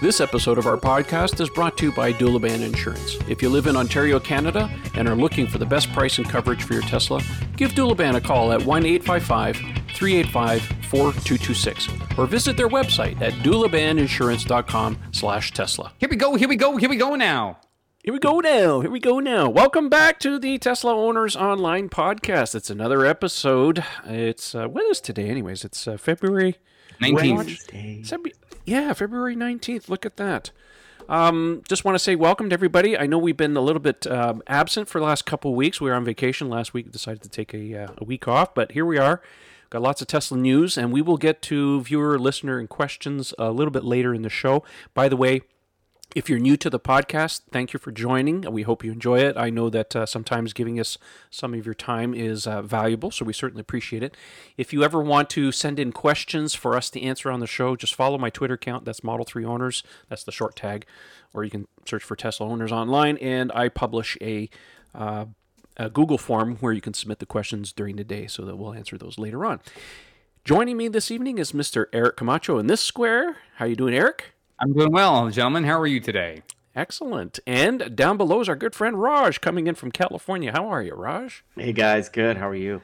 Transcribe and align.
This 0.00 0.20
episode 0.20 0.58
of 0.58 0.66
our 0.68 0.76
podcast 0.76 1.40
is 1.40 1.50
brought 1.50 1.76
to 1.78 1.86
you 1.86 1.92
by 1.92 2.12
Doulaban 2.12 2.62
Insurance. 2.62 3.16
If 3.28 3.42
you 3.42 3.48
live 3.48 3.66
in 3.66 3.76
Ontario, 3.76 4.20
Canada, 4.20 4.70
and 4.94 5.08
are 5.08 5.16
looking 5.16 5.44
for 5.48 5.58
the 5.58 5.66
best 5.66 5.92
price 5.92 6.18
and 6.18 6.28
coverage 6.28 6.62
for 6.62 6.74
your 6.74 6.82
Tesla, 6.82 7.20
give 7.56 7.72
Doulaban 7.72 8.14
a 8.14 8.20
call 8.20 8.52
at 8.52 8.64
1 8.64 8.86
855 8.86 9.56
385 9.96 10.62
4226 10.88 11.88
or 12.16 12.26
visit 12.28 12.56
their 12.56 12.68
website 12.68 13.20
at 13.20 13.32
doulabaninsurance.com 13.42 14.98
slash 15.10 15.50
Tesla. 15.50 15.92
Here 15.98 16.08
we 16.08 16.14
go, 16.14 16.36
here 16.36 16.48
we 16.48 16.54
go, 16.54 16.76
here 16.76 16.88
we 16.88 16.96
go 16.96 17.16
now. 17.16 17.58
Here 18.04 18.12
we 18.12 18.20
go 18.20 18.38
now. 18.38 18.80
Here 18.80 18.90
we 18.92 19.00
go 19.00 19.18
now. 19.18 19.50
Welcome 19.50 19.88
back 19.88 20.20
to 20.20 20.38
the 20.38 20.58
Tesla 20.58 20.94
Owners 20.94 21.34
Online 21.34 21.88
Podcast. 21.88 22.54
It's 22.54 22.70
another 22.70 23.04
episode. 23.04 23.84
It's, 24.06 24.54
uh, 24.54 24.68
what 24.68 24.84
is 24.84 25.00
today, 25.00 25.28
anyways? 25.28 25.64
It's 25.64 25.88
uh, 25.88 25.96
February 25.96 26.56
19th. 27.02 28.32
Yeah, 28.68 28.92
February 28.92 29.34
19th. 29.34 29.88
Look 29.88 30.04
at 30.04 30.18
that. 30.18 30.50
Um, 31.08 31.62
just 31.66 31.86
want 31.86 31.94
to 31.94 31.98
say 31.98 32.14
welcome 32.16 32.50
to 32.50 32.52
everybody. 32.52 32.98
I 32.98 33.06
know 33.06 33.16
we've 33.16 33.34
been 33.34 33.56
a 33.56 33.62
little 33.62 33.80
bit 33.80 34.06
um, 34.06 34.42
absent 34.46 34.90
for 34.90 35.00
the 35.00 35.06
last 35.06 35.24
couple 35.24 35.54
weeks. 35.54 35.80
We 35.80 35.88
were 35.88 35.96
on 35.96 36.04
vacation 36.04 36.50
last 36.50 36.74
week, 36.74 36.92
decided 36.92 37.22
to 37.22 37.30
take 37.30 37.54
a, 37.54 37.84
uh, 37.84 37.88
a 37.96 38.04
week 38.04 38.28
off, 38.28 38.52
but 38.52 38.72
here 38.72 38.84
we 38.84 38.98
are. 38.98 39.22
Got 39.70 39.80
lots 39.80 40.02
of 40.02 40.08
Tesla 40.08 40.36
news, 40.36 40.76
and 40.76 40.92
we 40.92 41.00
will 41.00 41.16
get 41.16 41.40
to 41.42 41.80
viewer, 41.80 42.18
listener, 42.18 42.58
and 42.58 42.68
questions 42.68 43.32
a 43.38 43.52
little 43.52 43.70
bit 43.70 43.84
later 43.84 44.12
in 44.12 44.20
the 44.20 44.28
show. 44.28 44.62
By 44.92 45.08
the 45.08 45.16
way, 45.16 45.40
if 46.14 46.30
you're 46.30 46.38
new 46.38 46.56
to 46.56 46.70
the 46.70 46.80
podcast, 46.80 47.42
thank 47.52 47.74
you 47.74 47.78
for 47.78 47.92
joining. 47.92 48.40
We 48.40 48.62
hope 48.62 48.82
you 48.82 48.90
enjoy 48.90 49.18
it. 49.18 49.36
I 49.36 49.50
know 49.50 49.68
that 49.68 49.94
uh, 49.94 50.06
sometimes 50.06 50.54
giving 50.54 50.80
us 50.80 50.96
some 51.30 51.52
of 51.52 51.66
your 51.66 51.74
time 51.74 52.14
is 52.14 52.46
uh, 52.46 52.62
valuable, 52.62 53.10
so 53.10 53.26
we 53.26 53.34
certainly 53.34 53.60
appreciate 53.60 54.02
it. 54.02 54.16
If 54.56 54.72
you 54.72 54.82
ever 54.82 55.02
want 55.02 55.28
to 55.30 55.52
send 55.52 55.78
in 55.78 55.92
questions 55.92 56.54
for 56.54 56.76
us 56.76 56.88
to 56.90 57.02
answer 57.02 57.30
on 57.30 57.40
the 57.40 57.46
show, 57.46 57.76
just 57.76 57.94
follow 57.94 58.16
my 58.16 58.30
Twitter 58.30 58.54
account. 58.54 58.86
That's 58.86 59.04
Model 59.04 59.26
3 59.26 59.44
Owners. 59.44 59.82
That's 60.08 60.24
the 60.24 60.32
short 60.32 60.56
tag. 60.56 60.86
Or 61.34 61.44
you 61.44 61.50
can 61.50 61.68
search 61.84 62.02
for 62.02 62.16
Tesla 62.16 62.48
Owners 62.48 62.72
online, 62.72 63.18
and 63.18 63.52
I 63.52 63.68
publish 63.68 64.16
a, 64.22 64.48
uh, 64.94 65.26
a 65.76 65.90
Google 65.90 66.18
form 66.18 66.56
where 66.56 66.72
you 66.72 66.80
can 66.80 66.94
submit 66.94 67.18
the 67.18 67.26
questions 67.26 67.70
during 67.70 67.96
the 67.96 68.04
day 68.04 68.26
so 68.26 68.46
that 68.46 68.56
we'll 68.56 68.72
answer 68.72 68.96
those 68.96 69.18
later 69.18 69.44
on. 69.44 69.60
Joining 70.46 70.78
me 70.78 70.88
this 70.88 71.10
evening 71.10 71.36
is 71.36 71.52
Mr. 71.52 71.84
Eric 71.92 72.16
Camacho 72.16 72.58
in 72.58 72.66
this 72.66 72.80
square. 72.80 73.36
How 73.56 73.66
you 73.66 73.76
doing, 73.76 73.92
Eric? 73.92 74.32
I'm 74.60 74.72
doing 74.72 74.90
well, 74.90 75.30
gentlemen. 75.30 75.64
How 75.64 75.78
are 75.78 75.86
you 75.86 76.00
today? 76.00 76.42
Excellent. 76.74 77.38
And 77.46 77.94
down 77.94 78.16
below 78.16 78.40
is 78.40 78.48
our 78.48 78.56
good 78.56 78.74
friend 78.74 79.00
Raj 79.00 79.40
coming 79.40 79.68
in 79.68 79.76
from 79.76 79.92
California. 79.92 80.50
How 80.50 80.66
are 80.68 80.82
you, 80.82 80.94
Raj? 80.94 81.44
Hey 81.54 81.72
guys, 81.72 82.08
good. 82.08 82.38
How 82.38 82.48
are 82.48 82.56
you? 82.56 82.82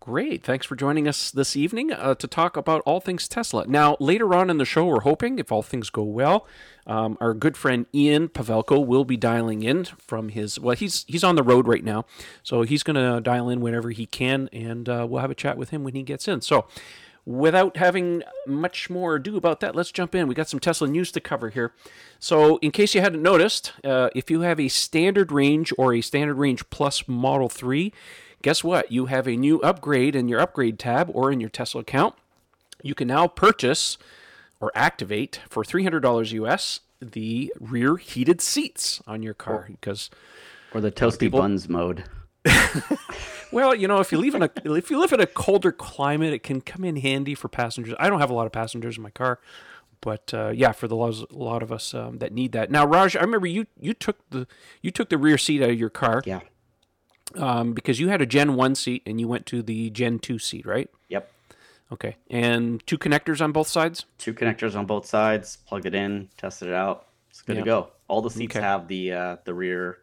Great. 0.00 0.42
Thanks 0.42 0.66
for 0.66 0.74
joining 0.74 1.06
us 1.06 1.30
this 1.30 1.54
evening 1.54 1.92
uh, 1.92 2.16
to 2.16 2.26
talk 2.26 2.56
about 2.56 2.82
all 2.84 2.98
things 2.98 3.28
Tesla. 3.28 3.68
Now, 3.68 3.96
later 4.00 4.34
on 4.34 4.50
in 4.50 4.58
the 4.58 4.64
show, 4.64 4.84
we're 4.84 5.02
hoping, 5.02 5.38
if 5.38 5.52
all 5.52 5.62
things 5.62 5.90
go 5.90 6.02
well, 6.02 6.44
um, 6.88 7.16
our 7.20 7.34
good 7.34 7.56
friend 7.56 7.86
Ian 7.94 8.28
Pavelko 8.28 8.84
will 8.84 9.04
be 9.04 9.16
dialing 9.16 9.62
in 9.62 9.84
from 9.84 10.30
his. 10.30 10.58
Well, 10.58 10.74
he's 10.74 11.04
he's 11.06 11.22
on 11.22 11.36
the 11.36 11.44
road 11.44 11.68
right 11.68 11.84
now, 11.84 12.04
so 12.42 12.62
he's 12.62 12.82
going 12.82 12.96
to 12.96 13.20
dial 13.20 13.48
in 13.48 13.60
whenever 13.60 13.90
he 13.90 14.06
can, 14.06 14.48
and 14.52 14.88
uh, 14.88 15.06
we'll 15.08 15.20
have 15.20 15.30
a 15.30 15.36
chat 15.36 15.56
with 15.56 15.70
him 15.70 15.84
when 15.84 15.94
he 15.94 16.02
gets 16.02 16.26
in. 16.26 16.40
So, 16.40 16.66
without 17.24 17.76
having 17.76 18.22
much 18.46 18.90
more 18.90 19.16
ado 19.16 19.36
about 19.36 19.60
that, 19.60 19.74
let's 19.74 19.92
jump 19.92 20.14
in. 20.14 20.26
We 20.26 20.34
got 20.34 20.48
some 20.48 20.60
Tesla 20.60 20.88
news 20.88 21.12
to 21.12 21.20
cover 21.20 21.50
here. 21.50 21.72
So, 22.18 22.56
in 22.58 22.70
case 22.70 22.94
you 22.94 23.00
hadn't 23.00 23.22
noticed, 23.22 23.72
uh, 23.84 24.10
if 24.14 24.30
you 24.30 24.40
have 24.42 24.58
a 24.60 24.68
standard 24.68 25.30
range 25.32 25.72
or 25.78 25.94
a 25.94 26.00
standard 26.00 26.34
range 26.34 26.68
plus 26.70 27.06
Model 27.08 27.48
3, 27.48 27.92
guess 28.42 28.64
what? 28.64 28.90
You 28.90 29.06
have 29.06 29.28
a 29.28 29.36
new 29.36 29.60
upgrade 29.60 30.16
in 30.16 30.28
your 30.28 30.40
upgrade 30.40 30.78
tab 30.78 31.10
or 31.12 31.30
in 31.32 31.40
your 31.40 31.50
Tesla 31.50 31.80
account. 31.82 32.14
You 32.82 32.94
can 32.94 33.08
now 33.08 33.28
purchase 33.28 33.98
or 34.60 34.72
activate 34.74 35.40
for 35.48 35.62
$300 35.64 36.32
US 36.32 36.80
the 37.00 37.52
rear 37.58 37.96
heated 37.96 38.40
seats 38.40 39.00
on 39.08 39.22
your 39.22 39.34
car 39.34 39.66
because 39.70 40.10
Or 40.72 40.80
the 40.80 40.90
toasty 40.92 41.18
people- 41.20 41.40
buns 41.40 41.68
mode. 41.68 42.04
Well, 43.52 43.74
you 43.74 43.86
know, 43.86 43.98
if 44.00 44.10
you 44.12 44.16
live 44.18 44.34
in 44.34 44.42
a 44.42 44.50
if 44.64 44.90
you 44.90 44.98
live 44.98 45.12
in 45.12 45.20
a 45.20 45.26
colder 45.26 45.72
climate, 45.72 46.32
it 46.32 46.42
can 46.42 46.62
come 46.62 46.84
in 46.84 46.96
handy 46.96 47.34
for 47.34 47.48
passengers. 47.48 47.94
I 47.98 48.08
don't 48.08 48.18
have 48.18 48.30
a 48.30 48.34
lot 48.34 48.46
of 48.46 48.52
passengers 48.52 48.96
in 48.96 49.02
my 49.02 49.10
car, 49.10 49.40
but 50.00 50.32
uh, 50.32 50.48
yeah, 50.54 50.72
for 50.72 50.88
the 50.88 50.96
lots, 50.96 51.20
a 51.20 51.26
lot 51.36 51.62
of 51.62 51.70
us 51.70 51.92
um, 51.92 52.16
that 52.20 52.32
need 52.32 52.52
that. 52.52 52.70
Now, 52.70 52.86
Raj, 52.86 53.14
I 53.14 53.20
remember 53.20 53.46
you 53.46 53.66
you 53.78 53.92
took 53.92 54.26
the 54.30 54.46
you 54.80 54.90
took 54.90 55.10
the 55.10 55.18
rear 55.18 55.36
seat 55.36 55.62
out 55.62 55.68
of 55.68 55.78
your 55.78 55.90
car 55.90 56.22
Yeah. 56.24 56.40
um, 57.36 57.74
because 57.74 58.00
you 58.00 58.08
had 58.08 58.22
a 58.22 58.26
Gen 58.26 58.54
One 58.56 58.74
seat 58.74 59.02
and 59.04 59.20
you 59.20 59.28
went 59.28 59.44
to 59.46 59.62
the 59.62 59.90
Gen 59.90 60.18
Two 60.18 60.38
seat, 60.38 60.64
right? 60.64 60.88
Yep. 61.10 61.30
Okay, 61.92 62.16
and 62.30 62.82
two 62.86 62.96
connectors 62.96 63.42
on 63.42 63.52
both 63.52 63.68
sides. 63.68 64.06
Two 64.16 64.32
connectors 64.32 64.74
on 64.74 64.86
both 64.86 65.04
sides. 65.04 65.58
Plugged 65.66 65.84
it 65.84 65.94
in. 65.94 66.30
Tested 66.38 66.68
it 66.68 66.74
out. 66.74 67.08
It's 67.28 67.42
good 67.42 67.56
Yeah. 67.56 67.60
to 67.60 67.66
go. 67.66 67.88
All 68.08 68.22
the 68.22 68.30
seats 68.30 68.56
Okay. 68.56 68.64
have 68.64 68.88
the 68.88 69.12
uh, 69.12 69.36
the 69.44 69.52
rear 69.52 69.98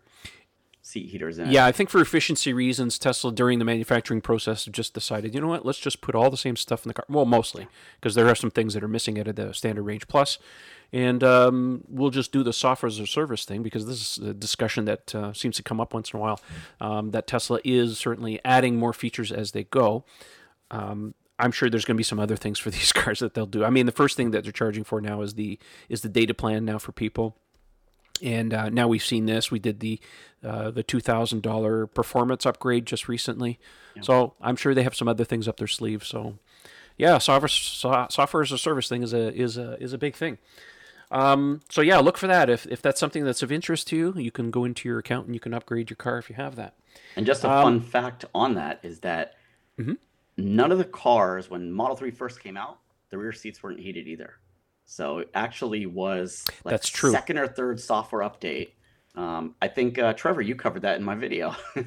seat 0.89 1.09
heaters 1.09 1.37
in. 1.37 1.51
Yeah, 1.51 1.65
I 1.65 1.71
think 1.71 1.89
for 1.89 2.01
efficiency 2.01 2.51
reasons, 2.51 2.97
Tesla 2.97 3.31
during 3.31 3.59
the 3.59 3.65
manufacturing 3.65 4.21
process 4.21 4.65
just 4.65 4.93
decided, 4.93 5.35
you 5.35 5.41
know 5.41 5.47
what, 5.47 5.65
let's 5.65 5.79
just 5.79 6.01
put 6.01 6.15
all 6.15 6.29
the 6.29 6.37
same 6.37 6.55
stuff 6.55 6.83
in 6.83 6.89
the 6.89 6.93
car. 6.95 7.05
Well, 7.07 7.25
mostly 7.25 7.67
because 7.99 8.15
there 8.15 8.27
are 8.27 8.35
some 8.35 8.49
things 8.49 8.73
that 8.73 8.83
are 8.83 8.87
missing 8.87 9.19
out 9.19 9.27
of 9.27 9.35
the 9.35 9.53
standard 9.53 9.83
range 9.83 10.07
plus, 10.07 10.39
and 10.91 11.23
um, 11.23 11.83
we'll 11.87 12.09
just 12.09 12.31
do 12.31 12.41
the 12.41 12.53
software 12.53 12.87
as 12.87 12.99
a 12.99 13.05
service 13.05 13.45
thing 13.45 13.61
because 13.61 13.85
this 13.85 14.17
is 14.17 14.27
a 14.27 14.33
discussion 14.33 14.85
that 14.85 15.13
uh, 15.13 15.31
seems 15.33 15.55
to 15.57 15.63
come 15.63 15.79
up 15.79 15.93
once 15.93 16.11
in 16.11 16.17
a 16.17 16.21
while. 16.21 16.41
Um, 16.81 17.11
that 17.11 17.27
Tesla 17.27 17.59
is 17.63 17.99
certainly 17.99 18.39
adding 18.43 18.75
more 18.75 18.93
features 18.93 19.31
as 19.31 19.51
they 19.51 19.65
go. 19.65 20.05
Um, 20.71 21.13
I'm 21.37 21.51
sure 21.51 21.69
there's 21.69 21.85
going 21.85 21.95
to 21.95 21.99
be 21.99 22.03
some 22.03 22.19
other 22.19 22.35
things 22.35 22.57
for 22.57 22.69
these 22.71 22.91
cars 22.91 23.19
that 23.19 23.35
they'll 23.35 23.45
do. 23.45 23.63
I 23.63 23.69
mean, 23.69 23.85
the 23.85 23.91
first 23.91 24.17
thing 24.17 24.31
that 24.31 24.43
they're 24.43 24.51
charging 24.51 24.83
for 24.83 25.01
now 25.01 25.21
is 25.21 25.35
the 25.35 25.59
is 25.87 26.01
the 26.01 26.09
data 26.09 26.33
plan 26.33 26.65
now 26.65 26.79
for 26.79 26.91
people 26.91 27.37
and 28.23 28.53
uh, 28.53 28.69
now 28.69 28.87
we've 28.87 29.03
seen 29.03 29.25
this. 29.25 29.51
We 29.51 29.59
did 29.59 29.79
the 29.79 29.99
uh, 30.43 30.71
the 30.71 30.83
two 30.83 30.99
thousand 30.99 31.41
dollar 31.41 31.87
performance 31.87 32.45
upgrade 32.45 32.85
just 32.85 33.07
recently, 33.07 33.59
so 34.01 34.33
I'm 34.41 34.55
sure 34.55 34.73
they 34.73 34.83
have 34.83 34.95
some 34.95 35.07
other 35.07 35.23
things 35.25 35.47
up 35.47 35.57
their 35.57 35.67
sleeve. 35.67 36.03
So, 36.05 36.37
yeah, 36.97 37.17
software 37.17 37.47
so, 37.49 38.07
software 38.09 38.43
as 38.43 38.51
a 38.51 38.57
service 38.57 38.87
thing 38.87 39.03
is 39.03 39.13
a 39.13 39.33
is 39.33 39.57
a 39.57 39.81
is 39.81 39.93
a 39.93 39.97
big 39.97 40.15
thing. 40.15 40.37
Um, 41.11 41.61
so 41.69 41.81
yeah, 41.81 41.97
look 41.97 42.17
for 42.17 42.27
that. 42.27 42.49
If 42.49 42.65
if 42.67 42.81
that's 42.81 42.99
something 42.99 43.23
that's 43.25 43.41
of 43.41 43.51
interest 43.51 43.87
to 43.89 43.95
you, 43.97 44.13
you 44.15 44.31
can 44.31 44.51
go 44.51 44.63
into 44.63 44.87
your 44.87 44.99
account 44.99 45.25
and 45.25 45.33
you 45.35 45.39
can 45.39 45.53
upgrade 45.53 45.89
your 45.89 45.97
car 45.97 46.17
if 46.19 46.29
you 46.29 46.35
have 46.35 46.55
that. 46.57 46.75
And 47.15 47.25
just 47.25 47.43
a 47.43 47.49
Um, 47.51 47.63
fun 47.63 47.79
fact 47.81 48.25
on 48.35 48.53
that 48.55 48.79
is 48.83 48.99
that 48.99 49.35
Mhm. 49.79 49.97
none 50.37 50.71
of 50.71 50.77
the 50.77 50.83
cars 50.85 51.49
when 51.49 51.71
Model 51.71 51.95
3 51.95 52.11
first 52.11 52.41
came 52.43 52.57
out, 52.57 52.77
the 53.09 53.17
rear 53.17 53.31
seats 53.31 53.63
weren't 53.63 53.79
heated 53.79 54.07
either. 54.07 54.35
So 54.89 55.19
it 55.19 55.29
actually 55.35 55.85
was 55.85 56.43
like 56.65 56.71
That's 56.71 56.89
true. 56.89 57.11
second 57.11 57.37
or 57.37 57.47
third 57.47 57.79
software 57.79 58.27
update. 58.27 58.69
Um, 59.13 59.53
I 59.61 59.67
think 59.67 59.99
uh, 59.99 60.13
Trevor, 60.13 60.41
you 60.41 60.55
covered 60.55 60.81
that 60.81 60.97
in 60.97 61.03
my 61.03 61.13
video. 61.13 61.55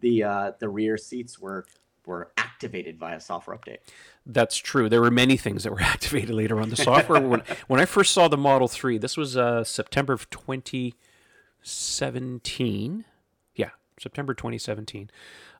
the 0.00 0.22
uh, 0.22 0.52
the 0.58 0.70
rear 0.70 0.96
seats 0.96 1.38
were 1.38 1.66
were 2.06 2.32
activated 2.38 2.98
via 2.98 3.20
software 3.20 3.58
update. 3.58 3.80
That's 4.24 4.56
true. 4.56 4.88
There 4.88 5.02
were 5.02 5.10
many 5.10 5.36
things 5.36 5.64
that 5.64 5.72
were 5.72 5.82
activated 5.82 6.34
later 6.34 6.62
on. 6.62 6.70
The 6.70 6.76
software 6.76 7.20
when 7.20 7.42
when 7.66 7.78
I 7.78 7.84
first 7.84 8.14
saw 8.14 8.28
the 8.28 8.38
Model 8.38 8.68
Three, 8.68 8.96
this 8.96 9.18
was 9.18 9.36
uh, 9.36 9.62
September 9.62 10.14
of 10.14 10.30
2017. 10.30 13.04
Yeah, 13.54 13.68
September 14.00 14.32
2017. 14.32 15.10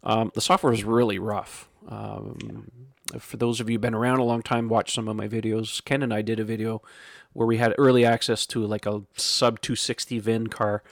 Um, 0.02 0.32
the 0.34 0.40
software 0.40 0.70
was 0.70 0.82
really 0.82 1.18
rough. 1.18 1.68
Um, 1.86 2.70
For 3.18 3.36
those 3.36 3.60
of 3.60 3.68
you 3.68 3.74
who've 3.74 3.82
been 3.82 3.94
around 3.94 4.18
a 4.18 4.24
long 4.24 4.42
time, 4.42 4.68
watch 4.68 4.94
some 4.94 5.08
of 5.08 5.16
my 5.16 5.28
videos. 5.28 5.84
Ken 5.84 6.02
and 6.02 6.12
I 6.12 6.22
did 6.22 6.40
a 6.40 6.44
video 6.44 6.82
where 7.32 7.46
we 7.46 7.58
had 7.58 7.74
early 7.76 8.04
access 8.04 8.46
to 8.46 8.64
like 8.64 8.86
a 8.86 9.02
sub 9.16 9.60
260 9.60 10.18
VIN 10.20 10.46
car, 10.46 10.82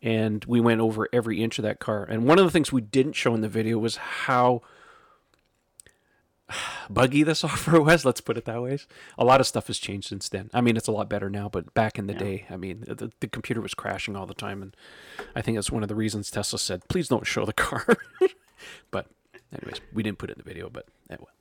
and 0.00 0.44
we 0.46 0.60
went 0.60 0.80
over 0.80 1.08
every 1.12 1.42
inch 1.42 1.58
of 1.58 1.64
that 1.64 1.78
car. 1.78 2.04
And 2.04 2.26
one 2.26 2.38
of 2.38 2.44
the 2.44 2.50
things 2.50 2.72
we 2.72 2.80
didn't 2.80 3.14
show 3.14 3.34
in 3.34 3.42
the 3.42 3.48
video 3.48 3.78
was 3.78 3.96
how 3.96 4.62
buggy 6.90 7.22
the 7.22 7.34
software 7.34 7.80
was. 7.80 8.04
Let's 8.04 8.20
put 8.20 8.38
it 8.38 8.44
that 8.46 8.62
way. 8.62 8.78
A 9.18 9.24
lot 9.24 9.40
of 9.40 9.46
stuff 9.46 9.66
has 9.66 9.78
changed 9.78 10.08
since 10.08 10.28
then. 10.28 10.50
I 10.54 10.60
mean, 10.60 10.76
it's 10.76 10.88
a 10.88 10.92
lot 10.92 11.08
better 11.08 11.28
now, 11.28 11.48
but 11.48 11.74
back 11.74 11.98
in 11.98 12.06
the 12.06 12.14
day, 12.14 12.46
I 12.48 12.56
mean, 12.56 12.84
the, 12.86 13.12
the 13.20 13.28
computer 13.28 13.60
was 13.60 13.74
crashing 13.74 14.16
all 14.16 14.26
the 14.26 14.34
time, 14.34 14.62
and 14.62 14.76
I 15.34 15.42
think 15.42 15.56
that's 15.56 15.70
one 15.70 15.82
of 15.82 15.88
the 15.88 15.94
reasons 15.94 16.30
Tesla 16.30 16.58
said, 16.58 16.88
"Please 16.88 17.08
don't 17.08 17.26
show 17.26 17.44
the 17.44 17.52
car." 17.52 17.86
but, 18.90 19.06
anyways, 19.52 19.80
we 19.92 20.02
didn't 20.02 20.18
put 20.18 20.30
it 20.30 20.38
in 20.38 20.42
the 20.44 20.48
video, 20.48 20.68
but 20.70 20.86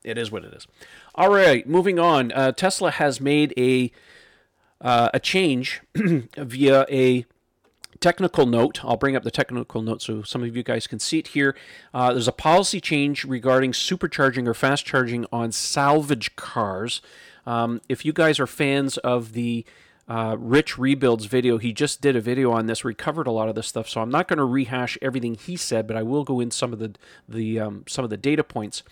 it 0.03 0.17
is 0.17 0.31
what 0.31 0.45
it 0.45 0.53
is. 0.53 0.67
All 1.15 1.29
right, 1.29 1.67
moving 1.67 1.99
on. 1.99 2.31
Uh, 2.31 2.51
Tesla 2.51 2.91
has 2.91 3.19
made 3.19 3.53
a 3.57 3.91
uh, 4.79 5.09
a 5.13 5.19
change 5.19 5.81
via 6.37 6.85
a 6.89 7.25
technical 7.99 8.45
note. 8.45 8.83
I'll 8.83 8.97
bring 8.97 9.15
up 9.15 9.23
the 9.23 9.31
technical 9.31 9.81
note 9.81 10.01
so 10.01 10.21
some 10.21 10.43
of 10.43 10.55
you 10.55 10.63
guys 10.63 10.87
can 10.87 10.99
see 10.99 11.19
it 11.19 11.29
here. 11.29 11.55
Uh, 11.93 12.13
there's 12.13 12.27
a 12.27 12.33
policy 12.33 12.79
change 12.79 13.25
regarding 13.25 13.71
supercharging 13.71 14.47
or 14.47 14.53
fast 14.53 14.85
charging 14.85 15.25
on 15.31 15.51
salvage 15.51 16.35
cars. 16.35 17.01
Um, 17.45 17.81
if 17.89 18.05
you 18.05 18.13
guys 18.13 18.39
are 18.39 18.47
fans 18.47 18.97
of 18.99 19.33
the 19.33 19.65
uh, 20.07 20.37
Rich 20.39 20.77
Rebuilds 20.77 21.25
video, 21.25 21.57
he 21.57 21.73
just 21.73 22.01
did 22.01 22.15
a 22.15 22.21
video 22.21 22.51
on 22.51 22.65
this 22.65 22.85
recovered 22.85 23.27
a 23.27 23.31
lot 23.31 23.49
of 23.49 23.55
this 23.55 23.67
stuff. 23.67 23.89
So 23.89 24.01
I'm 24.01 24.09
not 24.09 24.27
going 24.27 24.37
to 24.37 24.45
rehash 24.45 24.97
everything 25.01 25.35
he 25.35 25.57
said, 25.57 25.85
but 25.85 25.97
I 25.97 26.03
will 26.03 26.23
go 26.23 26.39
in 26.39 26.49
some 26.51 26.71
of 26.71 26.79
the 26.79 26.95
the 27.27 27.59
um, 27.59 27.83
some 27.87 28.03
of 28.03 28.09
the 28.09 28.17
data 28.17 28.43
points. 28.43 28.83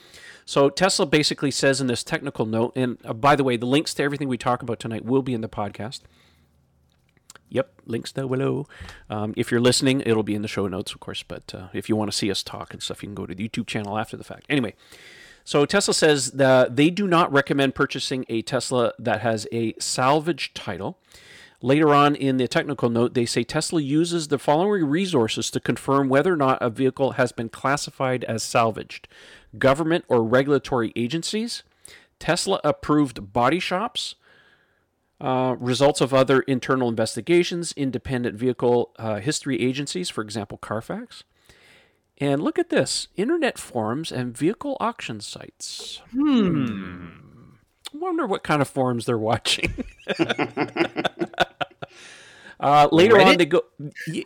So 0.46 0.70
Tesla 0.70 1.06
basically 1.06 1.52
says 1.52 1.80
in 1.80 1.88
this 1.88 2.04
technical 2.04 2.46
note, 2.46 2.74
and 2.76 2.98
uh, 3.06 3.14
by 3.14 3.36
the 3.36 3.44
way, 3.44 3.56
the 3.56 3.66
links 3.66 3.94
to 3.96 4.04
everything 4.04 4.28
we 4.28 4.38
talk 4.38 4.62
about 4.62 4.80
tonight 4.80 5.06
will 5.06 5.22
be 5.22 5.34
in 5.34 5.42
the 5.42 5.50
podcast. 5.50 6.02
Yep, 7.48 7.82
links 7.86 8.12
down 8.12 8.28
below. 8.28 8.68
Um, 9.10 9.34
if 9.38 9.52
you're 9.52 9.62
listening, 9.62 10.02
it'll 10.02 10.24
be 10.24 10.36
in 10.36 10.42
the 10.42 10.48
show 10.50 10.68
notes, 10.68 10.92
of 10.92 11.00
course. 11.00 11.24
But 11.24 11.54
uh, 11.56 11.68
if 11.72 11.88
you 11.88 11.96
want 11.96 12.12
to 12.12 12.18
see 12.18 12.30
us 12.30 12.44
talk 12.44 12.74
and 12.74 12.84
stuff, 12.84 13.02
you 13.02 13.08
can 13.08 13.16
go 13.16 13.26
to 13.26 13.34
the 13.34 13.48
YouTube 13.48 13.68
channel 13.68 13.98
after 13.98 14.18
the 14.18 14.26
fact. 14.26 14.46
Anyway, 14.50 14.74
so 15.45 15.65
Tesla 15.65 15.94
says 15.94 16.31
that 16.31 16.75
they 16.75 16.89
do 16.89 17.07
not 17.07 17.31
recommend 17.31 17.75
purchasing 17.75 18.25
a 18.27 18.42
Tesla 18.42 18.94
that 18.97 19.21
has 19.21 19.47
a 19.51 19.75
salvage 19.80 20.53
title. 20.56 20.97
Later 21.62 21.94
on 21.94 22.15
in 22.15 22.38
the 22.38 22.47
technical 22.47 22.89
note, 22.89 23.13
they 23.13 23.25
say 23.25 23.44
Tesla 23.44 23.80
uses 23.80 24.27
the 24.27 24.39
following 24.39 24.86
resources 24.86 25.50
to 25.51 25.59
confirm 25.59 26.09
whether 26.09 26.33
or 26.33 26.38
not 26.38 26.57
a 26.62 26.69
vehicle 26.69 27.12
has 27.12 27.31
been 27.31 27.50
classified 27.50 28.24
as 28.25 28.44
salvaged 28.44 29.07
government 29.57 30.03
or 30.07 30.24
regulatory 30.24 30.92
agencies, 30.95 31.63
Tesla 32.19 32.59
approved 32.63 33.31
body 33.31 33.59
shops, 33.59 34.15
uh, 35.21 35.56
results 35.59 36.01
of 36.01 36.13
other 36.13 36.42
internal 36.42 36.89
investigations, 36.89 37.74
independent 37.77 38.36
vehicle 38.36 38.92
uh, 38.97 39.19
history 39.19 39.62
agencies, 39.62 40.09
for 40.09 40.21
example, 40.21 40.57
Carfax. 40.57 41.24
And 42.18 42.42
look 42.42 42.58
at 42.58 42.70
this 42.70 43.08
internet 43.16 43.58
forums 43.58 44.12
and 44.12 44.38
vehicle 44.38 44.78
auction 44.80 45.20
sites. 45.20 46.02
Hmm. 46.12 47.08
Wonder 47.94 48.26
what 48.26 48.44
kind 48.44 48.62
of 48.62 48.68
forums 48.68 49.06
they're 49.06 49.18
watching. 49.18 49.74
Uh, 52.66 52.90
later 52.92 53.14
Reddit? 53.14 53.26
on, 53.28 53.38
they 53.38 53.46
go. 53.46 53.62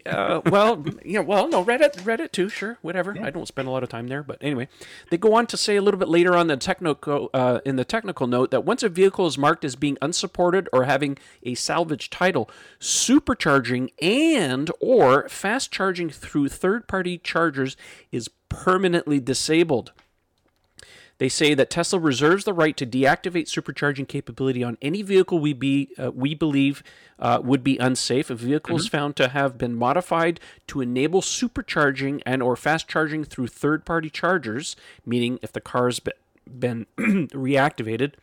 Uh, 0.05 0.39
well, 0.45 0.85
yeah, 1.03 1.19
well, 1.19 1.49
no, 1.49 1.63
Reddit, 1.63 1.97
Reddit 2.03 2.31
too, 2.31 2.47
sure, 2.47 2.77
whatever. 2.81 3.13
Yeah. 3.13 3.25
I 3.25 3.31
don't 3.31 3.47
spend 3.47 3.67
a 3.67 3.71
lot 3.71 3.83
of 3.83 3.89
time 3.89 4.07
there, 4.07 4.23
but 4.23 4.37
anyway, 4.39 4.69
they 5.09 5.17
go 5.17 5.33
on 5.33 5.45
to 5.47 5.57
say 5.57 5.75
a 5.75 5.81
little 5.81 5.99
bit 5.99 6.07
later 6.07 6.37
on 6.37 6.47
the 6.47 6.55
technical 6.55 7.29
uh, 7.33 7.59
in 7.65 7.75
the 7.75 7.83
technical 7.83 8.27
note 8.27 8.51
that 8.51 8.63
once 8.63 8.81
a 8.81 8.87
vehicle 8.87 9.27
is 9.27 9.37
marked 9.37 9.65
as 9.65 9.75
being 9.75 9.97
unsupported 10.01 10.69
or 10.71 10.85
having 10.85 11.17
a 11.43 11.53
salvage 11.53 12.09
title, 12.09 12.49
supercharging 12.79 13.89
and 14.01 14.71
or 14.79 15.27
fast 15.27 15.69
charging 15.69 16.09
through 16.09 16.47
third-party 16.47 17.17
chargers 17.17 17.75
is 18.09 18.29
permanently 18.47 19.19
disabled. 19.19 19.91
They 21.19 21.29
say 21.29 21.53
that 21.53 21.69
Tesla 21.69 21.99
reserves 21.99 22.45
the 22.45 22.53
right 22.53 22.75
to 22.77 22.85
deactivate 22.85 23.47
supercharging 23.47 24.07
capability 24.07 24.63
on 24.63 24.77
any 24.81 25.01
vehicle 25.01 25.39
we 25.39 25.51
be 25.53 25.89
uh, 25.97 26.11
we 26.11 26.33
believe 26.33 26.81
uh, 27.19 27.41
would 27.43 27.63
be 27.63 27.77
unsafe. 27.77 28.31
If 28.31 28.39
vehicle 28.39 28.75
mm-hmm. 28.75 28.81
is 28.81 28.87
found 28.87 29.15
to 29.17 29.27
have 29.27 29.57
been 29.57 29.75
modified 29.75 30.39
to 30.67 30.79
enable 30.79 31.21
supercharging 31.21 32.21
and 32.25 32.41
or 32.41 32.55
fast 32.55 32.87
charging 32.87 33.25
through 33.25 33.47
third-party 33.47 34.09
chargers, 34.09 34.77
meaning 35.05 35.39
if 35.41 35.51
the 35.51 35.61
car 35.61 35.87
has 35.87 35.99
been 36.47 36.87
reactivated, 36.97 38.13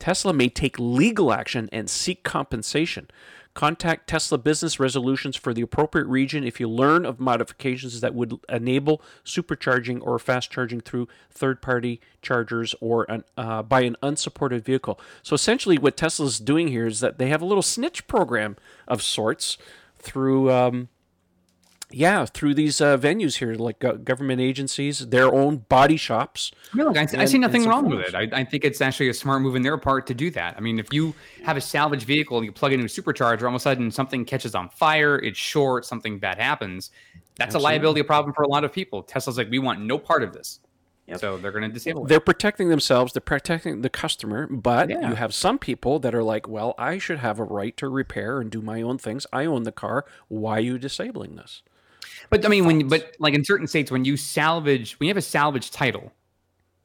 Tesla 0.00 0.32
may 0.32 0.48
take 0.48 0.78
legal 0.80 1.32
action 1.32 1.68
and 1.72 1.88
seek 1.88 2.24
compensation. 2.24 3.08
Contact 3.56 4.06
Tesla 4.06 4.36
Business 4.36 4.78
Resolutions 4.78 5.34
for 5.34 5.54
the 5.54 5.62
appropriate 5.62 6.04
region 6.08 6.44
if 6.44 6.60
you 6.60 6.68
learn 6.68 7.06
of 7.06 7.18
modifications 7.18 8.02
that 8.02 8.14
would 8.14 8.38
enable 8.50 9.00
supercharging 9.24 9.98
or 10.02 10.18
fast 10.18 10.50
charging 10.50 10.82
through 10.82 11.08
third 11.30 11.62
party 11.62 11.98
chargers 12.20 12.74
or 12.82 13.10
an, 13.10 13.24
uh, 13.38 13.62
by 13.62 13.80
an 13.80 13.96
unsupported 14.02 14.62
vehicle. 14.62 15.00
So 15.22 15.32
essentially, 15.32 15.78
what 15.78 15.96
Tesla's 15.96 16.38
doing 16.38 16.68
here 16.68 16.86
is 16.86 17.00
that 17.00 17.16
they 17.16 17.30
have 17.30 17.40
a 17.40 17.46
little 17.46 17.62
snitch 17.62 18.06
program 18.06 18.56
of 18.86 19.00
sorts 19.00 19.56
through 19.98 20.52
um, 20.52 20.88
yeah, 21.90 22.26
through 22.26 22.54
these 22.54 22.80
uh, 22.80 22.98
venues 22.98 23.36
here, 23.36 23.54
like 23.54 23.84
uh, 23.84 23.92
government 23.92 24.40
agencies, 24.40 25.06
their 25.08 25.32
own 25.32 25.58
body 25.68 25.96
shops. 25.96 26.50
I, 26.76 26.82
I, 26.82 27.06
and, 27.12 27.22
I 27.22 27.24
see 27.26 27.38
nothing 27.38 27.64
wrong 27.64 27.88
with 27.88 28.00
it. 28.00 28.14
I, 28.14 28.28
I, 28.32 28.44
think 28.44 28.64
it's 28.64 28.80
actually 28.80 29.08
a 29.08 29.14
smart 29.14 29.42
move 29.42 29.54
in 29.54 29.62
their 29.62 29.78
part 29.78 30.06
to 30.08 30.14
do 30.14 30.30
that. 30.32 30.56
I 30.56 30.60
mean, 30.60 30.80
if 30.80 30.92
you 30.92 31.14
have 31.44 31.56
a 31.56 31.60
salvage 31.60 32.04
vehicle, 32.04 32.38
and 32.38 32.44
you 32.44 32.50
plug 32.50 32.72
it 32.72 32.80
into 32.80 32.86
a 32.86 32.88
supercharger, 32.88 33.42
all 33.42 33.48
of 33.48 33.54
a 33.54 33.60
sudden 33.60 33.90
something 33.92 34.24
catches 34.24 34.54
on 34.56 34.68
fire, 34.70 35.16
it's 35.16 35.38
short, 35.38 35.84
something 35.84 36.18
bad 36.18 36.38
happens. 36.38 36.90
That's 37.36 37.54
Absolutely. 37.54 37.64
a 37.64 37.70
liability 37.70 38.02
problem 38.02 38.34
for 38.34 38.42
a 38.42 38.48
lot 38.48 38.64
of 38.64 38.72
people. 38.72 39.02
Tesla's 39.02 39.38
like, 39.38 39.50
we 39.50 39.60
want 39.60 39.80
no 39.80 39.98
part 39.98 40.22
of 40.24 40.32
this. 40.32 40.58
Yep. 41.06 41.20
So 41.20 41.36
they're 41.38 41.52
going 41.52 41.62
to 41.62 41.68
disable 41.68 42.04
it. 42.04 42.08
They're 42.08 42.18
protecting 42.18 42.68
themselves, 42.68 43.12
they're 43.12 43.20
protecting 43.20 43.82
the 43.82 43.90
customer, 43.90 44.48
but 44.48 44.90
yeah. 44.90 45.08
you 45.08 45.14
have 45.14 45.32
some 45.32 45.56
people 45.56 46.00
that 46.00 46.16
are 46.16 46.22
like, 46.24 46.48
well, 46.48 46.74
I 46.78 46.98
should 46.98 47.18
have 47.18 47.38
a 47.38 47.44
right 47.44 47.76
to 47.76 47.88
repair 47.88 48.40
and 48.40 48.50
do 48.50 48.60
my 48.60 48.82
own 48.82 48.98
things. 48.98 49.24
I 49.32 49.44
own 49.44 49.62
the 49.62 49.70
car. 49.70 50.04
Why 50.26 50.56
are 50.56 50.60
you 50.60 50.78
disabling 50.78 51.36
this? 51.36 51.62
But 52.30 52.44
I 52.44 52.48
mean, 52.48 52.64
when 52.64 52.88
but 52.88 53.14
like 53.18 53.34
in 53.34 53.44
certain 53.44 53.66
states, 53.66 53.90
when 53.90 54.04
you 54.04 54.16
salvage, 54.16 54.98
when 54.98 55.06
you 55.06 55.10
have 55.10 55.16
a 55.16 55.22
salvage 55.22 55.70
title, 55.70 56.12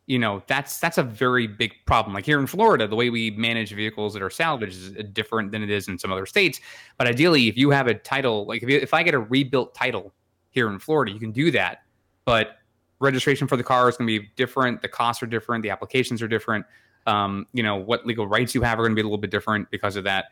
you 0.06 0.20
know 0.20 0.44
that's 0.48 0.80
that's 0.80 0.98
a 0.98 1.04
very 1.04 1.48
big 1.48 1.74
problem. 1.86 2.14
Like 2.14 2.26
here 2.26 2.40
in 2.40 2.48
Florida, 2.48 2.88
the 2.88 2.96
way 2.96 3.10
we 3.10 3.32
manage 3.32 3.74
vehicles 3.74 4.14
that 4.14 4.22
are 4.22 4.30
salvaged 4.30 4.76
is 4.76 4.92
different 5.14 5.52
than 5.52 5.64
it 5.64 5.70
is 5.70 5.88
in 5.88 5.98
some 5.98 6.12
other 6.12 6.26
states. 6.26 6.60
But 6.98 7.08
ideally, 7.08 7.48
if 7.48 7.58
you 7.58 7.70
have 7.72 7.88
a 7.88 7.94
title, 7.94 8.46
like 8.46 8.64
if 8.64 8.70
you, 8.70 8.78
if 8.78 8.94
I 8.94 9.04
get 9.04 9.14
a 9.14 9.20
rebuilt 9.20 9.74
title 9.74 10.14
here 10.50 10.70
in 10.70 10.80
Florida, 10.80 11.12
you 11.12 11.20
can 11.20 11.32
do 11.32 11.52
that. 11.52 11.84
But 12.26 12.58
registration 13.00 13.48
for 13.48 13.58
the 13.58 13.64
car 13.64 13.90
is 13.90 13.98
going 13.98 14.08
to 14.08 14.20
be 14.20 14.30
different. 14.36 14.82
The 14.82 14.88
costs 14.88 15.24
are 15.24 15.28
different. 15.28 15.64
The 15.64 15.70
applications 15.70 16.22
are 16.22 16.28
different. 16.28 16.66
Um, 17.08 17.48
you 17.52 17.64
know 17.64 17.78
what 17.78 18.06
legal 18.06 18.28
rights 18.28 18.54
you 18.54 18.62
have 18.62 18.80
are 18.80 18.84
going 18.84 18.92
to 18.92 18.96
be 18.96 19.02
a 19.02 19.06
little 19.06 19.18
bit 19.18 19.32
different 19.32 19.72
because 19.72 19.96
of 19.96 20.04
that. 20.04 20.26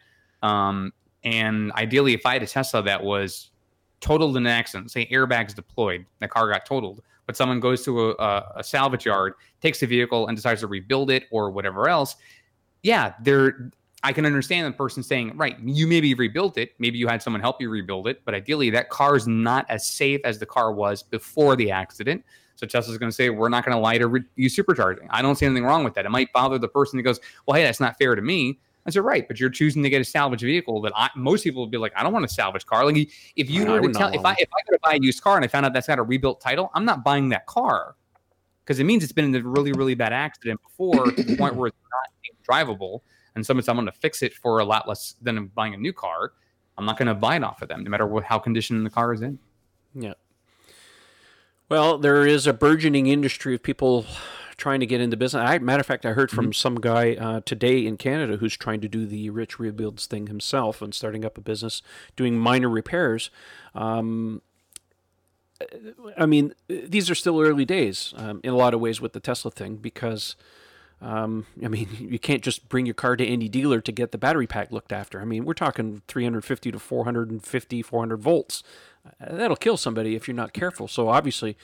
Um, 0.43 0.93
and 1.23 1.71
ideally, 1.73 2.13
if 2.13 2.25
I 2.25 2.33
had 2.33 2.43
a 2.43 2.47
Tesla 2.47 2.83
that 2.83 3.03
was 3.03 3.49
totaled 4.01 4.37
in 4.37 4.45
an 4.45 4.51
accident, 4.51 4.91
say 4.91 5.05
airbags 5.07 5.53
deployed, 5.53 6.05
the 6.19 6.27
car 6.27 6.49
got 6.51 6.65
totaled, 6.65 7.01
but 7.25 7.35
someone 7.35 7.59
goes 7.59 7.83
to 7.83 8.11
a, 8.11 8.43
a, 8.55 8.63
salvage 8.63 9.05
yard, 9.05 9.33
takes 9.61 9.79
the 9.79 9.85
vehicle, 9.85 10.27
and 10.27 10.35
decides 10.35 10.61
to 10.61 10.67
rebuild 10.67 11.11
it 11.11 11.25
or 11.31 11.51
whatever 11.51 11.87
else, 11.87 12.15
yeah, 12.83 13.13
there. 13.21 13.71
I 14.01 14.13
can 14.13 14.25
understand 14.25 14.65
the 14.65 14.77
person 14.77 15.03
saying, 15.03 15.35
right, 15.35 15.59
you 15.59 15.85
maybe 15.85 16.13
rebuilt 16.13 16.57
it, 16.57 16.71
maybe 16.79 16.97
you 16.97 17.07
had 17.07 17.21
someone 17.21 17.41
help 17.41 17.61
you 17.61 17.69
rebuild 17.69 18.07
it, 18.07 18.21
but 18.23 18.33
ideally 18.33 18.69
that 18.69 18.89
car 18.89 19.17
is 19.17 19.27
not 19.27 19.65
as 19.69 19.85
safe 19.85 20.21
as 20.23 20.39
the 20.39 20.45
car 20.45 20.71
was 20.71 21.03
before 21.03 21.57
the 21.57 21.69
accident. 21.69 22.23
So 22.55 22.65
Tesla's 22.65 22.97
going 22.97 23.09
to 23.09 23.15
say, 23.15 23.29
we're 23.29 23.49
not 23.49 23.65
going 23.65 23.75
to 23.75 23.81
lie 23.81 23.97
to 23.97 24.07
re- 24.07 24.23
use 24.37 24.55
supercharging. 24.55 25.07
I 25.09 25.21
don't 25.21 25.35
see 25.35 25.45
anything 25.45 25.65
wrong 25.65 25.83
with 25.83 25.93
that. 25.95 26.05
It 26.05 26.11
might 26.11 26.31
bother 26.31 26.57
the 26.57 26.67
person 26.67 26.97
who 26.97 27.03
goes, 27.03 27.19
well, 27.45 27.55
hey, 27.55 27.63
that's 27.63 27.81
not 27.81 27.97
fair 27.97 28.15
to 28.15 28.21
me. 28.21 28.59
I 28.85 28.91
said, 28.91 29.03
right, 29.03 29.27
but 29.27 29.39
you're 29.39 29.49
choosing 29.49 29.83
to 29.83 29.89
get 29.89 30.01
a 30.01 30.05
salvage 30.05 30.41
vehicle 30.41 30.81
that 30.81 30.93
I, 30.95 31.09
most 31.15 31.43
people 31.43 31.61
would 31.61 31.71
be 31.71 31.77
like, 31.77 31.93
I 31.95 32.03
don't 32.03 32.13
want 32.13 32.25
a 32.25 32.29
salvage 32.29 32.65
car. 32.65 32.85
Like 32.85 33.09
if 33.35 33.49
you 33.49 33.65
were 33.65 33.81
to 33.81 33.91
tell, 33.91 34.13
if 34.13 34.23
I 34.25 34.33
if 34.39 34.49
I 34.51 34.61
could 34.69 34.81
buy 34.81 34.93
a 34.93 34.99
used 34.99 35.21
car 35.21 35.35
and 35.35 35.45
I 35.45 35.47
found 35.47 35.65
out 35.65 35.73
that's 35.73 35.87
got 35.87 35.99
a 35.99 36.03
rebuilt 36.03 36.41
title, 36.41 36.71
I'm 36.73 36.85
not 36.85 37.03
buying 37.03 37.29
that 37.29 37.45
car 37.45 37.95
because 38.63 38.79
it 38.79 38.85
means 38.85 39.03
it's 39.03 39.13
been 39.13 39.25
in 39.25 39.35
a 39.35 39.47
really 39.47 39.73
really 39.73 39.95
bad 39.95 40.13
accident 40.13 40.59
before 40.63 41.11
to 41.11 41.23
the 41.23 41.37
point 41.37 41.55
where 41.55 41.67
it's 41.67 41.77
not 41.91 42.09
drivable. 42.49 43.01
And 43.35 43.45
said, 43.45 43.57
I'm 43.57 43.75
going 43.75 43.85
to 43.85 43.91
fix 43.91 44.21
it 44.21 44.33
for 44.33 44.59
a 44.59 44.65
lot 44.65 44.87
less 44.87 45.15
than 45.21 45.47
buying 45.47 45.73
a 45.73 45.77
new 45.77 45.93
car. 45.93 46.33
I'm 46.77 46.85
not 46.85 46.97
going 46.97 47.07
to 47.07 47.13
buy 47.13 47.37
it 47.37 47.43
off 47.43 47.61
of 47.61 47.69
them, 47.69 47.83
no 47.83 47.89
matter 47.89 48.05
what, 48.05 48.23
how 48.23 48.37
conditioned 48.37 48.85
the 48.85 48.89
car 48.89 49.13
is 49.13 49.21
in. 49.21 49.39
Yeah. 49.93 50.13
Well, 51.69 51.97
there 51.97 52.25
is 52.25 52.47
a 52.47 52.53
burgeoning 52.53 53.07
industry 53.07 53.55
of 53.55 53.63
people 53.63 54.05
trying 54.59 54.79
to 54.81 54.85
get 54.85 55.01
into 55.01 55.17
business. 55.17 55.41
I, 55.41 55.57
matter 55.57 55.79
of 55.79 55.85
fact, 55.85 56.05
I 56.05 56.11
heard 56.11 56.29
from 56.29 56.45
mm-hmm. 56.45 56.51
some 56.53 56.75
guy 56.75 57.15
uh, 57.15 57.41
today 57.45 57.85
in 57.85 57.97
Canada 57.97 58.37
who's 58.37 58.55
trying 58.55 58.81
to 58.81 58.87
do 58.87 59.05
the 59.05 59.29
rich 59.31 59.57
rebuilds 59.57 60.05
thing 60.05 60.27
himself 60.27 60.81
and 60.81 60.93
starting 60.93 61.25
up 61.25 61.37
a 61.37 61.41
business 61.41 61.81
doing 62.15 62.37
minor 62.37 62.69
repairs. 62.69 63.31
Um, 63.73 64.41
I 66.17 66.25
mean, 66.25 66.53
these 66.67 67.09
are 67.09 67.15
still 67.15 67.41
early 67.41 67.65
days 67.65 68.13
um, 68.17 68.39
in 68.43 68.53
a 68.53 68.55
lot 68.55 68.73
of 68.73 68.79
ways 68.79 69.01
with 69.01 69.13
the 69.13 69.19
Tesla 69.19 69.49
thing 69.51 69.77
because. 69.77 70.35
Um, 71.01 71.45
I 71.63 71.69
mean, 71.69 71.87
you 71.97 72.19
can't 72.19 72.43
just 72.43 72.67
bring 72.67 72.85
your 72.85 72.93
car 72.93 73.15
to 73.15 73.25
any 73.25 73.47
dealer 73.47 73.79
to 73.79 73.91
get 73.93 74.11
the 74.11 74.17
battery 74.17 74.47
pack 74.47 74.69
looked 74.69 74.91
after. 74.91 75.21
I 75.21 75.23
mean, 75.23 75.45
we're 75.45 75.53
talking 75.53 76.01
350 76.09 76.73
to 76.73 76.77
450, 76.77 77.81
400 77.81 78.17
volts. 78.17 78.63
Uh, 79.05 79.33
that'll 79.33 79.55
kill 79.55 79.77
somebody 79.77 80.17
if 80.17 80.27
you're 80.27 80.35
not 80.35 80.51
careful. 80.51 80.89
So 80.89 81.07
obviously, 81.07 81.55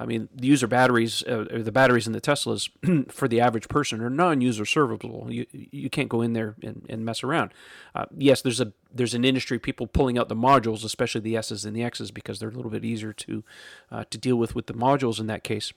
I 0.00 0.06
mean, 0.06 0.30
the 0.34 0.46
user 0.46 0.66
batteries, 0.66 1.22
uh, 1.24 1.44
the 1.50 1.70
batteries 1.70 2.06
in 2.06 2.14
the 2.14 2.22
Teslas 2.22 2.70
for 3.12 3.28
the 3.28 3.38
average 3.38 3.68
person 3.68 4.00
are 4.00 4.08
non-user 4.08 4.64
serviceable. 4.64 5.30
You 5.30 5.44
you 5.52 5.90
can't 5.90 6.08
go 6.08 6.22
in 6.22 6.32
there 6.32 6.54
and, 6.62 6.86
and 6.88 7.04
mess 7.04 7.22
around. 7.22 7.52
Uh, 7.94 8.06
yes, 8.16 8.40
there's 8.40 8.62
a 8.62 8.72
there's 8.92 9.12
an 9.12 9.26
industry 9.26 9.58
people 9.58 9.86
pulling 9.86 10.16
out 10.16 10.30
the 10.30 10.34
modules, 10.34 10.84
especially 10.84 11.20
the 11.20 11.36
S's 11.36 11.66
and 11.66 11.76
the 11.76 11.82
X's, 11.82 12.10
because 12.10 12.38
they're 12.38 12.48
a 12.48 12.52
little 12.52 12.70
bit 12.70 12.82
easier 12.82 13.12
to 13.12 13.44
uh, 13.92 14.04
to 14.08 14.16
deal 14.16 14.36
with 14.36 14.54
with 14.54 14.68
the 14.68 14.72
modules 14.72 15.20
in 15.20 15.26
that 15.26 15.44
case. 15.44 15.74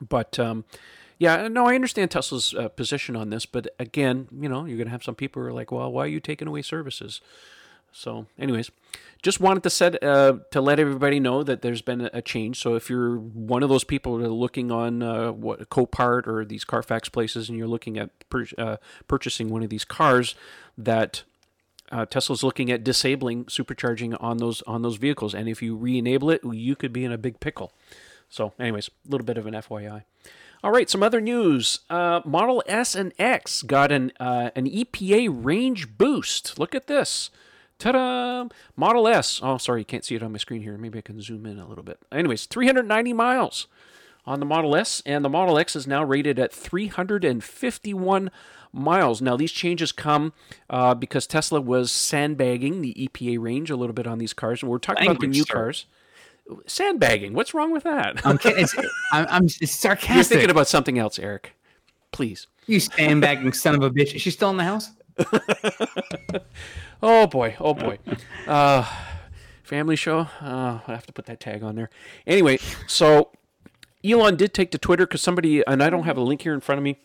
But 0.00 0.38
um, 0.38 0.64
yeah, 1.18 1.46
no, 1.48 1.66
I 1.66 1.74
understand 1.74 2.10
Tesla's 2.10 2.54
uh, 2.54 2.68
position 2.70 3.16
on 3.16 3.28
this, 3.28 3.44
but 3.44 3.68
again, 3.78 4.28
you 4.40 4.48
know, 4.48 4.64
you're 4.64 4.78
going 4.78 4.88
to 4.88 4.92
have 4.92 5.04
some 5.04 5.14
people 5.14 5.42
who 5.42 5.48
are 5.48 5.52
like, 5.52 5.70
well, 5.70 5.92
why 5.92 6.04
are 6.04 6.08
you 6.08 6.20
taking 6.20 6.48
away 6.48 6.62
services? 6.62 7.20
So, 7.92 8.26
anyways, 8.38 8.70
just 9.22 9.38
wanted 9.38 9.62
to 9.64 9.70
set 9.70 10.02
uh, 10.02 10.38
to 10.50 10.60
let 10.60 10.80
everybody 10.80 11.20
know 11.20 11.42
that 11.42 11.62
there's 11.62 11.82
been 11.82 12.08
a 12.12 12.22
change. 12.22 12.58
So, 12.58 12.74
if 12.74 12.88
you're 12.88 13.16
one 13.16 13.62
of 13.62 13.68
those 13.68 13.84
people 13.84 14.18
that 14.18 14.26
are 14.26 14.28
looking 14.28 14.70
on 14.72 15.02
uh, 15.02 15.32
what 15.32 15.68
Copart 15.68 16.26
or 16.26 16.44
these 16.44 16.64
Carfax 16.64 17.08
places, 17.08 17.48
and 17.48 17.58
you're 17.58 17.68
looking 17.68 17.98
at 17.98 18.10
pur- 18.30 18.46
uh, 18.56 18.76
purchasing 19.08 19.50
one 19.50 19.62
of 19.62 19.68
these 19.68 19.84
cars, 19.84 20.34
that 20.76 21.22
uh, 21.90 22.06
Tesla's 22.06 22.42
looking 22.42 22.72
at 22.72 22.82
disabling 22.82 23.44
supercharging 23.44 24.16
on 24.20 24.38
those 24.38 24.62
on 24.62 24.82
those 24.82 24.96
vehicles, 24.96 25.34
and 25.34 25.48
if 25.48 25.62
you 25.62 25.76
re-enable 25.76 26.30
it, 26.30 26.40
you 26.44 26.74
could 26.74 26.92
be 26.92 27.04
in 27.04 27.12
a 27.12 27.18
big 27.18 27.38
pickle. 27.38 27.72
So, 28.30 28.54
anyways, 28.58 28.88
a 28.88 29.10
little 29.10 29.26
bit 29.26 29.36
of 29.36 29.46
an 29.46 29.52
FYI. 29.52 30.04
All 30.64 30.70
right, 30.70 30.88
some 30.88 31.02
other 31.02 31.20
news. 31.20 31.80
Uh, 31.90 32.20
Model 32.24 32.62
S 32.66 32.94
and 32.94 33.12
X 33.18 33.62
got 33.62 33.92
an 33.92 34.12
uh, 34.18 34.50
an 34.56 34.66
EPA 34.66 35.28
range 35.30 35.98
boost. 35.98 36.58
Look 36.58 36.74
at 36.74 36.86
this. 36.86 37.30
Ta-da! 37.82 38.46
Model 38.76 39.08
S. 39.08 39.40
Oh, 39.42 39.58
sorry, 39.58 39.80
you 39.80 39.84
can't 39.84 40.04
see 40.04 40.14
it 40.14 40.22
on 40.22 40.30
my 40.30 40.38
screen 40.38 40.62
here. 40.62 40.78
Maybe 40.78 40.98
I 40.98 41.02
can 41.02 41.20
zoom 41.20 41.44
in 41.46 41.58
a 41.58 41.66
little 41.66 41.82
bit. 41.82 41.98
Anyways, 42.12 42.46
390 42.46 43.12
miles 43.12 43.66
on 44.24 44.38
the 44.38 44.46
Model 44.46 44.76
S, 44.76 45.02
and 45.04 45.24
the 45.24 45.28
Model 45.28 45.58
X 45.58 45.74
is 45.74 45.84
now 45.84 46.04
rated 46.04 46.38
at 46.38 46.52
351 46.52 48.30
miles. 48.72 49.20
Now, 49.20 49.36
these 49.36 49.50
changes 49.50 49.90
come 49.90 50.32
uh, 50.70 50.94
because 50.94 51.26
Tesla 51.26 51.60
was 51.60 51.90
sandbagging 51.90 52.82
the 52.82 52.94
EPA 52.94 53.40
range 53.40 53.68
a 53.68 53.74
little 53.74 53.94
bit 53.94 54.06
on 54.06 54.18
these 54.18 54.32
cars, 54.32 54.62
and 54.62 54.70
we're 54.70 54.78
talking 54.78 55.08
about 55.08 55.20
the 55.20 55.26
new 55.26 55.42
sir. 55.42 55.52
cars. 55.52 55.86
Sandbagging. 56.68 57.34
What's 57.34 57.52
wrong 57.52 57.72
with 57.72 57.82
that? 57.82 58.24
I'm 58.24 58.38
kidding. 58.38 58.62
It's, 58.62 58.76
I'm, 59.10 59.26
I'm 59.28 59.44
it's 59.46 59.84
You're 59.84 59.96
thinking 59.96 60.50
about 60.50 60.68
something 60.68 61.00
else, 61.00 61.18
Eric. 61.18 61.54
Please. 62.12 62.46
you 62.66 62.78
sandbagging 62.78 63.52
son 63.52 63.74
of 63.74 63.82
a 63.82 63.90
bitch. 63.90 64.14
Is 64.14 64.22
she 64.22 64.30
still 64.30 64.50
in 64.50 64.56
the 64.56 64.62
house? 64.62 64.90
Oh 67.02 67.26
boy, 67.26 67.56
oh 67.58 67.74
boy. 67.74 67.98
Uh, 68.46 68.88
family 69.64 69.96
show. 69.96 70.20
Uh, 70.40 70.80
I 70.86 70.92
have 70.92 71.06
to 71.06 71.12
put 71.12 71.26
that 71.26 71.40
tag 71.40 71.62
on 71.62 71.74
there. 71.74 71.90
Anyway, 72.26 72.58
so 72.86 73.32
Elon 74.04 74.36
did 74.36 74.54
take 74.54 74.70
to 74.70 74.78
Twitter 74.78 75.06
because 75.06 75.20
somebody, 75.20 75.66
and 75.66 75.82
I 75.82 75.90
don't 75.90 76.04
have 76.04 76.16
a 76.16 76.20
link 76.20 76.42
here 76.42 76.54
in 76.54 76.60
front 76.60 76.78
of 76.78 76.84
me, 76.84 76.98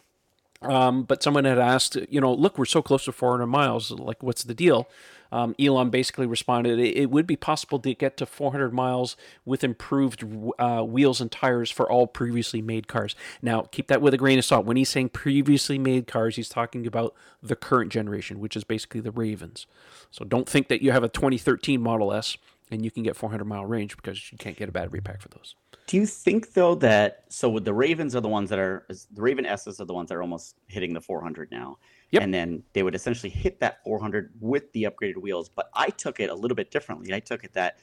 um, 0.62 1.04
but 1.04 1.22
someone 1.22 1.46
had 1.46 1.60
asked, 1.60 1.98
you 2.10 2.20
know, 2.20 2.34
look, 2.34 2.58
we're 2.58 2.66
so 2.66 2.82
close 2.82 3.06
to 3.06 3.12
400 3.12 3.48
miles. 3.48 3.92
Like, 3.92 4.24
what's 4.24 4.44
the 4.44 4.54
deal? 4.54 4.90
Um, 5.32 5.56
Elon 5.60 5.90
basically 5.90 6.26
responded, 6.26 6.80
it, 6.80 7.12
would 7.12 7.28
be 7.28 7.36
possible 7.36 7.80
to 7.80 7.94
get 7.94 8.18
to 8.18 8.26
400 8.26 8.74
miles 8.74 9.18
with 9.46 9.64
improved 9.64 10.24
uh, 10.58 10.84
wheels 10.84 11.20
and 11.20 11.32
tires 11.32 11.70
for 11.70 11.90
all 11.92 12.08
previously 12.08 12.62
made 12.62 12.88
cars. 12.88 13.16
Now, 13.42 13.64
keep 13.64 13.88
that 13.88 14.02
with 14.02 14.14
a 14.14 14.18
grain 14.18 14.40
of 14.40 14.46
salt. 14.46 14.66
When 14.66 14.78
he's 14.78 14.90
saying 14.90 15.10
previously 15.10 15.78
made 15.78 16.08
cars, 16.08 16.38
he's 16.38 16.50
talking 16.50 16.88
about 16.88 17.14
the 17.44 17.56
current 17.56 17.92
generation, 17.92 18.40
which 18.40 18.56
is 18.56 18.64
basically 18.64 19.02
the 19.02 19.12
Ravens. 19.12 19.68
So 20.12 20.24
don't 20.24 20.48
think 20.48 20.70
that 20.70 20.82
you 20.82 20.92
have 20.92 21.04
a 21.04 21.10
2013 21.10 21.82
Model 21.82 22.14
S 22.14 22.38
and 22.72 22.84
you 22.84 22.92
can 22.92 23.04
get 23.04 23.16
400 23.16 23.46
mile 23.46 23.66
range 23.66 23.96
because 23.96 24.32
you 24.32 24.38
can't 24.38 24.58
get 24.58 24.70
a 24.70 24.72
battery 24.72 25.02
pack 25.02 25.22
for 25.22 25.30
those. 25.30 25.56
Do 25.88 25.96
you 25.98 26.06
think 26.06 26.54
though 26.54 26.76
that 26.76 27.24
so 27.30 27.48
with 27.50 27.64
the 27.66 27.74
Ravens 27.74 28.14
are 28.16 28.20
the 28.22 28.28
ones 28.28 28.50
that 28.50 28.60
are 28.60 28.86
the 28.90 29.22
Raven 29.22 29.46
S's 29.46 29.80
are 29.80 29.86
the 29.86 29.94
ones 29.94 30.10
that 30.10 30.16
are 30.16 30.22
almost 30.22 30.56
hitting 30.68 30.94
the 30.94 31.00
400 31.02 31.50
now, 31.50 31.78
Yep. 32.12 32.24
and 32.24 32.34
then 32.34 32.62
they 32.74 32.84
would 32.84 32.94
essentially 32.94 33.30
hit 33.30 33.60
that 33.62 33.82
400 33.86 34.32
with 34.42 34.72
the 34.74 34.84
upgraded 34.84 35.18
wheels. 35.18 35.48
But 35.50 35.70
I 35.74 35.90
took 35.90 36.20
it 36.20 36.30
a 36.30 36.36
little 36.36 36.56
bit 36.56 36.72
differently. 36.72 37.14
I 37.14 37.20
took 37.22 37.44
it 37.46 37.54
that 37.54 37.80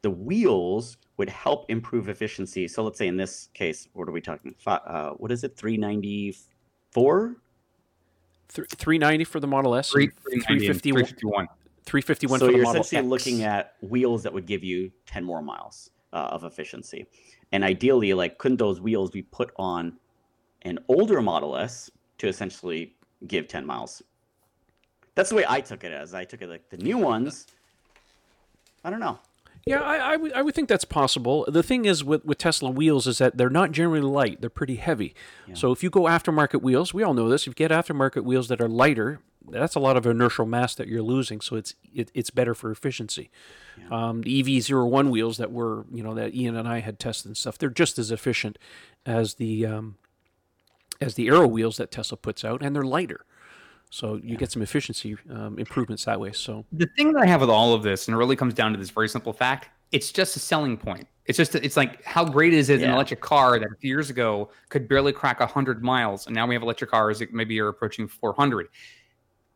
the 0.00 0.10
wheels 0.10 0.96
would 1.18 1.28
help 1.28 1.70
improve 1.70 2.08
efficiency. 2.08 2.66
So 2.68 2.82
let's 2.82 2.98
say 2.98 3.06
in 3.06 3.16
this 3.18 3.48
case, 3.54 3.86
what 3.92 4.08
are 4.08 4.12
we 4.12 4.20
talking? 4.22 4.54
Fi- 4.58 4.76
Uh, 4.86 5.10
what 5.12 5.30
is 5.30 5.44
it? 5.44 5.54
394. 5.56 7.36
Th- 8.48 8.68
390 8.68 9.24
for 9.24 9.40
the 9.40 9.46
Model 9.46 9.74
S, 9.74 9.90
Three, 9.90 10.04
and 10.04 10.14
350, 10.44 10.90
351, 10.92 11.48
351 11.84 12.38
so 12.40 12.46
for 12.46 12.52
the 12.52 12.56
you're 12.56 12.64
Model 12.64 12.80
essentially 12.82 12.98
X. 13.00 13.10
looking 13.26 13.42
at 13.44 13.74
wheels 13.82 14.22
that 14.24 14.32
would 14.32 14.46
give 14.46 14.64
you 14.64 14.90
10 15.06 15.22
more 15.24 15.40
miles 15.42 15.90
uh, 16.12 16.28
of 16.32 16.44
efficiency 16.44 17.06
and 17.52 17.62
ideally 17.62 18.12
like 18.14 18.38
couldn't 18.38 18.58
those 18.58 18.80
wheels 18.80 19.10
be 19.10 19.22
put 19.22 19.52
on 19.56 19.92
an 20.62 20.78
older 20.88 21.20
model 21.20 21.56
s 21.56 21.90
to 22.18 22.26
essentially 22.28 22.94
give 23.26 23.46
10 23.46 23.64
miles 23.64 24.02
that's 25.14 25.30
the 25.30 25.36
way 25.36 25.44
i 25.48 25.60
took 25.60 25.84
it 25.84 25.92
as 25.92 26.14
i 26.14 26.24
took 26.24 26.42
it 26.42 26.48
like 26.48 26.68
the 26.70 26.76
new 26.78 26.98
ones 26.98 27.46
i 28.84 28.90
don't 28.90 29.00
know 29.00 29.18
Yeah, 29.64 29.80
I, 29.80 30.14
I, 30.14 30.16
would, 30.16 30.32
would 30.44 30.54
think 30.56 30.68
that's 30.68 30.84
possible. 30.84 31.44
The 31.46 31.62
thing 31.62 31.84
is 31.84 32.02
with, 32.02 32.24
with 32.24 32.38
Tesla 32.38 32.68
wheels 32.68 33.06
is 33.06 33.18
that 33.18 33.36
they're 33.36 33.48
not 33.48 33.70
generally 33.70 34.00
light; 34.00 34.40
they're 34.40 34.50
pretty 34.50 34.74
heavy. 34.74 35.14
So 35.54 35.70
if 35.70 35.84
you 35.84 35.90
go 35.90 36.02
aftermarket 36.02 36.62
wheels, 36.62 36.92
we 36.92 37.04
all 37.04 37.14
know 37.14 37.28
this. 37.28 37.42
If 37.42 37.48
you 37.48 37.54
get 37.54 37.70
aftermarket 37.70 38.24
wheels 38.24 38.48
that 38.48 38.60
are 38.60 38.68
lighter, 38.68 39.20
that's 39.50 39.74
a 39.74 39.80
lot 39.80 39.96
of 39.96 40.06
inertial 40.06 40.46
mass 40.46 40.74
that 40.74 40.88
you're 40.88 41.02
losing. 41.02 41.40
So 41.40 41.56
it's 41.56 41.74
it, 41.94 42.10
it's 42.14 42.30
better 42.30 42.54
for 42.54 42.70
efficiency. 42.70 43.30
Um, 43.90 44.22
the 44.22 44.42
EV01 44.42 45.10
wheels 45.10 45.38
that 45.38 45.52
were 45.52 45.84
you 45.92 46.02
know 46.02 46.14
that 46.14 46.34
Ian 46.34 46.56
and 46.56 46.68
I 46.68 46.80
had 46.80 46.98
tested 46.98 47.26
and 47.26 47.36
stuff, 47.36 47.58
they're 47.58 47.70
just 47.70 47.98
as 47.98 48.10
efficient 48.10 48.58
as 49.06 49.34
the 49.34 49.66
um, 49.66 49.96
as 51.00 51.14
the 51.14 51.28
Aero 51.28 51.46
wheels 51.46 51.76
that 51.78 51.90
Tesla 51.90 52.16
puts 52.16 52.44
out, 52.44 52.62
and 52.62 52.74
they're 52.74 52.82
lighter. 52.82 53.24
So 53.90 54.18
you 54.22 54.38
get 54.38 54.50
some 54.50 54.62
efficiency 54.62 55.16
um, 55.30 55.58
improvements 55.58 56.06
that 56.06 56.18
way. 56.18 56.32
So 56.32 56.64
the 56.72 56.88
thing 56.96 57.12
that 57.12 57.22
I 57.22 57.26
have 57.26 57.42
with 57.42 57.50
all 57.50 57.74
of 57.74 57.82
this, 57.82 58.08
and 58.08 58.14
it 58.14 58.18
really 58.18 58.36
comes 58.36 58.54
down 58.54 58.72
to 58.72 58.78
this 58.78 58.88
very 58.88 59.08
simple 59.08 59.32
fact: 59.32 59.68
it's 59.92 60.10
just 60.10 60.34
a 60.36 60.38
selling 60.38 60.78
point. 60.78 61.06
It's 61.26 61.36
just 61.36 61.54
it's 61.54 61.76
like 61.76 62.02
how 62.02 62.24
great 62.24 62.52
is 62.52 62.68
it 62.68 62.82
an 62.82 62.90
electric 62.90 63.20
car 63.20 63.58
that 63.58 63.70
a 63.70 63.76
few 63.76 63.90
years 63.90 64.10
ago 64.10 64.50
could 64.70 64.88
barely 64.88 65.12
crack 65.12 65.40
hundred 65.40 65.84
miles, 65.84 66.26
and 66.26 66.34
now 66.34 66.46
we 66.46 66.54
have 66.54 66.62
electric 66.62 66.90
cars 66.90 67.18
that 67.20 67.32
maybe 67.32 67.60
are 67.60 67.68
approaching 67.68 68.08
four 68.08 68.32
hundred. 68.32 68.68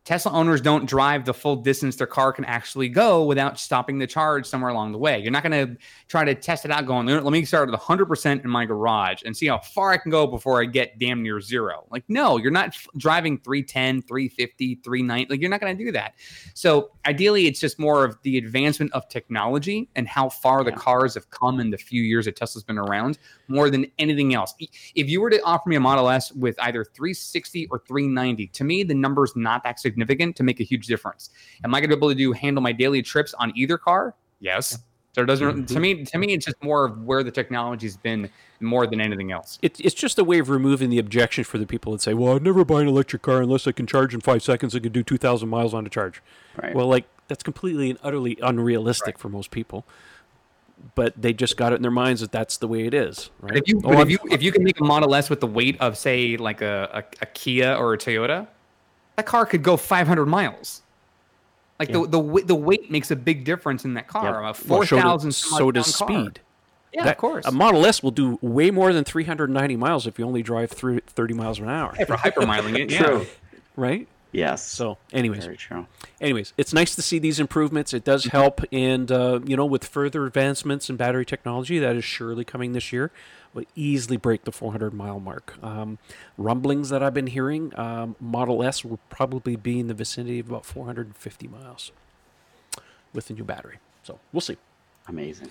Tesla 0.06 0.30
owners 0.30 0.60
don't 0.60 0.86
drive 0.86 1.25
the 1.25 1.34
full 1.34 1.56
distance 1.56 1.96
their 1.96 2.06
car 2.06 2.32
can 2.32 2.44
actually 2.44 2.88
go 2.88 3.25
without 3.25 3.58
stopping 3.58 3.98
the 3.98 4.06
charge 4.06 4.46
somewhere 4.46 4.70
along 4.70 4.92
the 4.92 4.98
way. 4.98 5.18
You're 5.18 5.32
not 5.32 5.42
going 5.42 5.68
to 5.68 5.76
try 6.06 6.25
to 6.25 6.32
test 6.32 6.64
it 6.64 6.70
out 6.70 6.86
going, 6.86 7.08
let 7.08 7.25
me 7.25 7.44
start 7.44 7.68
at 7.68 7.78
100% 7.78 8.44
in 8.44 8.48
my 8.48 8.64
garage 8.64 9.22
and 9.26 9.36
see 9.36 9.48
how 9.48 9.58
far 9.58 9.90
I 9.90 9.96
can 9.96 10.12
go 10.12 10.25
before 10.25 10.62
I 10.62 10.66
get 10.66 11.00
damn 11.00 11.25
near 11.25 11.40
zero. 11.40 11.86
Like, 11.90 12.04
no, 12.06 12.36
you're 12.36 12.52
not 12.52 12.76
driving 12.96 13.36
310, 13.38 14.02
350, 14.02 14.76
390. 14.76 15.28
Like, 15.28 15.40
you're 15.40 15.50
not 15.50 15.60
going 15.60 15.76
to 15.76 15.84
do 15.84 15.90
that. 15.90 16.14
So, 16.54 16.92
ideally, 17.04 17.48
it's 17.48 17.58
just 17.58 17.80
more 17.80 18.04
of 18.04 18.16
the 18.22 18.38
advancement 18.38 18.92
of 18.92 19.08
technology 19.08 19.88
and 19.96 20.06
how 20.06 20.28
far 20.28 20.62
the 20.62 20.70
cars 20.70 21.14
have 21.14 21.30
come 21.30 21.58
in 21.58 21.70
the 21.70 21.78
few 21.78 22.02
years 22.02 22.26
that 22.26 22.36
Tesla's 22.36 22.62
been 22.62 22.78
around 22.78 23.18
more 23.48 23.70
than 23.70 23.86
anything 23.98 24.34
else. 24.34 24.54
If 24.94 25.08
you 25.08 25.20
were 25.20 25.30
to 25.30 25.40
offer 25.42 25.68
me 25.68 25.76
a 25.76 25.80
Model 25.80 26.08
S 26.08 26.32
with 26.32 26.56
either 26.60 26.84
360 26.84 27.66
or 27.70 27.78
390, 27.86 28.46
to 28.48 28.64
me, 28.64 28.82
the 28.82 28.94
number's 28.94 29.34
not 29.36 29.62
that 29.64 29.80
significant 29.80 30.36
to 30.36 30.42
make 30.42 30.60
a 30.60 30.64
huge 30.64 30.86
difference. 30.86 31.30
Am 31.64 31.74
I 31.74 31.80
going 31.80 31.90
to 31.90 31.96
be 31.96 31.98
able 31.98 32.08
to 32.08 32.14
do 32.14 32.32
handle 32.32 32.62
my 32.62 32.72
daily 32.72 33.02
trips 33.02 33.34
on 33.34 33.52
either 33.56 33.78
car? 33.78 34.14
Yes. 34.40 34.78
So 35.16 35.22
it 35.22 35.26
doesn't 35.26 35.68
to 35.68 35.74
mm-hmm. 35.74 35.80
me 35.80 36.04
to 36.04 36.18
me 36.18 36.34
it's 36.34 36.44
just 36.44 36.62
more 36.62 36.84
of 36.84 37.04
where 37.04 37.22
the 37.22 37.30
technology's 37.30 37.96
been 37.96 38.28
more 38.60 38.86
than 38.86 39.00
anything 39.00 39.32
else. 39.32 39.58
it, 39.62 39.80
it's 39.80 39.94
just 39.94 40.18
a 40.18 40.24
way 40.24 40.40
of 40.40 40.50
removing 40.50 40.90
the 40.90 40.98
objection 40.98 41.42
for 41.42 41.56
the 41.56 41.64
people 41.64 41.92
that 41.92 42.02
say, 42.02 42.12
"Well, 42.12 42.36
I'd 42.36 42.42
never 42.42 42.66
buy 42.66 42.82
an 42.82 42.88
electric 42.88 43.22
car 43.22 43.40
unless 43.40 43.66
I 43.66 43.72
can 43.72 43.86
charge 43.86 44.12
in 44.12 44.20
five 44.20 44.42
seconds 44.42 44.74
and 44.74 44.82
can 44.82 44.92
do 44.92 45.02
two 45.02 45.16
thousand 45.16 45.48
miles 45.48 45.72
on 45.72 45.86
a 45.86 45.88
charge." 45.88 46.22
right 46.62 46.74
Well, 46.74 46.86
like 46.86 47.06
that's 47.28 47.42
completely 47.42 47.88
and 47.88 47.98
utterly 48.02 48.36
unrealistic 48.42 49.18
for 49.18 49.30
most 49.30 49.50
people. 49.50 49.86
But 50.95 51.14
they 51.21 51.33
just 51.33 51.56
got 51.56 51.73
it 51.73 51.76
in 51.76 51.83
their 51.83 51.90
minds 51.90 52.21
that 52.21 52.33
that's 52.33 52.59
the 52.59 52.68
way 52.68 52.87
it 52.87 52.95
is, 52.95 53.30
right? 53.40 53.56
If 53.56 53.66
you 53.66 53.80
Oh, 53.85 54.00
if 54.00 54.11
you 54.11 54.18
if 54.30 54.42
you 54.42 54.52
can 54.52 54.62
make 54.62 54.80
a 54.80 54.85
Model 54.85 55.14
S 55.14 55.28
with 55.30 55.40
the 55.40 55.47
weight 55.47 55.80
of 55.80 55.97
say 55.97 56.37
like 56.37 56.61
a, 56.62 56.88
a, 56.92 57.23
a 57.23 57.26
Kia 57.26 57.75
or 57.75 57.95
a 57.95 57.99
Toyota, 57.99 58.47
that 59.16 59.26
car 59.26 59.47
could 59.47 59.62
go 59.62 59.76
500 59.76 60.26
miles. 60.26 60.83
Like 61.78 61.88
Yeah. 61.88 62.00
the 62.02 62.09
the 62.09 62.18
weight- 62.18 62.47
the 62.47 62.54
weight 62.54 62.90
makes 62.90 63.11
a 63.11 63.16
big 63.16 63.45
difference 63.45 63.85
in 63.85 63.95
that 63.95 64.06
car. 64.09 64.42
Yep. 64.42 64.59
A 64.64 64.68
well, 64.68 64.83
so, 64.87 64.97
do- 64.97 65.02
thousand 65.02 65.33
so 65.33 65.71
does 65.71 65.95
speed. 65.95 66.40
Yeah, 66.92 67.04
That- 67.04 67.11
of 67.12 67.18
course. 67.18 67.45
A 67.47 67.52
Model 67.52 67.85
S 67.85 68.02
will 68.02 68.11
do 68.11 68.38
way 68.40 68.71
more 68.71 68.92
than 68.92 69.04
390 69.04 69.76
miles 69.76 70.06
if 70.06 70.18
you 70.18 70.25
only 70.26 70.42
drive 70.42 70.71
through 70.71 71.00
30 71.00 71.35
miles 71.35 71.59
an 71.59 71.68
hour, 71.68 71.95
Yeah, 71.99 72.04
for 72.06 72.16
hypermiling 72.16 72.78
it. 72.78 72.90
Yeah. 72.92 73.02
true 73.02 73.26
right? 73.76 74.09
Yes 74.37 74.69
So, 74.69 74.99
anyways, 75.12 75.45
very 75.45 75.57
true 75.57 75.87
anyways, 76.21 76.52
it's 76.57 76.73
nice 76.73 76.95
to 76.95 77.02
see 77.02 77.19
these 77.19 77.40
improvements. 77.40 77.93
It 77.93 78.05
does 78.05 78.26
help, 78.26 78.61
and 78.73 79.11
uh, 79.11 79.40
you 79.45 79.57
know, 79.57 79.66
with 79.66 79.85
further 79.85 80.26
advancements 80.26 80.88
in 80.90 80.97
battery 80.97 81.25
technology, 81.25 81.78
that 81.78 81.97
is 81.97 82.05
surely 82.05 82.45
coming 82.45 82.73
this 82.73 82.93
year. 82.93 83.11
Will 83.55 83.64
easily 83.75 84.19
break 84.19 84.45
the 84.45 84.52
400 84.52 84.93
mile 84.93 85.19
mark. 85.19 85.57
Um, 85.62 85.99
rumblings 86.37 86.90
that 86.90 87.02
I've 87.02 87.14
been 87.14 87.28
hearing, 87.28 87.73
um, 87.78 88.14
Model 88.21 88.62
S 88.62 88.85
will 88.85 89.00
probably 89.09 89.57
be 89.57 89.81
in 89.81 89.87
the 89.87 89.95
vicinity 89.95 90.40
of 90.40 90.50
about 90.50 90.66
450 90.66 91.49
miles 91.49 91.90
with 93.14 93.28
the 93.28 93.35
new 93.35 93.45
battery. 93.45 93.78
So 94.02 94.19
we'll 94.33 94.43
see. 94.43 94.59
amazing 95.09 95.50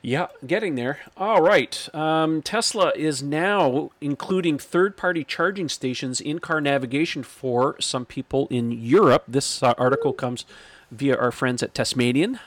Yeah, 0.00 0.28
getting 0.46 0.76
there. 0.76 1.00
All 1.16 1.42
right. 1.42 1.88
Um, 1.94 2.40
Tesla 2.40 2.92
is 2.94 3.22
now 3.22 3.90
including 4.00 4.58
third 4.58 4.96
party 4.96 5.24
charging 5.24 5.68
stations 5.68 6.20
in 6.20 6.38
car 6.38 6.60
navigation 6.60 7.22
for 7.22 7.76
some 7.80 8.04
people 8.04 8.46
in 8.48 8.70
Europe. 8.70 9.24
This 9.26 9.62
uh, 9.62 9.74
article 9.76 10.12
comes 10.12 10.44
via 10.92 11.16
our 11.16 11.32
friends 11.32 11.62
at 11.62 11.74
Tesmanian. 11.74 12.38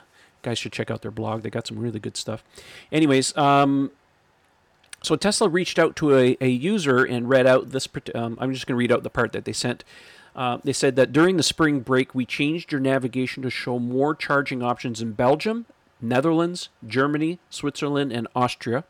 Guys 0.44 0.58
should 0.58 0.72
check 0.72 0.90
out 0.90 1.02
their 1.02 1.12
blog. 1.12 1.44
They 1.44 1.50
got 1.50 1.68
some 1.68 1.78
really 1.78 2.00
good 2.00 2.16
stuff. 2.16 2.44
Anyways, 2.92 3.36
um, 3.38 3.92
so 5.04 5.16
Tesla 5.16 5.50
reached 5.50 5.78
out 5.78 5.96
to 5.98 6.16
a, 6.16 6.38
a 6.40 6.48
user 6.48 7.04
and 7.04 7.30
read 7.30 7.46
out 7.46 7.72
this. 7.72 7.88
Um, 8.16 8.38
I'm 8.40 8.54
just 8.54 8.66
going 8.66 8.76
to 8.76 8.80
read 8.80 8.92
out 8.92 9.04
the 9.04 9.10
part 9.10 9.34
that 9.34 9.46
they 9.46 9.54
sent. 9.54 9.84
Uh, 10.36 10.60
they 10.64 10.74
said 10.74 10.96
that 10.96 11.12
during 11.12 11.38
the 11.38 11.44
spring 11.44 11.82
break, 11.82 12.16
we 12.16 12.26
changed 12.26 12.72
your 12.72 12.80
navigation 12.80 13.44
to 13.44 13.50
show 13.50 13.78
more 13.78 14.16
charging 14.16 14.64
options 14.64 15.02
in 15.02 15.12
Belgium, 15.12 15.66
Netherlands, 16.02 16.70
Germany, 16.86 17.40
Switzerland, 17.50 18.12
and 18.12 18.28
Austria. 18.36 18.84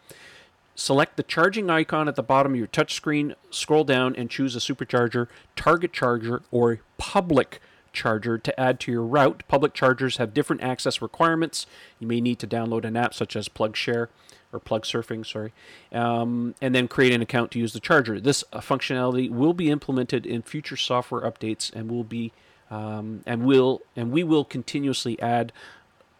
Select 0.75 1.17
the 1.17 1.23
charging 1.23 1.69
icon 1.69 2.07
at 2.07 2.15
the 2.15 2.23
bottom 2.23 2.53
of 2.53 2.57
your 2.57 2.67
touchscreen, 2.67 3.35
scroll 3.49 3.83
down, 3.83 4.15
and 4.15 4.29
choose 4.29 4.55
a 4.55 4.59
supercharger, 4.59 5.27
target 5.55 5.93
charger, 5.93 6.41
or 6.49 6.79
public 6.97 7.59
charger 7.93 8.37
to 8.37 8.59
add 8.59 8.79
to 8.79 8.91
your 8.91 9.03
route. 9.03 9.43
Public 9.47 9.73
chargers 9.73 10.17
have 10.17 10.33
different 10.33 10.61
access 10.61 11.01
requirements. 11.01 11.65
You 11.99 12.07
may 12.07 12.21
need 12.21 12.39
to 12.39 12.47
download 12.47 12.85
an 12.85 12.95
app 12.95 13.13
such 13.13 13.35
as 13.35 13.49
PlugShare 13.49 14.07
or 14.53 14.59
Plug 14.59 14.83
Surfing, 14.83 15.25
sorry, 15.25 15.53
um, 15.91 16.55
and 16.61 16.75
then 16.75 16.87
create 16.87 17.13
an 17.13 17.21
account 17.21 17.51
to 17.51 17.59
use 17.59 17.73
the 17.73 17.79
charger. 17.79 18.19
This 18.19 18.43
uh, 18.51 18.59
functionality 18.59 19.29
will 19.29 19.53
be 19.53 19.69
implemented 19.69 20.25
in 20.25 20.41
future 20.41 20.77
software 20.77 21.21
updates 21.21 21.73
and 21.73 21.89
will 21.89 22.03
be 22.03 22.31
um, 22.69 23.21
and 23.25 23.43
will 23.43 23.81
and 23.97 24.11
we 24.11 24.23
will 24.23 24.45
continuously 24.45 25.19
add 25.21 25.51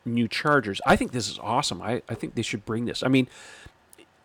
new 0.05 0.27
chargers. 0.27 0.81
I 0.85 0.95
think 0.95 1.11
this 1.11 1.29
is 1.29 1.39
awesome. 1.39 1.81
I, 1.81 2.01
I 2.09 2.15
think 2.15 2.35
they 2.35 2.41
should 2.41 2.65
bring 2.65 2.85
this. 2.85 3.03
I 3.03 3.07
mean, 3.07 3.27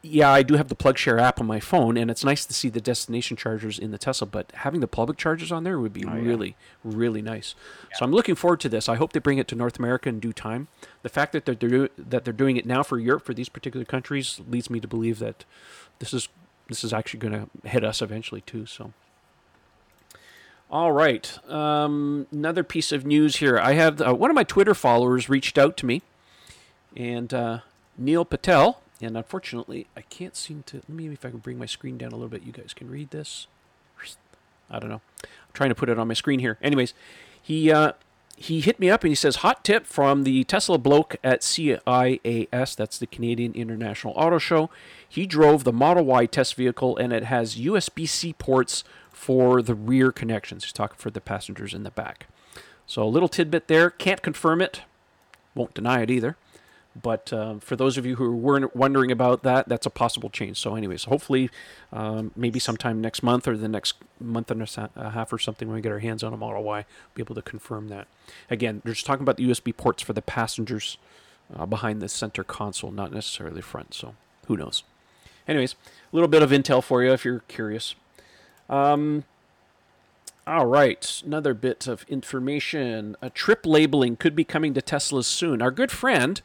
yeah, 0.03 0.31
I 0.31 0.43
do 0.45 0.55
have 0.55 0.69
the 0.69 0.77
PlugShare 0.77 1.21
app 1.21 1.41
on 1.41 1.47
my 1.47 1.59
phone, 1.59 1.97
and 1.97 2.11
it's 2.11 2.25
nice 2.25 2.47
to 2.47 2.55
see 2.55 2.69
the 2.69 2.81
destination 2.81 3.37
chargers 3.37 3.77
in 3.79 3.91
the 3.91 3.99
Tesla. 3.99 4.27
But 4.27 4.53
having 4.55 4.81
the 4.81 4.87
public 4.87 5.19
chargers 5.19 5.51
on 5.51 5.65
there 5.65 5.81
would 5.81 5.93
be 5.93 6.05
Oh, 6.05 6.15
yeah. 6.15 6.23
really, 6.23 6.57
really 6.85 7.23
nice. 7.23 7.55
So 7.95 8.05
I'm 8.05 8.13
looking 8.13 8.37
forward 8.37 8.61
to 8.61 8.69
this. 8.69 8.89
I 8.89 8.95
hope 8.95 9.13
they 9.13 9.21
bring 9.21 9.39
it 9.39 9.49
to 9.49 9.57
North 9.57 9.79
America 9.79 10.09
in 10.09 10.21
due 10.21 10.33
time. 10.33 10.69
The 11.03 11.09
fact 11.09 11.33
that 11.33 11.45
they're 11.45 11.55
do- 11.57 11.89
that 11.99 12.25
they're 12.25 12.33
doing 12.33 12.57
it 12.57 12.67
now 12.67 12.83
for 12.85 12.99
Europe 12.99 13.25
for 13.25 13.35
these 13.35 13.49
particular 13.49 13.85
countries 13.85 14.41
leads 14.49 14.71
me 14.71 14.79
to 14.81 14.87
believe 14.89 15.19
that 15.19 15.45
this 15.99 16.15
is 16.15 16.29
this 16.69 16.85
is 16.85 16.93
actually 16.93 17.21
going 17.21 17.33
to 17.63 17.69
hit 17.69 17.83
us 17.85 18.01
eventually 18.01 18.43
too. 18.43 18.65
So. 18.67 18.93
All 20.71 20.91
right. 20.91 21.39
Um, 21.49 22.27
another 22.33 22.65
piece 22.65 22.91
of 22.91 23.07
news 23.07 23.37
here. 23.37 23.59
I 23.59 23.75
had 23.75 24.03
uh, 24.03 24.15
one 24.15 24.31
of 24.31 24.35
my 24.35 24.45
Twitter 24.45 24.75
followers 24.75 25.29
reached 25.29 25.59
out 25.59 25.77
to 25.79 25.87
me, 25.87 26.03
and 26.97 27.33
uh, 27.33 27.59
Neil 27.97 28.25
Patel. 28.25 28.81
And 29.01 29.17
unfortunately, 29.17 29.87
I 29.97 30.01
can't 30.01 30.35
seem 30.35 30.65
to. 30.67 30.77
Let 30.77 30.89
me 30.89 31.07
if 31.09 31.25
I 31.25 31.31
can 31.31 31.39
bring 31.39 31.59
my 31.59 31.67
screen 31.67 31.99
down 31.99 32.11
a 32.13 32.17
little 32.17 32.29
bit. 32.29 32.43
You 32.43 32.53
guys 32.53 32.73
can 32.75 32.91
read 32.91 33.11
this. 33.11 33.47
I 34.69 34.79
don't 34.81 34.89
know. 34.89 35.03
I'm 35.23 35.53
trying 35.53 35.69
to 35.69 35.75
put 35.75 35.89
it 35.89 35.99
on 35.99 36.09
my 36.09 36.15
screen 36.15 36.41
here. 36.41 36.59
Anyways, 36.61 36.95
he 37.41 37.71
uh, 37.71 37.93
he 38.37 38.61
hit 38.61 38.81
me 38.81 38.91
up 38.91 39.05
and 39.05 39.11
he 39.11 39.15
says, 39.15 39.37
"Hot 39.37 39.65
tip 39.65 39.87
from 39.87 40.25
the 40.25 40.43
Tesla 40.45 40.79
bloke 40.79 41.17
at 41.23 41.43
CIAS. 41.43 42.75
That's 42.75 42.99
the 42.99 43.07
Canadian 43.07 43.53
International 43.55 44.15
Auto 44.17 44.39
Show. 44.39 44.71
He 45.09 45.27
drove 45.27 45.65
the 45.65 45.73
Model 45.73 46.05
Y 46.05 46.27
test 46.27 46.55
vehicle, 46.55 46.97
and 46.97 47.13
it 47.13 47.25
has 47.25 47.57
USB-C 47.57 48.33
ports 48.35 48.83
for 49.17 49.63
the 49.63 49.75
rear 49.75 50.13
connections. 50.13 50.63
He's 50.63 50.75
talking 50.75 50.99
for 50.99 51.11
the 51.11 51.23
passengers 51.23 51.73
in 51.73 51.85
the 51.85 51.91
back. 51.91 52.27
So 52.87 53.03
a 53.03 53.09
little 53.09 53.31
tidbit 53.31 53.67
there. 53.67 53.89
Can't 53.89 54.23
confirm 54.23 54.61
it. 54.61 54.83
Won't 55.55 55.73
deny 55.73 56.03
it 56.03 56.11
either. 56.11 56.37
But 57.03 57.33
uh, 57.33 57.57
for 57.61 57.77
those 57.77 57.97
of 57.97 58.05
you 58.05 58.17
who 58.17 58.37
were 58.37 58.71
wondering 58.75 59.11
about 59.11 59.43
that, 59.43 59.69
that's 59.69 59.87
a 59.87 59.91
possible 59.91 60.31
change. 60.31 60.59
So, 60.59 60.77
anyways, 60.77 61.05
hopefully, 61.05 61.51
um, 61.93 62.31
maybe 62.37 62.59
sometime 62.59 63.01
next 63.01 63.23
month 63.23 63.49
or 63.49 63.57
the 63.57 63.69
next 63.69 63.97
month 64.21 64.51
and 64.51 64.63
a 64.63 65.11
half 65.11 65.33
or 65.33 65.39
something, 65.39 65.67
when 65.67 65.77
we 65.77 65.81
get 65.81 65.93
our 65.93 65.99
hands 65.99 66.23
on 66.23 66.33
a 66.33 66.37
Model 66.37 66.63
Y, 66.63 66.85
be 67.15 67.23
able 67.23 67.35
to 67.35 67.43
confirm 67.43 67.89
that. 67.89 68.07
Again, 68.51 68.81
they're 68.85 68.95
just 68.95 69.05
talking 69.05 69.23
about 69.23 69.37
the 69.37 69.49
USB 69.49 69.77
ports 69.77 70.03
for 70.03 70.13
the 70.13 70.23
passengers 70.23 70.97
uh, 71.55 71.67
behind 71.67 72.01
the 72.01 72.09
center 72.09 72.45
console, 72.45 72.91
not 72.91 73.13
necessarily 73.13 73.61
front. 73.61 73.93
So, 73.93 74.15
who 74.47 74.57
knows? 74.57 74.83
Anyways, 75.49 75.75
a 75.75 76.17
little 76.17 76.29
bit 76.29 76.43
of 76.43 76.51
intel 76.51 76.83
for 76.83 77.03
you 77.03 77.13
if 77.13 77.25
you're 77.25 77.41
curious. 77.41 77.95
Um, 78.69 79.25
all 80.47 80.67
right, 80.67 81.23
another 81.25 81.55
bit 81.55 81.87
of 81.87 82.05
information. 82.09 83.17
A 83.21 83.31
trip 83.31 83.67
labeling 83.67 84.17
could 84.17 84.37
be 84.37 84.45
coming 84.45 84.75
to 84.75 84.81
Teslas 84.81 85.25
soon. 85.25 85.61
Our 85.61 85.71
good 85.71 85.91
friend 85.91 86.41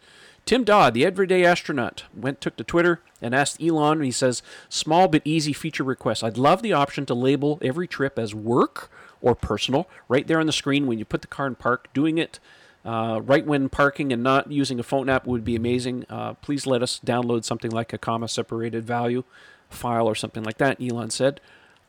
Tim 0.45 0.63
Dodd, 0.63 0.93
the 0.95 1.05
everyday 1.05 1.45
astronaut, 1.45 2.05
went 2.15 2.41
took 2.41 2.55
to 2.57 2.63
Twitter 2.63 3.01
and 3.21 3.35
asked 3.35 3.61
Elon. 3.61 3.99
And 3.99 4.05
he 4.05 4.11
says, 4.11 4.41
"Small 4.69 5.07
but 5.07 5.21
easy 5.23 5.53
feature 5.53 5.83
request. 5.83 6.23
I'd 6.23 6.37
love 6.37 6.61
the 6.61 6.73
option 6.73 7.05
to 7.05 7.13
label 7.13 7.59
every 7.61 7.87
trip 7.87 8.17
as 8.17 8.33
work 8.33 8.89
or 9.21 9.35
personal 9.35 9.87
right 10.07 10.25
there 10.25 10.39
on 10.39 10.47
the 10.47 10.51
screen 10.51 10.87
when 10.87 10.97
you 10.97 11.05
put 11.05 11.21
the 11.21 11.27
car 11.27 11.47
in 11.47 11.55
park. 11.55 11.87
Doing 11.93 12.17
it." 12.17 12.39
Uh, 12.83 13.21
right 13.23 13.45
when 13.45 13.69
parking 13.69 14.11
and 14.11 14.23
not 14.23 14.51
using 14.51 14.79
a 14.79 14.83
phone 14.83 15.07
app 15.07 15.27
would 15.27 15.45
be 15.45 15.55
amazing. 15.55 16.03
Uh, 16.09 16.33
please 16.33 16.65
let 16.65 16.81
us 16.81 16.99
download 17.05 17.43
something 17.43 17.69
like 17.69 17.93
a 17.93 17.97
comma 17.99 18.27
separated 18.27 18.83
value 18.83 19.23
file 19.69 20.07
or 20.07 20.15
something 20.15 20.41
like 20.43 20.57
that. 20.57 20.81
Elon 20.81 21.11
said, 21.11 21.39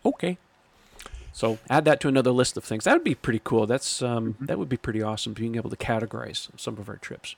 "Okay." 0.04 0.38
So 1.32 1.59
add 1.71 1.85
that 1.87 2.00
to 2.00 2.09
another 2.09 2.30
list 2.30 2.56
of 2.56 2.64
things. 2.64 2.85
That 2.85 2.92
would 2.92 3.04
be 3.04 3.14
pretty 3.14 3.40
cool. 3.42 3.66
That's 3.66 4.02
um, 4.02 4.37
that 4.40 4.59
would 4.59 4.68
be 4.68 4.76
pretty 4.76 5.02
awesome. 5.02 5.32
Being 5.32 5.56
able 5.56 5.71
to 5.71 5.76
categorize 5.76 6.49
some 6.59 6.76
of 6.78 6.88
our 6.88 6.97
trips. 6.97 7.37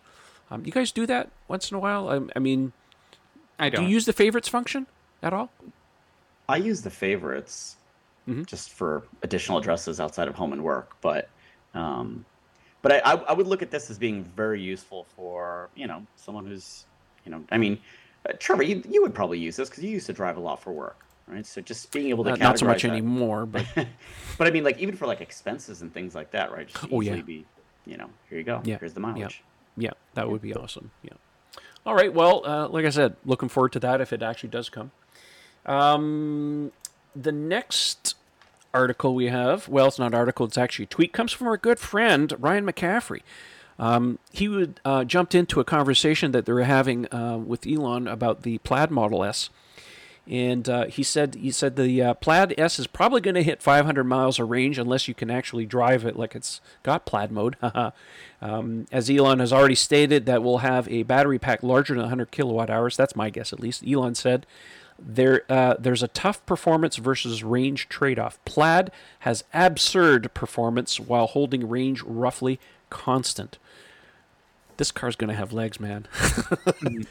Um, 0.51 0.65
you 0.67 0.73
guys 0.73 0.93
do 0.93 1.07
that 1.07 1.31
once 1.49 1.71
in 1.71 1.77
a 1.77 1.81
while. 1.81 2.09
I, 2.09 2.21
I 2.37 2.39
mean, 2.39 2.73
I 3.59 3.71
do 3.71 3.77
don't. 3.77 3.87
you 3.87 3.93
use 3.93 4.05
the 4.05 4.13
favorites 4.13 4.49
function 4.49 4.87
at 5.23 5.33
all? 5.33 5.51
I 6.49 6.57
use 6.59 6.83
the 6.83 6.91
favorites 6.91 7.77
Mhm. 8.29 8.47
just 8.47 8.71
for 8.71 9.05
additional 9.23 9.59
addresses 9.59 10.01
outside 10.01 10.29
of 10.29 10.35
home 10.35 10.53
and 10.53 10.63
work, 10.65 10.97
but 11.01 11.29
um, 11.75 12.25
but 12.83 12.93
I, 12.93 12.99
I 12.99 13.13
I 13.17 13.33
would 13.33 13.47
look 13.47 13.63
at 13.63 13.71
this 13.71 13.91
as 13.91 13.99
being 13.99 14.25
very 14.25 14.61
useful 14.61 15.07
for 15.17 15.69
you 15.75 15.87
know 15.87 16.07
someone 16.17 16.47
who's 16.47 16.85
you 17.25 17.31
know 17.31 17.45
I 17.53 17.59
mean 17.59 17.79
uh, 18.29 18.33
Trevor 18.39 18.63
you 18.65 18.83
you 18.89 19.03
would 19.03 19.15
probably 19.15 19.39
use 19.39 19.57
this 19.57 19.69
because 19.71 19.85
you 19.85 19.91
used 19.91 20.07
to 20.07 20.13
drive 20.13 20.37
a 20.37 20.41
lot 20.41 20.63
for 20.63 20.73
work 20.73 21.05
right 21.27 21.47
so 21.47 21.61
just 21.61 21.91
being 21.93 22.09
able 22.09 22.25
to 22.25 22.33
Uh, 22.33 22.37
not 22.37 22.59
so 22.59 22.67
much 22.67 22.83
that. 22.83 22.91
anymore, 22.91 23.47
but 23.47 23.65
but 24.39 24.47
I 24.47 24.51
mean 24.51 24.65
like 24.65 24.79
even 24.79 24.95
for 24.97 25.07
like 25.07 25.21
expenses 25.21 25.83
and 25.83 25.93
things 25.93 26.15
like 26.15 26.31
that 26.33 26.53
right 26.53 26.67
just 26.69 26.85
Oh, 26.93 27.01
yeah. 27.01 27.17
be 27.23 27.45
you 27.87 27.97
know 27.97 28.11
here 28.29 28.39
you 28.39 28.45
go 28.45 28.61
Yeah, 28.65 28.79
here's 28.79 28.95
the 28.95 29.01
mileage 29.01 29.43
yeah, 29.77 29.91
that 30.15 30.31
would 30.31 30.41
be 30.43 30.55
awesome. 30.55 30.93
Yeah. 31.03 31.15
All 31.85 31.95
right. 31.97 32.15
Well, 32.15 32.47
uh, 32.47 32.69
like 32.69 32.85
I 32.87 32.91
said, 32.91 33.17
looking 33.25 33.49
forward 33.49 33.73
to 33.73 33.81
that 33.81 34.01
if 34.01 34.13
it 34.13 34.23
actually 34.23 34.51
does 34.51 34.69
come. 34.71 34.93
Um, 35.67 36.71
the 37.17 37.33
next 37.33 38.15
article 38.73 39.15
we 39.15 39.27
have, 39.27 39.69
well, 39.69 39.89
it's 39.89 39.99
not 39.99 40.09
an 40.09 40.15
article, 40.15 40.47
it's 40.47 40.59
actually 40.59 40.85
a 40.85 40.89
tweet, 40.89 41.13
comes 41.13 41.33
from 41.33 41.47
our 41.49 41.57
good 41.57 41.79
friend 41.79 42.33
Ryan 42.39 42.67
McCaffrey. 42.67 43.23
Um, 43.79 44.19
he 44.33 44.47
would 44.49 44.79
uh, 44.85 45.05
jumped 45.05 45.35
into 45.35 45.59
a 45.59 45.65
conversation 45.65 46.31
that 46.33 46.47
they 46.47 46.53
were 46.53 46.63
having 46.63 47.13
uh, 47.13 47.37
with 47.39 47.67
Elon 47.67 48.07
about 48.07 48.43
the 48.43 48.59
Plaid 48.59 48.91
Model 48.93 49.25
S, 49.25 49.51
and 50.27 50.69
uh, 50.69 50.87
he 50.87 51.03
said 51.03 51.35
he 51.35 51.51
said 51.51 51.77
the 51.77 52.03
uh, 52.03 52.15
Plaid 52.15 52.55
S 52.57 52.79
is 52.79 52.87
probably 52.87 53.21
going 53.21 53.35
to 53.35 53.43
hit 53.43 53.63
500 53.63 54.05
miles 54.05 54.39
of 54.39 54.49
range 54.49 54.79
unless 54.79 55.07
you 55.07 55.15
can 55.15 55.31
actually 55.31 55.67
drive 55.67 56.07
it 56.07 56.17
like 56.17 56.35
it's 56.35 56.61
got 56.83 57.05
Plaid 57.05 57.31
mode. 57.31 57.57
um, 58.41 58.87
as 58.91 59.11
Elon 59.11 59.41
has 59.41 59.53
already 59.53 59.75
stated, 59.75 60.25
that 60.27 60.43
we'll 60.43 60.59
have 60.59 60.89
a 60.89 61.03
battery 61.03 61.39
pack 61.39 61.63
larger 61.63 61.95
than 61.95 62.03
100 62.03 62.31
kilowatt 62.31 62.71
hours. 62.71 62.97
That's 62.97 63.15
my 63.15 63.29
guess, 63.29 63.53
at 63.53 63.61
least. 63.61 63.87
Elon 63.87 64.15
said 64.15 64.47
there 64.99 65.43
uh, 65.51 65.75
there's 65.79 66.03
a 66.03 66.09
tough 66.09 66.45
performance 66.47 66.97
versus 66.97 67.45
range 67.45 67.89
trade-off. 67.91 68.43
Plaid 68.47 68.91
has 69.21 69.45
absurd 69.53 70.33
performance 70.33 70.99
while 70.99 71.27
holding 71.27 71.69
range 71.69 72.03
roughly 72.03 72.59
constant. 72.89 73.59
This 74.79 74.91
car's 74.91 75.17
going 75.17 75.29
to 75.29 75.37
have 75.37 75.53
legs, 75.53 75.79
man. 75.79 76.09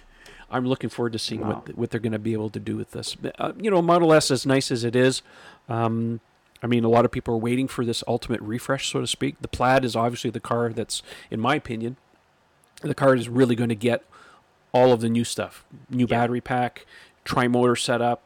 I'm 0.53 0.65
looking 0.67 0.89
forward 0.89 1.13
to 1.13 1.19
seeing 1.19 1.41
Wow. 1.41 1.63
what 1.65 1.77
what 1.77 1.89
they're 1.91 1.99
going 1.99 2.13
to 2.13 2.19
be 2.19 2.33
able 2.33 2.49
to 2.51 2.59
do 2.59 2.77
with 2.77 2.91
this. 2.91 3.17
Uh, 3.39 3.51
you 3.59 3.69
know, 3.71 3.81
Model 3.81 4.13
S, 4.13 4.31
as 4.31 4.45
nice 4.45 4.71
as 4.71 4.83
it 4.83 4.95
is, 4.95 5.21
um, 5.67 6.19
I 6.61 6.67
mean, 6.67 6.83
a 6.83 6.89
lot 6.89 7.03
of 7.05 7.11
people 7.11 7.33
are 7.33 7.37
waiting 7.37 7.67
for 7.67 7.83
this 7.83 8.03
ultimate 8.07 8.39
refresh, 8.41 8.91
so 8.91 9.01
to 9.01 9.07
speak. 9.07 9.41
The 9.41 9.47
Plaid 9.49 9.83
is 9.83 9.95
obviously 9.95 10.29
the 10.29 10.39
car 10.39 10.69
that's, 10.71 11.01
in 11.29 11.39
my 11.41 11.55
opinion, 11.55 11.97
the 12.81 12.93
car 12.95 13.15
is 13.15 13.27
really 13.27 13.55
going 13.55 13.69
to 13.69 13.75
get 13.75 14.03
all 14.71 14.93
of 14.93 15.01
the 15.01 15.09
new 15.09 15.23
stuff: 15.23 15.65
new 15.89 16.05
Yeah. 16.05 16.17
battery 16.19 16.41
pack, 16.41 16.85
tri-motor 17.25 17.75
setup, 17.75 18.21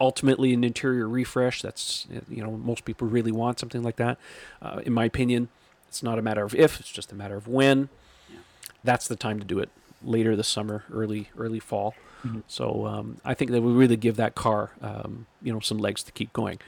ultimately 0.00 0.52
an 0.52 0.64
interior 0.64 1.08
refresh. 1.08 1.62
That's 1.62 2.06
you 2.28 2.42
know 2.44 2.52
most 2.52 2.84
people 2.84 3.08
really 3.08 3.32
want 3.32 3.58
something 3.58 3.82
like 3.82 3.96
that. 3.96 4.18
Uh, 4.62 4.80
in 4.84 4.92
my 4.92 5.04
opinion, 5.04 5.48
it's 5.88 6.02
not 6.02 6.18
a 6.18 6.22
matter 6.22 6.44
of 6.44 6.54
if; 6.54 6.78
it's 6.80 6.90
just 6.92 7.10
a 7.12 7.14
matter 7.14 7.36
of 7.36 7.48
when. 7.48 7.88
Yeah. 8.30 8.38
That's 8.84 9.08
the 9.08 9.16
time 9.16 9.38
to 9.40 9.44
do 9.44 9.58
it. 9.60 9.70
Later 10.04 10.36
this 10.36 10.48
summer, 10.48 10.84
early 10.92 11.30
early 11.36 11.60
fall. 11.60 11.94
Mhm. 12.24 12.42
So 12.46 12.86
um, 12.86 13.18
I 13.24 13.34
think 13.34 13.50
that 13.50 13.62
would 13.62 13.74
really 13.76 13.96
give 13.96 14.16
that 14.16 14.34
car 14.34 14.70
um, 14.80 15.26
you 15.42 15.52
know 15.52 15.60
some 15.60 15.78
legs 15.78 16.02
to 16.04 16.12
keep 16.12 16.32
going. 16.32 16.58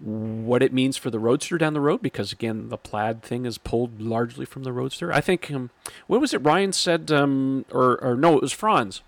What 0.00 0.62
it 0.62 0.72
means 0.72 0.96
for 0.96 1.10
the 1.10 1.18
Roadster 1.18 1.58
down 1.58 1.74
the 1.74 1.80
road, 1.80 2.00
because 2.00 2.32
again, 2.32 2.70
the 2.70 2.78
Plaid 2.78 3.22
thing 3.22 3.44
is 3.44 3.58
pulled 3.58 4.00
largely 4.00 4.46
from 4.46 4.62
the 4.62 4.72
Roadster. 4.72 5.12
I 5.12 5.20
think 5.20 5.50
um, 5.50 5.68
what 6.06 6.18
was 6.20 6.32
it 6.32 6.38
Ryan 6.38 6.72
said, 6.72 7.10
um, 7.12 7.66
or 7.70 8.02
or 8.02 8.16
no, 8.16 8.36
it 8.36 8.42
was 8.42 8.52
Franz. 8.52 9.02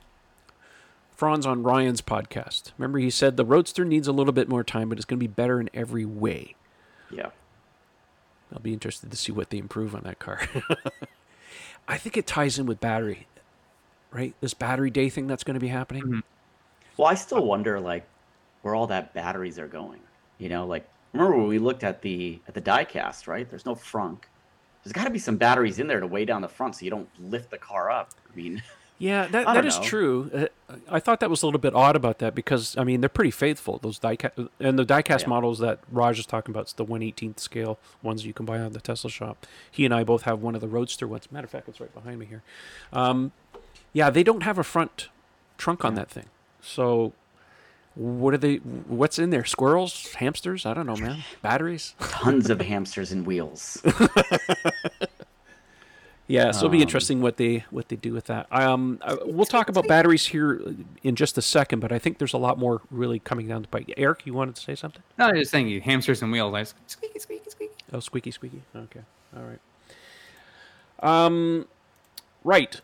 Franz 1.17 1.47
on 1.47 1.63
Ryan's 1.63 2.03
podcast. 2.03 2.73
Remember, 2.77 2.99
he 2.99 3.09
said 3.09 3.37
the 3.37 3.45
Roadster 3.47 3.85
needs 3.85 4.09
a 4.09 4.13
little 4.13 4.33
bit 4.33 4.49
more 4.49 4.65
time, 4.65 4.89
but 4.89 4.99
it's 4.99 5.05
going 5.05 5.19
to 5.19 5.23
be 5.23 5.29
better 5.33 5.61
in 5.61 5.71
every 5.73 6.05
way. 6.05 6.55
yeah 7.11 7.31
I'll 8.53 8.59
be 8.61 8.73
interested 8.73 9.11
to 9.11 9.17
see 9.17 9.33
what 9.33 9.51
they 9.51 9.59
improve 9.59 9.95
on 9.95 10.03
that 10.03 10.19
car. 10.19 10.41
I 11.89 11.99
think 11.99 12.17
it 12.17 12.27
ties 12.27 12.59
in 12.59 12.67
with 12.67 12.81
battery, 12.81 13.27
right? 14.15 14.35
This 14.41 14.55
battery 14.55 14.91
day 14.91 15.09
thing 15.11 15.27
that's 15.27 15.45
going 15.45 15.55
to 15.55 15.61
be 15.61 15.69
happening. 15.69 16.03
Mhm. 16.05 16.23
Well, 16.97 17.09
I 17.09 17.15
still 17.15 17.45
wonder 17.45 17.81
like 17.81 18.07
where 18.63 18.75
all 18.75 18.87
that 18.87 19.13
batteries 19.13 19.59
are 19.59 19.67
going. 19.69 20.01
You 20.39 20.49
know, 20.49 20.67
like 20.67 20.87
remember 21.13 21.37
when 21.37 21.49
we 21.49 21.59
looked 21.59 21.85
at 21.85 22.01
the 22.03 22.41
at 22.49 22.55
the 22.55 22.63
diecast, 22.63 23.27
right? 23.27 23.49
There's 23.49 23.67
no 23.67 23.75
frunk. 23.75 24.21
There's 24.83 24.93
got 24.93 25.05
to 25.05 25.11
be 25.11 25.19
some 25.19 25.37
batteries 25.37 25.79
in 25.79 25.87
there 25.87 26.01
to 26.01 26.07
weigh 26.07 26.25
down 26.27 26.43
the 26.43 26.49
front 26.49 26.77
so 26.77 26.85
you 26.85 26.91
don't 26.91 27.09
lift 27.19 27.51
the 27.51 27.59
car 27.59 27.91
up. 27.91 28.11
I 28.33 28.37
mean, 28.37 28.63
Yeah, 28.99 29.27
that, 29.27 29.49
I 29.49 29.55
that 29.55 29.61
don't 29.63 29.67
is 29.67 29.77
know. 29.79 29.83
true. 29.85 30.31
Uh, 30.33 30.77
I 30.89 31.01
thought 31.01 31.19
that 31.19 31.29
was 31.29 31.43
a 31.43 31.47
little 31.47 31.61
bit 31.61 31.75
odd 31.75 31.97
about 31.97 32.21
that 32.21 32.33
because 32.35 32.77
I 32.79 32.85
mean 32.85 33.01
they're 33.01 33.09
pretty 33.09 33.33
faithful. 33.33 33.79
Those 33.79 33.99
diecast 33.99 34.49
and 34.61 34.79
the 34.79 34.85
diecast 34.87 35.23
Yeah. 35.23 35.29
models 35.29 35.59
that 35.59 35.81
Raj 35.91 36.19
is 36.21 36.27
talking 36.27 36.53
about, 36.55 36.63
it's 36.63 36.73
the 36.75 36.85
1/18th 36.85 37.41
scale 37.41 37.79
ones 38.03 38.25
you 38.25 38.33
can 38.33 38.47
buy 38.47 38.61
on 38.61 38.73
the 38.73 38.81
Tesla 38.81 39.11
shop. 39.11 39.47
He 39.71 39.85
and 39.85 39.93
I 39.93 40.05
both 40.05 40.23
have 40.23 40.41
one 40.43 40.55
of 40.55 40.61
the 40.61 40.69
Roadster 40.69 41.09
ones. 41.09 41.31
Matter 41.33 41.47
of 41.47 41.51
fact, 41.51 41.69
it's 41.69 41.81
right 41.81 41.93
behind 41.93 42.21
me 42.21 42.27
here. 42.27 42.43
Um, 42.93 43.33
yeah, 43.95 44.11
they 44.11 44.23
don't 44.23 44.43
have 44.43 44.59
a 44.59 44.65
front 44.65 45.09
trunk 45.57 45.85
on 45.85 45.93
Yeah. 45.95 46.01
that 46.01 46.11
thing, 46.11 46.27
so 46.61 47.13
What 47.97 48.35
are 48.35 48.39
they? 48.39 48.57
What's 48.57 49.19
in 49.21 49.31
there? 49.31 49.45
Squirrels, 49.45 50.13
hamsters? 50.15 50.67
I 50.67 50.75
don't 50.75 50.85
know, 50.87 50.97
man. 50.97 51.23
Batteries. 51.43 51.95
Tons 52.01 52.51
of 52.51 52.61
hamsters 52.73 53.13
and 53.13 53.25
wheels. 53.25 53.81
Yeah, 56.27 56.53
so 56.53 56.61
it'll 56.61 56.71
be 56.71 56.81
interesting 56.81 57.21
what 57.21 57.37
they 57.37 57.67
what 57.71 57.89
they 57.91 57.97
do 57.97 58.15
with 58.15 58.25
that. 58.27 58.47
Um, 58.51 58.99
uh, 59.03 59.17
we'll 59.27 59.45
talk 59.45 59.69
about 59.69 59.87
batteries 59.87 60.25
here 60.25 60.59
in 61.03 61.17
just 61.17 61.37
a 61.37 61.43
second, 61.43 61.81
but 61.81 61.93
I 61.93 61.99
think 61.99 62.17
there's 62.17 62.33
a 62.33 62.39
lot 62.39 62.59
more 62.59 62.81
really 62.91 63.19
coming 63.19 63.47
down 63.47 63.61
the 63.61 63.69
bite. 63.69 63.93
Eric, 63.99 64.25
you 64.25 64.33
wanted 64.33 64.55
to 64.55 64.63
say 64.63 64.75
something? 64.75 65.03
No, 65.19 65.27
I 65.27 65.33
was 65.33 65.51
saying 65.51 65.69
you 65.69 65.83
hamsters 65.83 66.23
and 66.23 66.33
wheels. 66.33 66.55
I 66.55 66.63
squeaky, 66.87 67.19
squeaky, 67.19 67.51
squeaky. 67.51 67.75
Oh, 67.93 68.01
squeaky, 68.01 68.31
squeaky. 68.31 68.63
Okay, 68.75 69.01
all 69.37 69.43
right. 69.43 69.59
Um, 71.27 71.67
right. 72.43 72.81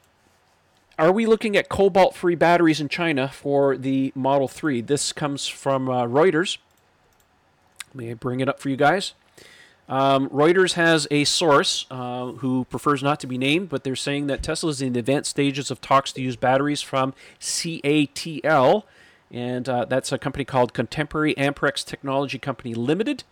Are 1.00 1.12
we 1.12 1.24
looking 1.24 1.56
at 1.56 1.70
cobalt-free 1.70 2.34
batteries 2.34 2.78
in 2.78 2.90
China 2.90 3.28
for 3.28 3.74
the 3.74 4.12
Model 4.14 4.48
Three? 4.48 4.82
This 4.82 5.14
comes 5.14 5.46
from 5.46 5.88
uh, 5.88 6.04
Reuters. 6.04 6.58
May 7.94 8.10
I 8.10 8.14
bring 8.14 8.40
it 8.40 8.50
up 8.50 8.60
for 8.60 8.68
you 8.68 8.76
guys? 8.76 9.14
Um, 9.88 10.28
Reuters 10.28 10.74
has 10.74 11.08
a 11.10 11.24
source 11.24 11.86
uh, 11.90 12.32
who 12.32 12.66
prefers 12.66 13.02
not 13.02 13.18
to 13.20 13.26
be 13.26 13.38
named, 13.38 13.70
but 13.70 13.82
they're 13.82 13.96
saying 13.96 14.26
that 14.26 14.42
Tesla 14.42 14.68
is 14.68 14.82
in 14.82 14.92
the 14.92 14.98
advanced 14.98 15.30
stages 15.30 15.70
of 15.70 15.80
talks 15.80 16.12
to 16.12 16.20
use 16.20 16.36
batteries 16.36 16.82
from 16.82 17.14
CATL, 17.40 18.82
and 19.30 19.70
uh, 19.70 19.86
that's 19.86 20.12
a 20.12 20.18
company 20.18 20.44
called 20.44 20.74
Contemporary 20.74 21.34
Amperex 21.36 21.82
Technology 21.82 22.38
Company 22.38 22.74
Limited, 22.74 23.24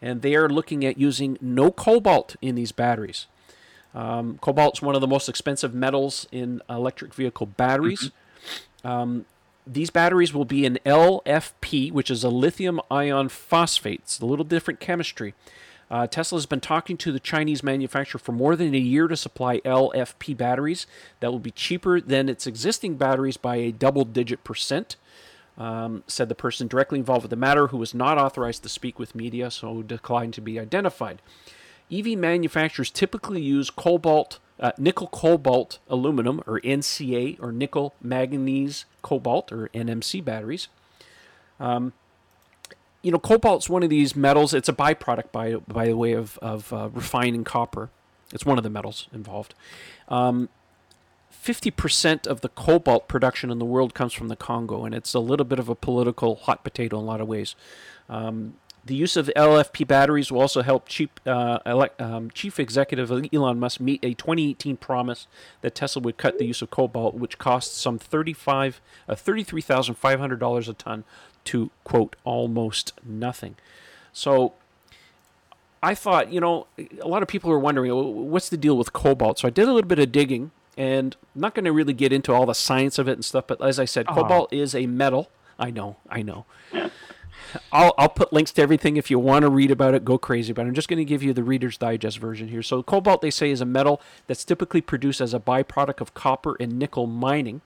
and 0.00 0.22
they 0.22 0.36
are 0.36 0.48
looking 0.48 0.84
at 0.84 0.96
using 0.96 1.38
no 1.40 1.72
cobalt 1.72 2.36
in 2.40 2.54
these 2.54 2.70
batteries. 2.70 3.26
Um, 3.94 4.38
cobalt 4.40 4.78
is 4.78 4.82
one 4.82 4.94
of 4.94 5.00
the 5.00 5.06
most 5.06 5.28
expensive 5.28 5.74
metals 5.74 6.26
in 6.32 6.62
electric 6.68 7.14
vehicle 7.14 7.46
batteries. 7.46 8.10
Um, 8.82 9.24
these 9.66 9.90
batteries 9.90 10.34
will 10.34 10.44
be 10.44 10.66
an 10.66 10.78
LFP, 10.84 11.92
which 11.92 12.10
is 12.10 12.24
a 12.24 12.28
lithium 12.28 12.80
ion 12.90 13.28
phosphate. 13.28 14.00
It's 14.02 14.20
a 14.20 14.26
little 14.26 14.44
different 14.44 14.80
chemistry. 14.80 15.34
Uh, 15.90 16.06
Tesla 16.06 16.38
has 16.38 16.46
been 16.46 16.60
talking 16.60 16.96
to 16.96 17.12
the 17.12 17.20
Chinese 17.20 17.62
manufacturer 17.62 18.18
for 18.18 18.32
more 18.32 18.56
than 18.56 18.74
a 18.74 18.78
year 18.78 19.06
to 19.06 19.16
supply 19.16 19.60
LFP 19.60 20.36
batteries 20.36 20.86
that 21.20 21.30
will 21.30 21.38
be 21.38 21.50
cheaper 21.50 22.00
than 22.00 22.28
its 22.28 22.46
existing 22.46 22.96
batteries 22.96 23.36
by 23.36 23.56
a 23.56 23.70
double 23.70 24.04
digit 24.04 24.44
percent. 24.44 24.96
Um, 25.56 26.02
said 26.08 26.28
the 26.28 26.34
person 26.34 26.66
directly 26.66 26.98
involved 26.98 27.22
with 27.22 27.30
the 27.30 27.36
matter 27.36 27.68
who 27.68 27.76
was 27.76 27.94
not 27.94 28.18
authorized 28.18 28.64
to 28.64 28.68
speak 28.68 28.98
with 28.98 29.14
media, 29.14 29.52
so 29.52 29.82
declined 29.82 30.34
to 30.34 30.40
be 30.40 30.58
identified. 30.58 31.22
EV 31.92 32.18
manufacturers 32.18 32.90
typically 32.90 33.40
use 33.40 33.70
cobalt, 33.70 34.38
uh, 34.58 34.72
nickel 34.78 35.08
cobalt 35.08 35.78
aluminum, 35.88 36.42
or 36.46 36.60
NCA, 36.60 37.40
or 37.42 37.52
nickel 37.52 37.94
manganese 38.00 38.84
cobalt, 39.02 39.52
or 39.52 39.68
NMC 39.74 40.24
batteries. 40.24 40.68
Um, 41.60 41.92
you 43.02 43.12
know, 43.12 43.18
cobalt's 43.18 43.68
one 43.68 43.82
of 43.82 43.90
these 43.90 44.16
metals. 44.16 44.54
It's 44.54 44.68
a 44.68 44.72
byproduct, 44.72 45.30
by 45.30 45.56
by 45.56 45.86
the 45.86 45.96
way 45.96 46.12
of 46.12 46.38
of 46.38 46.72
uh, 46.72 46.88
refining 46.92 47.44
copper. 47.44 47.90
It's 48.32 48.46
one 48.46 48.58
of 48.58 48.64
the 48.64 48.70
metals 48.70 49.08
involved. 49.12 49.54
Um, 50.08 50.48
50% 51.44 52.26
of 52.26 52.40
the 52.40 52.48
cobalt 52.48 53.06
production 53.06 53.50
in 53.50 53.58
the 53.58 53.66
world 53.66 53.92
comes 53.92 54.14
from 54.14 54.28
the 54.28 54.36
Congo, 54.36 54.84
and 54.84 54.94
it's 54.94 55.12
a 55.12 55.18
little 55.18 55.44
bit 55.44 55.58
of 55.58 55.68
a 55.68 55.74
political 55.74 56.36
hot 56.36 56.64
potato 56.64 56.98
in 56.98 57.04
a 57.04 57.06
lot 57.06 57.20
of 57.20 57.28
ways. 57.28 57.54
Um, 58.08 58.54
the 58.86 58.94
use 58.94 59.16
of 59.16 59.30
LFP 59.34 59.86
batteries 59.86 60.30
will 60.30 60.40
also 60.40 60.62
help 60.62 60.88
chief, 60.88 61.08
uh, 61.26 61.58
elect, 61.64 62.00
um, 62.00 62.30
chief 62.30 62.60
executive 62.60 63.10
Elon 63.32 63.58
Musk 63.58 63.80
meet 63.80 64.04
a 64.04 64.12
2018 64.14 64.76
promise 64.76 65.26
that 65.62 65.74
Tesla 65.74 66.02
would 66.02 66.18
cut 66.18 66.38
the 66.38 66.44
use 66.44 66.60
of 66.60 66.70
cobalt, 66.70 67.14
which 67.14 67.38
costs 67.38 67.76
some 67.78 67.98
35, 67.98 68.80
uh, 69.08 69.14
$33,500 69.14 70.68
a 70.68 70.72
ton, 70.74 71.04
to 71.44 71.70
quote 71.84 72.16
almost 72.24 72.92
nothing. 73.04 73.56
So 74.12 74.52
I 75.82 75.94
thought, 75.94 76.32
you 76.32 76.40
know, 76.40 76.66
a 76.78 77.08
lot 77.08 77.22
of 77.22 77.28
people 77.28 77.50
are 77.50 77.58
wondering 77.58 77.92
what's 78.30 78.48
the 78.48 78.56
deal 78.56 78.76
with 78.76 78.92
cobalt. 78.92 79.38
So 79.38 79.48
I 79.48 79.50
did 79.50 79.68
a 79.68 79.72
little 79.72 79.88
bit 79.88 79.98
of 79.98 80.12
digging, 80.12 80.50
and 80.76 81.16
I'm 81.34 81.40
not 81.40 81.54
going 81.54 81.64
to 81.64 81.72
really 81.72 81.92
get 81.94 82.12
into 82.12 82.32
all 82.32 82.46
the 82.46 82.54
science 82.54 82.98
of 82.98 83.08
it 83.08 83.12
and 83.12 83.24
stuff. 83.24 83.46
But 83.46 83.62
as 83.62 83.78
I 83.78 83.84
said, 83.86 84.06
cobalt 84.06 84.52
is 84.52 84.74
a 84.74 84.86
metal. 84.86 85.30
I 85.58 85.70
know, 85.70 85.96
I 86.08 86.22
know. 86.22 86.44
I'll, 87.72 87.94
I'll 87.98 88.08
put 88.08 88.32
links 88.32 88.52
to 88.52 88.62
everything 88.62 88.96
if 88.96 89.10
you 89.10 89.18
want 89.18 89.42
to 89.42 89.48
read 89.48 89.70
about 89.70 89.94
it. 89.94 90.04
Go 90.04 90.18
crazy, 90.18 90.52
but 90.52 90.66
I'm 90.66 90.74
just 90.74 90.88
going 90.88 90.98
to 90.98 91.04
give 91.04 91.22
you 91.22 91.32
the 91.32 91.42
Reader's 91.42 91.76
Digest 91.76 92.18
version 92.18 92.48
here. 92.48 92.62
So, 92.62 92.82
cobalt, 92.82 93.22
they 93.22 93.30
say, 93.30 93.50
is 93.50 93.60
a 93.60 93.66
metal 93.66 94.00
that's 94.26 94.44
typically 94.44 94.80
produced 94.80 95.20
as 95.20 95.34
a 95.34 95.40
byproduct 95.40 96.00
of 96.00 96.14
copper 96.14 96.56
and 96.60 96.78
nickel 96.78 97.06
mining. 97.06 97.60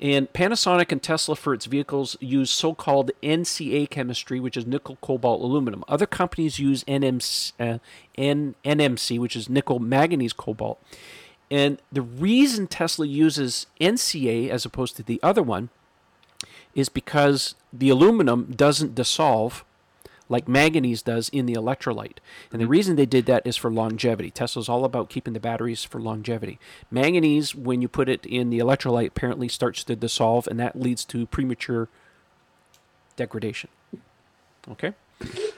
And 0.00 0.32
Panasonic 0.32 0.90
and 0.92 1.02
Tesla 1.02 1.36
for 1.36 1.52
its 1.52 1.66
vehicles 1.66 2.16
use 2.20 2.50
so 2.50 2.74
called 2.74 3.10
NCA 3.22 3.90
chemistry, 3.90 4.40
which 4.40 4.56
is 4.56 4.66
nickel, 4.66 4.96
cobalt, 5.02 5.42
aluminum. 5.42 5.84
Other 5.88 6.06
companies 6.06 6.58
use 6.58 6.84
NMC, 6.84 7.52
uh, 7.60 7.78
N, 8.16 8.54
NMC, 8.64 9.18
which 9.18 9.36
is 9.36 9.50
nickel, 9.50 9.78
manganese, 9.78 10.32
cobalt. 10.32 10.82
And 11.50 11.82
the 11.92 12.00
reason 12.00 12.66
Tesla 12.66 13.06
uses 13.06 13.66
NCA 13.78 14.48
as 14.48 14.64
opposed 14.64 14.96
to 14.96 15.02
the 15.02 15.20
other 15.22 15.42
one 15.42 15.68
is 16.80 16.88
because 16.88 17.54
the 17.72 17.90
aluminum 17.90 18.52
doesn't 18.56 18.94
dissolve 18.94 19.64
like 20.30 20.48
manganese 20.48 21.02
does 21.02 21.28
in 21.28 21.44
the 21.44 21.54
electrolyte. 21.54 22.18
And 22.50 22.60
the 22.60 22.64
mm-hmm. 22.64 22.70
reason 22.70 22.96
they 22.96 23.04
did 23.04 23.26
that 23.26 23.46
is 23.46 23.56
for 23.56 23.70
longevity. 23.70 24.30
Tesla's 24.30 24.68
all 24.68 24.84
about 24.84 25.10
keeping 25.10 25.34
the 25.34 25.40
batteries 25.40 25.84
for 25.84 26.00
longevity. 26.00 26.58
Manganese, 26.90 27.54
when 27.54 27.82
you 27.82 27.88
put 27.88 28.08
it 28.08 28.24
in 28.24 28.48
the 28.48 28.60
electrolyte, 28.60 29.08
apparently 29.08 29.48
starts 29.48 29.82
to 29.84 29.96
dissolve, 29.96 30.46
and 30.46 30.58
that 30.60 30.80
leads 30.80 31.04
to 31.06 31.26
premature 31.26 31.88
degradation. 33.16 33.70
Okay? 34.70 34.94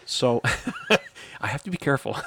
So 0.07 0.41
I 1.41 1.49
have 1.49 1.63
to 1.65 1.71
be 1.71 1.77
careful. 1.77 2.17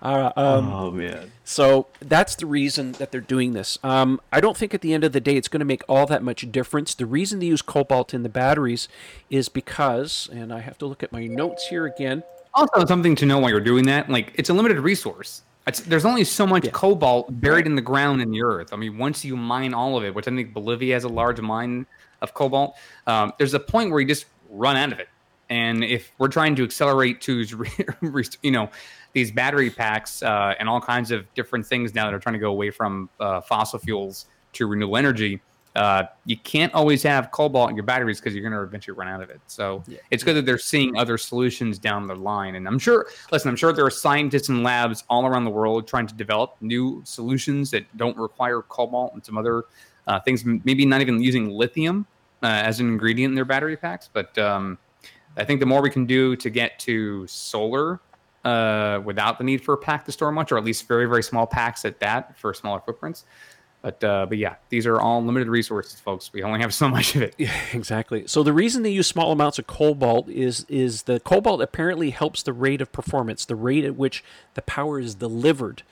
Uh, 0.00 0.32
um, 0.36 0.72
oh 0.72 0.90
man! 0.92 1.32
So 1.44 1.86
that's 2.00 2.36
the 2.36 2.46
reason 2.46 2.92
that 2.92 3.10
they're 3.10 3.20
doing 3.20 3.52
this. 3.52 3.78
Um, 3.82 4.20
I 4.32 4.40
don't 4.40 4.56
think 4.56 4.72
at 4.72 4.80
the 4.80 4.94
end 4.94 5.02
of 5.02 5.12
the 5.12 5.20
day 5.20 5.36
it's 5.36 5.48
going 5.48 5.60
to 5.60 5.66
make 5.66 5.82
all 5.88 6.06
that 6.06 6.22
much 6.22 6.50
difference. 6.52 6.94
The 6.94 7.06
reason 7.06 7.40
they 7.40 7.46
use 7.46 7.62
cobalt 7.62 8.14
in 8.14 8.22
the 8.22 8.28
batteries 8.28 8.88
is 9.28 9.48
because, 9.48 10.28
and 10.32 10.52
I 10.52 10.60
have 10.60 10.78
to 10.78 10.86
look 10.86 11.02
at 11.02 11.10
my 11.10 11.26
notes 11.26 11.66
here 11.66 11.86
again. 11.86 12.22
Also, 12.54 12.86
something 12.86 13.16
to 13.16 13.26
know 13.26 13.38
while 13.40 13.50
you're 13.50 13.60
doing 13.60 13.86
that, 13.86 14.08
like 14.08 14.32
it's 14.36 14.50
a 14.50 14.54
limited 14.54 14.78
resource. 14.78 15.42
It's, 15.66 15.80
there's 15.80 16.04
only 16.04 16.24
so 16.24 16.46
much 16.46 16.64
yeah. 16.64 16.70
cobalt 16.70 17.40
buried 17.40 17.66
in 17.66 17.74
the 17.74 17.82
ground 17.82 18.22
in 18.22 18.30
the 18.30 18.42
earth. 18.42 18.72
I 18.72 18.76
mean, 18.76 18.96
once 18.96 19.24
you 19.24 19.36
mine 19.36 19.74
all 19.74 19.98
of 19.98 20.04
it, 20.04 20.14
which 20.14 20.26
I 20.26 20.30
think 20.30 20.54
Bolivia 20.54 20.94
has 20.94 21.04
a 21.04 21.08
large 21.08 21.40
mine 21.40 21.86
of 22.22 22.32
cobalt, 22.32 22.74
um, 23.06 23.32
there's 23.36 23.52
a 23.52 23.60
point 23.60 23.90
where 23.90 24.00
you 24.00 24.06
just 24.06 24.26
run 24.48 24.76
out 24.76 24.92
of 24.92 24.98
it. 24.98 25.08
And 25.50 25.82
if 25.82 26.12
we're 26.18 26.28
trying 26.28 26.54
to 26.56 26.64
accelerate 26.64 27.20
to, 27.22 27.44
you 28.42 28.50
know, 28.50 28.70
these 29.12 29.30
battery 29.32 29.70
packs 29.70 30.22
uh, 30.22 30.54
and 30.58 30.68
all 30.68 30.80
kinds 30.80 31.10
of 31.10 31.32
different 31.34 31.66
things 31.66 31.94
now 31.94 32.04
that 32.04 32.14
are 32.14 32.18
trying 32.18 32.34
to 32.34 32.38
go 32.38 32.50
away 32.50 32.70
from 32.70 33.08
uh, 33.20 33.40
fossil 33.40 33.78
fuels 33.78 34.26
to 34.54 34.66
renewable 34.66 34.96
energy. 34.96 35.40
Uh, 35.76 36.04
you 36.24 36.36
can't 36.36 36.74
always 36.74 37.02
have 37.02 37.30
cobalt 37.30 37.70
in 37.70 37.76
your 37.76 37.84
batteries 37.84 38.18
because 38.18 38.34
you're 38.34 38.42
going 38.42 38.52
to 38.52 38.62
eventually 38.62 38.96
run 38.96 39.06
out 39.06 39.22
of 39.22 39.30
it. 39.30 39.40
So 39.46 39.84
yeah. 39.86 39.98
it's 40.10 40.24
good 40.24 40.34
that 40.34 40.44
they're 40.44 40.58
seeing 40.58 40.96
other 40.96 41.16
solutions 41.16 41.78
down 41.78 42.06
the 42.06 42.16
line. 42.16 42.56
And 42.56 42.66
I'm 42.66 42.78
sure, 42.78 43.06
listen, 43.30 43.48
I'm 43.48 43.56
sure 43.56 43.72
there 43.72 43.86
are 43.86 43.90
scientists 43.90 44.48
and 44.48 44.64
labs 44.64 45.04
all 45.08 45.24
around 45.24 45.44
the 45.44 45.50
world 45.50 45.86
trying 45.86 46.08
to 46.08 46.14
develop 46.14 46.56
new 46.60 47.00
solutions 47.04 47.70
that 47.70 47.84
don't 47.96 48.16
require 48.16 48.62
cobalt 48.62 49.14
and 49.14 49.24
some 49.24 49.38
other 49.38 49.64
uh, 50.08 50.18
things, 50.20 50.44
maybe 50.44 50.84
not 50.84 51.00
even 51.00 51.22
using 51.22 51.48
lithium 51.48 52.06
uh, 52.42 52.46
as 52.46 52.80
an 52.80 52.88
ingredient 52.88 53.30
in 53.30 53.34
their 53.36 53.44
battery 53.44 53.76
packs. 53.76 54.08
But 54.12 54.36
um, 54.38 54.78
I 55.36 55.44
think 55.44 55.60
the 55.60 55.66
more 55.66 55.82
we 55.82 55.90
can 55.90 56.06
do 56.06 56.36
to 56.36 56.50
get 56.50 56.78
to 56.80 57.26
solar 57.26 58.00
uh, 58.44 59.00
without 59.04 59.38
the 59.38 59.44
need 59.44 59.62
for 59.62 59.74
a 59.74 59.76
pack 59.76 60.04
to 60.06 60.12
store 60.12 60.32
much, 60.32 60.52
or 60.52 60.58
at 60.58 60.64
least 60.64 60.88
very 60.88 61.06
very 61.06 61.22
small 61.22 61.46
packs 61.46 61.84
at 61.84 62.00
that 62.00 62.38
for 62.38 62.54
smaller 62.54 62.80
footprints. 62.80 63.24
But 63.82 64.02
uh, 64.02 64.26
but 64.26 64.38
yeah, 64.38 64.56
these 64.70 64.86
are 64.86 65.00
all 65.00 65.22
limited 65.22 65.48
resources, 65.48 66.00
folks. 66.00 66.32
We 66.32 66.42
only 66.42 66.60
have 66.60 66.74
so 66.82 66.88
much 66.88 67.14
of 67.14 67.22
it. 67.22 67.34
Yeah, 67.38 67.54
exactly. 67.72 68.26
So 68.26 68.42
the 68.42 68.52
reason 68.52 68.82
they 68.82 68.90
use 68.90 69.06
small 69.06 69.32
amounts 69.32 69.58
of 69.58 69.66
cobalt 69.66 70.28
is 70.28 70.66
is 70.68 71.04
the 71.04 71.20
cobalt 71.20 71.62
apparently 71.62 72.10
helps 72.10 72.42
the 72.42 72.52
rate 72.52 72.80
of 72.80 72.92
performance, 72.92 73.44
the 73.44 73.56
rate 73.56 73.84
at 73.84 73.96
which 73.96 74.24
the 74.54 74.62
power 74.62 74.98
is 74.98 75.14
delivered. 75.14 75.82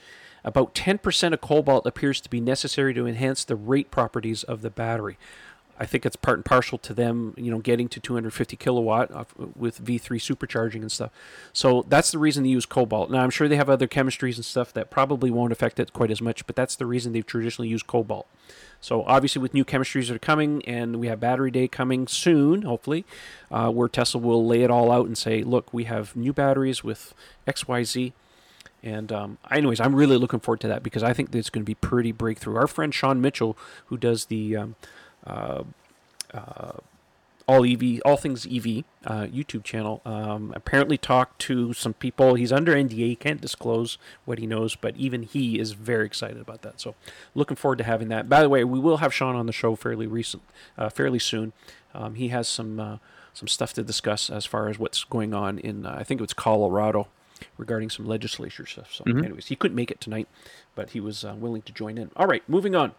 About 0.43 0.73
10% 0.73 1.33
of 1.33 1.41
cobalt 1.41 1.85
appears 1.85 2.21
to 2.21 2.29
be 2.29 2.39
necessary 2.39 2.93
to 2.93 3.05
enhance 3.05 3.43
the 3.43 3.57
rate 3.57 3.91
properties 3.91 4.43
of 4.43 4.61
the 4.61 4.69
battery. 4.69 5.17
I 5.79 5.85
think 5.85 6.05
it's 6.05 6.15
part 6.15 6.37
and 6.37 6.45
partial 6.45 6.77
to 6.79 6.93
them, 6.93 7.33
you 7.37 7.51
know, 7.51 7.59
getting 7.59 7.87
to 7.89 7.99
250 7.99 8.55
kilowatt 8.57 9.09
with 9.55 9.83
V3 9.83 10.19
supercharging 10.19 10.81
and 10.81 10.91
stuff. 10.91 11.11
So 11.53 11.85
that's 11.87 12.11
the 12.11 12.17
reason 12.17 12.43
they 12.43 12.49
use 12.49 12.65
cobalt. 12.65 13.11
Now 13.11 13.19
I'm 13.19 13.29
sure 13.29 13.47
they 13.47 13.57
have 13.57 13.69
other 13.69 13.87
chemistries 13.87 14.35
and 14.35 14.45
stuff 14.45 14.73
that 14.73 14.89
probably 14.89 15.29
won't 15.29 15.51
affect 15.51 15.79
it 15.79 15.93
quite 15.93 16.11
as 16.11 16.21
much, 16.21 16.47
but 16.47 16.55
that's 16.55 16.75
the 16.75 16.85
reason 16.85 17.13
they've 17.13 17.25
traditionally 17.25 17.69
used 17.69 17.87
cobalt. 17.87 18.27
So 18.79 19.03
obviously, 19.03 19.41
with 19.41 19.53
new 19.53 19.65
chemistries 19.65 20.07
that 20.07 20.15
are 20.15 20.19
coming, 20.19 20.63
and 20.65 20.97
we 20.97 21.07
have 21.07 21.19
Battery 21.19 21.51
Day 21.51 21.67
coming 21.67 22.07
soon, 22.07 22.61
hopefully, 22.61 23.05
uh, 23.49 23.71
where 23.71 23.87
Tesla 23.87 24.21
will 24.21 24.45
lay 24.45 24.61
it 24.61 24.69
all 24.69 24.91
out 24.91 25.07
and 25.07 25.17
say, 25.17 25.41
"Look, 25.43 25.73
we 25.73 25.85
have 25.85 26.15
new 26.15 26.31
batteries 26.31 26.83
with 26.83 27.13
X, 27.47 27.67
Y, 27.67 27.83
Z." 27.83 28.13
And 28.83 29.11
um, 29.11 29.37
anyways, 29.49 29.79
I'm 29.79 29.95
really 29.95 30.17
looking 30.17 30.39
forward 30.39 30.59
to 30.61 30.67
that 30.67 30.83
because 30.83 31.01
I 31.01 31.13
think 31.13 31.33
it's 31.33 31.49
going 31.49 31.63
to 31.63 31.69
be 31.69 31.75
pretty 31.75 32.11
breakthrough. 32.11 32.55
Our 32.57 32.67
friend 32.67 32.93
Sean 32.93 33.19
Mitchell, 33.19 33.57
who 33.87 33.97
does 33.97 34.25
the 34.25 34.55
um, 34.55 34.75
all 37.49 37.63
EV, 37.65 38.01
all 38.03 38.17
things 38.17 38.45
EV 38.45 38.83
uh, 39.05 39.25
YouTube 39.25 39.63
channel. 39.63 40.01
Um, 40.05 40.51
apparently, 40.55 40.97
talked 40.97 41.39
to 41.43 41.71
some 41.73 41.93
people. 41.93 42.35
He's 42.35 42.51
under 42.51 42.73
NDA, 42.75 43.17
can't 43.19 43.39
disclose 43.39 43.97
what 44.25 44.37
he 44.37 44.45
knows, 44.45 44.75
but 44.75 44.95
even 44.97 45.23
he 45.23 45.57
is 45.57 45.71
very 45.71 46.05
excited 46.05 46.39
about 46.41 46.61
that. 46.63 46.81
So, 46.81 46.95
looking 47.35 47.55
forward 47.55 47.77
to 47.77 47.85
having 47.85 48.09
that. 48.09 48.27
By 48.27 48.41
the 48.41 48.49
way, 48.49 48.63
we 48.65 48.79
will 48.79 48.97
have 48.97 49.13
Sean 49.13 49.35
on 49.35 49.45
the 49.45 49.53
show 49.53 49.75
fairly 49.75 50.07
recent, 50.07 50.43
uh, 50.77 50.89
fairly 50.89 51.19
soon. 51.19 51.53
Um, 51.93 52.15
he 52.15 52.27
has 52.29 52.49
some 52.49 52.79
uh, 52.81 52.97
some 53.33 53.47
stuff 53.47 53.71
to 53.73 53.83
discuss 53.83 54.29
as 54.29 54.45
far 54.45 54.67
as 54.67 54.77
what's 54.77 55.03
going 55.05 55.33
on 55.33 55.57
in 55.59 55.85
uh, 55.85 55.95
I 55.97 56.03
think 56.03 56.19
it 56.19 56.23
was 56.23 56.33
Colorado 56.33 57.07
regarding 57.57 57.89
some 57.89 58.05
legislature 58.05 58.65
stuff. 58.65 58.93
So, 58.93 59.03
Mhm. 59.05 59.23
anyways, 59.23 59.47
he 59.47 59.55
couldn't 59.55 59.75
make 59.75 59.91
it 59.91 60.01
tonight, 60.01 60.27
but 60.75 60.89
he 60.89 60.99
was 60.99 61.23
uh, 61.23 61.35
willing 61.37 61.61
to 61.61 61.71
join 61.71 61.97
in. 61.97 62.09
All 62.17 62.25
right, 62.27 62.43
moving 62.49 62.75
on. 62.75 62.93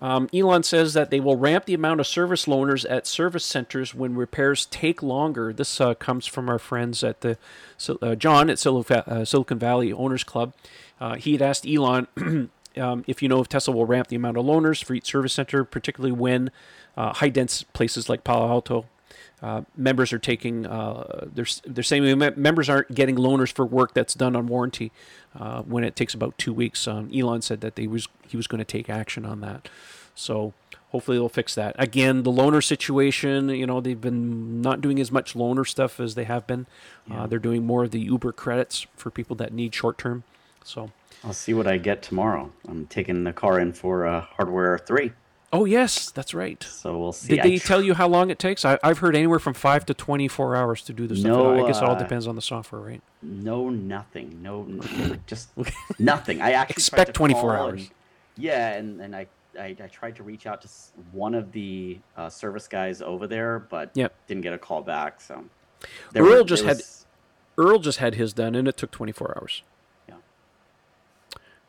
Um, 0.00 0.28
Elon 0.32 0.62
says 0.62 0.94
that 0.94 1.10
they 1.10 1.20
will 1.20 1.36
ramp 1.36 1.64
the 1.64 1.74
amount 1.74 2.00
of 2.00 2.06
service 2.06 2.46
loaners 2.46 2.84
at 2.88 3.06
service 3.06 3.44
centers 3.44 3.94
when 3.94 4.14
repairs 4.14 4.66
take 4.66 5.02
longer. 5.02 5.52
This 5.52 5.80
uh, 5.80 5.94
comes 5.94 6.26
from 6.26 6.48
our 6.48 6.58
friends 6.58 7.02
at 7.02 7.22
the 7.22 7.38
uh, 8.02 8.14
John 8.14 8.50
at 8.50 8.66
uh, 8.66 9.24
Silicon 9.24 9.58
Valley 9.58 9.92
Owners 9.92 10.24
Club. 10.24 10.52
Uh, 11.00 11.14
he 11.14 11.32
had 11.32 11.42
asked 11.42 11.66
Elon 11.66 12.08
um, 12.76 13.04
if 13.06 13.22
you 13.22 13.28
know 13.28 13.40
if 13.40 13.48
Tesla 13.48 13.74
will 13.74 13.86
ramp 13.86 14.08
the 14.08 14.16
amount 14.16 14.36
of 14.36 14.44
loaners 14.44 14.84
for 14.84 14.94
each 14.94 15.06
service 15.06 15.32
center, 15.32 15.64
particularly 15.64 16.12
when 16.12 16.50
uh, 16.96 17.14
high 17.14 17.28
dense 17.28 17.62
places 17.62 18.08
like 18.08 18.24
Palo 18.24 18.48
Alto 18.48 18.86
uh, 19.42 19.62
members 19.76 20.12
are 20.12 20.18
taking 20.18 20.66
uh, 20.66 21.26
they're, 21.34 21.46
they're 21.66 21.84
saying 21.84 22.18
members 22.18 22.68
aren't 22.68 22.94
getting 22.94 23.16
loaners 23.16 23.52
for 23.52 23.66
work 23.66 23.92
that's 23.94 24.14
done 24.14 24.34
on 24.34 24.46
warranty 24.46 24.92
uh, 25.38 25.62
when 25.62 25.84
it 25.84 25.94
takes 25.94 26.14
about 26.14 26.36
two 26.38 26.52
weeks. 26.52 26.88
Um, 26.88 27.10
Elon 27.14 27.42
said 27.42 27.60
that 27.60 27.76
they 27.76 27.86
was 27.86 28.08
he 28.26 28.36
was 28.36 28.46
going 28.46 28.58
to 28.58 28.64
take 28.64 28.88
action 28.88 29.24
on 29.24 29.40
that, 29.40 29.68
so 30.14 30.54
hopefully 30.90 31.18
they'll 31.18 31.28
fix 31.28 31.54
that. 31.54 31.76
Again, 31.78 32.22
the 32.22 32.30
loaner 32.32 32.64
situation, 32.64 33.50
you 33.50 33.66
know, 33.66 33.80
they've 33.80 34.00
been 34.00 34.62
not 34.62 34.80
doing 34.80 34.98
as 35.00 35.12
much 35.12 35.34
loaner 35.34 35.66
stuff 35.66 36.00
as 36.00 36.14
they 36.14 36.24
have 36.24 36.46
been. 36.46 36.66
Uh, 37.10 37.26
they're 37.26 37.38
doing 37.38 37.66
more 37.66 37.84
of 37.84 37.90
the 37.90 38.00
Uber 38.00 38.32
credits 38.32 38.86
for 38.96 39.10
people 39.10 39.36
that 39.36 39.52
need 39.52 39.74
short 39.74 39.98
term. 39.98 40.24
So, 40.64 40.90
I'll 41.22 41.32
see 41.32 41.54
what 41.54 41.66
I 41.66 41.76
get 41.76 42.02
tomorrow. 42.02 42.50
I'm 42.66 42.86
taking 42.86 43.24
the 43.24 43.32
car 43.32 43.60
in 43.60 43.72
for 43.72 44.06
uh, 44.06 44.22
hardware 44.22 44.78
three, 44.78 45.12
oh 45.52 45.64
yes, 45.64 46.10
that's 46.10 46.34
right. 46.34 46.62
so 46.62 46.98
we'll 46.98 47.12
see. 47.12 47.36
Did 47.36 47.44
they 47.44 47.58
tr- 47.58 47.66
tell 47.66 47.82
you 47.82 47.94
how 47.94 48.08
long 48.08 48.30
it 48.30 48.38
takes? 48.38 48.64
I, 48.64 48.78
I've 48.82 48.98
heard 48.98 49.14
anywhere 49.16 49.38
from 49.38 49.54
five 49.54 49.86
to 49.86 49.94
twenty-four 49.94 50.54
hours 50.56 50.82
to 50.82 50.92
do 50.92 51.06
stuff. 51.06 51.18
No, 51.24 51.64
I 51.64 51.66
guess 51.66 51.78
it 51.78 51.84
all 51.84 51.94
uh, 51.96 51.98
depends 51.98 52.26
on 52.26 52.36
the 52.36 52.42
software, 52.42 52.80
right? 52.80 53.02
No, 53.22 53.68
nothing. 53.70 54.40
No, 54.42 54.66
just 55.26 55.50
nothing. 55.98 56.40
I 56.42 56.52
actually 56.52 56.74
Expect 56.74 57.06
to 57.08 57.12
24 57.12 57.40
call 57.40 57.50
hours. 57.66 57.80
and- 57.82 57.90
yeah, 58.38 58.74
and, 58.74 59.00
and 59.00 59.16
I, 59.16 59.26
I 59.58 59.74
I 59.82 59.86
tried 59.90 60.16
to 60.16 60.22
reach 60.22 60.46
out 60.46 60.60
to 60.62 60.68
one 61.12 61.34
of 61.34 61.52
the 61.52 61.98
uh, 62.16 62.28
service 62.28 62.68
guys 62.68 63.00
over 63.00 63.26
there, 63.26 63.58
but 63.60 63.90
Yep. 63.94 64.12
didn't 64.26 64.42
get 64.42 64.52
a 64.52 64.58
call 64.58 64.82
back. 64.82 65.20
So 65.22 65.44
Earl 66.14 66.42
was- 66.42 66.44
just 66.44 66.62
there 66.64 66.68
had- 66.68 66.76
was- 66.78 67.06
Earl 67.58 67.78
just 67.78 67.98
had 67.98 68.16
his 68.16 68.34
done, 68.34 68.54
and 68.54 68.68
it 68.68 68.76
took 68.76 68.90
24 68.90 69.38
hours. 69.38 69.62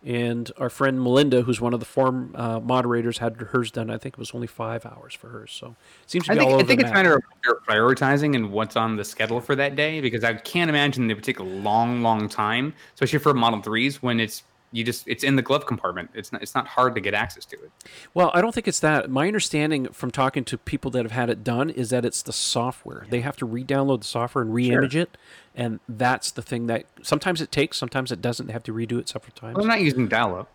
And 0.05 0.51
our 0.57 0.69
friend 0.69 1.01
Melinda, 1.01 1.41
who's 1.41 1.59
one 1.59 1.73
of 1.73 1.79
the 1.79 1.85
form 1.85 2.33
uh, 2.35 2.59
moderators, 2.59 3.17
had 3.17 3.35
hers 3.35 3.71
done. 3.71 3.89
I 3.89 3.97
think 3.97 4.13
it 4.13 4.19
was 4.19 4.31
only 4.33 4.47
five 4.47 4.85
hours 4.85 5.13
for 5.13 5.27
hers. 5.29 5.51
So 5.51 5.75
it 6.03 6.09
seems 6.09 6.25
to 6.25 6.33
I 6.33 6.35
be 6.35 6.39
think, 6.39 6.49
all 6.49 6.55
over 6.55 6.63
I 6.63 6.67
think 6.67 6.81
it's 6.81 6.91
matter 6.91 7.15
of 7.15 7.23
prioritizing 7.67 8.35
and 8.35 8.51
what's 8.51 8.75
on 8.75 8.95
the 8.95 9.03
schedule 9.03 9.41
for 9.41 9.55
that 9.55 9.75
day 9.75 9.99
because 9.99 10.23
I 10.23 10.35
can't 10.35 10.69
imagine 10.69 11.07
they 11.07 11.13
would 11.13 11.23
take 11.23 11.39
a 11.39 11.43
long, 11.43 12.03
long 12.03 12.29
time, 12.29 12.73
especially 12.93 13.19
for 13.19 13.33
Model 13.33 13.61
Threes 13.61 14.01
when 14.01 14.19
it's 14.19 14.43
you 14.71 14.83
just 14.83 15.07
it's 15.07 15.23
in 15.23 15.35
the 15.35 15.41
glove 15.41 15.65
compartment. 15.65 16.09
It's 16.13 16.31
not 16.31 16.41
it's 16.41 16.53
not 16.53 16.67
hard 16.67 16.95
to 16.95 17.01
get 17.01 17.13
access 17.13 17.45
to 17.45 17.55
it. 17.55 17.71
Well, 18.13 18.31
I 18.33 18.41
don't 18.41 18.53
think 18.53 18.67
it's 18.67 18.79
that. 18.81 19.09
My 19.09 19.27
understanding 19.27 19.87
from 19.93 20.11
talking 20.11 20.43
to 20.45 20.57
people 20.57 20.91
that 20.91 21.03
have 21.03 21.11
had 21.11 21.29
it 21.29 21.43
done 21.43 21.69
is 21.69 21.89
that 21.91 22.05
it's 22.05 22.21
the 22.21 22.33
software. 22.33 23.05
They 23.09 23.21
have 23.21 23.37
to 23.37 23.45
re-download 23.45 24.01
the 24.01 24.07
software 24.07 24.41
and 24.43 24.53
re-image 24.53 24.95
it, 24.95 25.17
and 25.55 25.79
that's 25.87 26.31
the 26.31 26.41
thing 26.41 26.67
that 26.67 26.85
sometimes 27.01 27.41
it 27.41 27.51
takes, 27.51 27.77
sometimes 27.77 28.11
it 28.11 28.21
doesn't. 28.21 28.47
They 28.47 28.53
have 28.53 28.63
to 28.63 28.73
redo 28.73 28.99
it 28.99 29.07
several 29.07 29.31
times. 29.33 29.55
Well, 29.55 29.63
I'm 29.63 29.69
not 29.69 29.81
using 29.81 30.07
dial-up. 30.07 30.51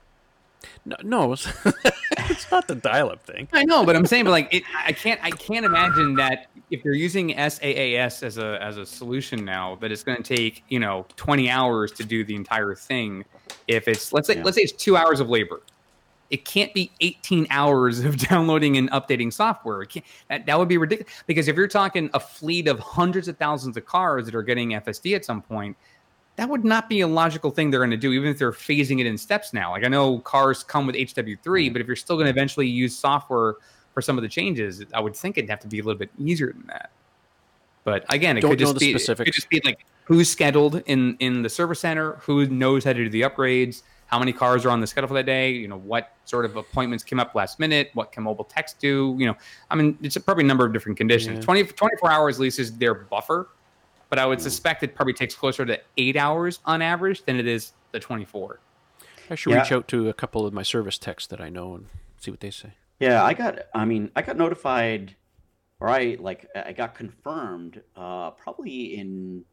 no, 0.84 0.96
no 1.02 1.36
it's, 2.30 2.50
not 2.50 2.68
the 2.68 2.74
dial-up 2.74 3.22
thing. 3.22 3.48
I 3.52 3.64
know, 3.64 3.84
but 3.84 3.96
I'm 3.96 4.06
saying, 4.06 4.24
but 4.24 4.30
like, 4.30 4.52
it, 4.52 4.62
I 4.84 4.92
can't, 4.92 5.22
I 5.22 5.30
can't 5.30 5.64
imagine 5.64 6.14
that 6.16 6.46
if 6.70 6.84
you're 6.84 6.94
using 6.94 7.34
SaaS 7.36 8.22
as 8.22 8.38
a 8.38 8.62
as 8.62 8.78
a 8.78 8.86
solution 8.86 9.44
now, 9.44 9.76
that 9.76 9.92
it's 9.92 10.02
going 10.02 10.22
to 10.22 10.36
take 10.36 10.64
you 10.68 10.80
know 10.80 11.06
20 11.16 11.50
hours 11.50 11.92
to 11.92 12.04
do 12.04 12.24
the 12.24 12.34
entire 12.34 12.74
thing. 12.74 13.24
If 13.68 13.88
it's 13.88 14.12
let's 14.12 14.26
say 14.26 14.36
Yeah. 14.36 14.44
let's 14.44 14.56
say 14.56 14.62
it's 14.62 14.72
two 14.72 14.96
hours 14.96 15.20
of 15.20 15.28
labor, 15.28 15.60
it 16.30 16.46
can't 16.46 16.72
be 16.72 16.90
18 17.02 17.46
hours 17.50 18.00
of 18.00 18.16
downloading 18.28 18.78
and 18.78 18.90
updating 18.90 19.30
software. 19.30 19.86
That, 20.28 20.46
that 20.46 20.58
would 20.58 20.68
be 20.68 20.78
ridiculous. 20.78 21.12
Because 21.26 21.46
if 21.46 21.56
you're 21.56 21.68
talking 21.68 22.08
a 22.14 22.20
fleet 22.20 22.68
of 22.68 22.80
hundreds 22.80 23.28
of 23.28 23.36
thousands 23.36 23.76
of 23.76 23.84
cars 23.84 24.24
that 24.24 24.34
are 24.34 24.42
getting 24.42 24.70
FSD 24.70 25.14
at 25.14 25.26
some 25.26 25.42
point, 25.42 25.76
that 26.36 26.48
would 26.48 26.64
not 26.64 26.88
be 26.88 27.00
a 27.00 27.06
logical 27.06 27.50
thing 27.50 27.70
they're 27.70 27.80
going 27.80 27.90
to 27.90 27.96
do, 27.96 28.12
even 28.12 28.28
if 28.28 28.38
they're 28.38 28.52
phasing 28.52 29.00
it 29.00 29.06
in 29.06 29.18
steps 29.18 29.52
now. 29.52 29.70
Like 29.70 29.84
I 29.84 29.88
know 29.88 30.18
cars 30.20 30.62
come 30.62 30.86
with 30.86 30.96
HW3, 30.96 31.72
but 31.72 31.80
if 31.80 31.86
you're 31.86 31.96
still 31.96 32.16
going 32.16 32.26
to 32.26 32.30
eventually 32.30 32.66
use 32.66 32.96
software 32.96 33.56
for 33.92 34.00
some 34.00 34.16
of 34.16 34.22
the 34.22 34.28
changes, 34.28 34.82
I 34.94 35.00
would 35.00 35.14
think 35.14 35.36
it'd 35.36 35.50
have 35.50 35.60
to 35.60 35.68
be 35.68 35.78
a 35.78 35.82
little 35.82 35.98
bit 35.98 36.10
easier 36.18 36.52
than 36.52 36.66
that. 36.68 36.90
But 37.84 38.04
again, 38.12 38.38
it 38.38 38.42
Don't 38.42 38.50
could 38.50 38.58
just 38.58 38.78
be 38.78 38.92
it 38.92 39.16
could 39.16 39.32
just 39.32 39.48
be 39.48 39.60
like 39.64 39.84
who's 40.04 40.30
scheduled 40.30 40.82
in 40.86 41.16
in 41.18 41.42
the 41.42 41.48
service 41.48 41.80
center, 41.80 42.12
who 42.22 42.46
knows 42.46 42.84
how 42.84 42.92
to 42.92 43.04
do 43.04 43.10
the 43.10 43.22
upgrades, 43.22 43.82
how 44.12 44.18
many 44.18 44.32
cars 44.32 44.64
are 44.64 44.70
on 44.70 44.80
the 44.80 44.86
schedule 44.86 45.08
for 45.08 45.14
that 45.14 45.26
day, 45.26 45.50
you 45.50 45.66
know, 45.66 45.78
what 45.78 46.12
sort 46.26 46.44
of 46.44 46.56
appointments 46.56 47.02
came 47.02 47.18
up 47.18 47.34
last 47.34 47.58
minute, 47.58 47.90
what 47.94 48.12
can 48.12 48.22
mobile 48.22 48.44
text 48.44 48.78
do, 48.78 49.16
you 49.18 49.26
know. 49.26 49.34
I 49.70 49.74
mean, 49.74 49.98
it's 50.02 50.16
a, 50.16 50.20
probably 50.20 50.44
a 50.44 50.46
number 50.46 50.66
of 50.66 50.72
different 50.72 50.98
conditions. 50.98 51.38
Yeah. 51.38 51.44
20, 51.44 51.64
24 51.64 52.10
hours 52.10 52.36
at 52.36 52.42
least 52.42 52.58
is 52.58 52.76
their 52.76 52.94
buffer, 52.94 53.48
but 54.12 54.18
I 54.18 54.26
would 54.26 54.42
suspect 54.42 54.82
it 54.82 54.94
probably 54.94 55.14
takes 55.14 55.34
closer 55.34 55.64
to 55.64 55.80
eight 55.96 56.16
hours 56.18 56.58
on 56.66 56.82
average 56.82 57.24
than 57.24 57.40
it 57.40 57.46
is 57.46 57.72
the 57.92 57.98
24. 57.98 58.60
I 59.30 59.34
should 59.34 59.52
Yeah. 59.52 59.62
reach 59.62 59.72
out 59.72 59.88
to 59.88 60.10
a 60.10 60.12
couple 60.12 60.44
of 60.44 60.52
my 60.52 60.62
service 60.62 60.98
techs 60.98 61.26
that 61.28 61.40
I 61.40 61.48
know 61.48 61.74
and 61.74 61.86
see 62.18 62.30
what 62.30 62.40
they 62.40 62.50
say. 62.50 62.74
Yeah, 63.00 63.24
I 63.24 63.32
got. 63.32 63.60
I 63.74 63.86
mean, 63.86 64.10
I 64.14 64.20
got 64.20 64.36
notified, 64.36 65.16
or 65.80 65.88
I 65.88 66.18
like, 66.20 66.46
I 66.54 66.74
got 66.74 66.94
confirmed. 66.94 67.80
Uh, 67.96 68.32
probably 68.32 68.98
in 68.98 69.46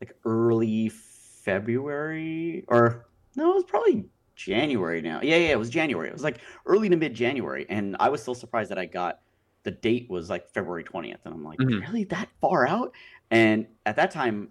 like 0.00 0.16
early 0.24 0.88
February, 0.88 2.64
or 2.66 3.06
no, 3.36 3.52
it 3.52 3.54
was 3.54 3.64
probably 3.68 4.06
January 4.34 5.00
now. 5.00 5.20
Yeah, 5.22 5.36
yeah, 5.36 5.52
it 5.52 5.58
was 5.60 5.70
January. 5.70 6.08
It 6.08 6.12
was 6.12 6.24
like 6.24 6.38
early 6.66 6.88
to 6.88 6.96
mid 6.96 7.14
January, 7.14 7.66
and 7.68 7.94
I 8.00 8.08
was 8.08 8.20
still 8.20 8.34
surprised 8.34 8.72
that 8.72 8.78
I 8.78 8.86
got 8.86 9.20
the 9.62 9.70
date 9.70 10.10
was 10.10 10.28
like 10.28 10.48
February 10.50 10.82
twentieth, 10.82 11.20
and 11.24 11.32
I'm 11.32 11.44
like, 11.44 11.58
Mhm. 11.60 11.80
really 11.82 12.04
that 12.04 12.28
far 12.40 12.66
out? 12.68 12.92
And 13.30 13.66
at 13.84 13.96
that 13.96 14.10
time, 14.10 14.50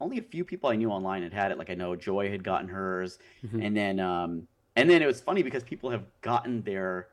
only 0.00 0.18
a 0.18 0.22
few 0.22 0.44
people 0.44 0.70
I 0.70 0.76
knew 0.76 0.90
online 0.90 1.22
had 1.22 1.32
had 1.32 1.50
it. 1.52 1.58
Like 1.58 1.70
I 1.70 1.74
know 1.74 1.96
Joy 1.96 2.30
had 2.30 2.44
gotten 2.44 2.68
hers, 2.68 3.18
Mhm. 3.44 3.64
and 3.64 3.76
then 3.76 4.00
um, 4.00 4.46
and 4.76 4.88
then 4.88 5.02
it 5.02 5.06
was 5.06 5.20
funny 5.20 5.42
because 5.42 5.62
people 5.64 5.90
have 5.90 6.04
gotten 6.20 6.62
their 6.62 7.08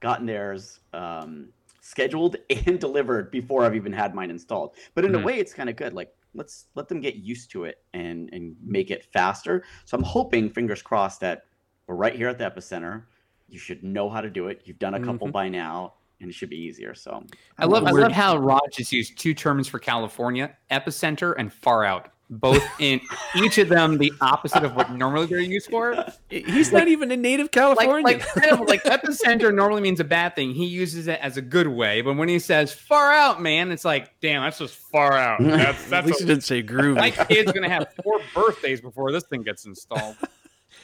gotten 0.00 0.26
theirs 0.26 0.80
um, 0.92 1.48
scheduled 1.80 2.36
and 2.66 2.78
delivered 2.78 3.30
before 3.30 3.64
I've 3.64 3.74
even 3.74 3.92
had 3.92 4.14
mine 4.14 4.30
installed. 4.30 4.74
But 4.94 5.04
in 5.04 5.12
Mhm. 5.12 5.22
a 5.22 5.24
way, 5.24 5.38
it's 5.38 5.54
kind 5.54 5.70
of 5.70 5.76
good. 5.76 5.94
Like 5.94 6.10
let's 6.34 6.66
let 6.74 6.88
them 6.88 7.00
get 7.00 7.16
used 7.16 7.50
to 7.52 7.64
it 7.64 7.78
and 7.94 8.28
and 8.32 8.56
make 8.62 8.90
it 8.90 9.04
faster. 9.12 9.64
So 9.86 9.96
I'm 9.96 10.02
hoping, 10.04 10.50
fingers 10.50 10.82
crossed, 10.82 11.20
that 11.20 11.44
we're 11.86 11.94
right 11.94 12.14
here 12.14 12.28
at 12.28 12.38
the 12.38 12.50
epicenter. 12.50 13.04
You 13.48 13.58
should 13.58 13.82
know 13.82 14.10
how 14.10 14.20
to 14.20 14.28
do 14.28 14.48
it. 14.48 14.62
You've 14.64 14.78
done 14.78 14.94
a 14.94 15.00
couple 15.00 15.28
Mhm. 15.28 15.32
by 15.32 15.48
now, 15.48 15.94
and 16.20 16.30
it 16.30 16.34
should 16.34 16.50
be 16.50 16.56
easier. 16.56 16.94
So 16.94 17.24
I 17.58 17.66
love 17.66 17.84
I 17.84 17.90
love 17.90 18.12
how 18.12 18.36
Rod 18.38 18.62
just 18.72 18.92
used 18.92 19.18
two 19.18 19.34
terms 19.34 19.68
for 19.68 19.78
California: 19.78 20.56
epicenter 20.70 21.34
and 21.38 21.52
far 21.52 21.84
out. 21.84 22.10
Both 22.28 22.64
in 22.80 23.00
each 23.36 23.58
of 23.58 23.68
them 23.68 23.98
the 23.98 24.12
opposite 24.20 24.64
of 24.64 24.74
what 24.74 24.90
normally 24.90 25.26
they're 25.26 25.38
used 25.38 25.70
for. 25.70 26.04
He's 26.28 26.72
not 26.72 26.88
even 26.88 27.12
a 27.12 27.16
native 27.16 27.52
Californian. 27.52 28.02
like, 28.02 28.26
kind 28.34 28.50
of 28.50 28.60
like 28.66 28.82
epicenter 28.82 29.54
normally 29.54 29.80
means 29.80 30.00
a 30.00 30.04
bad 30.04 30.34
thing. 30.34 30.52
He 30.52 30.66
uses 30.66 31.06
it 31.06 31.20
as 31.20 31.36
a 31.36 31.42
good 31.42 31.68
way, 31.68 32.00
but 32.00 32.16
when 32.16 32.28
he 32.28 32.40
says 32.40 32.72
far 32.72 33.12
out, 33.12 33.40
man, 33.40 33.70
it's 33.70 33.84
like, 33.84 34.18
damn, 34.20 34.42
that's 34.42 34.58
just 34.58 34.74
far 34.74 35.12
out. 35.12 35.40
That's 35.40 35.92
At 35.92 36.04
least 36.04 36.20
a, 36.20 36.24
he 36.24 36.28
didn't 36.28 36.42
say 36.42 36.64
groovy. 36.64 36.96
my 36.96 37.10
kid's 37.12 37.52
gonna 37.52 37.68
have 37.68 37.94
four 38.02 38.18
birthdays 38.34 38.80
before 38.80 39.12
this 39.12 39.22
thing 39.24 39.42
gets 39.42 39.64
installed. 39.64 40.16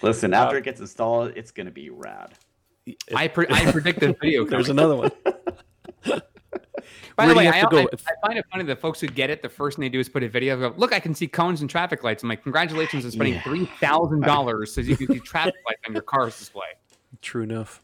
listen, 0.01 0.33
uh, 0.33 0.45
after 0.45 0.59
it 0.59 0.65
gets 0.65 0.81
installed, 0.81 1.33
it's 1.35 1.51
gonna 1.51 1.73
be 1.73 1.91
rad. 1.91 2.35
I 3.15 3.29
pre- 3.29 3.47
I 3.51 3.71
predict 3.73 4.01
the 4.01 4.13
video. 4.21 4.45
There's 4.45 4.69
another 4.69 4.97
one. 4.97 5.11
By 7.15 7.27
Where 7.27 7.35
the 7.35 7.39
way, 7.39 7.49
I? 7.49 7.61
I, 7.61 7.63
I 7.63 8.27
find 8.27 8.39
it 8.39 8.45
funny 8.51 8.65
that 8.65 8.81
folks 8.81 8.99
who 8.99 9.07
get 9.07 9.29
it, 9.29 9.43
the 9.43 9.49
first 9.49 9.77
thing 9.77 9.83
they 9.83 9.91
do 9.91 10.01
is 10.01 10.09
put 10.09 10.23
a 10.23 10.29
video. 10.29 10.59
Go, 10.59 10.75
look, 10.79 10.95
I 10.95 10.99
can 11.01 11.15
see 11.15 11.29
cones 11.29 11.61
and 11.61 11.69
traffic 11.69 12.03
lights. 12.03 12.23
I'm 12.23 12.29
like, 12.31 12.43
congratulations 12.43 13.05
on 13.05 13.11
spending 13.11 13.35
Yeah. 13.35 13.43
three 13.43 13.67
thousand 13.81 14.21
dollars 14.23 14.75
so 14.75 14.81
you 14.81 14.97
can 14.97 15.09
see 15.09 15.21
traffic 15.21 15.55
lights 15.69 15.83
on 15.87 15.93
your 15.93 16.03
car's 16.03 16.39
display. 16.39 16.67
True 17.21 17.43
enough. 17.43 17.83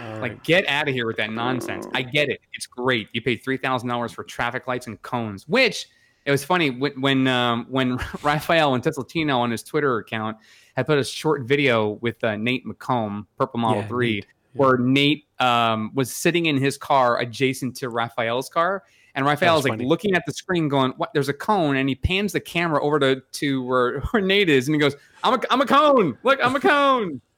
All 0.00 0.12
Like, 0.20 0.20
right. 0.32 0.42
get 0.44 0.66
out 0.68 0.88
of 0.88 0.94
here 0.94 1.06
with 1.06 1.18
that 1.18 1.30
nonsense. 1.30 1.86
I 1.92 2.02
get 2.02 2.30
it; 2.30 2.40
it's 2.54 2.66
great. 2.66 3.08
You 3.12 3.20
paid 3.20 3.44
three 3.44 3.58
thousand 3.58 3.88
dollars 3.90 4.10
for 4.12 4.24
traffic 4.24 4.66
lights 4.66 4.86
and 4.86 5.00
cones, 5.02 5.46
which 5.46 5.86
it 6.24 6.30
was 6.30 6.44
funny 6.44 6.70
when 6.70 7.00
when 7.00 7.26
um, 7.26 7.66
when 7.68 7.98
Raphael 8.22 8.74
and 8.74 8.82
Teslatino 8.82 9.38
on 9.38 9.50
his 9.50 9.62
Twitter 9.62 9.98
account 9.98 10.36
had 10.76 10.86
put 10.86 10.98
a 10.98 11.04
short 11.04 11.42
video 11.42 11.90
with 12.00 12.22
uh, 12.24 12.36
Nate 12.36 12.64
McComb, 12.66 13.26
Purple 13.36 13.60
Model 13.60 13.82
Yeah, 13.82 13.88
Three. 13.88 14.14
Nate. 14.16 14.26
where 14.54 14.76
Nate 14.78 15.26
um, 15.40 15.90
was 15.94 16.12
sitting 16.12 16.46
in 16.46 16.56
his 16.58 16.76
car 16.78 17.18
adjacent 17.20 17.74
to 17.76 17.88
Raphael's 17.88 18.48
car, 18.48 18.84
and 19.14 19.24
Raphael 19.26 19.58
is 19.58 19.64
like 19.64 19.72
funny. 19.72 19.84
looking 19.86 20.14
at 20.14 20.22
the 20.26 20.32
screen, 20.32 20.68
going, 20.68 20.92
"What? 20.98 21.10
There's 21.14 21.28
a 21.28 21.34
cone," 21.34 21.76
and 21.76 21.88
he 21.88 21.94
pans 21.94 22.32
the 22.32 22.40
camera 22.40 22.82
over 22.82 22.98
to 23.00 23.20
to 23.20 23.62
where, 23.64 24.00
where 24.10 24.22
Nate 24.22 24.48
is, 24.48 24.68
and 24.68 24.74
he 24.74 24.80
goes, 24.80 24.94
"I'm 25.24 25.34
a 25.34 25.40
I'm 25.50 25.60
a 25.60 25.66
cone. 25.66 26.16
Look, 26.22 26.38
I'm 26.42 26.54
a 26.56 26.60
cone." 26.60 27.20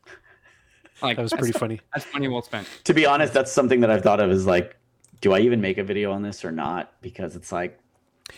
Like 1.03 1.17
That 1.17 1.23
was 1.23 1.33
pretty 1.33 1.53
funny. 1.53 1.81
That's 1.93 2.07
money 2.15 2.29
well 2.29 2.41
spent. 2.41 2.67
To 2.85 2.95
be 2.95 3.05
honest, 3.05 3.35
that's 3.35 3.53
something 3.53 3.81
that 3.81 3.91
I've 3.91 4.03
thought 4.03 4.21
of 4.21 4.31
is 4.31 4.47
like, 4.47 4.77
do 5.21 5.33
I 5.35 5.41
even 5.41 5.61
make 5.61 5.77
a 5.77 5.85
video 5.85 6.13
on 6.13 6.23
this 6.23 6.45
or 6.45 6.53
not? 6.53 6.93
Because 7.03 7.37
it's 7.37 7.53
like, 7.53 7.79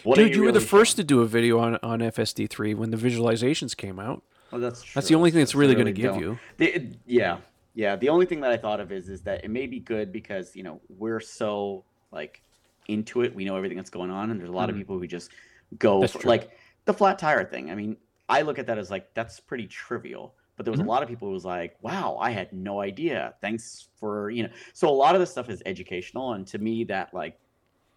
what 0.03 0.17
Dude, 0.17 0.35
you 0.35 0.43
were 0.43 0.53
the 0.53 0.55
really 0.59 0.67
first 0.67 0.97
showing? 0.97 1.07
to 1.07 1.15
do 1.15 1.21
a 1.23 1.27
video 1.27 1.59
on, 1.59 1.79
on 1.83 2.01
FSD3 2.01 2.75
when 2.75 2.91
the 2.91 2.97
visualizations 2.97 3.77
came 3.77 3.99
out. 3.99 4.23
Well, 4.51 4.61
that's 4.61 4.83
true. 4.83 4.93
That's 4.95 5.09
the 5.09 5.15
only 5.15 5.31
thing 5.31 5.41
that's 5.41 5.55
I 5.55 5.59
really 5.59 5.75
going 5.75 5.87
to 5.87 5.93
give 5.93 6.17
you. 6.17 6.39
The, 6.57 6.77
it- 6.77 6.97
yeah, 7.07 7.39
yeah. 7.75 7.97
The 7.97 8.09
only 8.09 8.27
thing 8.27 8.41
that 8.41 8.51
I 8.51 8.57
thought 8.57 8.81
of 8.81 8.93
is 8.93 9.09
is 9.09 9.23
that 9.23 9.45
it 9.45 9.51
may 9.51 9.67
be 9.67 9.81
good 9.81 10.13
because 10.13 10.55
you 10.55 10.63
know 10.63 10.81
we're 10.89 11.21
so 11.21 11.85
like 12.13 12.43
into 12.89 13.23
it. 13.23 13.35
We 13.35 13.45
know 13.45 13.57
everything 13.57 13.77
that's 13.77 13.91
going 13.91 14.11
on, 14.11 14.31
and 14.31 14.39
there's 14.41 14.51
a 14.51 14.53
lot 14.53 14.69
of 14.71 14.77
Mhm. 14.77 14.81
people 14.81 14.99
who 14.99 15.07
just 15.07 15.31
go 15.79 16.07
for, 16.07 16.21
like 16.29 16.51
the 16.85 16.95
flat 16.95 17.19
tire 17.19 17.45
thing. 17.45 17.71
I 17.71 17.75
mean, 17.75 17.97
I 18.29 18.43
look 18.43 18.59
at 18.59 18.67
that 18.69 18.79
as 18.79 18.91
like 18.91 19.13
that's 19.15 19.41
pretty 19.41 19.67
trivial. 19.67 20.35
But 20.57 20.65
there 20.65 20.73
was 20.73 20.81
Mhm. 20.81 20.87
a 20.87 20.89
lot 20.89 21.03
of 21.03 21.09
people 21.09 21.29
who 21.29 21.35
was 21.35 21.45
like, 21.45 21.77
"Wow, 21.83 22.17
I 22.21 22.31
had 22.31 22.51
no 22.53 22.81
idea. 22.81 23.35
Thanks 23.43 23.89
for 23.97 24.31
you 24.31 24.45
know." 24.45 24.49
So 24.73 24.89
a 24.89 24.91
lot 24.91 25.15
of 25.15 25.21
this 25.21 25.31
stuff 25.31 25.51
is 25.51 25.63
educational, 25.67 26.33
and 26.35 26.47
to 26.47 26.59
me, 26.59 26.85
that 26.85 27.13
like 27.13 27.39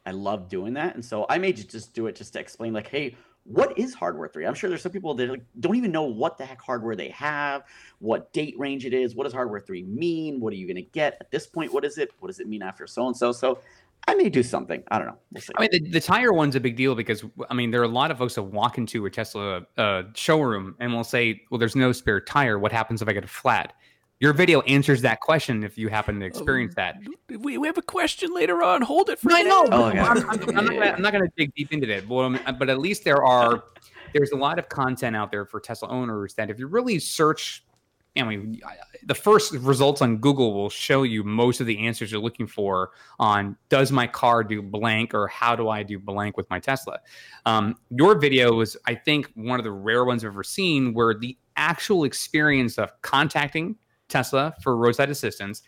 I 0.05 0.11
love 0.11 0.49
doing 0.49 0.73
that, 0.73 0.95
and 0.95 1.03
so 1.03 1.25
I 1.29 1.37
may 1.37 1.53
just 1.53 1.93
do 1.93 2.07
it 2.07 2.15
just 2.15 2.33
to 2.33 2.39
explain, 2.39 2.73
like, 2.73 2.87
hey, 2.87 3.15
what 3.43 3.77
is 3.77 3.93
hardware 3.93 4.27
three? 4.27 4.45
I'm 4.45 4.53
sure 4.53 4.69
there's 4.69 4.81
some 4.81 4.91
people 4.91 5.13
that 5.15 5.29
like, 5.29 5.43
don't 5.59 5.75
even 5.75 5.91
know 5.91 6.03
what 6.03 6.37
the 6.37 6.45
heck 6.45 6.61
hardware 6.61 6.95
they 6.95 7.09
have, 7.09 7.63
what 7.99 8.31
date 8.31 8.53
range 8.59 8.85
it 8.85 8.93
is, 8.93 9.15
what 9.15 9.23
does 9.23 9.33
hardware 9.33 9.59
three 9.59 9.83
mean, 9.83 10.39
what 10.39 10.53
are 10.53 10.55
you 10.55 10.67
going 10.67 10.75
to 10.75 10.81
get 10.81 11.17
at 11.19 11.31
this 11.31 11.47
point? 11.47 11.73
What 11.73 11.83
is 11.83 11.97
it? 11.97 12.11
What 12.19 12.27
does 12.27 12.39
it 12.39 12.47
mean 12.47 12.61
after 12.61 12.85
so 12.85 13.07
and 13.07 13.17
so? 13.17 13.31
So 13.31 13.59
I 14.07 14.15
may 14.15 14.29
do 14.29 14.43
something. 14.43 14.83
I 14.89 14.97
don't 14.97 15.07
know. 15.07 15.17
We'll. 15.31 15.43
I 15.57 15.61
mean, 15.61 15.69
the, 15.71 15.89
the 15.91 16.01
tire 16.01 16.31
one's 16.31 16.55
a 16.55 16.59
big 16.59 16.75
deal 16.75 16.95
because 16.95 17.23
I 17.49 17.53
mean, 17.53 17.71
there 17.71 17.81
are 17.81 17.85
a 17.85 17.87
lot 17.87 18.11
of 18.11 18.17
folks 18.17 18.35
that 18.35 18.43
walk 18.43 18.77
into 18.77 19.05
a 19.05 19.09
Tesla 19.09 19.63
uh, 19.77 20.03
showroom 20.15 20.75
and 20.79 20.93
will 20.93 21.03
say, 21.03 21.41
"Well, 21.49 21.59
there's 21.59 21.75
no 21.75 21.91
spare 21.91 22.21
tire. 22.21 22.57
What 22.57 22.71
happens 22.71 23.01
if 23.01 23.07
I 23.07 23.13
get 23.13 23.23
a 23.23 23.27
flat?" 23.27 23.73
Your 24.19 24.33
video 24.33 24.59
answers 24.61 25.01
that 25.03 25.21
question 25.21 25.63
if 25.63 25.77
you 25.77 25.87
happen 25.87 26.19
to 26.19 26.25
experience 26.25 26.75
that. 26.75 26.97
We, 27.39 27.57
we 27.57 27.67
have 27.67 27.77
a 27.77 27.81
question 27.81 28.33
later 28.33 28.61
on. 28.61 28.81
Hold 28.81 29.09
it 29.09 29.17
for 29.19 29.31
I 29.31 29.43
know. 29.43 29.63
now. 29.63 29.77
Oh, 29.77 29.85
okay. 29.85 29.99
I'm, 29.99 30.17
I'm- 30.29 30.57
I'm 30.57 30.65
not 30.65 30.73
gonna, 30.73 30.85
I'm 30.91 31.01
not 31.01 31.13
going 31.13 31.23
to 31.23 31.31
dig 31.37 31.55
deep 31.55 31.71
into 31.71 31.87
that, 31.87 32.07
but, 32.07 32.17
um, 32.17 32.39
but 32.59 32.69
at 32.69 32.79
least 32.79 33.05
there 33.05 33.23
are 33.23 33.63
there's 34.13 34.31
a 34.31 34.35
lot 34.35 34.59
of 34.59 34.67
content 34.69 35.15
out 35.15 35.31
there 35.31 35.45
for 35.45 35.59
Tesla 35.59 35.87
owners 35.87 36.33
that 36.33 36.49
if 36.49 36.59
you 36.59 36.67
really 36.67 36.99
search, 36.99 37.63
I 38.17 38.23
mean, 38.23 38.59
the 39.05 39.15
first 39.15 39.53
results 39.53 40.01
on 40.01 40.17
Google 40.17 40.53
will 40.53 40.69
show 40.69 41.03
you 41.03 41.23
most 41.23 41.61
of 41.61 41.67
the 41.67 41.77
answers 41.85 42.11
you're 42.11 42.19
looking 42.19 42.47
for 42.47 42.89
on 43.19 43.55
does 43.69 43.91
my 43.91 44.07
car 44.07 44.43
do 44.43 44.61
blank 44.61 45.13
or 45.13 45.27
how 45.27 45.55
do 45.55 45.69
I 45.69 45.83
do 45.83 45.99
blank 45.99 46.35
with 46.35 46.49
my 46.49 46.59
Tesla. 46.59 46.99
Um, 47.45 47.75
your 47.91 48.17
video 48.19 48.53
was, 48.53 48.75
I 48.85 48.95
think, 48.95 49.31
one 49.35 49.59
of 49.59 49.63
the 49.63 49.71
rare 49.71 50.03
ones 50.03 50.25
I've 50.25 50.31
ever 50.31 50.43
seen 50.43 50.93
where 50.93 51.13
the 51.13 51.37
actual 51.55 52.03
experience 52.03 52.77
of 52.77 52.91
contacting 53.01 53.75
Tesla 54.09 54.53
for 54.61 54.75
roadside 54.75 55.09
assistance 55.09 55.61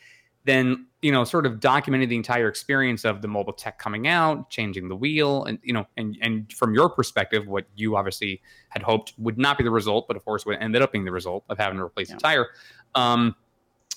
then 0.44 0.88
you 1.04 1.12
know 1.12 1.24
sort 1.24 1.46
of 1.46 1.60
documenting 1.60 2.10
the 2.10 2.16
entire 2.16 2.48
experience 2.48 3.06
of 3.06 3.22
the 3.22 3.28
mobile 3.28 3.54
tech 3.54 3.78
coming 3.78 4.08
out 4.08 4.50
changing 4.50 4.90
the 4.90 4.96
wheel 4.96 5.44
and 5.46 5.60
you 5.62 5.72
know 5.72 5.86
and 5.98 6.18
and 6.22 6.52
from 6.52 6.74
your 6.74 6.90
perspective 6.90 7.48
what 7.48 7.66
you 7.76 7.96
obviously 7.96 8.42
had 8.70 8.82
hoped 8.82 9.14
would 9.20 9.38
not 9.38 9.56
be 9.56 9.64
the 9.64 9.70
result 9.70 10.08
but 10.08 10.18
of 10.18 10.26
course 10.26 10.44
what 10.44 10.60
ended 10.60 10.82
up 10.82 10.92
being 10.92 11.06
the 11.06 11.12
result 11.12 11.44
of 11.50 11.60
having 11.60 11.78
to 11.78 11.84
replace 11.84 12.10
Yeah. 12.10 12.16
the 12.16 12.22
tire 12.22 12.48
um, 12.96 13.36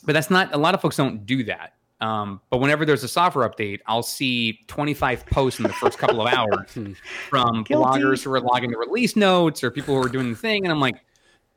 but 0.05 0.13
that's 0.13 0.29
not 0.31 0.55
a 0.55 0.59
lot 0.59 0.75
of 0.75 0.83
folks 0.83 0.97
don't 0.99 1.25
do 1.25 1.45
that 1.45 1.73
um, 2.03 2.43
but 2.51 2.59
whenever 2.59 2.85
there's 2.85 3.05
a 3.05 3.09
software 3.09 3.49
update 3.49 3.81
i'll 3.87 4.03
see 4.03 4.59
25 4.67 5.25
posts 5.25 5.59
in 5.61 5.63
the 5.63 5.73
first 5.73 5.97
couple 5.99 6.21
of 6.21 6.31
hours 6.35 6.71
Hmm. 6.75 6.93
from 7.31 7.63
Guilty. 7.63 7.75
bloggers 8.01 8.23
who 8.23 8.31
are 8.35 8.41
logging 8.41 8.71
the 8.71 8.77
release 8.77 9.17
notes 9.17 9.65
or 9.65 9.71
people 9.71 9.95
who 9.95 10.03
are 10.05 10.11
doing 10.11 10.29
the 10.29 10.37
thing 10.37 10.65
and 10.65 10.71
i'm 10.73 10.81
like 10.81 10.97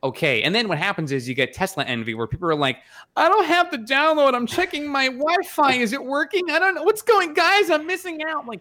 okay 0.02 0.42
and 0.42 0.54
then 0.54 0.68
what 0.68 0.78
happens 0.78 1.10
is 1.10 1.28
you 1.28 1.34
get 1.34 1.52
tesla 1.52 1.82
envy 1.84 2.14
where 2.14 2.26
people 2.28 2.48
are 2.48 2.54
like 2.54 2.78
I 3.16 3.28
don't 3.28 3.46
have 3.46 3.68
to 3.70 3.78
download. 3.78 4.34
I'm 4.34 4.46
checking 4.46 4.86
my 4.88 5.06
Wi-Fi. 5.08 5.72
Is 5.74 5.92
it 5.92 6.04
working? 6.04 6.50
I 6.50 6.60
don't 6.60 6.74
know 6.76 6.84
what's 6.84 7.02
going. 7.02 7.34
Guys, 7.34 7.68
I'm 7.68 7.84
missing 7.86 8.22
out. 8.22 8.46
Like 8.46 8.60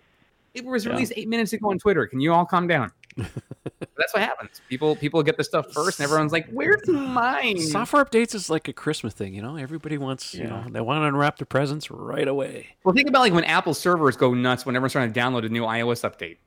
it 0.56 0.65
was 0.65 0.86
Yeah. 0.86 0.91
released 0.93 1.13
eight 1.15 1.28
minutes 1.28 1.54
ago 1.54 1.69
on 1.69 1.78
Twitter. 1.78 2.08
Can 2.08 2.19
you 2.19 2.34
all 2.34 2.45
calm 2.45 2.67
down? 2.67 2.91
That's 3.17 4.13
what 4.13 4.21
happens. 4.23 4.62
People 4.69 4.95
people 4.95 5.21
get 5.23 5.38
the 5.38 5.43
stuff 5.43 5.71
first, 5.73 6.00
and 6.00 6.06
everyone's 6.06 6.32
like, 6.32 6.47
"Where's 6.52 6.88
mine?" 6.88 7.60
Software 7.60 8.04
updates 8.04 8.34
is 8.36 8.50
like 8.50 8.67
a 8.67 8.73
Christmas 8.73 9.13
thing, 9.13 9.34
you 9.34 9.41
know. 9.41 9.58
Everybody 9.58 9.97
wants, 9.97 10.34
you 10.34 10.45
know, 10.45 10.63
they 10.69 10.82
want 10.82 11.02
to 11.02 11.06
unwrap 11.08 11.38
their 11.38 11.45
presents 11.45 11.89
right 11.91 12.28
away. 12.28 12.67
Well, 12.84 12.93
think 12.95 13.08
about 13.10 13.19
like 13.19 13.34
when 13.34 13.43
Apple 13.43 13.73
servers 13.73 14.15
go 14.17 14.34
nuts 14.34 14.65
when 14.65 14.76
everyone's 14.76 14.93
trying 14.93 15.12
to 15.12 15.19
download 15.19 15.45
a 15.45 15.50
new 15.50 15.63
iOS 15.63 16.10
update. 16.10 16.38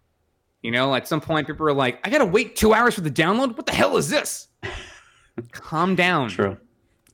You 0.63 0.71
know, 0.71 0.95
at 0.95 1.07
some 1.09 1.21
point, 1.21 1.47
people 1.47 1.67
are 1.67 1.73
like, 1.73 2.05
"I 2.05 2.11
gotta 2.11 2.27
wait 2.27 2.57
two 2.57 2.73
hours 2.75 2.95
for 2.95 3.01
the 3.03 3.11
download. 3.11 3.57
What 3.57 3.67
the 3.67 3.73
hell 3.73 3.97
is 3.97 4.09
this?" 4.09 4.49
Calm 5.53 5.95
down. 5.95 6.29
True. 6.29 6.57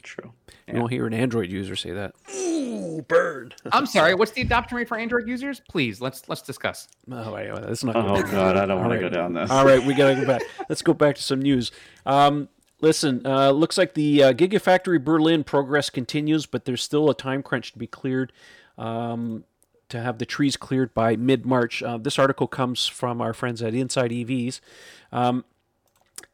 True. 0.02 0.32
You 0.68 0.80
won't 0.80 0.90
hear 0.90 1.06
an 1.06 1.14
Android 1.14 1.50
user 1.50 1.76
say 1.76 1.92
that. 1.92 2.14
Ooh, 2.34 3.02
burn. 3.06 3.52
I'm 3.72 3.86
sorry. 3.86 4.14
What's 4.14 4.32
the 4.32 4.42
adoption 4.42 4.76
rate 4.76 4.88
for 4.88 4.98
Android 4.98 5.28
users? 5.28 5.60
Please 5.68 6.00
let's 6.00 6.28
let's 6.28 6.42
discuss. 6.42 6.88
Oh, 7.10 7.32
wait, 7.32 7.52
wait, 7.52 7.62
that's 7.62 7.84
not. 7.84 7.94
Oh 7.94 8.16
good. 8.16 8.30
God, 8.30 8.56
I 8.56 8.66
don't 8.66 8.80
want 8.80 8.92
All 8.92 8.98
to 8.98 9.00
go 9.00 9.08
down 9.08 9.32
this. 9.32 9.50
All 9.50 9.64
right, 9.64 9.82
we 9.84 9.94
gotta 9.94 10.16
go 10.16 10.26
back. 10.26 10.42
Let's 10.68 10.82
go 10.82 10.92
back 10.92 11.14
to 11.16 11.22
some 11.22 11.40
news. 11.40 11.70
Um, 12.04 12.48
listen, 12.80 13.24
uh, 13.24 13.50
looks 13.50 13.78
like 13.78 13.94
the 13.94 14.24
uh, 14.24 14.32
Gigafactory 14.32 15.02
Berlin 15.02 15.44
progress 15.44 15.88
continues, 15.88 16.46
but 16.46 16.64
there's 16.64 16.82
still 16.82 17.08
a 17.10 17.14
time 17.14 17.42
crunch 17.42 17.72
to 17.72 17.78
be 17.78 17.86
cleared. 17.86 18.32
Um, 18.76 19.44
to 19.88 20.00
have 20.00 20.18
the 20.18 20.26
trees 20.26 20.56
cleared 20.56 20.92
by 20.94 21.14
mid 21.14 21.46
March. 21.46 21.80
Uh, 21.82 21.96
this 21.98 22.18
article 22.18 22.48
comes 22.48 22.86
from 22.88 23.20
our 23.20 23.32
friends 23.32 23.62
at 23.62 23.72
Inside 23.72 24.10
EVs. 24.10 24.60
Um, 25.12 25.44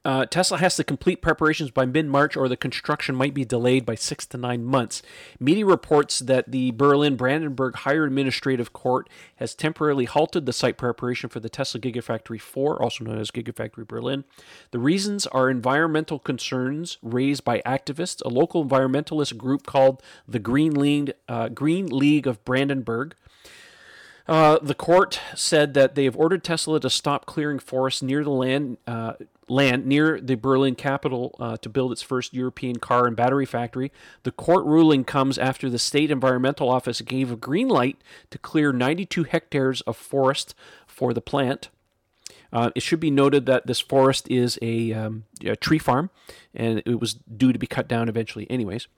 uh, 0.04 0.26
Tesla 0.26 0.58
has 0.58 0.74
to 0.76 0.84
complete 0.84 1.22
preparations 1.22 1.70
by 1.70 1.86
mid 1.86 2.06
March, 2.06 2.36
or 2.36 2.48
the 2.48 2.56
construction 2.56 3.14
might 3.14 3.34
be 3.34 3.44
delayed 3.44 3.86
by 3.86 3.94
six 3.94 4.26
to 4.26 4.36
nine 4.36 4.64
months. 4.64 5.00
Media 5.38 5.64
reports 5.64 6.18
that 6.18 6.50
the 6.50 6.72
Berlin 6.72 7.14
Brandenburg 7.14 7.76
Higher 7.76 8.04
Administrative 8.04 8.72
Court 8.72 9.08
has 9.36 9.54
temporarily 9.54 10.06
halted 10.06 10.44
the 10.44 10.52
site 10.52 10.76
preparation 10.76 11.28
for 11.28 11.38
the 11.38 11.48
Tesla 11.48 11.80
Gigafactory 11.80 12.40
4, 12.40 12.82
also 12.82 13.04
known 13.04 13.18
as 13.18 13.30
Gigafactory 13.30 13.86
Berlin. 13.86 14.24
The 14.72 14.80
reasons 14.80 15.28
are 15.28 15.48
environmental 15.48 16.18
concerns 16.18 16.98
raised 17.00 17.44
by 17.44 17.62
activists, 17.64 18.24
a 18.24 18.28
local 18.28 18.64
environmentalist 18.64 19.36
group 19.36 19.66
called 19.66 20.02
the 20.26 20.40
Green 20.40 20.74
League, 20.74 21.12
uh, 21.28 21.48
Green 21.48 21.86
League 21.86 22.26
of 22.26 22.44
Brandenburg. 22.44 23.14
Uh, 24.26 24.58
the 24.62 24.74
court 24.74 25.20
said 25.34 25.74
that 25.74 25.94
they 25.94 26.04
have 26.04 26.16
ordered 26.16 26.44
Tesla 26.44 26.80
to 26.80 26.90
stop 26.90 27.26
clearing 27.26 27.58
forests 27.58 28.02
near 28.02 28.22
the 28.22 28.30
land 28.30 28.78
uh, 28.86 29.14
land 29.52 29.86
near 29.86 30.20
the 30.20 30.34
Berlin 30.34 30.74
capital 30.74 31.34
uh, 31.38 31.56
to 31.58 31.68
build 31.68 31.92
its 31.92 32.02
first 32.02 32.32
European 32.32 32.76
car 32.78 33.06
and 33.06 33.14
battery 33.14 33.46
factory. 33.46 33.92
The 34.22 34.32
court 34.32 34.64
ruling 34.64 35.04
comes 35.04 35.38
after 35.38 35.68
the 35.68 35.78
state 35.78 36.10
environmental 36.10 36.68
office 36.68 37.00
gave 37.02 37.30
a 37.30 37.36
green 37.36 37.68
light 37.68 37.98
to 38.30 38.38
clear 38.38 38.72
92 38.72 39.24
hectares 39.24 39.82
of 39.82 39.96
forest 39.96 40.54
for 40.86 41.12
the 41.12 41.20
plant. 41.20 41.68
Uh, 42.52 42.70
it 42.74 42.82
should 42.82 43.00
be 43.00 43.10
noted 43.10 43.46
that 43.46 43.66
this 43.66 43.80
forest 43.80 44.30
is 44.30 44.58
a, 44.60 44.92
um, 44.92 45.24
a 45.44 45.56
tree 45.56 45.78
farm, 45.78 46.10
and 46.54 46.82
it 46.84 47.00
was 47.00 47.14
due 47.14 47.52
to 47.52 47.58
be 47.58 47.66
cut 47.66 47.88
down 47.88 48.08
eventually, 48.08 48.50
anyways. 48.50 48.88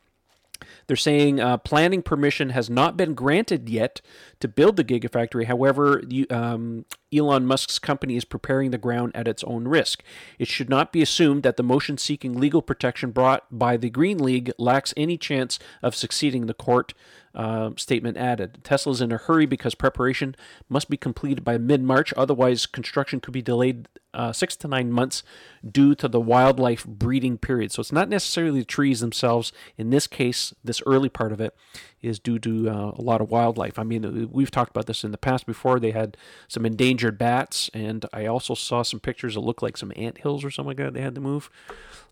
They're 0.87 0.96
saying 0.96 1.40
uh, 1.40 1.59
planning 1.59 2.03
permission 2.03 2.50
has 2.50 2.68
not 2.68 2.96
been 2.96 3.14
granted 3.14 3.68
yet 3.68 4.00
to 4.40 4.48
build 4.48 4.77
the 4.77 4.85
Gigafactory. 4.85 5.46
However, 5.46 6.03
the, 6.05 6.29
um, 6.31 6.85
Elon 7.12 7.46
Musk's 7.46 7.79
company 7.79 8.16
is 8.16 8.24
preparing 8.24 8.70
the 8.70 8.79
ground 8.79 9.12
at 9.14 9.29
its 9.29 9.44
own 9.44 9.68
risk. 9.68 10.03
It 10.38 10.48
should 10.48 10.68
not 10.68 10.92
be 10.92 11.03
assumed 11.03 11.42
that 11.42 11.57
the 11.57 11.62
motion 11.62 11.98
seeking 11.98 12.38
legal 12.38 12.62
protection 12.62 13.11
brought 13.11 13.44
by 13.50 13.77
the 13.77 13.90
Green 13.90 14.18
League 14.18 14.53
lacks 14.59 14.92
any 14.96 15.16
chance 15.16 15.59
of 15.83 15.94
succeeding, 15.94 16.46
the 16.46 16.55
court 16.55 16.94
uh, 17.35 17.70
statement 17.77 18.16
added. 18.16 18.62
Tesla's 18.62 19.01
in 19.01 19.12
a 19.12 19.16
hurry 19.16 19.47
because 19.47 19.75
preparation 19.75 20.37
must 20.68 20.88
be 20.88 20.97
completed 20.97 21.44
by 21.44 21.59
mid 21.59 21.83
March, 21.83 22.12
otherwise, 22.16 22.67
construction 22.67 23.21
could 23.21 23.33
be 23.33 23.42
delayed 23.42 23.88
uh, 24.15 24.33
six 24.33 24.54
to 24.56 24.69
nine 24.69 24.92
months 24.92 25.23
due 25.69 25.94
to 25.96 26.08
the 26.08 26.21
wildlife 26.21 26.87
breeding 26.87 27.37
period. 27.37 27.73
So 27.73 27.81
it's 27.81 27.92
not 27.92 28.08
necessarily 28.08 28.61
the 28.61 28.65
trees 28.65 29.00
themselves. 29.00 29.52
In 29.77 29.90
this 29.90 30.06
case, 30.06 30.54
this 30.63 30.81
early 30.87 31.08
part 31.08 31.33
of 31.33 31.40
it 31.40 31.56
is 32.00 32.19
due 32.19 32.38
to 32.38 32.71
uh, 32.71 32.92
a 32.96 33.02
lot 33.02 33.21
of 33.21 33.31
wildlife. 33.31 33.79
I 33.79 33.83
mean, 33.83 34.31
we've 34.31 34.50
talked 34.50 34.71
about 34.71 34.87
this 34.87 35.02
in 35.04 35.11
the 35.11 35.19
past 35.19 35.46
before. 35.46 35.81
They 35.81 35.90
had 35.90 36.17
some 36.46 36.65
endangered 36.65 37.19
bats, 37.19 37.71
and 37.75 38.06
I 38.13 38.27
also 38.27 38.54
saw 38.54 38.83
some 38.83 39.00
pictures 39.00 39.35
that 39.35 39.40
looked 39.40 39.63
like 39.63 39.77
some 39.77 39.92
ant 39.96 40.19
hills 40.19 40.44
or 40.44 40.50
something 40.50 40.69
like 40.69 40.77
that 40.77 40.94
they 40.94 41.02
had 41.02 41.17
to 41.17 41.21
move. 41.21 41.50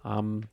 Um, 0.05 0.49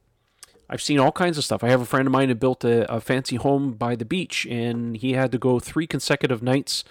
I've 0.69 0.81
seen 0.81 0.99
all 0.99 1.11
kinds 1.11 1.37
of 1.37 1.43
stuff. 1.43 1.63
I 1.63 1.69
have 1.69 1.81
a 1.81 1.85
friend 1.85 2.07
of 2.07 2.11
mine 2.11 2.29
who 2.29 2.35
built 2.35 2.63
a, 2.63 2.91
a 2.93 3.01
fancy 3.01 3.37
home 3.37 3.73
by 3.73 3.95
the 3.95 4.05
beach, 4.05 4.45
and 4.49 4.95
he 4.95 5.13
had 5.13 5.31
to 5.31 5.37
go 5.37 5.59
three 5.59 5.87
consecutive 5.87 6.43
nights 6.43 6.83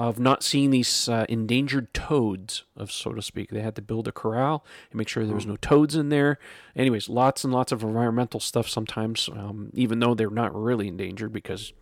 of 0.00 0.18
not 0.18 0.42
seeing 0.42 0.70
these 0.70 1.10
uh, 1.10 1.26
endangered 1.28 1.92
toads, 1.92 2.64
of 2.74 2.90
so 2.90 3.12
to 3.12 3.20
speak. 3.20 3.50
They 3.50 3.60
had 3.60 3.76
to 3.76 3.82
build 3.82 4.08
a 4.08 4.12
corral 4.12 4.64
and 4.90 4.96
make 4.96 5.08
sure 5.08 5.26
there 5.26 5.34
was 5.34 5.44
no 5.44 5.56
toads 5.56 5.94
in 5.94 6.08
there. 6.08 6.38
Anyways, 6.74 7.10
lots 7.10 7.44
and 7.44 7.52
lots 7.52 7.70
of 7.70 7.82
environmental 7.82 8.40
stuff 8.40 8.66
sometimes, 8.66 9.28
um, 9.30 9.68
even 9.74 9.98
though 9.98 10.14
they're 10.14 10.30
not 10.30 10.54
really 10.54 10.88
endangered 10.88 11.34
because 11.34 11.74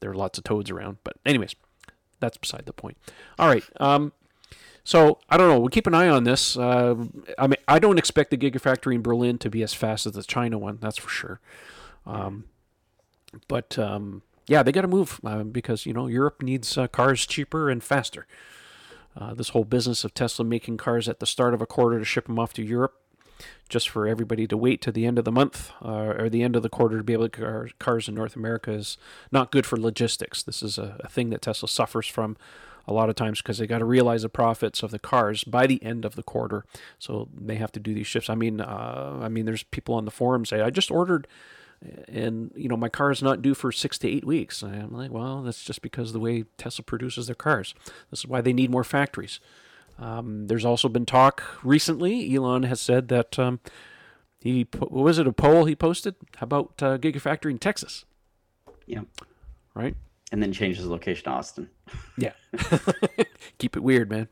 there 0.00 0.10
are 0.10 0.16
lots 0.16 0.36
of 0.36 0.42
toads 0.42 0.68
around. 0.68 0.96
But 1.04 1.18
anyways, 1.24 1.54
that's 2.18 2.36
beside 2.36 2.66
the 2.66 2.72
point. 2.72 2.96
All 3.38 3.46
right. 3.46 3.62
Um, 3.78 4.12
so 4.84 5.18
I 5.30 5.36
don't 5.38 5.48
know. 5.48 5.58
We'll 5.58 5.70
keep 5.70 5.86
an 5.86 5.94
eye 5.94 6.08
on 6.08 6.24
this. 6.24 6.56
Uh, 6.56 6.94
I 7.38 7.46
mean, 7.46 7.56
I 7.66 7.78
don't 7.78 7.98
expect 7.98 8.30
the 8.30 8.36
Gigafactory 8.36 8.94
in 8.94 9.02
Berlin 9.02 9.38
to 9.38 9.50
be 9.50 9.62
as 9.62 9.72
fast 9.72 10.04
as 10.06 10.12
the 10.12 10.22
China 10.22 10.58
one. 10.58 10.78
That's 10.80 10.98
for 10.98 11.08
sure. 11.08 11.40
Um, 12.06 12.44
but 13.48 13.78
um, 13.78 14.22
yeah, 14.46 14.62
they 14.62 14.72
got 14.72 14.82
to 14.82 14.88
move 14.88 15.20
uh, 15.24 15.42
because 15.42 15.86
you 15.86 15.94
know 15.94 16.06
Europe 16.06 16.42
needs 16.42 16.76
uh, 16.76 16.86
cars 16.86 17.26
cheaper 17.26 17.70
and 17.70 17.82
faster. 17.82 18.26
Uh, 19.16 19.32
this 19.32 19.50
whole 19.50 19.64
business 19.64 20.04
of 20.04 20.12
Tesla 20.12 20.44
making 20.44 20.76
cars 20.76 21.08
at 21.08 21.20
the 21.20 21.26
start 21.26 21.54
of 21.54 21.62
a 21.62 21.66
quarter 21.66 21.98
to 21.98 22.04
ship 22.04 22.26
them 22.26 22.38
off 22.38 22.52
to 22.52 22.62
Europe, 22.62 23.00
just 23.68 23.88
for 23.88 24.06
everybody 24.08 24.46
to 24.46 24.56
wait 24.56 24.82
to 24.82 24.90
the 24.90 25.06
end 25.06 25.18
of 25.18 25.24
the 25.24 25.32
month 25.32 25.70
uh, 25.82 26.14
or 26.18 26.28
the 26.28 26.42
end 26.42 26.56
of 26.56 26.62
the 26.62 26.68
quarter 26.68 26.98
to 26.98 27.04
be 27.04 27.12
able 27.12 27.28
to 27.28 27.40
car 27.40 27.68
cars 27.78 28.08
in 28.08 28.14
North 28.14 28.36
America 28.36 28.72
is 28.72 28.98
not 29.32 29.50
good 29.50 29.64
for 29.64 29.78
logistics. 29.78 30.42
This 30.42 30.62
is 30.62 30.78
a, 30.78 30.96
a 31.00 31.08
thing 31.08 31.30
that 31.30 31.42
Tesla 31.42 31.68
suffers 31.68 32.06
from 32.06 32.36
a 32.86 32.92
lot 32.92 33.08
of 33.08 33.16
times 33.16 33.40
because 33.40 33.58
they 33.58 33.66
got 33.66 33.78
to 33.78 33.84
realize 33.84 34.22
the 34.22 34.28
profits 34.28 34.82
of 34.82 34.90
the 34.90 34.98
cars 34.98 35.44
by 35.44 35.66
the 35.66 35.82
end 35.82 36.04
of 36.04 36.16
the 36.16 36.22
quarter. 36.22 36.64
So 36.98 37.28
they 37.34 37.56
have 37.56 37.72
to 37.72 37.80
do 37.80 37.94
these 37.94 38.06
shifts. 38.06 38.28
I 38.28 38.34
mean, 38.34 38.60
uh, 38.60 39.20
I 39.22 39.28
mean, 39.28 39.46
there's 39.46 39.62
people 39.62 39.94
on 39.94 40.04
the 40.04 40.10
forum 40.10 40.44
say, 40.44 40.60
I 40.60 40.70
just 40.70 40.90
ordered 40.90 41.26
and 42.08 42.50
you 42.54 42.68
know 42.68 42.76
my 42.76 42.88
car 42.88 43.10
is 43.10 43.22
not 43.22 43.42
due 43.42 43.54
for 43.54 43.70
six 43.72 43.98
to 43.98 44.08
eight 44.08 44.24
weeks. 44.24 44.62
And 44.62 44.74
I'm 44.74 44.92
like, 44.92 45.10
well, 45.10 45.42
that's 45.42 45.64
just 45.64 45.82
because 45.82 46.10
of 46.10 46.12
the 46.14 46.20
way 46.20 46.44
Tesla 46.56 46.84
produces 46.84 47.26
their 47.26 47.34
cars. 47.34 47.74
This 48.10 48.20
is 48.20 48.26
why 48.26 48.40
they 48.40 48.52
need 48.52 48.70
more 48.70 48.84
factories. 48.84 49.40
Um, 49.98 50.48
there's 50.48 50.64
also 50.64 50.88
been 50.88 51.06
talk 51.06 51.42
recently. 51.62 52.34
Elon 52.34 52.64
has 52.64 52.80
said 52.80 53.08
that 53.08 53.38
um, 53.38 53.60
he 54.40 54.66
was 54.80 55.18
it 55.18 55.26
a 55.26 55.32
poll 55.32 55.66
he 55.66 55.76
posted 55.76 56.16
about 56.40 56.74
uh, 56.82 56.98
Gigafactory 56.98 57.50
in 57.50 57.58
Texas. 57.58 58.04
Yeah. 58.86 59.02
Right. 59.74 59.96
And 60.34 60.42
then 60.42 60.52
change 60.52 60.78
his 60.78 60.86
location 60.86 61.22
to 61.24 61.30
Austin. 61.30 61.70
Yeah. 62.18 62.32
Keep 63.58 63.76
it 63.76 63.84
weird, 63.84 64.10
man. 64.10 64.26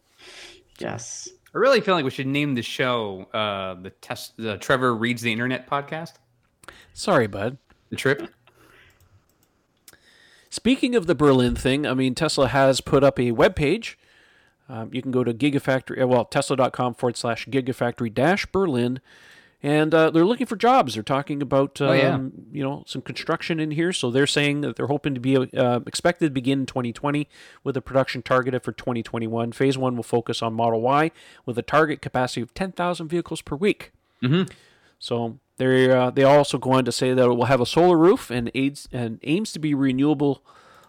Yes. 0.80 1.28
I 1.54 1.58
really 1.58 1.80
feel 1.80 1.94
like 1.94 2.04
we 2.04 2.10
should 2.10 2.26
name 2.26 2.56
the 2.56 2.62
show 2.62 3.28
uh, 3.32 3.80
the 3.80 3.90
test 3.90 4.36
the 4.36 4.56
Trevor 4.56 4.96
reads 4.96 5.22
the 5.22 5.30
internet 5.30 5.70
podcast. 5.70 6.14
Sorry, 6.92 7.28
bud. 7.28 7.56
The 7.90 7.94
trip. 7.94 8.34
Speaking 10.50 10.96
of 10.96 11.06
the 11.06 11.14
Berlin 11.14 11.54
thing, 11.54 11.86
I 11.86 11.94
mean, 11.94 12.16
Tesla 12.16 12.48
has 12.48 12.80
put 12.80 13.04
up 13.04 13.20
a 13.20 13.30
web 13.30 13.54
page. 13.54 13.96
Um, 14.68 14.90
you 14.92 15.02
can 15.02 15.12
go 15.12 15.22
to 15.22 15.32
Gigafactory, 15.32 16.04
well, 16.08 16.24
tesla.com 16.24 16.94
forward 16.94 17.16
slash 17.16 17.46
Gigafactory 17.46 18.12
dash 18.12 18.44
Berlin. 18.46 19.00
And 19.64 19.94
uh, 19.94 20.10
they're 20.10 20.24
looking 20.24 20.46
for 20.46 20.56
jobs. 20.56 20.94
They're 20.94 21.04
talking 21.04 21.40
about, 21.40 21.80
um, 21.80 21.88
Oh, 21.88 21.92
yeah. 21.92 22.18
you 22.50 22.64
know, 22.64 22.82
some 22.86 23.00
construction 23.00 23.60
in 23.60 23.70
here. 23.70 23.92
So 23.92 24.10
they're 24.10 24.26
saying 24.26 24.62
that 24.62 24.74
they're 24.74 24.88
hoping 24.88 25.14
to 25.14 25.20
be 25.20 25.36
uh, 25.36 25.80
expected 25.86 26.26
to 26.26 26.30
begin 26.32 26.60
in 26.60 26.66
2020 26.66 27.28
with 27.62 27.76
a 27.76 27.80
production 27.80 28.22
targeted 28.22 28.64
for 28.64 28.72
2021. 28.72 29.52
Phase 29.52 29.78
one 29.78 29.94
will 29.94 30.02
focus 30.02 30.42
on 30.42 30.52
Model 30.54 30.80
Y 30.80 31.12
with 31.46 31.56
a 31.58 31.62
target 31.62 32.02
capacity 32.02 32.40
of 32.40 32.52
10,000 32.54 33.06
vehicles 33.08 33.40
per 33.40 33.54
week. 33.54 33.92
Mhm. 34.20 34.50
So 34.98 35.38
they 35.58 35.90
uh, 35.90 36.10
they 36.10 36.22
also 36.24 36.58
go 36.58 36.72
on 36.72 36.84
to 36.84 36.92
say 36.92 37.12
that 37.12 37.24
it 37.24 37.28
will 37.34 37.44
have 37.44 37.60
a 37.60 37.66
solar 37.66 37.96
roof 37.96 38.30
and 38.30 38.50
aids 38.54 38.88
and 38.92 39.20
aims 39.22 39.52
to 39.52 39.58
be 39.60 39.74
renewable 39.74 40.42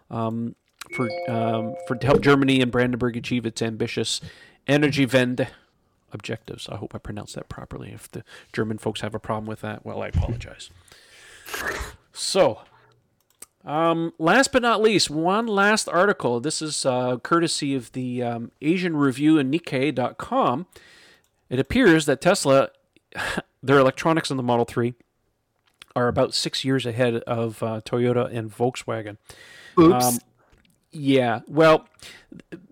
um, 0.10 0.56
for 0.96 1.10
um, 1.30 1.76
for 1.88 1.96
to 1.96 2.06
help 2.08 2.22
Germany 2.22 2.62
and 2.62 2.72
Brandenburg 2.72 3.18
achieve 3.18 3.46
its 3.46 3.62
ambitious 3.62 4.22
energy 4.68 5.06
Wende 5.08 5.48
objectives. 6.14 6.70
I 6.70 6.78
hope 6.78 6.94
I 6.96 6.98
pronounced 6.98 7.36
that 7.36 7.50
properly. 7.50 7.92
If 7.92 8.12
the 8.12 8.24
German 8.52 8.78
folks 8.78 9.02
have 9.02 9.16
a 9.16 9.20
problem 9.20 9.46
with 9.46 9.62
that, 9.62 9.86
well, 9.86 10.02
I 10.02 10.08
apologize. 10.08 10.70
So, 12.12 12.62
um, 13.66 14.14
last 14.20 14.52
but 14.52 14.62
not 14.62 14.82
least, 14.82 15.10
one 15.10 15.48
last 15.48 15.88
article. 15.88 16.40
This 16.40 16.62
is 16.62 16.86
uh, 16.86 17.18
courtesy 17.18 17.76
of 17.76 17.92
the 17.94 18.22
um, 18.22 18.52
Asian 18.62 18.96
Review 18.96 19.40
and 19.40 19.54
Nikkei.com. 19.54 20.68
It 21.50 21.60
appears 21.60 22.06
that 22.06 22.22
Tesla, 22.22 22.70
their 23.64 23.80
electronics 23.80 24.30
in 24.32 24.38
the 24.38 24.44
Model 24.44 24.66
3, 24.66 24.94
are 25.96 26.08
about 26.08 26.34
six 26.34 26.66
years 26.66 26.86
ahead 26.86 27.16
of 27.24 27.62
uh, 27.62 27.82
Toyota 27.86 28.36
and 28.36 28.52
Volkswagen. 28.52 29.18
Oops. 29.80 30.06
Um, 30.06 30.20
yeah, 30.94 31.42
well, 31.48 31.88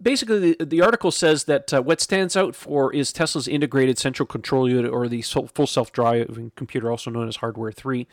basically, 0.02 0.54
the, 0.54 0.66
the 0.66 0.82
article 0.82 1.12
says 1.12 1.46
that 1.46 1.74
uh, 1.74 1.82
what 1.82 2.00
stands 2.00 2.38
out 2.38 2.56
for 2.56 2.94
is 2.94 3.12
Tesla's 3.12 3.48
integrated 3.48 3.98
central 3.98 4.26
control 4.26 4.70
unit, 4.70 4.92
or 4.92 5.08
the 5.08 5.22
full 5.22 5.68
self-driving 5.68 6.52
computer, 6.56 6.90
also 6.92 7.10
known 7.12 7.28
as 7.28 7.38
Hardware 7.38 7.72
Three. 7.72 8.08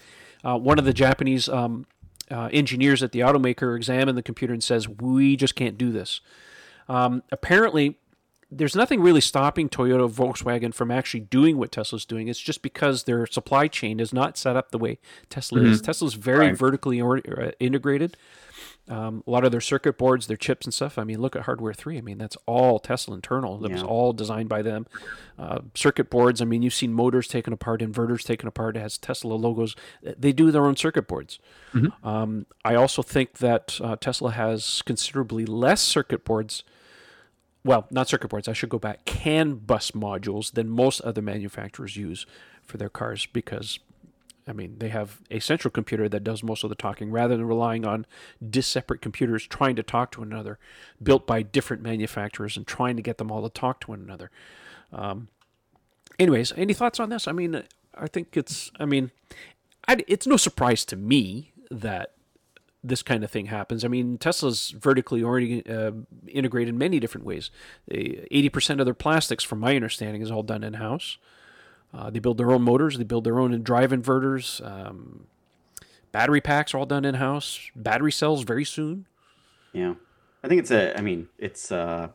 Uh, 0.44 0.59
one 0.59 0.78
of 0.78 0.84
the 0.84 0.92
Japanese 0.94 1.48
um, 1.48 1.86
uh, 2.30 2.48
engineers 2.52 3.02
at 3.02 3.12
the 3.12 3.20
automaker 3.20 3.76
examined 3.76 4.16
the 4.16 4.22
computer 4.22 4.54
and 4.54 4.64
says, 4.64 4.88
"We 4.88 5.36
just 5.36 5.54
can't 5.54 5.76
do 5.76 5.92
this." 5.92 6.20
Um, 6.88 7.22
apparently, 7.30 7.98
there's 8.50 8.74
nothing 8.74 9.02
really 9.02 9.20
stopping 9.20 9.68
Toyota, 9.68 10.11
Volkswagen 10.11 10.72
from 10.72 10.90
actually 10.90 11.20
doing 11.20 11.59
what 11.59 11.70
Tesla's 11.70 12.06
doing. 12.06 12.28
It's 12.28 12.40
just 12.40 12.62
because 12.62 13.04
their 13.04 13.26
supply 13.26 13.68
chain 13.68 14.00
is 14.00 14.11
not 14.12 14.38
set 14.38 14.56
up 14.56 14.70
the 14.70 14.78
way 14.78 14.98
Tesla 15.28 15.61
is. 15.61 15.82
Tesla's 15.82 16.14
very 16.14 16.46
Right. 16.46 16.56
vertically 16.56 16.98
or, 16.98 17.18
uh, 17.18 17.50
integrated. 17.61 18.16
Um, 18.89 19.22
a 19.26 19.30
lot 19.30 19.45
of 19.45 19.53
their 19.53 19.61
circuit 19.61 19.99
boards, 19.99 20.26
their 20.26 20.36
chips 20.36 20.66
and 20.66 20.72
stuff. 20.72 20.99
I 20.99 21.05
mean, 21.05 21.20
look 21.20 21.36
at 21.36 21.43
Hardware 21.43 21.74
Three. 21.74 21.99
I 21.99 22.01
mean, 22.01 22.18
that's 22.18 22.36
all 22.47 22.78
Tesla 22.78 23.14
internal. 23.14 23.59
That 23.59 23.70
was 23.70 23.82
all 23.82 24.12
designed 24.12 24.49
by 24.49 24.62
them. 24.62 24.86
Uh, 25.39 25.61
circuit 25.74 26.11
boards. 26.11 26.41
I 26.41 26.47
mean, 26.47 26.62
you've 26.62 26.74
seen 26.74 26.93
motors 26.93 27.28
taken 27.28 27.53
apart, 27.53 27.80
inverters 27.80 28.24
taken 28.24 28.49
apart. 28.49 28.76
It 28.76 28.80
has 28.80 28.97
Tesla 28.99 29.34
logos. 29.34 29.76
They 30.03 30.32
do 30.32 30.51
their 30.51 30.64
own 30.64 30.76
circuit 30.76 31.07
boards. 31.07 31.39
Um, 32.03 32.47
I 32.64 32.74
also 32.74 33.03
think 33.03 33.39
that 33.39 33.78
uh, 33.82 33.97
Tesla 33.97 34.32
has 34.32 34.82
considerably 34.82 35.45
less 35.45 35.82
circuit 35.82 36.24
boards 36.24 36.64
well, 37.64 37.86
not 37.91 38.09
circuit 38.09 38.28
boards, 38.28 38.49
I 38.49 38.53
should 38.53 38.70
go 38.70 38.78
back, 38.78 39.05
CAN 39.05 39.57
bus 39.57 39.91
modules 39.91 40.53
than 40.53 40.68
most 40.68 41.01
other 41.03 41.20
manufacturers 41.20 41.97
use 41.97 42.24
for 42.64 42.78
their 42.78 42.89
cars 42.89 43.26
because, 43.26 43.78
I 44.49 44.53
mean, 44.53 44.76
they 44.78 44.88
have 44.88 45.20
a 45.30 45.40
central 45.40 45.70
computer 45.70 46.09
that 46.09 46.24
does 46.24 46.42
most 46.42 46.64
of 46.64 46.70
the 46.70 46.76
talking 46.76 47.11
rather 47.11 47.36
than 47.36 47.46
relying 47.46 47.84
on 47.84 48.07
disseparate 48.49 49.03
computers 49.03 49.46
trying 49.46 49.76
to 49.76 49.82
talk 49.82 50.12
to 50.12 50.20
one 50.20 50.32
another, 50.32 50.59
built 51.03 51.26
by 51.26 51.42
different 51.42 51.82
manufacturers 51.82 52.57
and 52.57 52.66
trying 52.66 52.96
to 52.96 53.03
get 53.03 53.18
them 53.18 53.30
all 53.30 53.42
to 53.42 53.51
talk 53.51 53.80
to 53.80 53.90
one 53.90 54.01
another. 54.01 54.30
Um, 54.92 55.28
anyways, 56.18 56.53
any 56.57 56.72
thoughts 56.72 56.99
on 56.99 57.11
this? 57.11 57.28
I 57.28 57.32
mean, 57.32 57.62
I 57.94 58.07
think 58.07 58.36
it's, 58.36 58.70
I 58.80 58.86
mean, 58.86 59.11
I, 59.86 60.05
it's 60.09 60.26
no 60.26 60.36
surprise 60.36 60.84
to 60.86 60.96
me 60.96 61.53
that 61.70 62.14
this 62.82 63.03
kind 63.03 63.24
of 63.24 63.30
thing 63.30 63.46
happens. 63.46 63.84
I 63.84 63.88
mean, 63.88 64.18
Tesla's 64.18 64.70
vertically 64.70 65.22
already 65.22 65.68
uh, 65.68 65.90
integrated 66.28 66.70
in 66.70 66.78
many 66.78 67.01
different 67.01 67.26
ways. 67.26 67.51
Eighty 67.90 68.49
percent 68.49 68.80
of 68.80 68.86
their 68.86 68.94
plastics, 68.94 69.42
from 69.44 69.59
my 69.59 69.74
understanding, 69.74 70.22
is 70.22 70.30
all 70.30 70.44
done 70.44 70.62
in 70.62 70.74
house. 70.74 71.18
Uh, 71.93 72.11
they 72.11 72.18
build 72.18 72.39
their 72.39 72.51
own 72.51 72.62
motors. 72.62 72.99
They 72.99 73.05
build 73.05 73.24
their 73.24 73.39
own 73.39 73.62
drive 73.62 73.91
inverters. 73.91 74.64
Um, 74.64 75.26
battery 76.12 76.41
packs 76.41 76.74
are 76.74 76.78
all 76.78 76.86
done 76.86 77.05
in 77.05 77.14
house. 77.14 77.70
Battery 77.74 78.12
cells 78.12 78.43
very 78.43 78.64
soon. 78.64 79.07
Yeah, 79.72 79.95
I 80.43 80.49
think 80.49 80.61
it's 80.61 80.70
a. 80.70 80.97
I 80.97 81.01
mean, 81.01 81.28
it's 81.39 81.72
uh, 81.72 82.09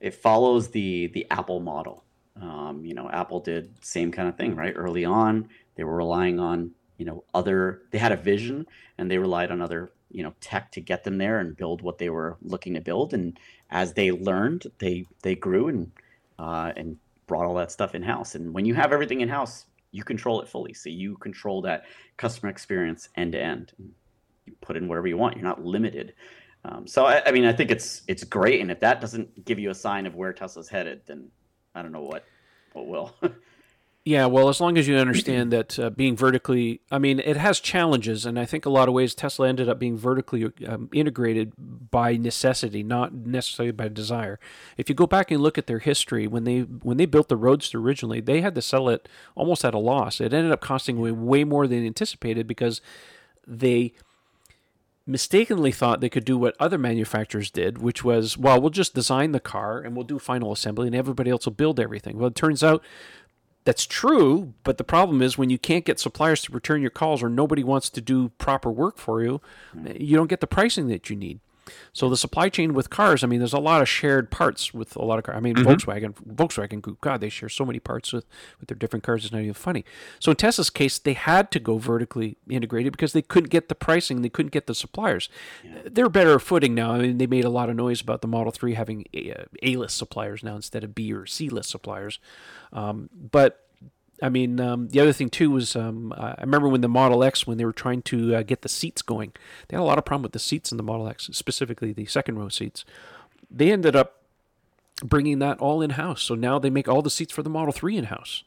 it 0.00 0.14
follows 0.14 0.68
the 0.68 1.08
the 1.08 1.26
Apple 1.30 1.60
model. 1.60 2.04
Um, 2.40 2.84
you 2.84 2.94
know, 2.94 3.10
Apple 3.10 3.40
did 3.40 3.72
same 3.84 4.10
kind 4.12 4.28
of 4.28 4.36
thing, 4.36 4.56
right? 4.56 4.72
Early 4.74 5.04
on, 5.04 5.48
they 5.76 5.84
were 5.84 5.96
relying 5.96 6.38
on 6.38 6.72
you 6.96 7.04
know 7.04 7.24
other. 7.34 7.82
They 7.90 7.98
had 7.98 8.12
a 8.12 8.16
vision, 8.16 8.66
and 8.98 9.10
they 9.10 9.18
relied 9.18 9.50
on 9.50 9.60
other 9.60 9.92
you 10.10 10.22
know 10.22 10.34
tech 10.40 10.70
to 10.72 10.80
get 10.80 11.04
them 11.04 11.18
there 11.18 11.38
and 11.38 11.56
build 11.56 11.82
what 11.82 11.98
they 11.98 12.10
were 12.10 12.36
looking 12.42 12.74
to 12.74 12.80
build. 12.80 13.14
And 13.14 13.38
as 13.70 13.94
they 13.94 14.10
learned, 14.10 14.66
they 14.78 15.06
they 15.22 15.34
grew 15.34 15.68
and 15.68 15.92
uh, 16.38 16.72
and 16.76 16.98
brought 17.26 17.46
all 17.46 17.54
that 17.54 17.72
stuff 17.72 17.94
in 17.94 18.02
house. 18.02 18.34
And 18.34 18.52
when 18.52 18.64
you 18.64 18.74
have 18.74 18.92
everything 18.92 19.20
in 19.20 19.28
house, 19.28 19.66
you 19.90 20.04
control 20.04 20.40
it 20.40 20.48
fully. 20.48 20.74
So 20.74 20.88
you 20.88 21.16
control 21.18 21.62
that 21.62 21.84
customer 22.16 22.50
experience 22.50 23.08
end 23.16 23.32
to 23.32 23.40
end. 23.40 23.72
You 24.46 24.54
put 24.60 24.76
in 24.76 24.88
whatever 24.88 25.06
you 25.06 25.16
want. 25.16 25.36
You're 25.36 25.44
not 25.44 25.64
limited. 25.64 26.14
Um, 26.64 26.86
so 26.86 27.06
I, 27.06 27.22
I 27.26 27.32
mean, 27.32 27.44
I 27.44 27.52
think 27.52 27.70
it's 27.70 28.02
it's 28.06 28.24
great, 28.24 28.60
and 28.60 28.70
if 28.70 28.80
that 28.80 29.00
doesn't 29.00 29.44
give 29.44 29.58
you 29.58 29.70
a 29.70 29.74
sign 29.74 30.06
of 30.06 30.14
where 30.14 30.32
Tesla's 30.32 30.68
headed, 30.68 31.02
then 31.06 31.28
I 31.74 31.82
don't 31.82 31.92
know 31.92 32.02
what 32.02 32.24
what 32.72 32.86
will. 32.86 33.16
Yeah, 34.04 34.26
well, 34.26 34.48
as 34.48 34.60
long 34.60 34.78
as 34.78 34.88
you 34.88 34.96
understand 34.96 35.52
that 35.52 35.78
uh, 35.78 35.90
being 35.90 36.16
vertically, 36.16 36.80
I 36.90 36.98
mean, 36.98 37.20
it 37.20 37.36
has 37.36 37.60
challenges, 37.60 38.26
and 38.26 38.36
I 38.38 38.44
think 38.44 38.66
a 38.66 38.70
lot 38.70 38.88
of 38.88 38.94
ways 38.94 39.14
Tesla 39.14 39.48
ended 39.48 39.68
up 39.68 39.78
being 39.78 39.96
vertically 39.96 40.50
um, 40.66 40.88
integrated 40.92 41.52
by 41.56 42.16
necessity, 42.16 42.82
not 42.82 43.14
necessarily 43.14 43.70
by 43.70 43.88
desire. 43.88 44.40
If 44.76 44.88
you 44.88 44.96
go 44.96 45.06
back 45.06 45.30
and 45.30 45.40
look 45.40 45.56
at 45.56 45.68
their 45.68 45.78
history, 45.78 46.26
when 46.26 46.42
they 46.42 46.60
when 46.60 46.96
they 46.96 47.06
built 47.06 47.28
the 47.28 47.36
Roadster 47.36 47.78
originally, 47.78 48.20
they 48.20 48.40
had 48.40 48.56
to 48.56 48.62
sell 48.62 48.88
it 48.88 49.08
almost 49.36 49.64
at 49.64 49.74
a 49.74 49.78
loss. 49.78 50.20
It 50.20 50.34
ended 50.34 50.50
up 50.50 50.60
costing 50.60 50.98
way 51.00 51.12
way 51.12 51.44
more 51.44 51.68
than 51.68 51.86
anticipated 51.86 52.48
because 52.48 52.80
they 53.46 53.92
mistakenly 55.06 55.72
thought 55.72 56.00
they 56.00 56.08
could 56.08 56.24
do 56.24 56.38
what 56.38 56.56
other 56.60 56.78
manufacturers 56.78 57.50
did, 57.50 57.78
which 57.78 58.04
was, 58.04 58.38
well, 58.38 58.60
we'll 58.60 58.70
just 58.70 58.94
design 58.94 59.32
the 59.32 59.40
car 59.40 59.80
and 59.80 59.96
we'll 59.96 60.04
do 60.04 60.18
final 60.18 60.52
assembly 60.52 60.86
and 60.86 60.94
everybody 60.94 61.30
else 61.30 61.44
will 61.44 61.52
build 61.52 61.80
everything. 61.80 62.18
Well, 62.18 62.28
it 62.28 62.36
turns 62.36 62.62
out 62.62 62.84
that's 63.64 63.86
true, 63.86 64.54
but 64.64 64.78
the 64.78 64.84
problem 64.84 65.22
is 65.22 65.38
when 65.38 65.50
you 65.50 65.58
can't 65.58 65.84
get 65.84 66.00
suppliers 66.00 66.42
to 66.42 66.52
return 66.52 66.80
your 66.80 66.90
calls 66.90 67.22
or 67.22 67.28
nobody 67.28 67.62
wants 67.62 67.90
to 67.90 68.00
do 68.00 68.30
proper 68.30 68.70
work 68.70 68.98
for 68.98 69.22
you, 69.22 69.40
hmm. 69.72 69.86
you 69.98 70.16
don't 70.16 70.30
get 70.30 70.40
the 70.40 70.46
pricing 70.46 70.88
that 70.88 71.08
you 71.10 71.16
need. 71.16 71.40
So 71.92 72.08
the 72.08 72.16
supply 72.16 72.48
chain 72.48 72.74
with 72.74 72.90
cars, 72.90 73.22
I 73.22 73.26
mean, 73.26 73.38
there's 73.38 73.52
a 73.52 73.58
lot 73.58 73.82
of 73.82 73.88
shared 73.88 74.30
parts 74.30 74.74
with 74.74 74.96
a 74.96 75.04
lot 75.04 75.18
of 75.18 75.24
cars. 75.24 75.36
I 75.36 75.40
mean, 75.40 75.54
mm-hmm. 75.54 75.68
Volkswagen, 75.68 76.14
Volkswagen 76.26 76.80
Group, 76.80 77.00
God, 77.00 77.20
they 77.20 77.28
share 77.28 77.48
so 77.48 77.64
many 77.64 77.78
parts 77.78 78.12
with, 78.12 78.26
with 78.58 78.68
their 78.68 78.76
different 78.76 79.04
cars. 79.04 79.24
It's 79.24 79.32
not 79.32 79.42
even 79.42 79.54
funny. 79.54 79.84
So 80.18 80.30
in 80.30 80.36
Tesla's 80.36 80.70
case, 80.70 80.98
they 80.98 81.12
had 81.12 81.50
to 81.52 81.60
go 81.60 81.78
vertically 81.78 82.36
integrated 82.48 82.92
because 82.92 83.12
they 83.12 83.22
couldn't 83.22 83.50
get 83.50 83.68
the 83.68 83.74
pricing, 83.74 84.22
they 84.22 84.28
couldn't 84.28 84.52
get 84.52 84.66
the 84.66 84.74
suppliers. 84.74 85.28
Yeah. 85.64 85.70
They're 85.84 86.08
better 86.08 86.38
footing 86.38 86.74
now. 86.74 86.92
I 86.92 86.98
mean, 86.98 87.18
they 87.18 87.26
made 87.26 87.44
a 87.44 87.50
lot 87.50 87.70
of 87.70 87.76
noise 87.76 88.00
about 88.00 88.22
the 88.22 88.28
Model 88.28 88.52
Three 88.52 88.74
having 88.74 89.04
A 89.14 89.76
list 89.76 89.96
suppliers 89.96 90.42
now 90.42 90.56
instead 90.56 90.84
of 90.84 90.94
B 90.94 91.12
or 91.12 91.26
C 91.26 91.48
list 91.48 91.70
suppliers. 91.70 92.18
Um, 92.72 93.08
but 93.12 93.66
I 94.22 94.28
mean, 94.28 94.60
um, 94.60 94.88
the 94.88 95.00
other 95.00 95.12
thing 95.12 95.28
too 95.28 95.50
was 95.50 95.74
um, 95.74 96.14
I 96.16 96.40
remember 96.40 96.68
when 96.68 96.80
the 96.80 96.88
Model 96.88 97.24
X, 97.24 97.46
when 97.46 97.58
they 97.58 97.64
were 97.64 97.72
trying 97.72 98.02
to 98.02 98.36
uh, 98.36 98.42
get 98.42 98.62
the 98.62 98.68
seats 98.68 99.02
going, 99.02 99.32
they 99.68 99.76
had 99.76 99.82
a 99.82 99.84
lot 99.84 99.98
of 99.98 100.04
problem 100.04 100.22
with 100.22 100.32
the 100.32 100.38
seats 100.38 100.70
in 100.70 100.76
the 100.76 100.82
Model 100.82 101.08
X, 101.08 101.28
specifically 101.32 101.92
the 101.92 102.06
second 102.06 102.38
row 102.38 102.48
seats. 102.48 102.84
They 103.50 103.72
ended 103.72 103.96
up 103.96 104.22
bringing 105.02 105.40
that 105.40 105.58
all 105.58 105.82
in 105.82 105.90
house, 105.90 106.22
so 106.22 106.36
now 106.36 106.58
they 106.58 106.70
make 106.70 106.86
all 106.86 107.02
the 107.02 107.10
seats 107.10 107.32
for 107.32 107.42
the 107.42 107.50
Model 107.50 107.72
Three 107.72 107.98
in 107.98 108.04
house. 108.04 108.44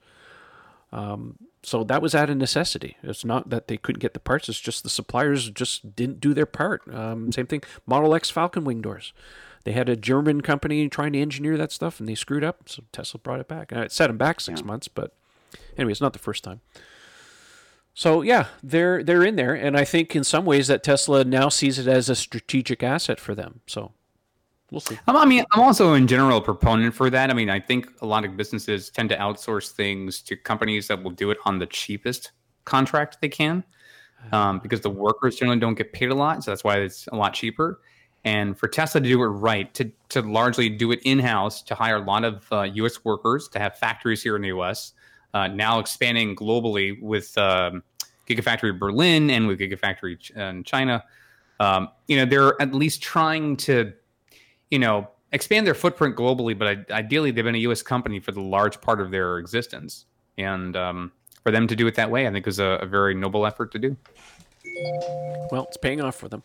Um, 0.94 1.38
so 1.62 1.84
that 1.84 2.02
was 2.02 2.16
out 2.16 2.30
of 2.30 2.38
necessity. 2.38 2.96
It's 3.04 3.26
not 3.26 3.50
that 3.50 3.68
they 3.68 3.76
couldn't 3.76 4.00
get 4.00 4.14
the 4.14 4.20
parts; 4.20 4.48
it's 4.48 4.62
just 4.62 4.84
the 4.84 4.90
suppliers 4.90 5.50
just 5.50 5.96
didn't 5.96 6.22
do 6.22 6.34
their 6.34 6.46
part. 6.46 6.82
Um, 6.94 7.34
same 7.34 7.48
thing, 7.48 7.64
Model 7.86 8.16
X 8.16 8.30
Falcon 8.30 8.64
wing 8.64 8.82
doors. 8.82 9.12
They 9.66 9.74
had 9.74 9.90
a 9.90 9.96
German 9.96 10.42
company 10.42 10.88
trying 10.88 11.14
to 11.14 11.20
engineer 11.20 11.58
that 11.58 11.72
stuff, 11.72 12.00
and 12.00 12.08
they 12.08 12.16
screwed 12.16 12.44
up. 12.44 12.70
So 12.70 12.84
Tesla 12.92 13.20
brought 13.20 13.40
it 13.40 13.48
back. 13.48 13.72
And 13.72 13.82
it 13.82 13.92
set 13.92 14.08
them 14.08 14.18
back 14.18 14.40
six 14.40 14.62
yeah. 14.62 14.68
months, 14.68 14.88
but 14.88 15.12
Anyway, 15.78 15.92
it's 15.92 16.02
not 16.02 16.14
the 16.14 16.20
first 16.20 16.44
time. 16.44 16.62
So 17.96 18.22
yeah, 18.22 18.48
they're 18.62 19.02
they're 19.04 19.24
in 19.24 19.38
there, 19.38 19.54
and 19.54 19.78
I 19.78 19.86
think 19.86 20.16
in 20.18 20.26
some 20.26 20.44
ways 20.44 20.68
that 20.68 20.84
Tesla 20.84 21.24
now 21.24 21.48
sees 21.48 21.80
it 21.80 21.88
as 21.88 22.10
a 22.10 22.16
strategic 22.16 22.84
asset 22.84 23.22
for 23.22 23.34
them. 23.34 23.62
So 23.68 23.94
we'll 24.70 24.82
see. 24.82 25.00
I 25.08 25.26
mean, 25.26 25.46
I'm 25.54 25.62
also 25.62 25.94
in 25.94 26.06
general 26.06 26.40
a 26.40 26.42
proponent 26.42 26.94
for 26.94 27.10
that. 27.10 27.30
I 27.30 27.34
mean, 27.34 27.50
I 27.50 27.62
think 27.62 27.88
a 28.02 28.06
lot 28.06 28.26
of 28.26 28.36
businesses 28.36 28.90
tend 28.90 29.10
to 29.10 29.18
outsource 29.18 29.72
things 29.72 30.22
to 30.24 30.36
companies 30.36 30.90
that 30.90 31.02
will 31.02 31.12
do 31.12 31.32
it 31.32 31.38
on 31.46 31.58
the 31.58 31.68
cheapest 31.68 32.34
contract 32.66 33.20
they 33.22 33.30
can, 33.30 33.64
um, 34.34 34.60
because 34.60 34.82
the 34.82 34.90
workers 34.90 35.38
generally 35.38 35.62
don't 35.62 35.76
get 35.76 35.94
paid 35.94 36.10
a 36.10 36.16
lot, 36.16 36.44
so 36.44 36.52
that's 36.52 36.66
why 36.66 36.80
it's 36.80 37.08
a 37.08 37.16
lot 37.16 37.34
cheaper. 37.34 37.80
And 38.26 38.60
for 38.60 38.68
Tesla 38.68 39.00
to 39.00 39.08
do 39.08 39.24
it 39.24 39.28
right, 39.28 39.74
to 39.74 39.90
to 40.10 40.22
largely 40.22 40.68
do 40.68 40.92
it 40.92 41.00
in 41.06 41.20
house, 41.20 41.62
to 41.62 41.76
hire 41.76 41.96
a 41.96 42.04
lot 42.04 42.26
of 42.26 42.46
uh, 42.52 42.64
U.S. 42.74 43.06
workers, 43.06 43.48
to 43.50 43.60
have 43.60 43.78
factories 43.78 44.22
here 44.22 44.36
in 44.36 44.42
the 44.42 44.50
U.S 44.50 44.92
uh, 45.36 45.48
now 45.48 45.80
expanding 45.80 46.34
globally 46.34 47.00
with 47.02 47.38
um, 47.38 47.84
Gigafactory 48.28 48.80
Berlin 48.80 49.30
and 49.30 49.48
with 49.48 49.60
Gigafactory 49.60 50.32
in 50.32 50.64
China. 50.64 51.04
Um, 51.60 51.90
you 52.08 52.16
know, 52.16 52.26
they're 52.26 52.60
at 52.62 52.74
least 52.74 53.04
trying 53.04 53.58
to, 53.58 53.92
you 54.72 54.80
know, 54.80 55.10
expand 55.34 55.68
their 55.68 55.74
footprint 55.74 56.16
globally, 56.16 56.58
but 56.58 56.90
ideally 56.90 57.32
they've 57.32 57.44
been 57.44 57.56
a 57.56 57.60
U.S. 57.60 57.82
company 57.82 58.22
for 58.22 58.32
the 58.32 58.42
large 58.42 58.80
part 58.80 59.02
of 59.02 59.12
their 59.12 59.38
existence. 59.38 60.06
And 60.38 60.78
um, 60.78 61.12
for 61.44 61.52
them 61.52 61.68
to 61.68 61.76
do 61.76 61.86
it 61.86 61.96
that 61.96 62.10
way, 62.10 62.28
I 62.28 62.32
think 62.32 62.48
is 62.48 62.60
a, 62.60 62.80
a 62.82 62.86
very 62.86 63.14
noble 63.14 63.46
effort 63.46 63.74
to 63.74 63.80
do. 63.80 63.98
Well, 65.52 65.66
it's 65.68 65.78
paying 65.78 66.00
off 66.02 66.16
for 66.16 66.30
them. 66.30 66.44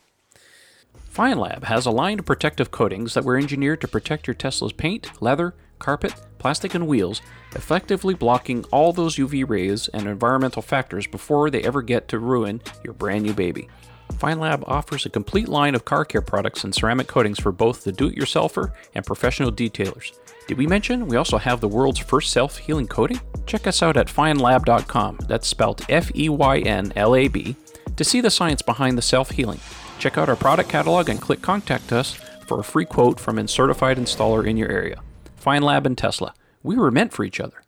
Feynlab 1.12 1.64
has 1.64 1.86
a 1.86 1.90
line 1.90 2.18
of 2.18 2.24
protective 2.24 2.70
coatings 2.70 3.14
that 3.14 3.24
were 3.24 3.36
engineered 3.36 3.80
to 3.80 3.88
protect 3.88 4.26
your 4.26 4.34
Tesla's 4.34 4.72
paint, 4.72 5.10
leather, 5.20 5.54
carpet, 5.78 6.14
plastic, 6.38 6.74
and 6.74 6.86
wheels, 6.86 7.20
effectively 7.56 8.14
blocking 8.14 8.64
all 8.70 8.92
those 8.92 9.16
UV 9.16 9.48
rays 9.48 9.88
and 9.88 10.06
environmental 10.06 10.62
factors 10.62 11.06
before 11.06 11.50
they 11.50 11.62
ever 11.62 11.82
get 11.82 12.06
to 12.08 12.18
ruin 12.18 12.62
your 12.84 12.92
brand 12.92 13.24
new 13.24 13.32
baby. 13.32 13.68
Feynlab 14.12 14.64
offers 14.66 15.06
a 15.06 15.10
complete 15.10 15.48
line 15.48 15.74
of 15.74 15.84
car 15.84 16.04
care 16.04 16.22
products 16.22 16.64
and 16.64 16.74
ceramic 16.74 17.06
coatings 17.06 17.40
for 17.40 17.52
both 17.52 17.84
the 17.84 17.92
do 17.92 18.08
it 18.08 18.16
yourselfer 18.16 18.72
and 18.94 19.04
professional 19.04 19.52
detailers. 19.52 20.18
Did 20.46 20.58
we 20.58 20.66
mention 20.66 21.06
we 21.06 21.16
also 21.16 21.38
have 21.38 21.60
the 21.60 21.68
world's 21.68 22.00
first 22.00 22.32
self 22.32 22.58
healing 22.58 22.86
coating? 22.86 23.20
Check 23.46 23.66
us 23.66 23.82
out 23.82 23.96
at 23.96 24.08
feynlab.com, 24.08 25.18
that's 25.28 25.46
spelled 25.46 25.84
F 25.88 26.14
E 26.14 26.28
Y 26.28 26.58
N 26.60 26.92
L 26.96 27.14
A 27.14 27.28
B, 27.28 27.56
to 27.96 28.04
see 28.04 28.20
the 28.20 28.30
science 28.30 28.62
behind 28.62 28.98
the 28.98 29.02
self 29.02 29.30
healing. 29.30 29.60
Check 30.00 30.16
out 30.16 30.30
our 30.30 30.36
product 30.36 30.70
catalog 30.70 31.10
and 31.10 31.20
click 31.20 31.42
Contact 31.42 31.92
Us 31.92 32.14
for 32.46 32.58
a 32.58 32.64
free 32.64 32.86
quote 32.86 33.20
from 33.20 33.38
a 33.38 33.46
certified 33.46 33.98
installer 33.98 34.46
in 34.46 34.56
your 34.56 34.70
area. 34.70 35.02
Feynlab 35.38 35.84
and 35.84 35.96
Tesla. 35.96 36.32
We 36.62 36.76
were 36.76 36.90
meant 36.90 37.12
for 37.12 37.22
each 37.22 37.38
other. 37.38 37.62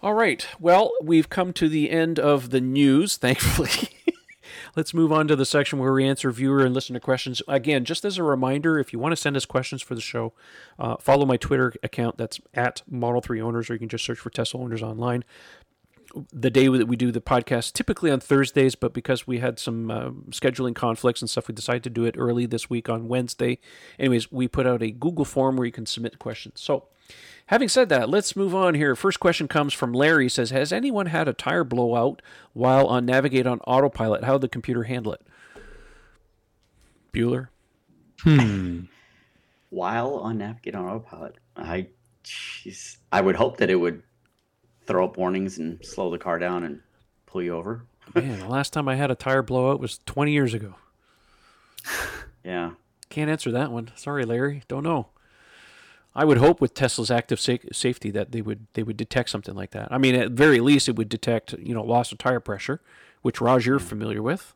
All 0.00 0.14
right. 0.14 0.46
Well, 0.58 0.90
we've 1.02 1.28
come 1.28 1.52
to 1.52 1.68
the 1.68 1.90
end 1.90 2.18
of 2.18 2.48
the 2.48 2.62
news, 2.62 3.16
thankfully. 3.18 3.90
Let's 4.74 4.94
move 4.94 5.12
on 5.12 5.28
to 5.28 5.36
the 5.36 5.44
section 5.44 5.78
where 5.78 5.92
we 5.92 6.06
answer 6.06 6.30
viewer 6.30 6.64
and 6.64 6.74
listener 6.74 6.98
questions. 6.98 7.42
Again, 7.46 7.84
just 7.84 8.06
as 8.06 8.16
a 8.16 8.22
reminder, 8.22 8.78
if 8.78 8.94
you 8.94 8.98
want 8.98 9.12
to 9.12 9.16
send 9.16 9.36
us 9.36 9.44
questions 9.44 9.82
for 9.82 9.94
the 9.94 10.00
show, 10.00 10.32
uh, 10.78 10.96
follow 10.96 11.26
my 11.26 11.36
Twitter 11.36 11.74
account. 11.82 12.16
That's 12.16 12.40
at 12.54 12.82
Model 12.88 13.20
3 13.20 13.38
Owners, 13.40 13.68
or 13.68 13.74
you 13.74 13.78
can 13.78 13.90
just 13.90 14.04
search 14.04 14.18
for 14.18 14.30
Tesla 14.30 14.60
Owners 14.60 14.82
online. 14.82 15.24
The 16.32 16.50
day 16.50 16.68
that 16.68 16.88
we 16.88 16.96
do 16.96 17.12
the 17.12 17.20
podcast, 17.20 17.74
typically 17.74 18.10
on 18.10 18.20
Thursdays, 18.20 18.74
but 18.74 18.94
because 18.94 19.26
we 19.26 19.38
had 19.38 19.58
some 19.58 19.90
uh, 19.90 20.10
scheduling 20.30 20.74
conflicts 20.74 21.20
and 21.20 21.28
stuff, 21.28 21.48
we 21.48 21.54
decided 21.54 21.84
to 21.84 21.90
do 21.90 22.04
it 22.04 22.14
early 22.16 22.46
this 22.46 22.70
week 22.70 22.88
on 22.88 23.08
Wednesday. 23.08 23.58
Anyways, 23.98 24.32
we 24.32 24.48
put 24.48 24.66
out 24.66 24.82
a 24.82 24.90
Google 24.90 25.24
form 25.24 25.56
where 25.56 25.66
you 25.66 25.72
can 25.72 25.86
submit 25.86 26.18
questions. 26.18 26.60
So, 26.60 26.88
Having 27.46 27.68
said 27.68 27.88
that, 27.90 28.08
let's 28.08 28.34
move 28.34 28.54
on 28.54 28.74
here. 28.74 28.96
First 28.96 29.20
question 29.20 29.46
comes 29.46 29.72
from 29.72 29.92
Larry. 29.92 30.28
Says, 30.28 30.50
"Has 30.50 30.72
anyone 30.72 31.06
had 31.06 31.28
a 31.28 31.32
tire 31.32 31.62
blowout 31.62 32.20
while 32.54 32.86
on 32.86 33.06
Navigate 33.06 33.46
on 33.46 33.60
autopilot? 33.60 34.24
How 34.24 34.32
did 34.32 34.40
the 34.40 34.48
computer 34.48 34.82
handle 34.82 35.12
it?" 35.12 35.20
Bueller. 37.12 37.48
Hmm. 38.20 38.80
while 39.70 40.14
on 40.16 40.38
Navigate 40.38 40.74
on 40.74 40.86
autopilot, 40.86 41.36
I, 41.56 41.88
geez, 42.24 42.98
I 43.12 43.20
would 43.20 43.36
hope 43.36 43.58
that 43.58 43.70
it 43.70 43.76
would 43.76 44.02
throw 44.86 45.04
up 45.04 45.16
warnings 45.16 45.58
and 45.58 45.84
slow 45.84 46.10
the 46.10 46.18
car 46.18 46.38
down 46.38 46.64
and 46.64 46.80
pull 47.26 47.42
you 47.42 47.54
over. 47.54 47.84
Man, 48.14 48.38
the 48.38 48.48
last 48.48 48.72
time 48.72 48.88
I 48.88 48.94
had 48.94 49.10
a 49.10 49.14
tire 49.14 49.42
blowout 49.42 49.80
was 49.80 50.00
20 50.06 50.32
years 50.32 50.54
ago. 50.54 50.74
Yeah. 52.46 52.70
Can't 53.10 53.28
answer 53.28 53.50
that 53.50 53.72
one. 53.72 53.90
Sorry, 53.96 54.24
Larry. 54.24 54.62
Don't 54.68 54.84
know. 54.84 55.08
I 56.14 56.24
would 56.24 56.38
hope 56.38 56.60
with 56.60 56.74
Tesla's 56.74 57.10
active 57.10 57.40
sa- 57.40 57.56
safety 57.72 58.10
that 58.12 58.30
they 58.30 58.40
would 58.40 58.68
they 58.74 58.82
would 58.82 58.96
detect 58.96 59.30
something 59.30 59.54
like 59.54 59.72
that. 59.72 59.88
I 59.90 59.98
mean, 59.98 60.14
at 60.14 60.30
very 60.30 60.60
least, 60.60 60.88
it 60.88 60.96
would 60.96 61.08
detect 61.08 61.54
you 61.54 61.74
know 61.74 61.82
loss 61.82 62.12
of 62.12 62.18
tire 62.18 62.40
pressure, 62.40 62.80
which 63.22 63.40
Raj 63.40 63.66
you're 63.66 63.80
familiar 63.80 64.22
with. 64.22 64.54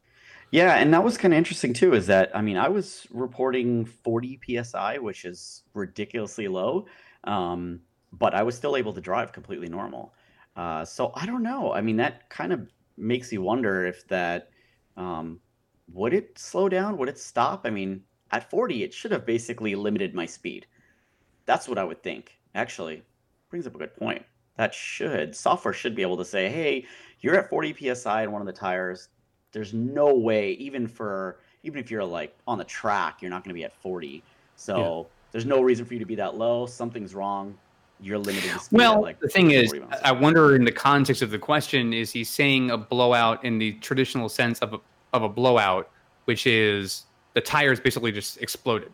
Yeah, 0.53 0.76
and 0.76 0.95
that 0.95 1.05
was 1.05 1.18
kind 1.18 1.35
of 1.35 1.39
interesting 1.39 1.74
too. 1.74 1.93
Is 1.95 2.07
that 2.07 2.31
I 2.35 2.41
mean, 2.41 2.57
I 2.57 2.68
was 2.68 3.07
reporting 3.11 3.85
40 3.85 4.41
psi, 4.62 4.99
which 4.99 5.24
is 5.24 5.62
ridiculously 5.74 6.47
low, 6.49 6.87
um, 7.24 7.81
but 8.12 8.35
I 8.35 8.43
was 8.45 8.57
still 8.57 8.76
able 8.76 8.93
to 8.95 9.01
drive 9.01 9.33
completely 9.33 9.68
normal. 9.68 10.14
Uh, 10.61 10.84
so 10.84 11.11
I 11.14 11.24
don't 11.24 11.42
know. 11.42 11.72
I 11.72 11.80
mean, 11.80 11.96
that 11.96 12.28
kind 12.28 12.52
of 12.52 12.68
makes 12.98 13.32
you 13.32 13.40
wonder 13.40 13.86
if 13.86 14.06
that 14.08 14.50
um, 14.98 15.40
would 15.90 16.12
it 16.12 16.38
slow 16.38 16.68
down? 16.68 16.98
Would 16.98 17.08
it 17.08 17.18
stop? 17.18 17.62
I 17.64 17.70
mean, 17.70 18.02
at 18.30 18.50
40, 18.50 18.82
it 18.82 18.92
should 18.92 19.11
have 19.11 19.24
basically 19.24 19.74
limited 19.74 20.14
my 20.14 20.26
speed. 20.26 20.66
That's 21.46 21.66
what 21.66 21.78
I 21.78 21.84
would 21.84 22.02
think. 22.02 22.38
Actually, 22.54 23.02
brings 23.48 23.66
up 23.66 23.74
a 23.74 23.78
good 23.78 23.96
point. 23.96 24.22
That 24.58 24.74
should 24.74 25.34
software 25.34 25.72
should 25.72 25.96
be 25.96 26.02
able 26.02 26.18
to 26.18 26.26
say, 26.26 26.50
"Hey, 26.50 26.84
you're 27.20 27.36
at 27.36 27.48
40 27.48 27.94
psi 27.94 28.24
in 28.24 28.30
one 28.30 28.42
of 28.42 28.46
the 28.46 28.52
tires. 28.52 29.08
There's 29.52 29.72
no 29.72 30.12
way, 30.14 30.52
even 30.52 30.86
for 30.86 31.40
even 31.62 31.80
if 31.80 31.90
you're 31.90 32.04
like 32.04 32.36
on 32.46 32.58
the 32.58 32.64
track, 32.64 33.22
you're 33.22 33.30
not 33.30 33.44
going 33.44 33.54
to 33.54 33.58
be 33.58 33.64
at 33.64 33.72
40. 33.72 34.22
So 34.56 34.76
yeah. 34.76 35.14
there's 35.32 35.46
no 35.46 35.62
reason 35.62 35.86
for 35.86 35.94
you 35.94 36.00
to 36.00 36.06
be 36.06 36.16
that 36.16 36.36
low. 36.36 36.66
Something's 36.66 37.14
wrong. 37.14 37.56
You're 38.03 38.18
limited. 38.18 38.51
well, 38.72 39.03
like 39.03 39.20
the 39.20 39.28
thing 39.28 39.51
is, 39.51 39.74
I 40.03 40.12
wonder 40.12 40.57
in 40.57 40.64
the 40.64 40.72
context 40.72 41.22
of 41.22 41.30
the 41.30 41.38
question, 41.38 41.92
is 41.92 42.11
he 42.11 42.24
saying 42.24 42.70
a 42.70 42.78
blowout 42.78 43.44
in 43.44 43.59
the 43.59 43.72
traditional 43.74 44.28
sense 44.28 44.59
of 44.61 44.74
a, 44.74 44.80
of 45.12 45.22
a 45.22 45.28
blowout, 45.28 45.90
which 46.24 46.46
is 46.46 47.05
the 47.34 47.40
tires 47.40 47.78
basically 47.78 48.12
just 48.12 48.40
exploded? 48.40 48.92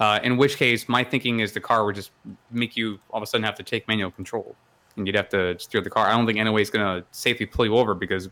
Uh, 0.00 0.20
in 0.22 0.36
which 0.36 0.56
case, 0.56 0.88
my 0.88 1.02
thinking 1.02 1.40
is 1.40 1.52
the 1.52 1.60
car 1.60 1.84
would 1.84 1.94
just 1.94 2.10
make 2.50 2.76
you 2.76 2.98
all 3.10 3.18
of 3.18 3.22
a 3.22 3.26
sudden 3.26 3.44
have 3.44 3.56
to 3.56 3.62
take 3.62 3.86
manual 3.88 4.10
control, 4.10 4.54
and 4.96 5.06
you'd 5.06 5.16
have 5.16 5.28
to 5.28 5.58
steer 5.58 5.80
the 5.80 5.90
car. 5.90 6.06
I 6.06 6.12
don't 6.12 6.26
think 6.26 6.38
any 6.38 6.50
way 6.50 6.62
is 6.62 6.70
going 6.70 6.84
to 6.84 7.06
safely 7.10 7.46
pull 7.46 7.66
you 7.66 7.76
over 7.76 7.94
because 7.94 8.28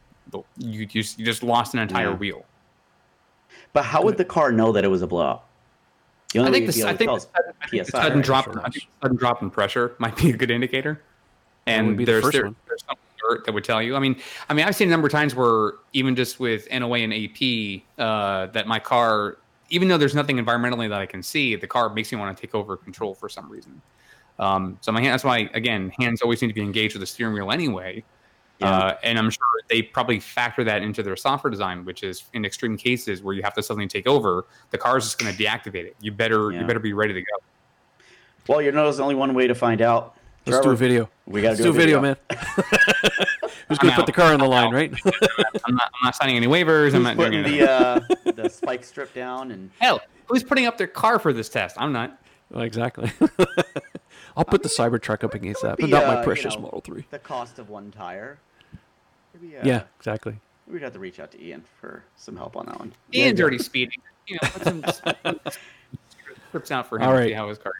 you 0.56 0.86
just, 0.86 1.18
you 1.18 1.24
just 1.24 1.42
lost 1.42 1.74
an 1.74 1.80
entire 1.80 2.10
yeah. 2.10 2.16
wheel. 2.16 2.44
But 3.72 3.84
how 3.84 4.02
would 4.02 4.16
the 4.16 4.24
car 4.24 4.52
know 4.52 4.72
that 4.72 4.84
it 4.84 4.88
was 4.88 5.02
a 5.02 5.06
blowout? 5.06 5.45
I 6.45 6.51
think, 6.51 6.72
the, 6.72 6.84
I 6.84 6.97
think 6.97 7.20
PSI, 7.70 7.84
sudden 7.84 8.20
drop, 8.20 8.45
sure. 8.45 8.64
sudden 9.03 9.16
drop 9.16 9.43
in 9.43 9.51
pressure 9.51 9.95
might 9.99 10.16
be 10.16 10.30
a 10.30 10.37
good 10.37 10.51
indicator. 10.51 11.03
And 11.66 11.99
there's, 11.99 12.24
the 12.24 12.30
there, 12.30 12.55
there's 12.68 12.84
some 12.87 12.97
expert 13.14 13.45
that 13.47 13.53
would 13.53 13.64
tell 13.64 13.82
you. 13.82 13.97
I 13.97 13.99
mean, 13.99 14.16
I 14.49 14.55
mean, 14.55 14.66
I've 14.66 14.76
seen 14.76 14.89
a 14.89 14.91
number 14.91 15.07
of 15.07 15.12
times 15.12 15.34
where 15.34 15.72
even 15.93 16.14
just 16.14 16.39
with 16.39 16.68
NOA 16.70 16.99
and 16.99 17.12
AP, 17.12 17.82
uh, 17.99 18.47
that 18.53 18.66
my 18.66 18.78
car, 18.78 19.39
even 19.70 19.89
though 19.89 19.99
there's 19.99 20.14
nothing 20.14 20.39
environmentally 20.39 20.89
that 20.89 21.01
I 21.01 21.07
can 21.07 21.22
see, 21.22 21.57
the 21.57 21.66
car 21.66 21.89
makes 21.93 22.12
me 22.12 22.18
want 22.18 22.37
to 22.37 22.41
take 22.41 22.55
over 22.55 22.76
control 22.76 23.14
for 23.14 23.28
some 23.28 23.51
reason. 23.51 23.80
Um, 24.39 24.78
so 24.80 24.93
my 24.93 25.01
hand, 25.01 25.12
that's 25.12 25.24
why 25.24 25.51
again, 25.55 25.91
hands 25.99 26.22
always 26.22 26.41
need 26.43 26.49
to 26.49 26.55
be 26.55 26.61
engaged 26.61 26.95
with 26.95 27.01
the 27.01 27.07
steering 27.07 27.34
wheel 27.34 27.51
anyway. 27.51 28.05
Yeah. 28.59 28.70
Uh, 28.70 28.96
and 29.02 29.18
I'm 29.18 29.28
sure 29.30 29.42
they 29.68 29.82
probably 29.82 30.18
factor 30.20 30.64
that 30.64 30.82
into 30.82 31.02
their 31.02 31.16
software 31.16 31.50
design, 31.50 31.84
which 31.84 32.02
is 32.02 32.24
in 32.32 32.44
extreme 32.44 32.76
cases 32.76 33.22
where 33.22 33.34
you 33.34 33.42
have 33.42 33.54
to 33.54 33.62
suddenly 33.62 33.86
take 33.86 34.07
over, 34.07 34.46
the 34.70 34.78
car 34.78 34.96
is 34.96 35.04
just 35.04 35.18
going 35.18 35.34
to 35.34 35.42
deactivate 35.42 35.84
it. 35.84 35.96
You 36.00 36.12
better 36.12 36.50
Yeah. 36.52 36.61
you 36.61 36.66
better 36.66 36.80
be 36.80 36.92
ready 36.94 37.12
to 37.14 37.20
go. 37.20 37.36
Well, 38.48 38.62
you 38.62 38.72
know, 38.72 38.84
there's 38.84 39.00
only 39.00 39.14
one 39.14 39.34
way 39.34 39.46
to 39.46 39.54
find 39.54 39.82
out. 39.82 40.16
Let's 40.46 40.61
do 40.64 40.70
a 40.70 40.76
video. 40.76 41.11
We 41.26 41.42
got 41.42 41.57
to 41.57 41.62
Let's 41.62 41.62
do 41.64 41.70
a 41.70 41.72
video, 41.72 42.00
man. 42.00 42.16
Who's 43.68 43.78
going 43.78 43.92
to 43.92 43.96
put 43.96 44.07
the 44.07 44.12
car 44.12 44.32
on 44.32 44.38
the 44.38 44.44
I'm 44.44 44.50
line, 44.50 44.66
out. 44.68 44.72
right? 44.72 44.92
I'm 45.64 45.74
not, 45.74 45.90
I'm 45.94 46.04
not 46.04 46.14
signing 46.14 46.36
any 46.36 46.46
waivers. 46.46 46.94
I'm 46.94 47.02
not 47.02 47.16
doing 47.16 47.32
putting 47.32 47.44
anything. 47.44 47.66
the 47.66 47.70
uh, 47.70 48.32
the 48.32 48.48
spike 48.48 48.84
strip 48.84 49.12
down 49.12 49.50
and 49.50 49.70
Hell, 49.80 50.00
who's 50.26 50.44
putting 50.44 50.66
up 50.66 50.78
their 50.78 50.86
car 50.86 51.18
for 51.18 51.32
this 51.32 51.48
test? 51.48 51.74
I'm 51.80 51.92
not. 51.92 52.16
Well, 52.50 52.62
exactly. 52.62 53.11
I'll 54.36 54.44
put 54.44 54.62
the 54.62 54.68
Cybertruck 54.68 55.24
up 55.24 55.34
against 55.34 55.62
that, 55.62 55.78
but 55.78 55.86
be, 55.86 55.90
not 55.90 56.04
uh, 56.04 56.12
my 56.12 56.18
you 56.20 56.24
precious 56.24 56.54
know, 56.54 56.61
Model 56.62 56.80
3. 56.80 57.07
the 57.11 57.18
cost 57.18 57.59
of 57.59 57.68
one 57.70 57.90
tire? 57.90 58.38
Maybe, 59.41 59.57
uh, 59.57 59.62
Yeah, 59.64 59.82
exactly. 59.99 60.37
We'd 60.66 60.82
have 60.82 60.93
to 60.95 60.99
reach 60.99 61.20
out 61.20 61.30
to 61.32 61.43
Ian 61.43 61.64
for 61.80 62.03
some 62.16 62.37
help 62.37 62.57
on 62.57 62.66
that 62.66 62.78
one. 62.78 62.93
Ian's 63.14 63.41
already 63.41 63.59
speeding. 63.59 64.01
You 64.26 64.39
know, 64.43 64.49
put 64.49 64.64
some 64.64 65.41
scripts 66.49 66.70
out 66.72 66.89
for 66.89 66.97
him 66.97 67.03
All 67.05 67.12
to 67.12 67.18
right. 67.18 67.28
see 67.28 67.32
how 67.34 67.49
his 67.49 67.59
car. 67.59 67.72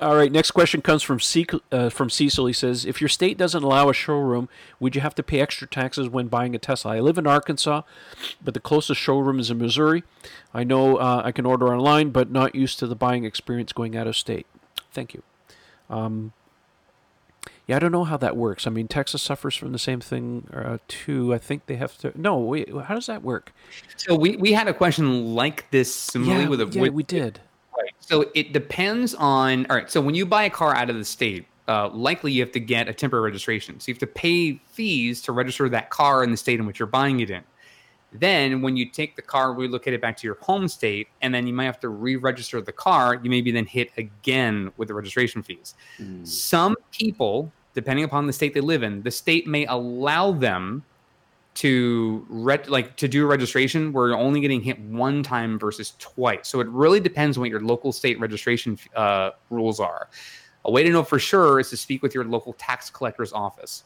All 0.00 0.16
right, 0.16 0.32
next 0.32 0.50
question 0.52 0.80
comes 0.80 1.02
from 1.02 1.20
Cec- 1.20 1.52
uh, 1.70 1.90
from 1.90 2.10
Cecil. 2.10 2.46
He 2.46 2.52
says, 2.54 2.84
"If 2.86 3.00
your 3.00 3.08
state 3.08 3.36
doesn't 3.38 3.62
allow 3.62 3.88
a 3.88 3.94
showroom, 3.94 4.48
would 4.80 4.96
you 4.96 5.00
have 5.00 5.14
to 5.16 5.22
pay 5.22 5.38
extra 5.40 5.68
taxes 5.68 6.08
when 6.08 6.26
buying 6.28 6.54
a 6.56 6.58
Tesla?" 6.58 6.92
I 6.96 7.00
live 7.00 7.18
in 7.18 7.26
Arkansas, 7.26 7.82
but 8.42 8.54
the 8.54 8.58
closest 8.60 9.00
showroom 9.00 9.38
is 9.38 9.50
in 9.50 9.58
Missouri. 9.58 10.02
I 10.52 10.64
know 10.64 10.96
uh, 10.96 11.22
I 11.24 11.30
can 11.30 11.44
order 11.46 11.68
online, 11.72 12.10
but 12.10 12.30
not 12.32 12.54
used 12.54 12.78
to 12.80 12.86
the 12.86 12.96
buying 12.96 13.24
experience 13.24 13.72
going 13.72 13.94
out 13.96 14.06
of 14.08 14.16
state. 14.16 14.46
Thank 14.92 15.14
you. 15.14 15.22
Um, 15.88 16.32
yeah, 17.66 17.76
I 17.76 17.78
don't 17.78 17.92
know 17.92 18.04
how 18.04 18.16
that 18.16 18.36
works. 18.36 18.66
I 18.66 18.70
mean, 18.70 18.88
Texas 18.88 19.22
suffers 19.22 19.54
from 19.54 19.72
the 19.72 19.78
same 19.78 20.00
thing 20.00 20.48
uh, 20.52 20.78
too. 20.88 21.32
I 21.32 21.38
think 21.38 21.66
they 21.66 21.76
have 21.76 21.96
to. 21.98 22.12
No, 22.20 22.38
wait, 22.38 22.68
how 22.74 22.94
does 22.94 23.06
that 23.06 23.22
work? 23.22 23.52
So 23.96 24.16
we, 24.16 24.36
we 24.36 24.52
had 24.52 24.66
a 24.66 24.74
question 24.74 25.34
like 25.34 25.70
this 25.70 25.94
similarly 25.94 26.44
yeah, 26.44 26.48
with 26.48 26.60
a 26.60 26.66
yeah, 26.66 26.82
with, 26.82 26.92
we 26.92 27.02
did. 27.04 27.40
Right. 27.76 27.90
So 28.00 28.30
it 28.34 28.52
depends 28.52 29.14
on. 29.14 29.66
All 29.66 29.76
right. 29.76 29.90
So 29.90 30.00
when 30.00 30.14
you 30.14 30.26
buy 30.26 30.42
a 30.42 30.50
car 30.50 30.74
out 30.74 30.90
of 30.90 30.96
the 30.96 31.04
state, 31.04 31.46
uh, 31.68 31.88
likely 31.90 32.32
you 32.32 32.42
have 32.42 32.52
to 32.52 32.60
get 32.60 32.88
a 32.88 32.92
temporary 32.92 33.24
registration. 33.24 33.78
So 33.78 33.90
you 33.90 33.94
have 33.94 34.00
to 34.00 34.06
pay 34.08 34.60
fees 34.72 35.22
to 35.22 35.32
register 35.32 35.68
that 35.68 35.90
car 35.90 36.24
in 36.24 36.32
the 36.32 36.36
state 36.36 36.58
in 36.58 36.66
which 36.66 36.80
you're 36.80 36.86
buying 36.86 37.20
it 37.20 37.30
in. 37.30 37.44
Then, 38.12 38.60
when 38.60 38.76
you 38.76 38.86
take 38.86 39.16
the 39.16 39.22
car, 39.22 39.54
relocate 39.54 39.94
it 39.94 40.00
back 40.00 40.16
to 40.18 40.26
your 40.26 40.36
home 40.40 40.68
state, 40.68 41.08
and 41.22 41.34
then 41.34 41.46
you 41.46 41.54
might 41.54 41.64
have 41.64 41.80
to 41.80 41.88
re-register 41.88 42.60
the 42.60 42.72
car. 42.72 43.18
You 43.22 43.30
maybe 43.30 43.50
then 43.50 43.64
hit 43.66 43.90
again 43.96 44.70
with 44.76 44.88
the 44.88 44.94
registration 44.94 45.42
fees. 45.42 45.74
Mm. 45.98 46.26
Some 46.26 46.76
people, 46.90 47.50
depending 47.74 48.04
upon 48.04 48.26
the 48.26 48.32
state 48.32 48.52
they 48.52 48.60
live 48.60 48.82
in, 48.82 49.02
the 49.02 49.10
state 49.10 49.46
may 49.46 49.64
allow 49.66 50.32
them 50.32 50.84
to 51.54 52.24
re- 52.28 52.64
like 52.66 52.96
to 52.96 53.08
do 53.08 53.24
a 53.24 53.26
registration 53.26 53.92
where 53.92 54.08
you're 54.08 54.16
only 54.16 54.40
getting 54.40 54.60
hit 54.60 54.78
one 54.80 55.22
time 55.22 55.58
versus 55.58 55.94
twice. 55.98 56.48
So 56.48 56.60
it 56.60 56.68
really 56.68 57.00
depends 57.00 57.36
on 57.36 57.42
what 57.42 57.50
your 57.50 57.60
local 57.60 57.92
state 57.92 58.18
registration 58.20 58.78
uh, 58.96 59.30
rules 59.50 59.78
are. 59.78 60.08
A 60.64 60.70
way 60.70 60.82
to 60.82 60.90
know 60.90 61.02
for 61.02 61.18
sure 61.18 61.60
is 61.60 61.70
to 61.70 61.76
speak 61.76 62.02
with 62.02 62.14
your 62.14 62.24
local 62.24 62.52
tax 62.54 62.88
collector's 62.88 63.32
office. 63.32 63.84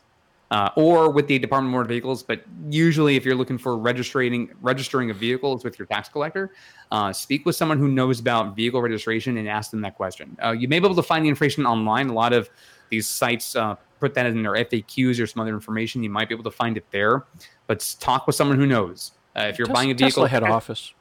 Uh, 0.52 0.70
or 0.76 1.10
with 1.10 1.26
the 1.26 1.40
Department 1.40 1.74
of 1.74 1.76
Motor 1.76 1.88
Vehicles, 1.88 2.22
but 2.22 2.44
usually, 2.70 3.16
if 3.16 3.24
you're 3.24 3.34
looking 3.34 3.58
for 3.58 3.76
registering 3.76 4.48
registering 4.62 5.10
a 5.10 5.14
vehicle, 5.14 5.52
it's 5.54 5.64
with 5.64 5.76
your 5.76 5.86
tax 5.86 6.08
collector. 6.08 6.52
Uh, 6.92 7.12
speak 7.12 7.44
with 7.44 7.56
someone 7.56 7.78
who 7.80 7.88
knows 7.88 8.20
about 8.20 8.54
vehicle 8.54 8.80
registration 8.80 9.38
and 9.38 9.48
ask 9.48 9.72
them 9.72 9.80
that 9.80 9.96
question. 9.96 10.36
Uh, 10.40 10.52
you 10.52 10.68
may 10.68 10.78
be 10.78 10.86
able 10.86 10.94
to 10.94 11.02
find 11.02 11.24
the 11.24 11.28
information 11.28 11.66
online. 11.66 12.08
A 12.08 12.12
lot 12.12 12.32
of 12.32 12.48
these 12.90 13.08
sites 13.08 13.56
uh, 13.56 13.74
put 13.98 14.14
that 14.14 14.26
in 14.26 14.40
their 14.40 14.52
FAQs 14.52 15.20
or 15.20 15.26
some 15.26 15.42
other 15.42 15.52
information. 15.52 16.04
You 16.04 16.10
might 16.10 16.28
be 16.28 16.34
able 16.36 16.44
to 16.44 16.52
find 16.52 16.76
it 16.76 16.84
there, 16.92 17.24
but 17.66 17.96
talk 17.98 18.28
with 18.28 18.36
someone 18.36 18.56
who 18.56 18.66
knows. 18.66 19.12
Uh, 19.34 19.42
if 19.48 19.58
you're 19.58 19.66
Tes- 19.66 19.74
buying 19.74 19.90
a 19.90 19.94
vehicle, 19.94 20.22
Tesla 20.22 20.28
head 20.28 20.44
office. 20.44 20.94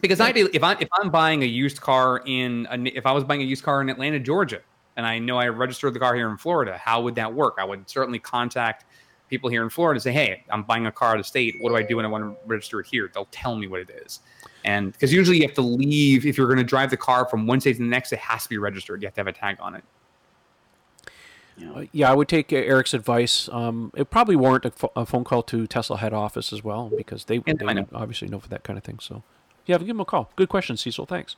because 0.00 0.20
I 0.20 0.30
if 0.30 0.62
I 0.62 0.74
if 0.74 0.88
I'm 0.92 1.10
buying 1.10 1.42
a 1.42 1.46
used 1.46 1.80
car 1.80 2.22
in 2.26 2.68
a, 2.70 2.78
if 2.96 3.06
I 3.06 3.12
was 3.12 3.24
buying 3.24 3.42
a 3.42 3.44
used 3.44 3.64
car 3.64 3.80
in 3.80 3.88
Atlanta, 3.88 4.20
Georgia, 4.20 4.60
and 4.98 5.06
I 5.06 5.20
know 5.20 5.38
I 5.38 5.46
registered 5.46 5.94
the 5.94 6.00
car 6.00 6.14
here 6.14 6.28
in 6.28 6.36
Florida, 6.36 6.76
how 6.76 7.00
would 7.02 7.14
that 7.14 7.32
work? 7.32 7.54
I 7.58 7.64
would 7.64 7.88
certainly 7.88 8.18
contact 8.18 8.84
people 9.30 9.48
here 9.48 9.62
in 9.62 9.70
Florida 9.70 9.96
and 9.96 10.02
say, 10.02 10.12
"Hey, 10.12 10.44
I'm 10.50 10.64
buying 10.64 10.86
a 10.86 10.92
car 10.92 11.12
out 11.12 11.20
of 11.20 11.26
state. 11.26 11.54
What 11.60 11.70
do 11.70 11.76
I 11.76 11.82
do 11.82 11.96
when 11.96 12.04
I 12.04 12.08
want 12.08 12.24
to 12.24 12.36
register 12.46 12.80
it 12.80 12.86
here?" 12.86 13.08
They'll 13.14 13.28
tell 13.30 13.54
me 13.56 13.68
what 13.68 13.80
it 13.80 13.90
is, 14.04 14.20
and 14.64 14.92
because 14.92 15.12
usually 15.12 15.38
you 15.38 15.44
have 15.44 15.54
to 15.54 15.62
leave 15.62 16.26
if 16.26 16.36
you're 16.36 16.48
going 16.48 16.58
to 16.58 16.64
drive 16.64 16.90
the 16.90 16.96
car 16.96 17.26
from 17.28 17.46
one 17.46 17.60
state 17.60 17.74
to 17.74 17.78
the 17.78 17.84
next, 17.84 18.12
it 18.12 18.18
has 18.18 18.42
to 18.42 18.48
be 18.48 18.58
registered. 18.58 19.00
You 19.00 19.06
have 19.06 19.14
to 19.14 19.20
have 19.20 19.28
a 19.28 19.32
tag 19.32 19.56
on 19.60 19.76
it. 19.76 19.84
You 21.56 21.72
Uh, 21.74 21.84
yeah, 21.92 22.10
I 22.10 22.14
would 22.14 22.28
take 22.28 22.52
uh, 22.52 22.56
Eric's 22.56 22.92
advice. 22.92 23.48
Um, 23.52 23.92
it 23.96 24.10
probably 24.10 24.34
warrant 24.34 24.64
a, 24.64 24.70
pho- 24.72 24.92
a 24.96 25.06
phone 25.06 25.24
call 25.24 25.42
to 25.44 25.66
Tesla 25.66 25.98
head 25.98 26.12
office 26.12 26.52
as 26.52 26.64
well 26.64 26.88
because 26.88 27.24
they, 27.24 27.38
they 27.38 27.54
know. 27.54 27.86
obviously 27.92 28.28
know 28.28 28.38
for 28.40 28.48
that 28.48 28.64
kind 28.64 28.76
of 28.76 28.84
thing. 28.84 28.98
So, 29.00 29.22
yeah, 29.66 29.78
give 29.78 29.88
them 29.88 30.00
a 30.00 30.04
call. 30.04 30.30
Good 30.36 30.48
question, 30.48 30.76
Cecil. 30.76 31.06
Thanks. 31.06 31.36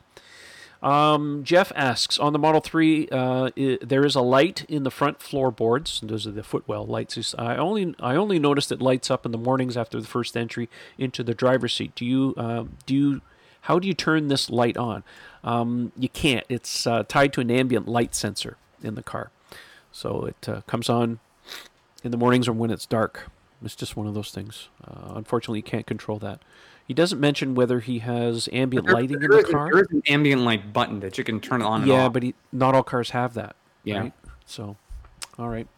Um, 0.83 1.45
Jeff 1.45 1.73
asks 1.77 2.19
on 2.19 2.33
the 2.33 2.39
Model 2.39 2.63
Three, 2.63 3.07
uh, 3.11 3.51
i- 3.57 3.79
there 3.83 4.05
is 4.07 4.15
a 4.15 4.23
light 4.23 4.65
in 4.69 4.83
the 4.83 4.91
front 4.91 5.21
floorboards. 5.21 6.01
Those 6.03 6.27
are 6.27 6.31
the 6.31 6.43
footwell 6.43 6.87
lights. 6.87 7.35
I 7.39 7.57
only 7.57 7.95
I 8.01 8.17
only 8.17 8.39
noticed 8.39 8.73
it 8.73 8.81
lights 8.81 9.11
up 9.11 9.27
in 9.27 9.33
the 9.33 9.39
mornings 9.39 9.77
after 9.77 10.01
the 10.01 10.07
first 10.07 10.37
entry 10.39 10.71
into 10.97 11.23
the 11.23 11.35
driver's 11.35 11.75
seat. 11.75 11.95
Do 11.95 12.07
you 12.07 12.35
um, 12.39 12.79
do 12.87 12.95
you 12.95 13.21
how 13.63 13.79
do 13.79 13.87
you 13.87 13.93
turn 13.95 14.29
this 14.29 14.49
light 14.49 14.79
on? 14.79 15.03
Um, 15.45 15.93
you 15.99 16.09
can't. 16.09 16.47
It's 16.49 16.87
uh, 16.87 17.03
tied 17.07 17.35
to 17.35 17.43
an 17.43 17.51
ambient 17.51 17.87
light 17.87 18.15
sensor 18.15 18.57
in 18.83 18.95
the 18.95 19.03
car, 19.03 19.31
so 19.93 20.25
it 20.25 20.49
uh, 20.49 20.63
comes 20.67 20.89
on 20.89 21.19
in 22.03 22.11
the 22.11 22.17
mornings 22.17 22.49
or 22.49 22.55
when 22.55 22.71
it's 22.71 22.87
dark. 22.87 23.29
It's 23.63 23.77
just 23.77 23.95
one 23.99 24.07
of 24.07 24.15
those 24.15 24.31
things. 24.31 24.69
Uh, 24.83 25.13
unfortunately, 25.15 25.59
you 25.59 25.63
can't 25.63 25.87
control 25.87 26.19
that. 26.21 26.41
He 26.91 26.95
doesn't 26.95 27.21
mention 27.21 27.55
whether 27.55 27.79
he 27.79 28.01
has 28.01 28.49
ambient 28.53 28.85
There- 28.89 28.97
lighting 28.97 29.15
in 29.15 29.21
there 29.21 29.29
the 29.29 29.39
is 29.39 29.45
car. 29.55 29.71
there 29.73 29.83
is 29.83 29.91
an 29.93 30.03
ambient 30.09 30.43
light 30.43 30.73
button 30.73 30.99
that 30.99 31.17
you 31.19 31.23
can 31.23 31.39
turn 31.39 31.63
on. 31.63 31.83
And 31.83 31.89
Yeah, 31.89 32.09
but 32.09 32.25
he, 32.25 32.35
not 32.51 32.75
all 32.75 32.83
cars 32.83 33.11
have 33.11 33.35
that. 33.35 33.55
Yeah. 33.85 34.01
Right? 34.01 34.13
So, 34.45 34.75
all 35.39 35.49
right. 35.49 35.69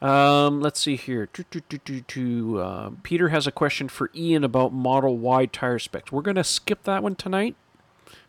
Um, 0.00 0.62
let's 0.62 0.80
see 0.80 0.96
here. 0.96 1.28
Uh, 1.36 2.90
Peter 3.02 3.28
has 3.28 3.46
a 3.46 3.52
question 3.52 3.88
for 3.90 4.10
Ian 4.14 4.42
about 4.42 4.72
Model 4.72 5.18
Y 5.18 5.44
tire 5.44 5.78
specs. 5.78 6.10
We're 6.10 6.22
going 6.22 6.36
to 6.36 6.44
skip 6.44 6.84
that 6.84 7.02
one 7.02 7.14
tonight 7.14 7.54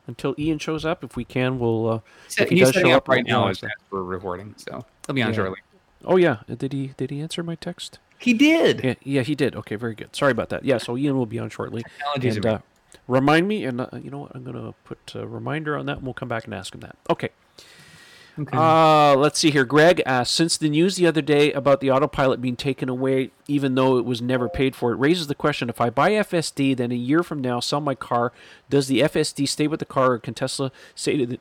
until 0.08 0.36
Ian 0.38 0.60
shows 0.60 0.84
up. 0.84 1.06
If 1.06 1.16
we 1.16 1.24
can, 1.24 1.58
we'll. 1.58 1.88
Uh, 1.90 2.00
So 2.28 2.44
if 2.44 2.50
he 2.50 2.60
does 2.60 2.74
show 2.74 2.90
up 2.90 3.04
up, 3.04 3.08
right 3.08 3.26
now 3.26 3.48
as 3.48 3.64
for 3.90 4.04
recording, 4.04 4.56
so 4.58 4.84
he'll 5.06 5.16
be 5.16 5.22
on 5.22 5.30
Yeah. 5.30 5.36
shortly. 5.38 5.60
Oh 6.04 6.18
yeah, 6.18 6.40
did 6.54 6.74
he 6.74 6.88
did 6.98 7.12
he 7.12 7.22
answer 7.22 7.44
my 7.44 7.56
text? 7.56 8.00
He 8.20 8.34
did. 8.34 8.84
Yeah, 8.84 8.94
yeah, 9.04 9.22
he 9.22 9.36
did. 9.36 9.56
Okay, 9.56 9.76
very 9.76 9.96
good. 9.96 10.16
Sorry 10.16 10.32
about 10.32 10.50
that. 10.50 10.66
Yeah, 10.66 10.78
so 10.78 10.98
Ian 10.98 11.18
will 11.18 11.26
be 11.26 11.40
on 11.40 11.50
shortly. 11.50 11.84
Technology's 11.84 12.38
And 12.38 12.46
uh, 12.46 12.60
remind 13.08 13.48
me, 13.48 13.64
and 13.66 13.82
uh, 13.82 13.88
you 14.02 14.10
know 14.10 14.20
what? 14.20 14.32
I'm 14.36 14.44
going 14.44 14.56
to 14.56 14.74
put 14.84 15.14
a 15.16 15.28
reminder 15.28 15.78
on 15.78 15.86
that, 15.86 15.98
and 15.98 16.04
we'll 16.04 16.14
come 16.14 16.28
back 16.28 16.46
and 16.46 16.54
ask 16.54 16.74
him 16.74 16.82
that. 16.82 16.96
Okay. 17.10 17.30
Okay. 18.40 18.56
Uh, 18.56 19.16
let's 19.16 19.40
see 19.40 19.50
here. 19.50 19.66
Greg 19.66 20.02
asked, 20.06 20.36
since 20.36 20.58
the 20.58 20.70
news 20.70 20.96
the 20.96 21.08
other 21.08 21.24
day 21.24 21.52
about 21.54 21.82
the 21.82 21.90
autopilot 21.90 22.40
being 22.40 22.56
taken 22.56 22.88
away, 22.88 23.32
even 23.48 23.74
though 23.74 23.98
it 23.98 24.06
was 24.06 24.22
never 24.22 24.48
paid 24.48 24.76
for, 24.76 24.92
it 24.92 24.98
raises 24.98 25.26
the 25.26 25.36
question: 25.36 25.70
If 25.70 25.82
I 25.82 25.90
buy 25.90 26.12
FSD, 26.12 26.78
then 26.78 26.92
a 26.92 26.96
year 26.96 27.24
from 27.24 27.42
now 27.42 27.60
sell 27.60 27.82
my 27.82 27.96
car, 27.96 28.32
does 28.70 28.88
the 28.88 29.00
FSD 29.02 29.48
stay 29.48 29.66
with 29.66 29.80
the 29.80 29.86
car, 29.86 30.14
or 30.14 30.20
can 30.20 30.36
Tesla 30.36 30.72
say 30.94 31.18
to 31.18 31.26
the 31.26 31.40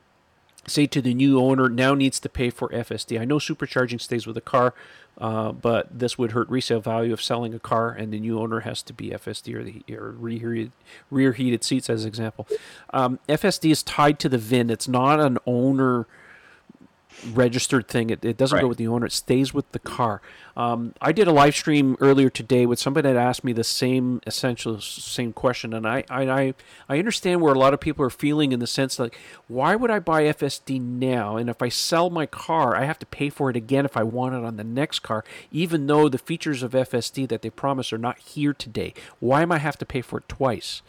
say 0.67 0.87
to 0.87 1.01
the 1.01 1.15
new 1.15 1.41
owner 1.41 1.69
now 1.69 1.95
needs 1.95 2.21
to 2.21 2.29
pay 2.29 2.51
for 2.51 2.69
FSD? 2.71 3.21
I 3.21 3.25
know 3.25 3.39
supercharging 3.39 4.01
stays 4.01 4.27
with 4.27 4.35
the 4.35 4.41
car, 4.41 4.75
uh, 5.19 5.53
but 5.53 5.99
this 5.99 6.19
would 6.19 6.33
hurt 6.33 6.49
resale 6.49 6.81
value 6.81 7.13
of 7.13 7.23
selling 7.23 7.55
a 7.55 7.59
car, 7.59 7.91
and 7.91 8.13
the 8.13 8.21
new 8.21 8.39
owner 8.39 8.61
has 8.61 8.83
to 8.83 8.93
be 8.93 9.11
FSD 9.11 9.55
or 9.55 9.65
the 9.65 9.83
or 9.95 10.11
rear 10.11 10.55
heated, 10.55 10.73
rear 11.11 11.33
heated 11.33 11.65
seats, 11.65 11.89
as 11.89 12.03
an 12.03 12.09
example. 12.09 12.47
Um, 12.93 13.19
FSD 13.29 13.71
is 13.71 13.83
tied 13.83 14.19
to 14.21 14.29
the 14.29 14.39
VIN. 14.39 14.71
It's 14.71 14.89
not 14.89 15.21
an 15.21 15.39
owner 15.47 16.07
registered 17.33 17.89
thing. 17.89 18.11
It, 18.11 18.25
it 18.25 18.37
doesn't 18.37 18.61
go 18.61 18.69
with 18.69 18.79
the 18.79 18.89
owner. 18.89 19.07
It 19.07 19.13
stays 19.13 19.55
with 19.55 19.71
the 19.73 19.79
car. 19.79 20.21
Um, 20.57 20.95
I 21.01 21.13
did 21.13 21.29
a 21.29 21.33
live 21.33 21.55
stream 21.55 21.97
earlier 22.01 22.31
today 22.31 22.65
with 22.65 22.79
somebody 22.79 23.13
that 23.13 23.17
asked 23.19 23.45
me 23.45 23.53
the 23.53 23.65
same 23.65 24.21
essential 24.27 24.81
same 24.81 25.33
question, 25.33 25.75
and 25.75 25.87
I, 25.87 26.05
I 26.09 26.31
I 26.31 26.55
I 26.89 26.99
understand 26.99 27.43
where 27.43 27.53
a 27.53 27.59
lot 27.59 27.75
of 27.75 27.81
people 27.81 28.05
are 28.05 28.11
feeling 28.11 28.53
in 28.53 28.61
the 28.61 28.67
sense 28.67 28.99
like, 28.99 29.19
why 29.49 29.77
would 29.77 29.91
I 29.91 29.99
buy 29.99 30.23
FSD 30.25 30.81
now? 30.81 31.37
And 31.37 31.51
if 31.51 31.61
I 31.61 31.69
sell 31.69 32.09
my 32.11 32.27
car, 32.27 32.75
I 32.75 32.85
have 32.85 32.99
to 33.01 33.07
pay 33.07 33.29
for 33.29 33.51
it 33.51 33.57
again 33.57 33.85
if 33.85 33.97
I 33.97 34.03
want 34.03 34.35
it 34.35 34.45
on 34.45 34.57
the 34.57 34.65
next 34.65 35.01
car, 35.01 35.25
even 35.53 35.87
though 35.87 36.09
the 36.09 36.19
features 36.19 36.63
of 36.63 36.73
FSD 36.73 37.29
that 37.29 37.43
they 37.43 37.51
promise 37.51 37.93
are 37.93 37.99
not 37.99 38.19
here 38.19 38.53
today. 38.55 38.95
Why 39.21 39.43
am 39.43 39.53
I 39.53 39.59
have 39.59 39.77
to 39.79 39.87
pay 39.87 40.01
for 40.01 40.19
it 40.19 40.29
twice? 40.29 40.83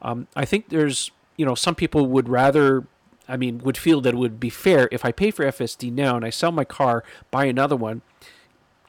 Um, 0.00 0.26
I 0.34 0.44
think 0.44 0.68
there's, 0.68 1.10
you 1.36 1.46
know, 1.46 1.54
some 1.54 1.74
people 1.74 2.06
would 2.06 2.28
rather, 2.28 2.84
I 3.28 3.36
mean, 3.36 3.58
would 3.58 3.78
feel 3.78 4.00
that 4.02 4.14
it 4.14 4.16
would 4.16 4.40
be 4.40 4.50
fair 4.50 4.88
if 4.90 5.04
I 5.04 5.12
pay 5.12 5.30
for 5.30 5.44
FSD 5.44 5.92
now 5.92 6.16
and 6.16 6.24
I 6.24 6.30
sell 6.30 6.52
my 6.52 6.64
car, 6.64 7.04
buy 7.30 7.44
another 7.44 7.76
one, 7.76 8.02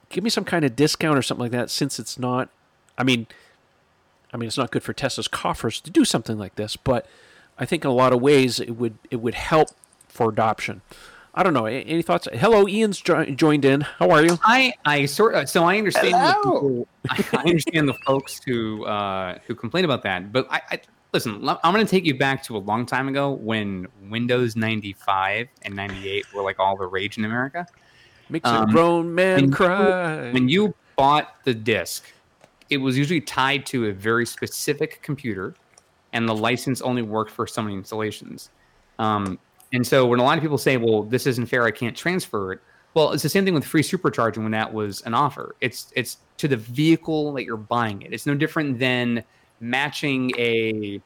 give 0.10 0.24
me 0.24 0.30
some 0.30 0.44
kind 0.44 0.66
of 0.66 0.76
discount 0.76 1.18
or 1.18 1.22
something 1.22 1.44
like 1.44 1.52
that 1.52 1.70
since 1.70 2.00
it's 2.00 2.18
not 2.20 2.50
I 2.98 3.04
mean 3.04 3.28
I 4.34 4.38
mean 4.38 4.48
it's 4.48 4.58
not 4.58 4.72
good 4.72 4.84
for 4.84 4.94
Tesla's 4.94 5.28
coffers 5.28 5.80
to 5.82 5.92
do 5.92 6.06
something 6.06 6.38
like 6.38 6.56
this, 6.56 6.76
but 6.76 7.06
I 7.58 7.66
think 7.66 7.84
in 7.84 7.92
a 7.92 7.94
lot 7.94 8.14
of 8.14 8.22
ways 8.22 8.60
it 8.60 8.78
would 8.78 8.98
it 9.12 9.18
would 9.18 9.36
help 9.36 9.70
for 10.08 10.30
adoption. 10.30 10.82
I 11.36 11.42
don't 11.42 11.56
know. 11.56 11.66
Any 11.66 12.04
thoughts? 12.04 12.28
Hello, 12.32 12.68
Ian's 12.68 13.02
jo- 13.02 13.26
joined 13.26 13.66
in. 13.66 13.82
How 13.82 14.12
are 14.12 14.24
you? 14.24 14.38
I 14.44 14.74
I 14.86 15.06
sort 15.06 15.34
of 15.34 15.50
so 15.50 15.64
I 15.64 15.78
understand 15.80 16.14
the 16.14 16.34
people, 16.44 16.88
I 17.10 17.40
understand 17.40 17.90
the 17.90 17.96
folks 18.06 18.40
who 18.46 18.86
uh, 18.86 19.40
who 19.48 19.56
complain 19.56 19.84
about 19.84 20.04
that, 20.04 20.32
but 20.32 20.48
I, 20.52 20.62
I 20.70 20.82
listen. 21.14 21.48
I'm 21.48 21.74
going 21.74 21.86
to 21.86 21.90
take 21.90 22.06
you 22.06 22.18
back 22.18 22.44
to 22.44 22.58
a 22.58 22.60
long 22.60 22.86
time 22.86 23.08
ago 23.08 23.32
when 23.32 23.88
Windows 24.10 24.56
95 24.56 25.48
and 25.62 25.76
98 25.76 26.26
were 26.34 26.42
like 26.42 26.60
all 26.60 26.76
the 26.76 26.86
rage 26.88 27.18
in 27.18 27.26
America. 27.26 27.66
Makes 28.30 28.50
a 28.50 28.54
Um, 28.62 28.72
grown 28.72 29.14
man 29.14 29.36
when 29.36 29.46
you- 29.46 29.52
cry. 29.56 30.32
When 30.32 30.50
you 30.50 30.74
bought 30.96 31.36
the 31.44 31.54
disc, 31.54 32.06
it 32.70 32.78
was 32.78 32.98
usually 32.98 33.22
tied 33.22 33.66
to 33.68 33.88
a 33.88 33.92
very 33.94 34.26
specific 34.26 35.02
computer, 35.02 35.54
and 36.14 36.28
the 36.28 36.36
license 36.36 36.82
only 36.82 37.02
worked 37.02 37.32
for 37.32 37.46
so 37.46 37.62
many 37.62 37.76
installations. 37.76 38.50
Um, 39.00 39.38
and 39.74 39.86
so 39.86 40.06
when 40.06 40.20
a 40.20 40.24
lot 40.24 40.38
of 40.38 40.42
people 40.42 40.58
say, 40.58 40.78
"Well, 40.78 41.04
this 41.04 41.28
isn't 41.28 41.48
fair. 41.48 41.64
I 41.64 41.72
can't 41.72 41.96
transfer 41.98 42.54
it," 42.54 42.62
well, 42.94 43.12
it's 43.12 43.24
the 43.24 43.30
same 43.30 43.44
thing 43.44 43.54
with 43.54 43.66
free 43.66 43.82
supercharging 43.84 44.44
when 44.44 44.52
that 44.52 44.72
was 44.74 45.02
an 45.02 45.14
offer. 45.14 45.56
It's 45.62 45.92
it's 45.96 46.18
to 46.38 46.48
the 46.48 46.58
vehicle 46.58 47.34
that 47.34 47.44
you're 47.44 47.58
buying 47.58 48.02
it. 48.04 48.14
It's 48.14 48.26
no 48.26 48.36
different 48.36 48.80
than 48.80 49.24
matching 49.64 50.32
a 50.38 51.02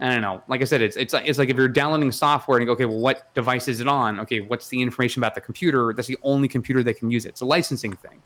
I 0.00 0.12
don't 0.12 0.20
know. 0.20 0.42
Like 0.46 0.60
I 0.60 0.64
said, 0.64 0.80
it's 0.80 0.96
it's 0.96 1.12
like 1.12 1.26
it's 1.26 1.38
like 1.38 1.48
if 1.48 1.56
you're 1.56 1.68
downloading 1.68 2.12
software 2.12 2.58
and 2.58 2.62
you 2.62 2.66
go, 2.66 2.72
okay, 2.72 2.84
well, 2.84 3.00
what 3.00 3.34
device 3.34 3.66
is 3.66 3.80
it 3.80 3.88
on? 3.88 4.20
Okay, 4.20 4.40
what's 4.40 4.68
the 4.68 4.80
information 4.80 5.20
about 5.20 5.34
the 5.34 5.40
computer? 5.40 5.92
That's 5.92 6.06
the 6.06 6.18
only 6.22 6.46
computer 6.46 6.82
that 6.84 6.98
can 6.98 7.10
use 7.10 7.24
it. 7.24 7.30
It's 7.30 7.40
a 7.40 7.46
licensing 7.46 7.94
thing. 7.94 8.22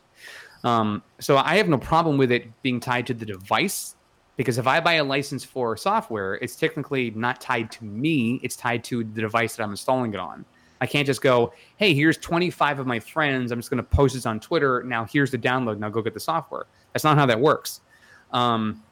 Um, 0.65 1.03
so 1.19 1.39
I 1.39 1.57
have 1.57 1.69
no 1.69 1.79
problem 1.79 2.19
with 2.19 2.31
it 2.31 2.63
being 2.63 2.79
tied 2.79 3.07
to 3.07 3.15
the 3.15 3.25
device 3.25 3.97
because 4.37 4.59
if 4.59 4.67
I 4.67 4.81
buy 4.81 4.95
a 4.95 5.05
license 5.05 5.45
for 5.45 5.77
software, 5.77 6.35
it's 6.37 6.57
technically 6.57 7.11
not 7.13 7.41
tied 7.41 7.71
to 7.73 7.85
me. 7.85 8.39
It's 8.43 8.55
tied 8.55 8.85
to 8.85 9.03
the 9.03 9.23
device 9.23 9.57
that 9.57 9.63
I'm 9.63 9.71
installing 9.71 10.13
it 10.13 10.21
on. 10.21 10.45
I 10.83 10.87
can't 10.87 11.07
just 11.07 11.23
go, 11.23 11.53
hey, 11.77 11.95
here's 11.95 12.19
25 12.19 12.81
of 12.81 12.87
my 12.87 12.99
friends. 13.01 13.51
I'm 13.51 13.59
just 13.59 13.71
going 13.71 13.83
to 13.83 13.89
post 13.89 14.15
this 14.15 14.27
on 14.27 14.41
Twitter. 14.41 14.83
Now 14.83 15.05
here's 15.05 15.31
the 15.31 15.39
download. 15.39 15.79
Now 15.79 15.89
go 15.89 16.03
get 16.03 16.13
the 16.13 16.21
software. 16.21 16.67
That's 16.93 17.05
not 17.05 17.17
how 17.17 17.27
that 17.27 17.41
works. 17.41 17.81
Um, 18.33 18.83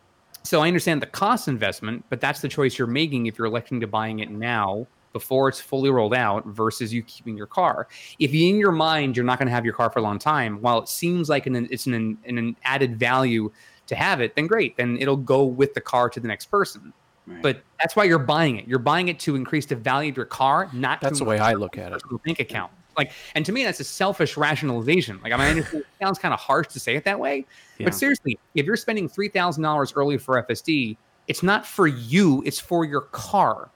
so 0.43 0.61
I 0.63 0.69
understand 0.69 1.03
the 1.03 1.07
cost 1.07 1.49
investment, 1.49 2.05
but 2.09 2.21
that's 2.21 2.41
the 2.41 2.49
choice 2.49 2.79
you're 2.79 2.87
making 2.87 3.27
if 3.27 3.39
you're 3.39 3.47
electing 3.47 3.81
to 3.81 3.87
buying 3.87 4.21
it 4.21 4.31
now 4.31 4.87
before 5.13 5.49
it's 5.49 5.61
fully 5.61 5.91
rolled 5.91 6.15
out 6.15 6.47
versus 6.47 6.93
you 6.93 7.03
keeping 7.03 7.37
your 7.37 7.47
car. 7.47 7.89
If 8.19 8.33
in 8.33 8.57
your 8.57 8.73
mind 8.73 9.17
you're 9.17 9.27
not 9.27 9.39
going 9.39 9.49
to 9.49 9.53
have 9.53 9.65
your 9.65 9.75
car 9.75 9.91
for 9.91 9.99
a 9.99 10.03
long 10.03 10.19
time, 10.19 10.61
while 10.61 10.79
it 10.79 10.89
seems 10.89 11.29
like 11.29 11.47
an, 11.47 11.69
it's 11.71 11.87
an, 11.87 12.17
an 12.25 12.57
added 12.65 12.99
value 12.99 13.51
to 13.89 13.95
have 13.95 14.21
it, 14.21 14.37
then 14.37 14.47
great. 14.47 14.77
Then 14.77 14.97
it'll 14.99 15.17
go 15.17 15.45
with 15.45 15.75
the 15.75 15.81
car 15.81 16.09
to 16.11 16.21
the 16.21 16.29
next 16.29 16.47
person. 16.47 16.93
Right. 17.27 17.43
But 17.43 17.63
that's 17.79 17.97
why 17.97 18.05
you're 18.05 18.19
buying 18.19 18.57
it. 18.57 18.67
You're 18.67 18.79
buying 18.79 19.09
it 19.09 19.19
to 19.21 19.37
increase 19.37 19.67
the 19.67 19.77
value 19.77 20.11
of 20.11 20.17
your 20.17 20.27
car, 20.27 20.71
not 20.73 21.01
That's 21.01 21.19
to 21.19 21.25
the 21.25 21.31
way 21.31 21.39
I 21.39 21.55
look 21.55 21.77
at 21.77 21.93
it. 21.93 22.03
bank 22.25 22.41
account. 22.41 22.73
Like, 22.97 23.13
and 23.35 23.45
to 23.47 23.53
me, 23.53 23.65
that's 23.65 23.81
a 23.81 23.85
selfish 23.85 24.37
rationalization. 24.37 25.21
Like, 25.23 25.33
I 25.33 25.37
mean, 25.55 25.65
it 25.73 25.87
sounds 26.01 26.19
kind 26.19 26.35
of 26.35 26.41
harsh 26.41 26.69
to 26.69 26.81
say 26.81 26.97
it 26.97 27.05
that 27.05 27.19
way, 27.19 27.47
Yeah. 27.79 27.85
but 27.85 27.95
seriously, 27.95 28.39
if 28.55 28.67
you're 28.67 28.77
spending 28.77 29.09
three 29.09 29.29
thousand 29.29 29.63
dollars 29.63 29.93
early 29.95 30.19
for 30.19 30.43
FSD, 30.43 30.97
it's 31.29 31.43
not 31.43 31.67
for 31.67 31.87
you; 31.87 32.43
it's 32.45 32.59
for 32.61 32.85
your 32.85 33.03
car. 33.13 33.71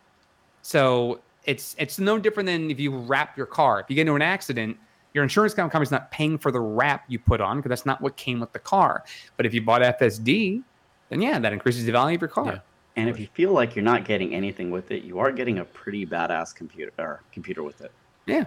So 0.63 1.21
it's 1.45 1.77
it's 1.79 1.99
no 1.99 2.19
different 2.19 2.47
than 2.47 2.71
if 2.71 2.81
you 2.81 2.97
wrap 2.97 3.37
your 3.37 3.47
car. 3.47 3.81
If 3.81 3.87
you 3.89 3.95
get 3.97 4.03
into 4.03 4.15
an 4.15 4.23
accident, 4.23 4.77
your 5.13 5.23
insurance 5.23 5.55
company's 5.55 5.91
not 5.91 6.11
paying 6.11 6.39
for 6.39 6.51
the 6.51 6.61
wrap 6.61 7.05
you 7.09 7.19
put 7.19 7.41
on 7.41 7.59
because 7.59 7.69
that's 7.69 7.87
not 7.87 8.01
what 8.01 8.17
came 8.17 8.41
with 8.41 8.53
the 8.53 8.59
car. 8.59 9.05
But 9.37 9.47
if 9.47 9.55
you 9.55 9.63
bought 9.63 9.83
FSD, 9.83 10.63
then 11.11 11.23
yeah, 11.23 11.39
that 11.39 11.53
increases 11.53 11.85
the 11.85 11.93
value 11.93 12.17
of 12.17 12.21
your 12.23 12.29
car. 12.29 12.47
Yeah. 12.47 12.59
And 12.97 13.09
if 13.11 13.19
you 13.19 13.27
feel 13.35 13.53
like 13.53 13.75
you're 13.75 13.85
not 13.85 14.05
getting 14.05 14.35
anything 14.35 14.71
with 14.71 14.91
it, 14.93 15.03
you 15.03 15.19
are 15.19 15.33
getting 15.33 15.59
a 15.59 15.65
pretty 15.65 16.07
badass 16.07 16.55
computer 16.55 16.93
or 16.99 17.23
computer 17.33 17.63
with 17.65 17.81
it. 17.81 17.91
Yeah. 18.27 18.45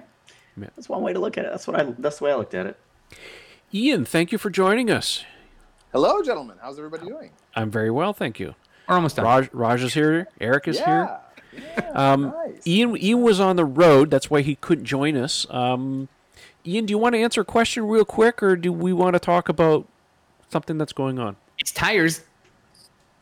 That's 0.58 0.90
one 0.90 1.02
way 1.02 1.14
to 1.14 1.20
look 1.20 1.38
at 1.38 1.46
it. 1.46 1.52
That's 1.52 1.68
what 1.68 1.80
I. 1.80 1.84
That's 1.98 2.18
the 2.20 2.26
way 2.26 2.32
I 2.32 2.36
looked 2.36 2.54
at 2.54 2.66
it. 2.66 2.78
Ian, 3.74 4.06
thank 4.06 4.32
you 4.32 4.38
for 4.38 4.50
joining 4.50 4.90
us. 4.90 5.24
Hello, 5.92 6.22
gentlemen. 6.22 6.58
How's 6.62 6.78
everybody 6.78 7.06
doing? 7.08 7.32
I'm 7.56 7.70
very 7.72 7.92
well, 7.92 8.14
thank 8.14 8.40
you. 8.40 8.56
We're 8.88 8.96
almost 8.96 9.16
done. 9.18 9.26
Raj, 9.26 9.50
Raj 9.54 9.84
is 9.84 9.94
here. 9.94 10.28
Eric 10.40 10.68
is 10.68 10.78
here. 10.80 11.20
yeah. 11.54 11.62
yeah 11.76 11.92
Um, 11.92 12.34
nice. 12.46 12.66
Ian, 12.68 12.98
Ian 12.98 13.22
was 13.22 13.40
on 13.40 13.56
the 13.56 13.66
road. 13.66 14.10
That's 14.10 14.30
why 14.30 14.42
he 14.42 14.56
couldn't 14.56 14.86
join 14.86 15.18
us. 15.18 15.46
Um, 15.50 16.08
Ian, 16.66 16.86
do 16.86 16.92
you 16.92 16.98
want 16.98 17.16
to 17.16 17.20
answer 17.20 17.42
a 17.42 17.46
question 17.46 17.88
real 17.88 18.06
quick, 18.06 18.42
or 18.44 18.56
do 18.56 18.72
we 18.72 18.94
want 18.94 19.14
to 19.14 19.20
talk 19.20 19.50
about 19.50 19.88
something 20.50 20.78
that's 20.78 20.94
going 20.94 21.20
on? 21.20 21.36
it's 21.58 21.72
tires. 21.72 22.22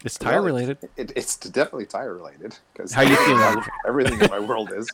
It's 0.03 0.17
tire 0.19 0.35
Well, 0.35 0.43
related. 0.45 0.77
It, 0.97 1.13
it's 1.15 1.37
definitely 1.37 1.85
tire 1.87 2.13
related 2.13 2.57
because 2.73 2.93
How 2.93 3.01
you 3.01 3.15
feeling? 3.15 3.63
everything 3.87 4.19
in 4.21 4.29
my 4.29 4.39
world 4.39 4.71
is. 4.75 4.87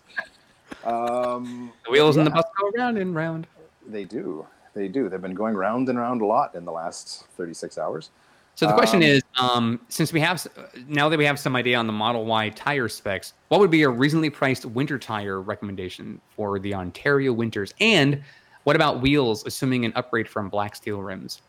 Um, 0.83 1.71
The 1.85 1.91
wheels 1.91 2.17
in 2.17 2.23
the 2.23 2.31
bus 2.31 2.45
go 2.59 2.71
round 2.77 2.97
and 2.97 3.15
round. 3.15 3.47
They 3.87 4.03
do. 4.03 4.45
They 4.73 4.87
do. 4.87 5.09
They've 5.09 5.21
been 5.21 5.33
going 5.33 5.55
round 5.55 5.89
and 5.89 5.99
round 5.99 6.21
a 6.21 6.25
lot 6.25 6.55
in 6.55 6.65
the 6.65 6.71
last 6.71 7.25
36 7.37 7.77
hours. 7.77 8.09
So 8.55 8.67
the 8.67 8.73
question 8.73 9.01
Um, 9.01 9.03
is, 9.03 9.21
um, 9.39 9.81
since 9.89 10.13
we 10.13 10.19
have 10.19 10.45
now 10.87 11.09
that 11.09 11.17
we 11.17 11.25
have 11.25 11.39
some 11.39 11.55
idea 11.55 11.77
on 11.77 11.87
the 11.87 11.93
Model 11.93 12.25
Y 12.25 12.49
tire 12.49 12.89
specs, 12.89 13.33
what 13.47 13.59
would 13.59 13.71
be 13.71 13.83
a 13.83 13.89
reasonably 13.89 14.29
priced 14.29 14.65
winter 14.65 14.99
tire 14.99 15.41
recommendation 15.41 16.21
for 16.35 16.59
the 16.59 16.75
Ontario 16.75 17.33
winters? 17.33 17.73
And 17.79 18.21
what 18.63 18.75
about 18.75 19.01
wheels, 19.01 19.45
assuming 19.45 19.85
an 19.85 19.93
upgrade 19.95 20.27
from 20.27 20.49
black 20.49 20.75
steel 20.75 21.01
rims? 21.01 21.41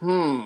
Hmm. 0.00 0.42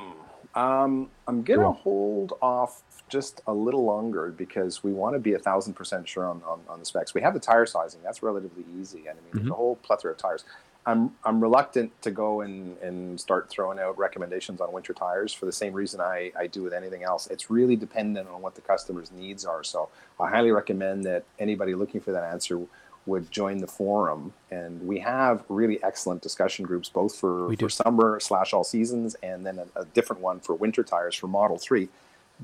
Um, 0.57 1.11
I'm 1.29 1.43
gonna 1.43 1.63
Cool. 1.63 1.73
hold 1.73 2.33
off 2.41 2.83
just 3.09 3.41
a 3.47 3.53
little 3.55 3.85
longer 3.85 4.33
because 4.33 4.83
we 4.83 4.93
want 4.93 5.15
to 5.15 5.21
be 5.21 5.35
a 5.35 5.39
thousand 5.39 5.75
percent 5.75 6.09
sure 6.09 6.27
on, 6.27 6.43
on, 6.47 6.61
on 6.69 6.81
the 6.81 6.87
specs. 6.87 7.15
We 7.15 7.21
have 7.21 7.35
the 7.35 7.41
tire 7.41 7.67
sizing; 7.67 8.01
that's 8.03 8.23
relatively 8.23 8.65
easy, 8.81 9.01
and 9.07 9.11
I 9.19 9.23
mean 9.23 9.31
there's 9.35 9.51
a 9.51 9.55
whole 9.55 9.77
plethora 9.77 10.13
of 10.13 10.19
tires. 10.19 10.45
I'm 10.87 11.13
I'm 11.25 11.41
reluctant 11.41 12.01
to 12.03 12.11
go 12.11 12.41
and, 12.41 12.79
and 12.79 13.21
start 13.21 13.51
throwing 13.51 13.79
out 13.79 13.99
recommendations 13.99 14.61
on 14.61 14.73
winter 14.73 14.95
tires 14.95 15.33
for 15.33 15.45
the 15.45 15.53
same 15.53 15.73
reason 15.75 16.01
I, 16.01 16.33
I 16.39 16.47
do 16.47 16.63
with 16.63 16.73
anything 16.73 17.03
else. 17.03 17.27
It's 17.27 17.51
really 17.51 17.77
dependent 17.77 18.29
on 18.29 18.41
what 18.41 18.55
the 18.55 18.61
customer's 18.61 19.13
needs 19.13 19.45
are. 19.45 19.63
So 19.65 19.89
I 20.19 20.31
highly 20.31 20.53
recommend 20.53 21.05
that 21.05 21.25
anybody 21.39 21.75
looking 21.75 22.01
for 22.01 22.13
that 22.13 22.25
answer 22.25 22.61
would 23.07 23.31
join 23.31 23.59
the 23.59 23.67
forum. 23.67 24.33
And 24.51 24.83
we 24.87 24.99
have 25.01 25.45
really 25.49 25.83
excellent 25.83 26.23
discussion 26.23 26.65
groups, 26.65 26.89
both 26.89 27.17
for, 27.17 27.49
for 27.57 27.69
summer 27.71 28.21
slash 28.21 28.53
all 28.53 28.65
seasons, 28.65 29.15
and 29.23 29.47
then 29.47 29.59
a, 29.61 29.81
a 29.81 29.85
different 29.87 30.21
one 30.21 30.41
for 30.41 30.55
winter 30.55 30.83
tires 30.83 31.15
for 31.15 31.29
Model 31.29 31.57
3. 31.57 31.89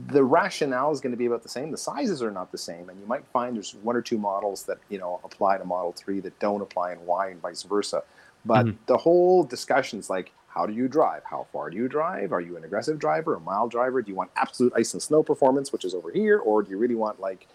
The 0.08 0.24
rationale 0.24 0.90
is 0.92 1.00
going 1.00 1.10
to 1.10 1.18
be 1.18 1.26
about 1.26 1.42
the 1.42 1.48
same. 1.50 1.70
The 1.70 1.76
sizes 1.76 2.22
are 2.22 2.30
not 2.30 2.50
the 2.50 2.56
same, 2.58 2.88
and 2.88 2.98
you 2.98 3.06
might 3.06 3.26
find 3.26 3.56
there's 3.56 3.74
one 3.74 3.94
or 3.94 4.00
two 4.00 4.16
models 4.16 4.62
that 4.64 4.78
you 4.88 4.98
know 4.98 5.20
apply 5.22 5.58
to 5.58 5.64
Model 5.64 5.92
3 5.92 6.20
that 6.20 6.38
don't 6.38 6.62
apply 6.62 6.92
in 6.92 6.98
why, 7.04 7.28
and 7.28 7.42
vice 7.42 7.62
versa. 7.62 8.02
But 8.44 8.66
Mhm. 8.66 8.76
the 8.86 8.96
whole 8.96 9.44
discussion 9.44 9.98
is 9.98 10.08
like, 10.08 10.32
how 10.48 10.64
do 10.66 10.72
you 10.72 10.88
drive? 10.88 11.22
How 11.24 11.46
far 11.52 11.68
do 11.70 11.76
you 11.76 11.88
drive? 11.88 12.32
Are 12.32 12.40
you 12.40 12.56
an 12.56 12.64
aggressive 12.64 12.98
driver, 12.98 13.34
a 13.34 13.40
mild 13.40 13.70
driver? 13.70 14.00
Do 14.00 14.10
you 14.10 14.14
want 14.16 14.30
absolute 14.36 14.72
ice 14.74 14.94
and 14.94 15.02
snow 15.02 15.22
performance, 15.22 15.72
which 15.72 15.84
is 15.84 15.94
over 15.94 16.10
here, 16.10 16.38
or 16.38 16.62
do 16.62 16.70
you 16.70 16.78
really 16.78 16.94
want 16.94 17.20
like 17.20 17.46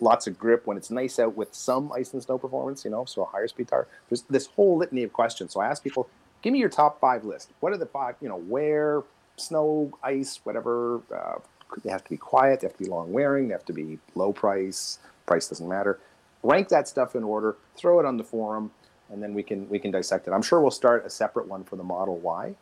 lots 0.00 0.26
of 0.26 0.38
grip 0.38 0.66
when 0.66 0.76
it's 0.76 0.90
nice 0.90 1.18
out 1.18 1.36
with 1.36 1.54
some 1.54 1.90
ice 1.92 2.12
and 2.12 2.22
snow 2.22 2.38
performance, 2.38 2.84
you 2.84 2.90
know, 2.90 3.04
so 3.04 3.22
a 3.22 3.26
higher 3.26 3.48
speed 3.48 3.68
tire. 3.68 3.88
There's 4.08 4.22
this 4.22 4.46
whole 4.46 4.76
litany 4.76 5.02
of 5.02 5.12
questions. 5.12 5.52
So 5.52 5.60
I 5.60 5.66
ask 5.66 5.82
people, 5.82 6.08
give 6.42 6.52
me 6.52 6.58
your 6.58 6.68
top 6.68 7.00
five 7.00 7.24
list. 7.24 7.50
What 7.60 7.72
are 7.72 7.76
the 7.76 7.86
five, 7.86 8.14
you 8.20 8.28
know, 8.28 8.38
where, 8.38 9.02
snow, 9.36 9.92
ice, 10.02 10.40
whatever. 10.44 11.00
Uh, 11.14 11.38
they 11.84 11.90
have 11.90 12.04
to 12.04 12.10
be 12.10 12.16
quiet, 12.16 12.60
they 12.60 12.66
have 12.66 12.76
to 12.76 12.82
be 12.82 12.88
long 12.88 13.12
wearing, 13.12 13.48
they 13.48 13.52
have 13.52 13.64
to 13.66 13.72
be 13.72 13.98
low 14.14 14.32
price, 14.32 14.98
price 15.26 15.48
doesn't 15.48 15.68
matter. 15.68 15.98
Rank 16.42 16.68
that 16.68 16.88
stuff 16.88 17.14
in 17.14 17.24
order, 17.24 17.56
throw 17.76 18.00
it 18.00 18.06
on 18.06 18.16
the 18.16 18.24
forum, 18.24 18.70
and 19.10 19.22
then 19.22 19.34
we 19.34 19.42
can 19.42 19.68
we 19.68 19.78
can 19.78 19.90
dissect 19.90 20.26
it. 20.28 20.32
I'm 20.32 20.42
sure 20.42 20.60
we'll 20.60 20.70
start 20.70 21.04
a 21.04 21.10
separate 21.10 21.46
one 21.46 21.64
for 21.64 21.76
the 21.76 21.82
Model 21.82 22.18
Y 22.18 22.54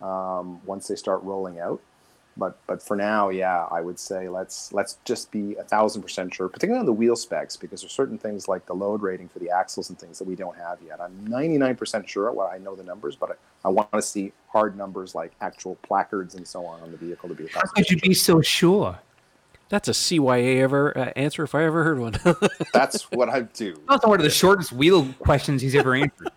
um, 0.00 0.64
once 0.64 0.88
they 0.88 0.96
start 0.96 1.22
rolling 1.22 1.58
out 1.58 1.80
but 2.36 2.58
but 2.66 2.82
for 2.82 2.96
now, 2.96 3.28
yeah, 3.28 3.66
I 3.70 3.80
would 3.80 3.98
say 3.98 4.28
let's 4.28 4.72
let's 4.72 4.98
just 5.04 5.30
be 5.30 5.54
a 5.56 5.64
thousand 5.64 6.02
percent 6.02 6.34
sure, 6.34 6.48
particularly 6.48 6.80
on 6.80 6.86
the 6.86 6.92
wheel 6.92 7.16
specs, 7.16 7.56
because 7.56 7.82
there's 7.82 7.92
certain 7.92 8.18
things 8.18 8.48
like 8.48 8.64
the 8.66 8.74
load 8.74 9.02
rating 9.02 9.28
for 9.28 9.38
the 9.38 9.50
axles 9.50 9.90
and 9.90 9.98
things 9.98 10.18
that 10.18 10.26
we 10.26 10.34
don't 10.34 10.56
have 10.56 10.78
yet. 10.86 11.00
I'm 11.00 11.12
99% 11.26 12.06
sure. 12.08 12.32
Well, 12.32 12.48
I 12.52 12.58
know 12.58 12.74
the 12.74 12.84
numbers, 12.84 13.16
but 13.16 13.32
I, 13.32 13.68
I 13.68 13.70
want 13.70 13.92
to 13.92 14.02
see 14.02 14.32
hard 14.48 14.76
numbers 14.76 15.14
like 15.14 15.32
actual 15.40 15.76
placards 15.82 16.34
and 16.34 16.46
so 16.46 16.64
on 16.64 16.80
on 16.82 16.90
the 16.90 16.96
vehicle 16.96 17.28
to 17.28 17.34
be. 17.34 17.44
a 17.44 17.48
How 17.50 17.62
could 17.62 17.90
you 17.90 17.96
percent 17.96 18.02
be 18.02 18.14
so 18.14 18.40
sure? 18.40 18.98
That's 19.68 19.88
a 19.88 19.92
CYA 19.92 20.60
ever 20.60 20.96
uh, 20.96 21.12
answer 21.16 21.44
if 21.44 21.54
I 21.54 21.64
ever 21.64 21.82
heard 21.82 21.98
one. 21.98 22.18
That's 22.74 23.10
what 23.10 23.30
I 23.30 23.40
do. 23.40 23.80
That's 23.88 24.06
one 24.06 24.20
of 24.20 24.24
the 24.24 24.30
shortest 24.30 24.70
wheel 24.70 25.06
questions 25.18 25.62
he's 25.62 25.74
ever 25.74 25.94
answered. 25.94 26.28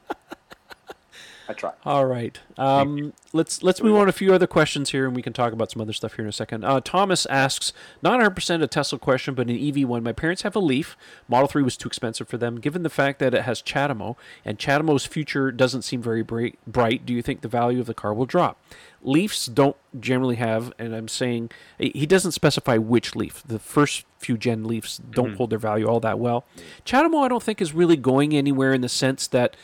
I 1.48 1.54
try. 1.54 1.74
All 1.86 2.06
right. 2.06 2.39
Um, 2.58 3.14
let's 3.34 3.62
let's 3.62 3.82
move 3.82 3.96
on 3.96 4.06
to 4.06 4.10
a 4.10 4.14
few 4.14 4.34
other 4.34 4.48
questions 4.48 4.89
here, 4.89 5.06
and 5.06 5.16
we 5.16 5.22
can 5.22 5.34
talk 5.34 5.54
about 5.54 5.72
some 5.72 5.82
other 5.82 5.93
stuff 5.93 6.16
here 6.16 6.26
in 6.26 6.30
a 6.30 6.34
second. 6.34 6.64
Uh, 6.64 6.82
Thomas 6.82 7.26
asks, 7.28 7.72
not 8.02 8.12
100 8.12 8.32
percent 8.32 8.64
a 8.64 8.68
Tesla 8.68 8.98
question, 8.98 9.36
but 9.36 9.48
an 9.48 9.58
EV 9.58 9.88
one. 9.88 10.04
My 10.04 10.12
parents 10.12 10.41
have 10.41 10.56
a 10.56 10.60
Leaf. 10.60 10.98
Model 11.28 11.48
Three 11.48 11.64
was 11.64 11.78
too 11.78 11.88
expensive 11.88 12.28
for 12.28 12.38
them. 12.38 12.60
Given 12.60 12.84
the 12.84 12.89
fact 12.89 13.20
that 13.20 13.34
it 13.34 13.43
has 13.43 13.62
CHAdeMO, 13.62 14.16
and 14.43 14.58
CHAdeMO's 14.58 15.06
future 15.06 15.52
doesn't 15.52 15.84
seem 15.84 16.02
very 16.02 16.24
bright, 16.24 16.58
bright, 16.66 17.06
do 17.06 17.14
you 17.14 17.22
think 17.22 17.41
the 17.41 17.48
value 17.48 17.80
of 17.80 17.86
the 17.86 17.93
car 17.93 18.14
will 18.14 18.26
drop? 18.26 18.60
Leafs 19.04 19.46
don't 19.46 19.78
generally 20.00 20.38
have, 20.38 20.74
and 20.80 20.96
I'm 20.96 21.08
saying 21.08 21.52
he 21.78 22.08
doesn't 22.08 22.32
specify 22.32 22.78
which 22.78 23.16
Leaf. 23.16 23.43
The 23.46 23.60
first 23.60 24.06
few 24.18 24.36
gen 24.36 24.64
Leafs 24.64 24.98
don't 24.98 25.36
hold 25.36 25.52
their 25.52 25.60
value 25.60 25.86
all 25.86 26.00
that 26.00 26.18
well. 26.18 26.46
CHAdeMO, 26.86 27.24
I 27.24 27.28
don't 27.28 27.43
think, 27.43 27.62
is 27.62 27.74
really 27.74 27.98
going 27.98 28.34
anywhere 28.34 28.74
in 28.74 28.82
the 28.82 28.89
sense 28.89 29.28
that 29.28 29.56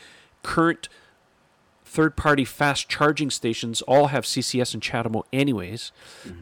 current 0.44 0.88
third 1.92 2.16
party 2.16 2.44
fast 2.44 2.88
charging 2.88 3.30
stations 3.30 3.82
all 3.82 4.06
have 4.06 4.24
CCS 4.24 4.72
and 4.72 4.82
CHAdeMO 4.82 5.24
anyways. 5.32 5.92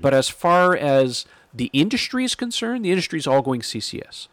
But 0.00 0.14
as 0.14 0.28
far 0.28 0.76
as 0.76 1.26
the 1.52 1.70
industry 1.72 2.24
is 2.24 2.36
concerned, 2.36 2.84
the 2.84 2.90
industry 2.90 3.18
is 3.18 3.26
all 3.26 3.42
going 3.42 3.60
CCS. 3.60 4.28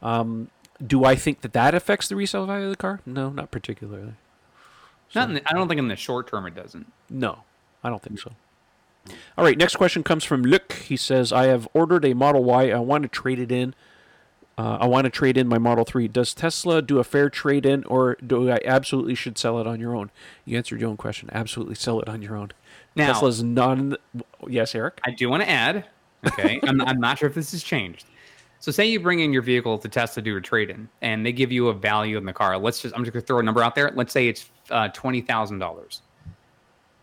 Um, 0.00 0.48
do 0.84 1.04
I 1.04 1.16
think 1.16 1.40
that 1.40 1.52
that 1.52 1.74
affects 1.74 2.08
the 2.08 2.16
resale 2.16 2.46
value 2.46 2.64
of 2.66 2.70
the 2.70 2.76
car? 2.76 3.00
No, 3.04 3.30
not 3.30 3.50
particularly. 3.50 4.14
Not 5.14 5.28
in 5.28 5.34
the, 5.34 5.50
I 5.50 5.54
don't 5.54 5.66
think 5.66 5.80
in 5.80 5.88
the 5.88 5.96
short 5.96 6.28
term 6.28 6.46
it 6.46 6.54
doesn't. 6.54 6.90
No, 7.10 7.42
I 7.82 7.90
don't 7.90 8.00
think 8.00 8.20
so. 8.20 8.32
All 9.36 9.44
right, 9.44 9.58
next 9.58 9.76
question 9.76 10.04
comes 10.04 10.24
from 10.24 10.42
Luc. 10.42 10.72
He 10.72 10.96
says, 10.96 11.32
I 11.32 11.46
have 11.46 11.66
ordered 11.74 12.04
a 12.04 12.14
Model 12.14 12.44
Y. 12.44 12.70
I 12.70 12.78
want 12.78 13.02
to 13.02 13.08
trade 13.08 13.40
it 13.40 13.50
in. 13.50 13.74
Uh, 14.58 14.78
I 14.80 14.86
want 14.86 15.04
to 15.06 15.10
trade 15.10 15.36
in 15.38 15.48
my 15.48 15.58
Model 15.58 15.84
3. 15.84 16.08
Does 16.08 16.34
Tesla 16.34 16.82
do 16.82 16.98
a 16.98 17.04
fair 17.04 17.30
trade 17.30 17.64
in, 17.64 17.84
or 17.84 18.16
do 18.24 18.50
I 18.50 18.60
absolutely 18.64 19.14
should 19.14 19.38
sell 19.38 19.58
it 19.58 19.66
on 19.66 19.80
your 19.80 19.96
own? 19.96 20.10
You 20.44 20.58
answered 20.58 20.80
your 20.80 20.90
own 20.90 20.98
question. 20.98 21.30
Absolutely 21.32 21.76
sell 21.76 22.00
it 22.00 22.08
on 22.08 22.20
your 22.20 22.36
own. 22.36 22.50
Now- 22.94 23.12
Tesla's 23.12 23.42
not 23.42 23.78
in 23.78 23.90
the. 23.90 23.98
Yes, 24.48 24.74
Eric? 24.74 25.00
I 25.04 25.12
do 25.12 25.30
want 25.30 25.42
to 25.42 25.48
add, 25.48 25.86
okay, 26.26 26.60
I'm, 26.64 26.80
I'm 26.82 27.00
not 27.00 27.18
sure 27.18 27.28
if 27.28 27.34
this 27.34 27.52
has 27.52 27.62
changed. 27.62 28.04
So, 28.58 28.70
say 28.70 28.84
you 28.84 29.00
bring 29.00 29.20
in 29.20 29.32
your 29.32 29.40
vehicle 29.40 29.78
to 29.78 29.88
Tesla 29.88 30.16
to 30.16 30.22
do 30.22 30.36
a 30.36 30.40
trade 30.40 30.68
in, 30.68 30.86
and 31.00 31.24
they 31.24 31.32
give 31.32 31.50
you 31.50 31.68
a 31.68 31.72
value 31.72 32.18
in 32.18 32.26
the 32.26 32.32
car. 32.34 32.58
Let's 32.58 32.82
just, 32.82 32.94
I'm 32.94 33.02
just 33.02 33.14
going 33.14 33.22
to 33.22 33.26
throw 33.26 33.38
a 33.38 33.42
number 33.42 33.62
out 33.62 33.74
there. 33.74 33.90
Let's 33.94 34.12
say 34.12 34.28
it's 34.28 34.50
uh, 34.70 34.90
$20,000. 34.90 36.00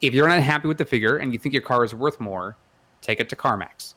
If 0.01 0.13
you're 0.13 0.27
not 0.27 0.39
happy 0.43 0.67
with 0.67 0.77
the 0.77 0.85
figure 0.85 1.17
and 1.17 1.33
you 1.33 1.39
think 1.39 1.53
your 1.53 1.63
car 1.63 1.83
is 1.83 1.95
worth 1.95 2.19
more, 2.19 2.55
take 3.01 3.19
it 3.19 3.29
to 3.29 3.35
CarMax. 3.35 3.95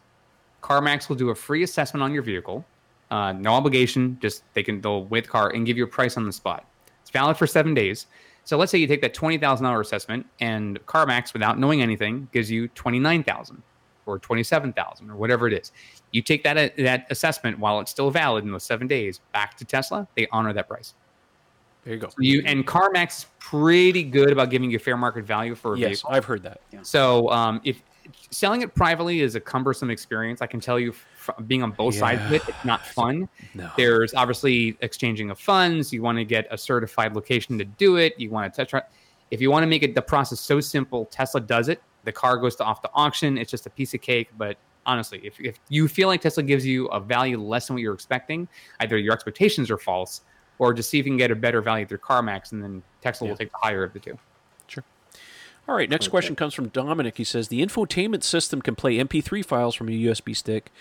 CarMax 0.63 1.11
will 1.11 1.17
do 1.17 1.29
a 1.29 1.35
free 1.35 1.63
assessment 1.63 2.03
on 2.03 2.15
your 2.15 2.23
vehicle, 2.23 2.65
uh, 3.11 3.33
no 3.33 3.53
obligation. 3.55 4.19
Just 4.21 4.43
they 4.55 4.63
can 4.63 4.81
they'll 4.81 5.05
weigh 5.05 5.21
the 5.21 5.29
car 5.29 5.51
and 5.51 5.67
give 5.67 5.77
you 5.77 5.85
a 5.85 5.89
price 5.89 6.17
on 6.17 6.25
the 6.25 6.33
spot. 6.33 6.67
It's 7.03 7.11
valid 7.11 7.37
for 7.37 7.47
seven 7.47 7.75
days. 7.75 8.07
So 8.45 8.57
let's 8.57 8.73
say 8.73 8.79
you 8.79 8.87
take 8.87 9.03
that 9.03 9.15
twenty 9.15 9.39
thousand 9.39 9.65
dollar 9.65 9.81
assessment, 9.81 10.27
and 10.41 10.85
CarMax, 10.87 11.33
without 11.33 11.59
knowing 11.59 11.83
anything, 11.83 12.29
gives 12.33 12.51
you 12.51 12.69
twenty 12.69 12.99
nine 12.99 13.23
thousand 13.23 13.63
or 14.07 14.19
twenty 14.19 14.43
seven 14.43 14.73
thousand 14.73 15.11
or 15.11 15.17
whatever 15.17 15.47
it 15.47 15.53
is. 15.53 15.73
You 16.13 16.23
take 16.23 16.43
that 16.45 16.77
that 16.77 17.07
assessment 17.11 17.59
while 17.59 17.81
it's 17.81 17.91
still 17.91 18.11
valid 18.11 18.45
in 18.45 18.53
those 18.53 18.65
seven 18.65 18.87
days 18.87 19.21
back 19.33 19.57
to 19.59 19.65
Tesla. 19.65 20.09
They 20.17 20.27
honor 20.33 20.53
that 20.53 20.69
price. 20.69 20.95
There 21.85 21.95
you 21.95 22.01
go. 22.01 22.09
So 22.09 22.17
you 22.19 22.43
and 22.45 22.67
CarMax 22.67 23.19
is 23.21 23.27
pretty 23.39 24.03
good 24.03 24.31
about 24.31 24.51
giving 24.51 24.71
you 24.71 24.79
fair 24.79 24.97
market 24.97 25.25
value 25.25 25.55
for 25.55 25.75
a 25.75 25.79
Yes, 25.79 25.89
vehicle. 25.89 26.11
I've 26.13 26.25
heard 26.25 26.43
that. 26.43 26.61
So 26.83 27.31
um, 27.31 27.61
if 27.65 27.81
selling 28.31 28.63
it 28.63 28.75
privately 28.75 29.21
is 29.21 29.35
a 29.35 29.41
cumbersome 29.41 29.91
experience, 29.91 30.41
I 30.41 30.47
can 30.47 30.61
tell 30.61 30.79
you, 30.79 30.95
being 31.47 31.63
on 31.63 31.73
both 31.73 31.95
sides 31.97 32.23
of 32.23 32.33
it, 32.33 32.43
it's 32.49 32.65
not 32.65 32.87
fun. 32.87 33.29
No. 33.55 33.71
There's 33.77 34.15
obviously 34.15 34.77
exchanging 34.81 35.31
of 35.31 35.39
funds. 35.39 35.93
You 35.93 36.03
want 36.03 36.19
to 36.19 36.25
get 36.25 36.47
a 36.51 36.59
certified 36.59 37.15
location 37.15 37.59
to 37.59 37.65
do 37.65 37.97
it. 37.97 38.19
You 38.19 38.31
want 38.31 38.55
to 38.55 38.65
drive. 38.65 38.85
If 39.31 39.41
you 39.41 39.51
want 39.51 39.63
to 39.63 39.67
make 39.67 39.83
it 39.83 39.95
the 39.95 40.03
process 40.03 40.41
so 40.41 40.61
simple, 40.61 41.07
Tesla 41.07 41.41
does 41.41 41.69
it. 41.69 41.83
The 42.05 42.13
car 42.13 42.37
goes 42.39 42.57
to 42.57 42.65
off 42.65 42.83
the 42.83 42.91
auction. 42.95 43.37
It's 43.37 43.51
just 43.51 43.67
a 43.67 43.71
piece 43.71 43.95
of 43.95 44.01
cake. 44.01 44.29
But 44.39 44.57
honestly, 44.87 45.21
if, 45.23 45.39
if 45.41 45.59
you 45.69 45.87
feel 45.89 46.09
like 46.09 46.21
Tesla 46.21 46.43
gives 46.43 46.67
you 46.67 46.87
a 46.87 46.99
value 46.99 47.41
less 47.41 47.67
than 47.67 47.75
what 47.75 47.83
you're 47.83 47.95
expecting, 47.95 48.49
either 48.81 48.97
your 48.97 49.13
expectations 49.13 49.71
are 49.71 49.79
false, 49.79 50.23
or 50.59 50.73
just 50.75 50.91
see 50.91 50.99
if 50.99 51.07
you 51.07 51.13
can 51.13 51.19
get 51.19 51.31
a 51.31 51.37
better 51.37 51.61
value 51.63 51.87
through 51.87 51.99
CarMax, 51.99 52.53
and 52.53 52.63
then 52.63 52.83
Tesla 53.03 53.27
Yeah. 53.27 53.33
will 53.33 53.39
take 53.39 53.51
the 53.51 53.59
higher 53.59 53.85
of 53.85 53.93
the 53.93 53.99
two. 53.99 54.19
All 55.71 55.77
right, 55.77 55.89
next 55.89 56.09
question 56.09 56.35
comes 56.35 56.53
from 56.53 56.67
Dominic. 56.71 57.17
He 57.17 57.23
says 57.23 57.47
the 57.47 57.65
infotainment 57.65 58.25
system 58.25 58.61
can 58.61 58.75
play 58.75 58.97
MP3 58.97 59.45
files 59.45 59.77
from 59.77 59.89
a 59.89 59.93
USB 59.93 60.35
stick, 60.37 60.73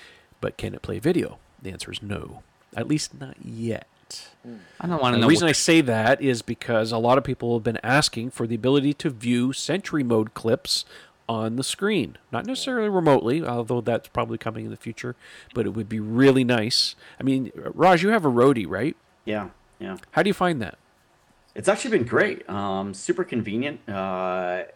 but 0.42 0.58
can 0.58 0.74
it 0.74 0.82
play 0.82 0.98
video? 0.98 1.38
The 1.62 1.70
answer 1.70 1.92
is 1.92 2.02
no. 2.02 2.42
At 2.76 2.88
least 2.88 3.20
not 3.20 3.36
yet. 3.46 3.86
I 4.80 4.88
don't 4.88 5.00
want 5.00 5.14
to 5.14 5.20
know. 5.20 5.28
the 5.28 5.30
reason 5.30 5.46
what- 5.46 5.50
I 5.50 5.54
say 5.54 5.82
that 5.82 6.24
is 6.24 6.42
because 6.42 6.92
a 6.92 6.98
lot 6.98 7.20
of 7.20 7.24
people 7.24 7.54
have 7.56 7.64
been 7.64 7.78
asking 7.84 8.32
for 8.32 8.48
the 8.48 8.56
ability 8.56 8.94
to 8.96 9.12
view 9.12 9.54
Sentry 9.54 10.02
Mode 10.04 10.34
clips 10.34 10.86
on 11.28 11.56
the 11.56 11.64
screen. 11.64 12.18
Not 12.32 12.48
necessarily 12.48 12.90
remotely, 12.90 13.44
although 13.46 13.82
that's 13.82 14.08
probably 14.08 14.40
coming 14.40 14.66
in 14.66 14.72
the 14.72 14.76
future, 14.78 15.16
but 15.54 15.68
it 15.68 15.76
would 15.76 15.88
be 15.88 16.00
really 16.00 16.44
nice. 16.44 16.96
I 17.20 17.24
mean, 17.24 17.52
Raj, 17.56 18.02
you 18.02 18.10
have 18.10 18.26
a 18.26 18.32
roadie, 18.32 18.68
right? 18.68 18.98
Yeah, 19.24 19.50
yeah. 19.78 19.98
How 20.14 20.24
do 20.24 20.30
you 20.32 20.34
find 20.34 20.60
that? 20.64 20.80
It's 21.56 21.68
actually 21.68 21.98
been 21.98 22.08
great. 22.08 22.48
Um, 22.50 22.94
super 22.94 23.24
convenient. 23.24 23.82
Uh, 23.88 23.92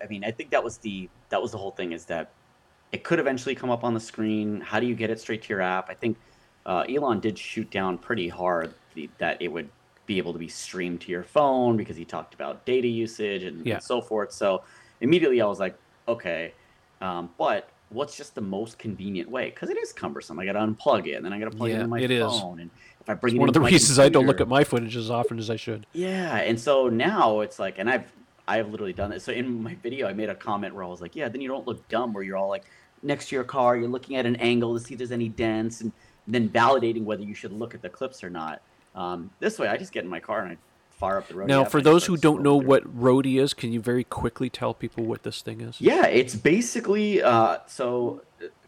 I 0.02 0.08
mean, 0.10 0.24
I 0.24 0.32
think 0.32 0.52
that 0.52 0.64
was 0.64 0.78
the 0.80 1.10
that 1.30 1.42
was 1.42 1.52
the 1.52 1.58
whole 1.58 1.72
thing 1.72 1.92
is 1.92 2.06
that 2.06 2.32
it 2.92 3.04
could 3.04 3.20
eventually 3.20 3.56
come 3.56 3.70
up 3.70 3.84
on 3.84 3.94
the 3.94 4.00
screen. 4.00 4.62
How 4.62 4.80
do 4.80 4.86
you 4.88 4.96
get 4.96 5.10
it 5.10 5.20
straight 5.20 5.42
to 5.44 5.50
your 5.50 5.62
app? 5.62 5.90
I 5.90 5.94
think 5.94 6.18
uh, 6.66 6.86
Elon 6.90 7.20
did 7.20 7.38
shoot 7.38 7.70
down 7.72 7.98
pretty 7.98 8.28
hard 8.30 8.74
the, 8.94 9.10
that 9.18 9.42
it 9.42 9.48
would 9.48 9.70
be 10.06 10.18
able 10.18 10.34
to 10.34 10.40
be 10.40 10.48
streamed 10.48 11.02
to 11.02 11.12
your 11.12 11.24
phone 11.24 11.78
because 11.78 11.96
he 11.96 12.06
talked 12.06 12.34
about 12.34 12.66
data 12.66 12.88
usage 12.88 13.44
and, 13.44 13.66
Yeah. 13.66 13.76
and 13.76 13.84
so 13.84 14.02
forth. 14.02 14.32
So 14.34 14.64
immediately 15.02 15.42
I 15.42 15.46
was 15.46 15.60
like, 15.60 15.76
okay, 16.08 16.54
um, 17.02 17.32
but 17.38 17.70
what's 17.90 18.16
just 18.18 18.36
the 18.36 18.42
most 18.42 18.78
convenient 18.78 19.30
way? 19.30 19.50
Because 19.50 19.70
it 19.70 19.78
is 19.78 19.94
cumbersome. 19.94 20.40
I 20.40 20.46
got 20.46 20.54
to 20.54 20.60
unplug 20.60 21.08
it, 21.08 21.14
and 21.14 21.26
then 21.26 21.34
I 21.34 21.40
got 21.40 21.52
to 21.52 21.58
plug 21.58 21.70
it 21.70 21.74
Yeah, 21.74 21.84
in 21.84 21.90
my 21.90 22.00
it 22.00 22.12
is. 22.12 22.24
phone, 22.24 22.60
and 22.60 22.72
if 23.04 23.10
I 23.10 23.14
bring 23.14 23.36
It's 23.36 23.40
one 23.40 23.50
of 23.50 23.54
the 23.54 23.62
reasons 23.62 24.00
I 24.00 24.10
don't 24.10 24.26
look 24.26 24.42
at 24.42 24.48
my 24.48 24.64
footage 24.64 24.96
as 24.96 25.10
often 25.10 25.38
as 25.38 25.50
I 25.50 25.56
should. 25.56 25.86
yeah, 25.94 26.38
and 26.38 26.60
so 26.60 26.88
now 26.90 27.42
it's 27.42 27.60
like, 27.60 27.78
and 27.78 27.90
I've 27.90 28.12
I've 28.48 28.70
literally 28.70 28.94
done 28.94 29.10
this. 29.10 29.24
So 29.24 29.32
in 29.32 29.64
my 29.64 29.76
video, 29.76 30.08
I 30.08 30.14
made 30.14 30.30
a 30.30 30.36
comment 30.36 30.76
where 30.76 30.84
I 30.84 30.88
was 30.88 31.02
like, 31.02 31.16
yeah, 31.16 31.30
then 31.30 31.40
you 31.40 31.48
don't 31.48 31.66
look 31.66 31.88
dumb 31.88 32.12
where 32.12 32.24
you're 32.24 32.36
all 32.38 32.50
like 32.50 32.66
next 33.02 33.30
to 33.30 33.36
your 33.36 33.44
car, 33.44 33.76
you're 33.78 33.88
looking 33.88 34.16
at 34.16 34.26
an 34.26 34.36
angle 34.38 34.78
to 34.78 34.84
see 34.84 34.94
if 34.94 34.98
there's 34.98 35.12
any 35.12 35.30
dents, 35.30 35.82
and 35.82 35.92
then 36.28 36.50
validating 36.50 37.04
whether 37.04 37.24
you 37.24 37.34
should 37.34 37.52
look 37.52 37.74
at 37.74 37.82
the 37.82 37.90
clips 37.90 38.24
or 38.24 38.30
not. 38.30 38.62
Um, 38.96 39.30
this 39.40 39.60
way, 39.60 39.68
I 39.68 39.78
just 39.78 39.92
get 39.92 40.04
in 40.04 40.10
my 40.10 40.20
car 40.20 40.42
and 40.42 40.54
I 40.54 40.58
fire 40.92 41.18
up 41.18 41.28
the 41.28 41.36
road. 41.36 41.48
Now, 41.50 41.66
for 41.66 41.82
those 41.82 42.06
who 42.06 42.16
don't 42.16 42.42
know 42.42 42.60
through. 42.60 42.68
what 42.68 42.98
roadie 42.98 43.42
is, 43.42 43.54
can 43.54 43.74
you 43.74 43.82
very 43.82 44.04
quickly 44.04 44.50
tell 44.50 44.74
people 44.74 45.04
what 45.04 45.24
this 45.24 45.42
thing 45.42 45.62
is? 45.62 45.82
Yeah, 45.82 46.06
it's 46.06 46.36
basically 46.36 47.22
uh, 47.22 47.58
so 47.68 48.22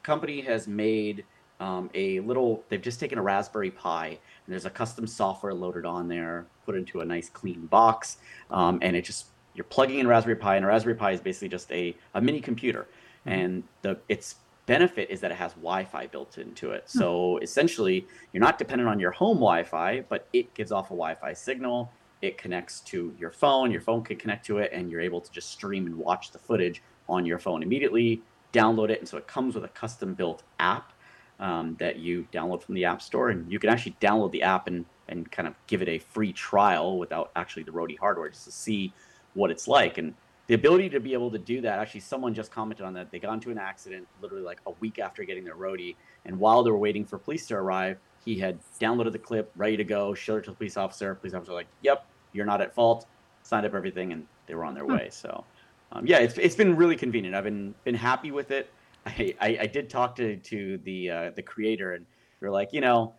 company 0.04 0.42
has 0.42 0.68
made 0.68 1.24
um, 1.60 1.90
a 1.94 2.20
little. 2.22 2.64
They've 2.70 2.82
just 2.82 3.00
taken 3.00 3.18
a 3.18 3.22
Raspberry 3.22 3.72
Pi 3.72 4.08
and 4.46 4.54
there's 4.54 4.66
a 4.66 4.70
custom 4.70 5.08
software 5.08 5.54
loaded 5.54 5.86
on 5.86 6.08
there, 6.08 6.46
put 6.66 6.76
into 6.76 7.02
a 7.02 7.06
nice 7.06 7.30
clean 7.30 7.66
box, 7.66 8.18
um, 8.52 8.80
and 8.82 8.96
it 8.96 9.04
just 9.04 9.28
you're 9.56 9.64
plugging 9.64 10.00
in 10.00 10.08
Raspberry 10.08 10.36
Pi, 10.36 10.56
and 10.56 10.66
a 10.66 10.68
Raspberry 10.68 10.96
Pi 10.96 11.12
is 11.12 11.22
basically 11.22 11.50
just 11.50 11.72
a, 11.72 11.96
a 12.14 12.22
mini 12.22 12.42
computer, 12.42 12.88
and 13.26 13.64
the 13.82 13.98
its 14.10 14.36
benefit 14.66 15.10
is 15.10 15.22
that 15.22 15.32
it 15.32 15.36
has 15.36 15.54
Wi-Fi 15.54 16.08
built 16.08 16.38
into 16.38 16.72
it. 16.72 16.90
So 16.90 17.38
essentially, 17.38 18.06
you're 18.34 18.42
not 18.42 18.58
dependent 18.58 18.90
on 18.90 19.00
your 19.00 19.12
home 19.12 19.38
Wi-Fi, 19.38 20.02
but 20.10 20.28
it 20.34 20.54
gives 20.56 20.72
off 20.72 20.88
a 20.88 20.96
Wi-Fi 20.96 21.34
signal. 21.34 21.92
It 22.22 22.38
connects 22.38 22.80
to 22.82 23.14
your 23.20 23.30
phone. 23.30 23.70
Your 23.72 23.82
phone 23.82 24.04
can 24.04 24.18
connect 24.18 24.46
to 24.48 24.58
it, 24.58 24.72
and 24.74 24.90
you're 24.90 25.02
able 25.02 25.22
to 25.22 25.32
just 25.32 25.52
stream 25.52 25.86
and 25.86 25.96
watch 25.96 26.32
the 26.32 26.40
footage 26.40 26.82
on 27.08 27.26
your 27.26 27.38
phone 27.38 27.62
immediately. 27.62 28.22
Download 28.54 28.90
it, 28.90 29.00
and 29.00 29.08
so 29.08 29.18
it 29.18 29.28
comes 29.28 29.54
with 29.54 29.66
a 29.66 29.70
custom-built 29.70 30.44
app 30.60 30.94
um, 31.40 31.76
that 31.80 31.98
you 31.98 32.28
download 32.32 32.62
from 32.64 32.76
the 32.76 32.86
App 32.86 33.02
Store, 33.02 33.30
and 33.30 33.52
you 33.52 33.60
can 33.60 33.70
actually 33.70 33.96
download 34.02 34.32
the 34.32 34.44
app 34.44 34.68
and 34.68 34.86
and 35.08 35.32
kind 35.32 35.48
of 35.48 35.54
give 35.68 35.82
it 35.82 35.88
a 35.88 36.00
free 36.00 36.34
trial 36.34 36.98
without 36.98 37.32
actually 37.36 37.64
the 37.64 37.72
Roadie 37.72 37.98
hardware, 37.98 38.30
just 38.30 38.46
to 38.46 38.52
see 38.52 38.92
what 39.36 39.52
it's 39.52 39.68
like. 39.68 40.00
And 40.00 40.16
the 40.48 40.56
ability 40.56 40.90
to 40.90 41.00
be 41.00 41.14
able 41.14 41.30
to 41.32 41.38
do 41.38 41.62
that, 41.62 41.78
actually, 41.80 42.00
someone 42.00 42.34
just 42.34 42.52
commented 42.52 42.86
on 42.86 42.94
that. 42.94 43.12
They 43.12 43.20
got 43.20 43.34
into 43.34 43.52
an 43.52 43.58
accident 43.58 44.08
literally 44.22 44.44
like 44.44 44.60
a 44.66 44.72
week 44.80 44.98
after 44.98 45.24
getting 45.24 45.44
their 45.44 45.56
Roadie, 45.56 45.96
and 46.26 46.40
while 46.40 46.64
they 46.64 46.72
were 46.72 46.78
waiting 46.78 47.06
for 47.06 47.18
police 47.18 47.46
to 47.48 47.56
arrive, 47.56 47.98
he 48.24 48.40
had 48.40 48.58
downloaded 48.80 49.12
the 49.12 49.20
clip, 49.20 49.52
ready 49.56 49.78
to 49.78 49.84
go, 49.84 50.14
showed 50.14 50.38
it 50.38 50.44
to 50.46 50.52
the 50.52 50.56
police 50.56 50.78
officer. 50.78 51.16
Police 51.16 51.34
officer 51.34 51.52
was 51.52 51.58
like, 51.58 51.68
"Yep, 51.82 52.06
you're 52.34 52.46
not 52.46 52.62
at 52.62 52.74
fault." 52.74 53.06
Signed 53.44 53.66
up 53.66 53.76
everything, 53.76 54.12
and 54.12 54.26
they 54.48 54.56
were 54.56 54.66
on 54.66 54.74
their 54.74 54.86
way. 54.86 55.10
So, 55.12 55.44
um, 55.92 56.08
yeah, 56.08 56.18
it's 56.18 56.38
it's 56.38 56.56
been 56.56 56.76
really 56.76 56.96
convenient. 56.96 57.36
I've 57.36 57.44
been 57.44 57.76
been 57.84 57.96
happy 57.96 58.32
with 58.32 58.50
it. 58.50 58.72
I, 59.06 59.36
I, 59.40 59.58
I 59.62 59.66
did 59.68 59.90
talk 59.90 60.16
to 60.18 60.38
to 60.38 60.78
the 60.80 61.10
uh, 61.10 61.32
the 61.36 61.42
creator, 61.42 61.94
and 61.94 62.06
they're 62.40 62.52
like, 62.52 62.74
you 62.74 62.82
know, 62.82 63.14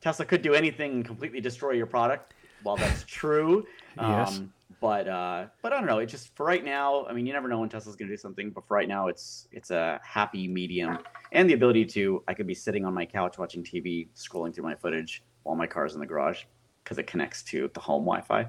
Tesla 0.00 0.24
could 0.24 0.42
do 0.42 0.54
anything 0.54 0.92
and 0.92 1.04
completely 1.04 1.40
destroy 1.40 1.72
your 1.72 1.86
product. 1.86 2.34
While 2.62 2.76
that's 2.76 3.04
true, 3.06 3.64
Yes. 3.96 4.38
um, 4.38 4.52
but 4.80 5.08
uh, 5.08 5.46
but 5.62 5.72
I 5.72 5.78
don't 5.78 5.86
know. 5.86 5.98
It 5.98 6.06
just 6.06 6.34
for 6.36 6.44
right 6.44 6.64
now. 6.64 7.06
I 7.06 7.12
mean, 7.12 7.26
you 7.26 7.32
never 7.32 7.48
know 7.48 7.60
when 7.60 7.68
Tesla's 7.68 7.96
going 7.96 8.08
to 8.08 8.12
do 8.14 8.18
something. 8.20 8.50
But 8.50 8.66
for 8.66 8.74
right 8.74 8.88
now, 8.88 9.08
it's 9.08 9.48
it's 9.52 9.70
a 9.70 10.00
happy 10.02 10.48
medium, 10.48 10.98
and 11.32 11.48
the 11.48 11.54
ability 11.54 11.84
to 11.86 12.22
I 12.26 12.34
could 12.34 12.46
be 12.46 12.54
sitting 12.54 12.84
on 12.84 12.92
my 12.94 13.06
couch 13.06 13.38
watching 13.38 13.62
TV, 13.62 14.08
scrolling 14.16 14.54
through 14.54 14.64
my 14.64 14.74
footage 14.74 15.22
while 15.44 15.56
my 15.56 15.66
car's 15.66 15.94
in 15.94 16.00
the 16.00 16.06
garage 16.06 16.44
because 16.82 16.98
it 16.98 17.06
connects 17.06 17.42
to 17.44 17.70
the 17.74 17.80
home 17.80 18.02
Wi-Fi. 18.02 18.48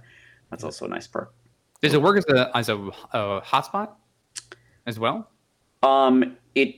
That's 0.49 0.63
also 0.63 0.85
a 0.85 0.87
nice 0.87 1.07
perk. 1.07 1.33
Does 1.81 1.93
it 1.93 2.01
work 2.01 2.17
as 2.17 2.25
a 2.25 2.57
as 2.57 2.69
a, 2.69 2.75
a 2.77 3.41
hotspot 3.41 3.91
as 4.87 4.99
well? 4.99 5.29
Um, 5.83 6.35
it. 6.61 6.75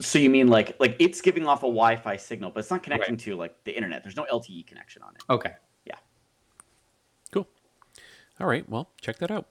So 0.00 0.18
you 0.18 0.30
mean 0.30 0.48
like 0.48 0.76
like 0.80 0.96
it's 0.98 1.20
giving 1.20 1.46
off 1.46 1.58
a 1.58 1.66
Wi-Fi 1.66 2.16
signal, 2.16 2.50
but 2.50 2.60
it's 2.60 2.70
not 2.70 2.82
connecting 2.82 3.16
to 3.18 3.36
like 3.36 3.64
the 3.64 3.74
internet. 3.74 4.02
There's 4.02 4.16
no 4.16 4.26
LTE 4.32 4.66
connection 4.66 5.02
on 5.02 5.14
it. 5.14 5.22
Okay. 5.28 5.52
Yeah. 5.84 5.96
Cool. 7.32 7.46
All 8.40 8.46
right. 8.46 8.66
Well, 8.68 8.88
check 9.00 9.18
that 9.18 9.30
out. 9.30 9.46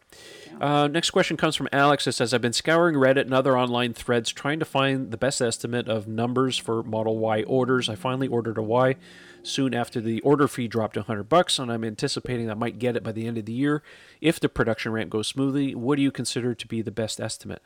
Uh, 0.60 0.88
next 0.88 1.12
question 1.12 1.38
comes 1.38 1.56
from 1.56 1.70
Alex. 1.72 2.08
It 2.08 2.14
says, 2.14 2.34
I've 2.34 2.42
been 2.42 2.54
scouring 2.54 2.96
Reddit 2.96 3.22
and 3.22 3.34
other 3.34 3.56
online 3.56 3.94
threads 3.94 4.32
trying 4.32 4.58
to 4.58 4.66
find 4.66 5.12
the 5.12 5.18
best 5.18 5.40
estimate 5.42 5.88
of 5.88 6.08
numbers 6.08 6.58
for 6.58 6.82
Model 6.82 7.20
Y 7.20 7.44
orders. 7.44 7.88
I 7.88 7.94
finally 7.94 8.28
ordered 8.28 8.58
a 8.58 8.64
Y 8.64 8.96
soon 9.44 9.74
after 9.74 10.02
the 10.02 10.20
order 10.22 10.48
fee 10.48 10.68
dropped 10.68 10.96
to 10.96 11.02
100 11.02 11.24
bucks, 11.30 11.60
and 11.60 11.72
I'm 11.72 11.84
anticipating 11.84 12.50
I 12.50 12.56
might 12.56 12.80
get 12.80 12.96
it 12.96 13.04
by 13.04 13.12
the 13.12 13.28
end 13.28 13.38
of 13.38 13.46
the 13.46 13.54
year 13.54 13.84
if 14.22 14.40
the 14.40 14.50
production 14.50 14.92
ramp 14.92 15.12
goes 15.12 15.28
smoothly. 15.28 15.76
What 15.76 15.98
do 15.98 16.02
you 16.02 16.12
consider 16.12 16.56
to 16.56 16.68
be 16.68 16.82
the 16.82 16.92
best 16.92 17.20
estimate? 17.20 17.62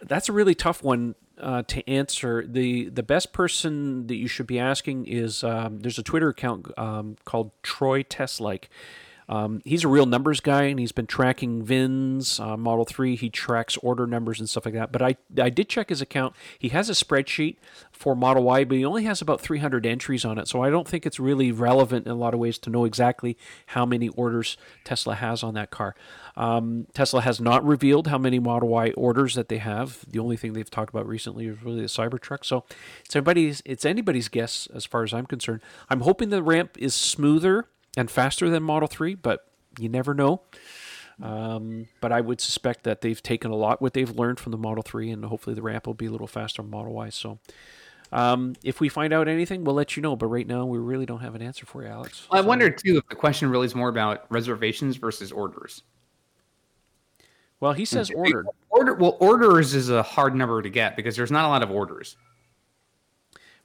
That's 0.00 0.28
a 0.28 0.32
really 0.32 0.54
tough 0.54 0.82
one 0.82 1.14
uh, 1.38 1.62
to 1.62 1.88
answer. 1.88 2.44
the 2.46 2.88
The 2.88 3.02
best 3.02 3.32
person 3.32 4.06
that 4.06 4.16
you 4.16 4.28
should 4.28 4.46
be 4.46 4.58
asking 4.58 5.06
is 5.06 5.42
um, 5.44 5.80
there's 5.80 5.98
a 5.98 6.02
Twitter 6.02 6.28
account 6.28 6.66
um, 6.78 7.16
called 7.24 7.50
Troy 7.62 8.02
Teslike. 8.02 8.68
Um, 9.28 9.62
he's 9.64 9.84
a 9.84 9.88
real 9.88 10.06
numbers 10.06 10.40
guy, 10.40 10.64
and 10.64 10.78
he's 10.78 10.92
been 10.92 11.06
tracking 11.06 11.62
VINs, 11.64 12.38
uh, 12.40 12.56
Model 12.56 12.84
3. 12.84 13.16
He 13.16 13.30
tracks 13.30 13.76
order 13.78 14.06
numbers 14.06 14.40
and 14.40 14.48
stuff 14.48 14.64
like 14.64 14.74
that. 14.74 14.92
But 14.92 15.02
I, 15.02 15.16
I 15.40 15.50
did 15.50 15.68
check 15.68 15.88
his 15.88 16.00
account. 16.00 16.34
He 16.58 16.68
has 16.70 16.90
a 16.90 16.92
spreadsheet 16.92 17.56
for 17.92 18.14
Model 18.14 18.42
Y, 18.42 18.64
but 18.64 18.76
he 18.76 18.84
only 18.84 19.04
has 19.04 19.22
about 19.22 19.40
300 19.40 19.86
entries 19.86 20.24
on 20.24 20.38
it. 20.38 20.48
So 20.48 20.62
I 20.62 20.70
don't 20.70 20.86
think 20.86 21.06
it's 21.06 21.18
really 21.18 21.52
relevant 21.52 22.06
in 22.06 22.12
a 22.12 22.16
lot 22.16 22.34
of 22.34 22.40
ways 22.40 22.58
to 22.58 22.70
know 22.70 22.84
exactly 22.84 23.36
how 23.66 23.86
many 23.86 24.08
orders 24.10 24.56
Tesla 24.84 25.14
has 25.14 25.42
on 25.42 25.54
that 25.54 25.70
car. 25.70 25.94
Um, 26.36 26.86
Tesla 26.92 27.20
has 27.20 27.40
not 27.40 27.64
revealed 27.64 28.08
how 28.08 28.18
many 28.18 28.38
Model 28.38 28.68
Y 28.68 28.90
orders 28.90 29.34
that 29.34 29.48
they 29.48 29.58
have. 29.58 30.00
The 30.08 30.18
only 30.18 30.36
thing 30.36 30.52
they've 30.52 30.68
talked 30.68 30.90
about 30.90 31.06
recently 31.06 31.46
is 31.46 31.62
really 31.62 31.80
the 31.80 31.86
Cybertruck. 31.86 32.44
So 32.44 32.64
it's 33.04 33.14
anybody's, 33.14 33.62
it's 33.64 33.84
anybody's 33.84 34.28
guess 34.28 34.68
as 34.74 34.84
far 34.84 35.04
as 35.04 35.14
I'm 35.14 35.26
concerned. 35.26 35.60
I'm 35.88 36.00
hoping 36.00 36.30
the 36.30 36.42
ramp 36.42 36.76
is 36.78 36.94
smoother 36.94 37.68
and 37.96 38.10
faster 38.10 38.48
than 38.50 38.62
Model 38.62 38.88
3, 38.88 39.14
but 39.14 39.46
you 39.78 39.88
never 39.88 40.14
know. 40.14 40.42
Um, 41.22 41.86
but 42.00 42.10
I 42.10 42.20
would 42.20 42.40
suspect 42.40 42.84
that 42.84 43.00
they've 43.00 43.22
taken 43.22 43.50
a 43.50 43.54
lot 43.54 43.80
what 43.80 43.94
they've 43.94 44.10
learned 44.10 44.40
from 44.40 44.52
the 44.52 44.58
Model 44.58 44.82
3, 44.82 45.10
and 45.10 45.24
hopefully 45.24 45.54
the 45.54 45.62
ramp 45.62 45.86
will 45.86 45.94
be 45.94 46.06
a 46.06 46.10
little 46.10 46.26
faster 46.26 46.60
on 46.62 46.70
Model 46.70 46.92
Y. 46.92 47.08
So 47.10 47.38
um, 48.12 48.54
if 48.64 48.80
we 48.80 48.88
find 48.88 49.12
out 49.12 49.28
anything, 49.28 49.64
we'll 49.64 49.76
let 49.76 49.96
you 49.96 50.02
know. 50.02 50.16
But 50.16 50.26
right 50.26 50.46
now, 50.46 50.66
we 50.66 50.78
really 50.78 51.06
don't 51.06 51.20
have 51.20 51.34
an 51.34 51.42
answer 51.42 51.66
for 51.66 51.82
you, 51.82 51.88
Alex. 51.88 52.26
Well, 52.30 52.40
I 52.40 52.42
So- 52.42 52.48
wonder 52.48 52.70
too 52.70 52.96
if 52.98 53.08
the 53.08 53.14
question 53.14 53.48
really 53.48 53.66
is 53.66 53.74
more 53.74 53.88
about 53.88 54.26
reservations 54.30 54.96
versus 54.96 55.30
orders. 55.30 55.82
Well, 57.60 57.72
he 57.72 57.84
says 57.84 58.10
ordered. 58.10 58.46
Order 58.68 58.94
well, 58.94 59.16
orders 59.20 59.74
is 59.74 59.88
a 59.88 60.02
hard 60.02 60.34
number 60.34 60.60
to 60.60 60.68
get 60.68 60.96
because 60.96 61.16
there's 61.16 61.30
not 61.30 61.44
a 61.44 61.48
lot 61.48 61.62
of 61.62 61.70
orders. 61.70 62.16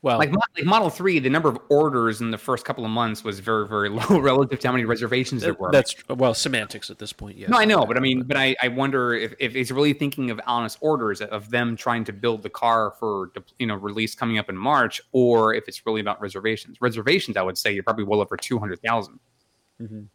Well, 0.02 0.18
Like, 0.18 0.32
like 0.32 0.66
Model 0.66 0.90
Three, 0.90 1.20
the 1.20 1.30
number 1.30 1.50
of 1.50 1.60
orders 1.70 2.22
in 2.22 2.32
the 2.32 2.38
first 2.38 2.64
couple 2.64 2.86
of 2.86 2.92
months 2.92 3.24
was 3.24 3.40
very 3.40 3.68
very 3.68 3.90
low 4.00 4.20
relative 4.20 4.60
to 4.60 4.68
how 4.68 4.72
many 4.72 4.86
reservations 4.86 5.42
there 5.42 5.54
were. 5.54 5.72
that's 5.72 5.94
well 6.08 6.34
semantics 6.34 6.90
at 6.90 7.00
this 7.00 7.12
point. 7.12 7.38
Yes. 7.38 7.50
no, 7.50 7.58
I 7.58 7.66
know, 7.66 7.86
but 7.86 7.98
I 7.98 8.00
mean, 8.00 8.24
but 8.24 8.38
I, 8.38 8.56
I 8.62 8.70
wonder 8.70 9.14
if, 9.14 9.34
if 9.40 9.54
he's 9.54 9.72
really 9.74 9.92
thinking 9.94 10.32
of 10.32 10.40
honest 10.48 10.78
orders 10.80 11.22
of 11.22 11.50
them 11.50 11.76
trying 11.76 12.06
to 12.06 12.14
build 12.14 12.44
the 12.44 12.50
car 12.50 12.92
for 12.98 13.32
you 13.58 13.68
know 13.68 13.76
release 13.76 14.16
coming 14.16 14.38
up 14.38 14.50
in 14.50 14.56
March, 14.56 15.02
or 15.12 15.54
if 15.54 15.68
it's 15.68 15.86
really 15.86 16.00
about 16.02 16.22
reservations. 16.22 16.78
Reservations, 16.80 17.36
I 17.36 17.42
would 17.42 17.58
say, 17.58 17.74
you're 17.74 17.84
probably 17.84 18.06
well 18.06 18.22
over 18.22 18.38
two 18.38 18.58
hundred 18.58 18.80
Mhm. 18.82 20.08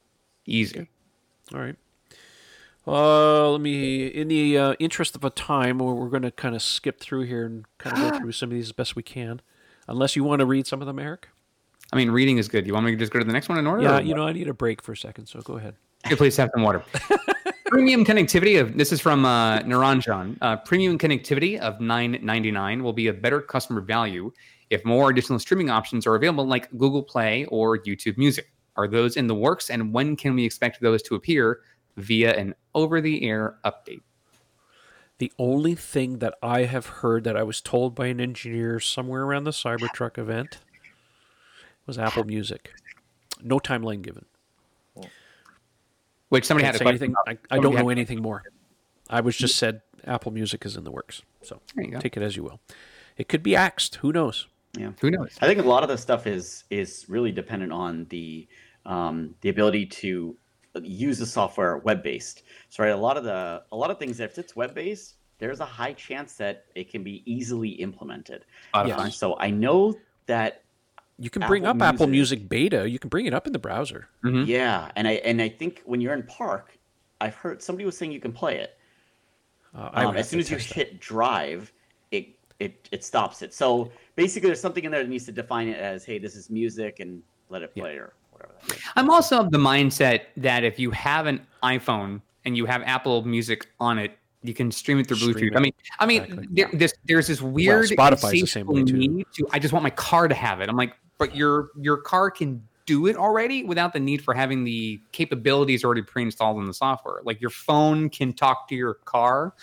Easy. 0.46 0.88
All 1.54 1.60
right. 1.60 1.76
Uh, 2.86 3.50
let 3.50 3.60
me, 3.62 4.06
in 4.06 4.28
the 4.28 4.58
uh, 4.58 4.74
interest 4.78 5.16
of 5.16 5.24
a 5.24 5.30
time, 5.30 5.78
we're, 5.78 5.94
we're 5.94 6.10
going 6.10 6.22
to 6.22 6.30
kind 6.30 6.54
of 6.54 6.60
skip 6.60 7.00
through 7.00 7.22
here 7.22 7.46
and 7.46 7.64
kind 7.78 7.96
of 7.96 8.12
go 8.12 8.18
through 8.20 8.32
some 8.32 8.50
of 8.50 8.54
these 8.54 8.66
as 8.66 8.72
best 8.72 8.94
we 8.94 9.02
can. 9.02 9.40
Unless 9.88 10.16
you 10.16 10.24
want 10.24 10.40
to 10.40 10.46
read 10.46 10.66
some 10.66 10.80
of 10.80 10.86
them, 10.86 10.98
Eric. 10.98 11.28
I 11.92 11.96
mean, 11.96 12.10
reading 12.10 12.38
is 12.38 12.48
good. 12.48 12.66
You 12.66 12.72
want 12.72 12.86
me 12.86 12.92
to 12.92 12.96
just 12.96 13.12
go 13.12 13.18
to 13.18 13.24
the 13.24 13.32
next 13.32 13.48
one 13.48 13.58
in 13.58 13.66
order? 13.66 13.82
Yeah, 13.82 13.98
or 13.98 14.00
you 14.00 14.14
know, 14.14 14.26
I 14.26 14.32
need 14.32 14.48
a 14.48 14.54
break 14.54 14.82
for 14.82 14.92
a 14.92 14.96
second, 14.96 15.26
so 15.26 15.40
go 15.42 15.58
ahead. 15.58 15.74
Good 16.08 16.18
to 16.18 16.24
have 16.24 16.50
some 16.54 16.62
water. 16.62 16.82
premium 17.66 18.04
connectivity 18.04 18.60
of 18.60 18.76
this 18.76 18.92
is 18.92 19.00
from 19.00 19.24
uh, 19.24 19.60
Naranjan. 19.60 20.36
Uh, 20.40 20.56
premium 20.56 20.98
connectivity 20.98 21.58
of 21.58 21.80
nine 21.80 22.18
ninety 22.22 22.50
nine 22.50 22.82
will 22.82 22.92
be 22.92 23.08
a 23.08 23.12
better 23.12 23.40
customer 23.40 23.80
value 23.80 24.32
if 24.70 24.84
more 24.84 25.10
additional 25.10 25.38
streaming 25.38 25.70
options 25.70 26.06
are 26.06 26.14
available, 26.14 26.46
like 26.46 26.70
Google 26.72 27.02
Play 27.02 27.44
or 27.46 27.78
YouTube 27.78 28.18
Music. 28.18 28.50
Are 28.76 28.88
those 28.88 29.16
in 29.16 29.26
the 29.26 29.34
works, 29.34 29.70
and 29.70 29.92
when 29.92 30.16
can 30.16 30.34
we 30.34 30.44
expect 30.44 30.80
those 30.80 31.02
to 31.02 31.14
appear 31.14 31.60
via 31.96 32.34
an 32.34 32.54
over-the-air 32.74 33.58
update? 33.64 34.00
The 35.18 35.32
only 35.38 35.74
thing 35.74 36.18
that 36.18 36.34
I 36.42 36.64
have 36.64 36.86
heard 36.86 37.24
that 37.24 37.36
I 37.36 37.42
was 37.44 37.60
told 37.60 37.94
by 37.94 38.06
an 38.06 38.20
engineer 38.20 38.80
somewhere 38.80 39.22
around 39.22 39.44
the 39.44 39.52
Cybertruck 39.52 40.18
event 40.18 40.58
was 41.86 41.98
Apple 41.98 42.24
Music. 42.24 42.72
No 43.42 43.58
timeline 43.58 44.02
given. 44.02 44.24
Which 46.30 46.44
somebody 46.46 46.64
Can't 46.64 46.74
had 46.74 46.74
a 46.74 46.78
say 46.78 46.84
question. 46.84 47.02
anything. 47.02 47.14
about. 47.26 47.38
I, 47.50 47.56
I 47.56 47.60
don't 47.60 47.74
know 47.74 47.90
anything 47.90 48.20
more. 48.20 48.42
I 49.08 49.20
was 49.20 49.36
just 49.36 49.56
said 49.56 49.82
Apple 50.04 50.32
Music 50.32 50.66
is 50.66 50.76
in 50.76 50.82
the 50.84 50.90
works. 50.90 51.22
So 51.42 51.60
There 51.74 51.84
you 51.84 51.92
go. 51.92 52.00
take 52.00 52.16
it 52.16 52.22
as 52.22 52.36
you 52.36 52.42
will. 52.42 52.60
It 53.16 53.28
could 53.28 53.42
be 53.42 53.54
axed. 53.54 53.96
Who 53.96 54.12
knows? 54.12 54.48
Yeah. 54.76 54.92
Who 55.00 55.10
knows? 55.10 55.36
I 55.40 55.46
think 55.46 55.60
a 55.60 55.62
lot 55.62 55.84
of 55.84 55.88
the 55.88 55.98
stuff 55.98 56.26
is 56.26 56.64
is 56.70 57.04
really 57.08 57.30
dependent 57.30 57.70
on 57.70 58.06
the 58.08 58.48
um, 58.84 59.36
the 59.42 59.48
ability 59.48 59.86
to 59.86 60.36
use 60.82 61.18
the 61.18 61.26
software 61.26 61.78
web 61.78 62.02
based. 62.02 62.42
So 62.70 62.82
right, 62.82 62.90
a 62.90 62.96
lot 62.96 63.16
of 63.16 63.24
the 63.24 63.62
a 63.72 63.76
lot 63.76 63.90
of 63.90 63.98
things 63.98 64.20
if 64.20 64.38
it's 64.38 64.56
web 64.56 64.74
based, 64.74 65.16
there's 65.38 65.60
a 65.60 65.64
high 65.64 65.92
chance 65.92 66.34
that 66.36 66.64
it 66.74 66.90
can 66.90 67.02
be 67.02 67.22
easily 67.30 67.70
implemented. 67.70 68.44
A 68.72 68.78
lot 68.78 68.82
of 68.86 68.88
Yes. 68.88 68.96
fun. 68.98 69.06
Uh, 69.06 69.10
so 69.10 69.36
I 69.38 69.50
know 69.50 69.94
that 70.26 70.62
You 71.18 71.30
can 71.30 71.46
bring 71.46 71.64
Apple 71.64 71.82
up 71.82 71.94
Apple 71.94 72.06
Music. 72.08 72.40
Music 72.40 72.48
beta. 72.48 72.88
You 72.90 72.98
can 72.98 73.08
bring 73.08 73.26
it 73.26 73.34
up 73.34 73.46
in 73.46 73.52
the 73.52 73.58
browser. 73.58 74.08
Mhm. 74.24 74.46
yeah, 74.46 74.90
and 74.96 75.06
I 75.06 75.12
and 75.12 75.40
I 75.40 75.48
think 75.48 75.82
when 75.84 76.00
you're 76.00 76.14
in 76.14 76.24
park, 76.24 76.76
I've 77.20 77.36
heard 77.36 77.62
somebody 77.62 77.84
was 77.84 77.96
saying 77.96 78.10
you 78.10 78.20
can 78.20 78.32
play 78.32 78.58
it. 78.58 78.76
Uh, 79.74 79.90
I 79.92 80.02
Um, 80.04 80.10
would 80.10 80.16
as 80.20 80.28
soon 80.28 80.40
as 80.40 80.50
you 80.50 80.56
test 80.56 80.70
that. 80.70 80.74
hit 80.74 81.00
drive, 81.00 81.72
it 82.10 82.28
it 82.58 82.88
it 82.90 83.04
stops 83.04 83.42
it. 83.42 83.54
So 83.54 83.90
basically, 84.16 84.48
there's 84.48 84.60
something 84.60 84.84
in 84.84 84.90
there 84.90 85.02
that 85.02 85.08
needs 85.08 85.24
to 85.26 85.32
define 85.32 85.68
it 85.68 85.78
as, 85.78 86.04
hey, 86.04 86.18
this 86.18 86.34
is 86.36 86.50
music, 86.50 86.98
and 87.00 87.22
let 87.48 87.62
it 87.62 87.74
play 87.74 87.96
or 87.96 88.12
whatever. 88.12 88.12
That 88.12 88.12
is. 88.12 88.23
I'm 88.96 89.10
also 89.10 89.38
of 89.40 89.50
the 89.50 89.58
mindset 89.58 90.22
that 90.36 90.64
if 90.64 90.78
you 90.78 90.90
have 90.92 91.26
an 91.26 91.46
iPhone 91.62 92.20
and 92.44 92.56
you 92.56 92.66
have 92.66 92.82
Apple 92.82 93.24
Music 93.24 93.66
on 93.80 93.98
it, 93.98 94.16
you 94.42 94.52
can 94.54 94.70
stream 94.70 94.98
it 94.98 95.06
through 95.06 95.16
Bluetooth. 95.16 95.52
it. 95.52 95.56
I 95.56 95.60
mean, 95.60 95.72
I 96.00 96.06
mean, 96.06 96.22
Exactly. 96.22 96.48
there, 96.50 96.70
this, 96.74 96.92
there's 97.06 97.26
this 97.28 97.40
weird 97.40 97.86
Spotify's 97.86 98.40
the 98.42 98.46
same 98.46 98.66
way, 98.66 98.84
too. 98.84 98.96
need 98.96 99.26
to. 99.36 99.46
I 99.52 99.58
just 99.58 99.72
want 99.72 99.82
my 99.82 99.90
car 99.90 100.28
to 100.28 100.34
have 100.34 100.60
it. 100.60 100.68
I'm 100.68 100.76
like, 100.76 100.94
but 101.18 101.34
your 101.34 101.70
your 101.80 101.96
car 101.96 102.30
can 102.30 102.62
do 102.86 103.06
it 103.06 103.16
already 103.16 103.64
without 103.64 103.94
the 103.94 104.00
need 104.00 104.20
for 104.22 104.34
having 104.34 104.62
the 104.64 105.00
capabilities 105.12 105.82
already 105.84 106.02
pre-installed 106.02 106.58
in 106.58 106.66
the 106.66 106.74
software. 106.74 107.20
Like 107.24 107.40
your 107.40 107.48
phone 107.48 108.10
can 108.10 108.34
talk 108.34 108.68
to 108.68 108.74
your 108.74 108.94
car. 109.06 109.54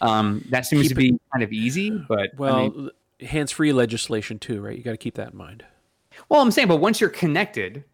Um, 0.00 0.44
that 0.50 0.66
seems 0.66 0.82
Keep 0.82 0.88
to 0.88 0.94
be 0.96 1.18
kind 1.32 1.44
of 1.44 1.52
easy, 1.52 1.90
but 1.90 2.18
I 2.18 2.28
Well, 2.36 2.70
mean- 2.70 2.90
hands-free 3.20 3.72
legislation 3.72 4.40
too, 4.40 4.60
right? 4.60 4.76
You 4.76 4.82
got 4.82 4.90
to 4.90 4.96
keep 4.96 5.14
that 5.14 5.30
in 5.30 5.36
mind. 5.38 5.64
Well, 6.28 6.40
I'm 6.42 6.50
saying, 6.50 6.66
but 6.66 6.76
once 6.78 7.00
you're 7.00 7.10
connected, 7.10 7.84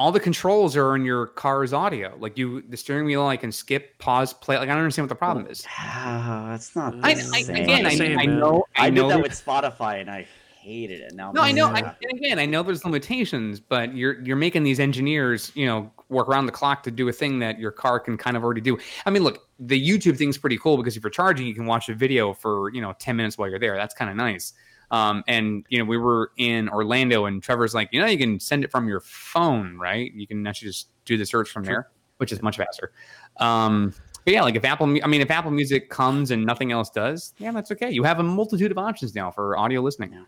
all 0.00 0.10
the 0.10 0.18
controls 0.18 0.78
are 0.78 0.96
in 0.96 1.04
your 1.04 1.26
car's 1.26 1.74
audio. 1.74 2.16
Like 2.18 2.38
you, 2.38 2.62
the 2.62 2.76
steering 2.78 3.04
wheel, 3.04 3.26
I 3.26 3.36
can 3.36 3.52
skip, 3.52 3.98
pause, 3.98 4.32
play. 4.32 4.56
Like 4.56 4.70
I 4.70 4.72
don't 4.72 4.78
understand 4.78 5.04
what 5.04 5.10
the 5.10 5.14
problem 5.14 5.46
is. 5.46 5.62
Ah, 5.78 6.46
that's 6.52 6.74
not. 6.74 6.94
I, 7.02 7.10
I, 7.10 7.40
again, 7.40 7.84
I, 7.84 7.94
Same, 7.94 8.18
I 8.18 8.24
know, 8.24 8.64
I, 8.78 8.86
I, 8.86 8.90
know. 8.90 9.02
did 9.02 9.18
that 9.18 9.22
with 9.22 9.32
Spotify, 9.32 10.00
and 10.00 10.10
I 10.10 10.26
hated 10.58 11.02
it. 11.02 11.12
Now, 11.12 11.32
no, 11.32 11.42
I 11.42 11.52
know. 11.52 11.66
I, 11.66 11.80
Yeah. 11.80 11.92
and 12.00 12.18
again, 12.18 12.38
I 12.38 12.46
know 12.46 12.62
there's 12.62 12.82
limitations, 12.82 13.60
but 13.60 13.94
you're 13.94 14.22
you're 14.22 14.36
making 14.36 14.62
these 14.62 14.80
engineers, 14.80 15.52
you 15.54 15.66
know, 15.66 15.92
work 16.08 16.28
around 16.28 16.46
the 16.46 16.52
clock 16.52 16.82
to 16.84 16.90
do 16.90 17.06
a 17.10 17.12
thing 17.12 17.38
that 17.40 17.58
your 17.58 17.70
car 17.70 18.00
can 18.00 18.16
kind 18.16 18.38
of 18.38 18.42
already 18.42 18.62
do. 18.62 18.78
I 19.04 19.10
mean, 19.10 19.22
look, 19.22 19.48
the 19.58 19.78
YouTube 19.78 20.16
thing's 20.16 20.38
pretty 20.38 20.56
cool 20.56 20.78
because 20.78 20.96
if 20.96 21.02
you're 21.02 21.10
charging, 21.10 21.46
you 21.46 21.54
can 21.54 21.66
watch 21.66 21.90
a 21.90 21.94
video 21.94 22.32
for 22.32 22.72
you 22.72 22.80
know 22.80 22.94
10 22.98 23.16
minutes 23.16 23.36
while 23.36 23.50
you're 23.50 23.58
there. 23.58 23.76
That's 23.76 23.92
kind 23.92 24.10
of 24.10 24.16
nice. 24.16 24.54
Um, 24.90 25.22
and 25.28 25.64
you 25.68 25.78
know, 25.78 25.84
we 25.84 25.96
were 25.96 26.32
in 26.36 26.68
Orlando, 26.68 27.26
and 27.26 27.42
Trevor's 27.42 27.74
like, 27.74 27.88
you 27.92 28.00
know, 28.00 28.06
you 28.06 28.18
can 28.18 28.40
send 28.40 28.64
it 28.64 28.70
from 28.70 28.88
your 28.88 29.00
phone, 29.00 29.76
right? 29.78 30.12
You 30.12 30.26
can 30.26 30.46
actually 30.46 30.68
just 30.68 30.88
do 31.04 31.16
the 31.16 31.24
search 31.26 31.50
from 31.50 31.64
there, 31.64 31.88
which 32.16 32.32
is 32.32 32.42
much 32.42 32.56
faster. 32.56 32.92
Um, 33.36 33.94
but 34.24 34.34
yeah, 34.34 34.42
like 34.42 34.56
if 34.56 34.64
Apple, 34.64 34.86
I 35.02 35.06
mean, 35.06 35.20
if 35.20 35.30
Apple 35.30 35.50
Music 35.50 35.88
comes 35.90 36.30
and 36.30 36.44
nothing 36.44 36.72
else 36.72 36.90
does, 36.90 37.32
yeah, 37.38 37.52
that's 37.52 37.70
okay. 37.72 37.90
You 37.90 38.02
have 38.02 38.18
a 38.18 38.22
multitude 38.22 38.70
of 38.70 38.78
options 38.78 39.14
now 39.14 39.30
for 39.30 39.56
audio 39.56 39.80
listening. 39.80 40.26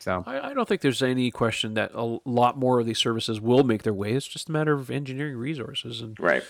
So 0.00 0.22
I, 0.26 0.50
I 0.50 0.54
don't 0.54 0.68
think 0.68 0.80
there's 0.80 1.02
any 1.02 1.30
question 1.30 1.74
that 1.74 1.90
a 1.94 2.18
lot 2.24 2.56
more 2.56 2.78
of 2.80 2.86
these 2.86 2.98
services 2.98 3.40
will 3.40 3.64
make 3.64 3.82
their 3.82 3.94
way. 3.94 4.12
It's 4.12 4.26
just 4.28 4.48
a 4.48 4.52
matter 4.52 4.72
of 4.72 4.90
engineering 4.90 5.36
resources 5.36 6.00
and 6.00 6.18
Right. 6.20 6.42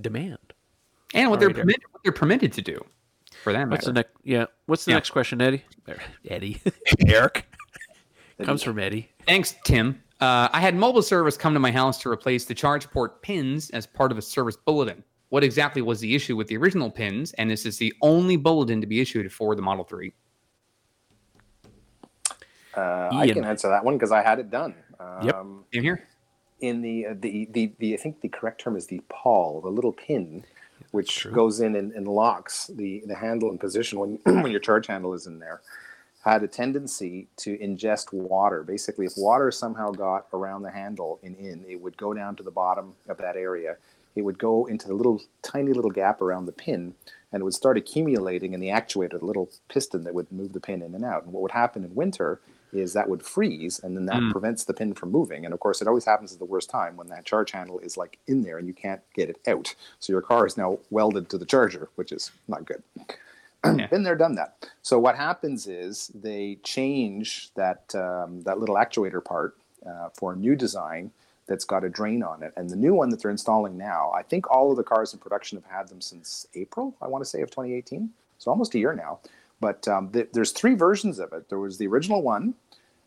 demand. 0.00 0.38
and 1.14 1.28
what 1.30 1.36
All 1.36 1.40
they're 1.40 1.48
right, 1.48 1.56
permitted, 1.56 1.82
what 1.90 2.02
they're 2.04 2.12
permitted 2.12 2.52
to 2.54 2.62
do, 2.62 2.84
for 3.42 3.52
that 3.52 3.68
What's 3.68 3.86
the 3.86 3.92
next? 3.92 4.12
Yeah. 4.24 4.46
What's 4.66 4.84
the 4.84 4.92
Yeah. 4.92 4.96
next 4.96 5.10
question, 5.10 5.40
Eddie? 5.42 5.64
Eddie. 6.28 6.60
Eric. 7.06 7.46
Comes 8.42 8.62
from 8.62 8.78
Eddie. 8.78 9.10
Thanks, 9.26 9.54
Tim. 9.64 10.02
Uh, 10.20 10.48
I 10.52 10.60
had 10.60 10.74
mobile 10.76 11.02
service 11.02 11.36
come 11.36 11.52
to 11.54 11.60
my 11.60 11.70
house 11.72 12.00
to 12.02 12.08
replace 12.10 12.44
the 12.44 12.54
charge 12.54 12.88
port 12.90 13.22
pins 13.22 13.70
as 13.70 13.86
part 13.86 14.10
of 14.12 14.18
a 14.18 14.22
service 14.22 14.56
bulletin. 14.56 15.02
what 15.30 15.42
exactly 15.42 15.80
was 15.82 15.98
the 16.00 16.14
issue 16.14 16.36
with 16.36 16.46
the 16.48 16.56
original 16.56 16.90
pins, 16.90 17.32
and 17.34 17.50
this 17.50 17.64
is 17.66 17.78
the 17.78 17.92
only 18.02 18.36
bulletin 18.36 18.80
to 18.80 18.86
be 18.86 19.00
issued 19.00 19.32
for 19.32 19.54
the 19.56 19.62
Model 19.62 19.84
3. 19.84 20.12
Uh, 22.76 22.80
I 22.80 23.24
Ian. 23.26 23.34
can 23.34 23.44
answer 23.44 23.68
that 23.68 23.84
one 23.84 23.94
because 23.96 24.12
I 24.12 24.22
had 24.22 24.38
it 24.38 24.50
done. 24.50 24.74
Yep. 25.22 25.34
Um, 25.34 25.64
In 25.72 25.82
here? 25.82 26.06
in 26.60 26.80
the, 26.80 27.06
uh, 27.06 27.14
the 27.18 27.48
the 27.50 27.72
the 27.80 27.94
I 27.94 27.96
think 27.96 28.20
the 28.20 28.28
correct 28.28 28.60
term 28.60 28.76
is 28.76 28.86
the 28.86 29.00
pawl, 29.08 29.60
the 29.60 29.68
little 29.68 29.92
pin, 29.92 30.44
which 30.92 31.16
true. 31.16 31.32
goes 31.32 31.60
in 31.60 31.74
and, 31.74 31.92
and 31.92 32.06
locks 32.06 32.68
the 32.68 33.02
the 33.06 33.16
handle 33.16 33.50
in 33.50 33.58
position 33.58 33.98
when 33.98 34.18
when 34.42 34.52
your 34.52 34.60
charge 34.60 34.86
handle 34.86 35.12
is 35.12 35.26
in 35.26 35.40
there, 35.40 35.60
had 36.24 36.42
a 36.42 36.48
tendency 36.48 37.26
to 37.36 37.58
ingest 37.58 38.12
water. 38.12 38.62
Basically, 38.62 39.06
if 39.06 39.14
water 39.16 39.50
somehow 39.50 39.90
got 39.90 40.28
around 40.32 40.62
the 40.62 40.70
handle 40.70 41.18
and 41.22 41.36
in, 41.36 41.64
it 41.68 41.80
would 41.80 41.96
go 41.96 42.14
down 42.14 42.36
to 42.36 42.42
the 42.42 42.50
bottom 42.50 42.94
of 43.08 43.18
that 43.18 43.36
area. 43.36 43.76
It 44.14 44.22
would 44.22 44.38
go 44.38 44.66
into 44.66 44.86
the 44.86 44.94
little 44.94 45.20
tiny 45.42 45.72
little 45.72 45.90
gap 45.90 46.20
around 46.20 46.44
the 46.44 46.52
pin, 46.52 46.94
and 47.32 47.40
it 47.40 47.44
would 47.44 47.54
start 47.54 47.78
accumulating 47.78 48.52
in 48.52 48.60
the 48.60 48.68
actuator, 48.68 49.18
the 49.18 49.24
little 49.24 49.50
piston 49.68 50.04
that 50.04 50.14
would 50.14 50.30
move 50.30 50.52
the 50.52 50.60
pin 50.60 50.82
in 50.82 50.94
and 50.94 51.04
out. 51.04 51.24
And 51.24 51.32
what 51.32 51.42
would 51.42 51.52
happen 51.52 51.82
in 51.82 51.94
winter 51.94 52.40
is 52.72 52.92
that 52.94 53.08
would 53.08 53.22
freeze 53.22 53.78
and 53.80 53.96
then 53.96 54.06
that 54.06 54.20
Mm. 54.20 54.30
prevents 54.32 54.64
the 54.64 54.74
pin 54.74 54.94
from 54.94 55.10
moving. 55.10 55.44
And 55.44 55.52
of 55.54 55.60
course 55.60 55.82
it 55.82 55.88
always 55.88 56.04
happens 56.04 56.32
at 56.32 56.38
the 56.38 56.44
worst 56.44 56.70
time 56.70 56.96
when 56.96 57.08
that 57.08 57.24
charge 57.24 57.50
handle 57.52 57.78
is 57.80 57.96
like 57.96 58.18
in 58.26 58.42
there 58.42 58.58
and 58.58 58.66
you 58.66 58.74
can't 58.74 59.02
get 59.14 59.28
it 59.30 59.38
out. 59.46 59.74
So 60.00 60.12
your 60.12 60.22
car 60.22 60.46
is 60.46 60.56
now 60.56 60.78
welded 60.90 61.28
to 61.30 61.38
the 61.38 61.46
charger 61.46 61.88
which 61.96 62.12
is 62.12 62.30
not 62.48 62.64
good. 62.64 62.82
Yeah. 63.64 63.86
been 63.86 64.02
there 64.02 64.16
done 64.16 64.34
that. 64.36 64.68
So 64.82 64.98
what 64.98 65.16
happens 65.16 65.68
is 65.68 66.10
they 66.14 66.58
change 66.64 67.50
that 67.54 67.94
um, 67.94 68.42
that 68.42 68.58
little 68.58 68.74
actuator 68.74 69.24
part 69.24 69.56
uh, 69.86 70.08
for 70.14 70.32
a 70.32 70.36
new 70.36 70.56
design 70.56 71.12
that's 71.46 71.64
got 71.64 71.84
a 71.84 71.88
drain 71.88 72.22
on 72.22 72.42
it. 72.42 72.52
And 72.56 72.68
the 72.70 72.76
new 72.76 72.94
one 72.94 73.10
that 73.10 73.20
they're 73.22 73.30
installing 73.30 73.76
now 73.76 74.10
i 74.14 74.22
think 74.22 74.50
all 74.50 74.70
of 74.70 74.76
the 74.76 74.82
cars 74.84 75.12
in 75.12 75.18
production 75.20 75.60
have 75.60 75.70
had 75.78 75.88
them 75.88 76.00
since 76.00 76.46
april 76.54 76.94
i 77.02 77.06
want 77.08 77.22
to 77.24 77.28
say 77.28 77.40
of 77.42 77.50
2018 77.50 78.10
so 78.38 78.50
almost 78.50 78.74
a 78.74 78.78
year 78.78 78.94
now 78.94 79.18
but 79.62 79.86
um, 79.86 80.10
th- 80.10 80.30
there's 80.32 80.50
three 80.50 80.74
versions 80.74 81.20
of 81.20 81.32
it. 81.32 81.48
There 81.48 81.60
was 81.60 81.78
the 81.78 81.86
original 81.86 82.20
one. 82.20 82.54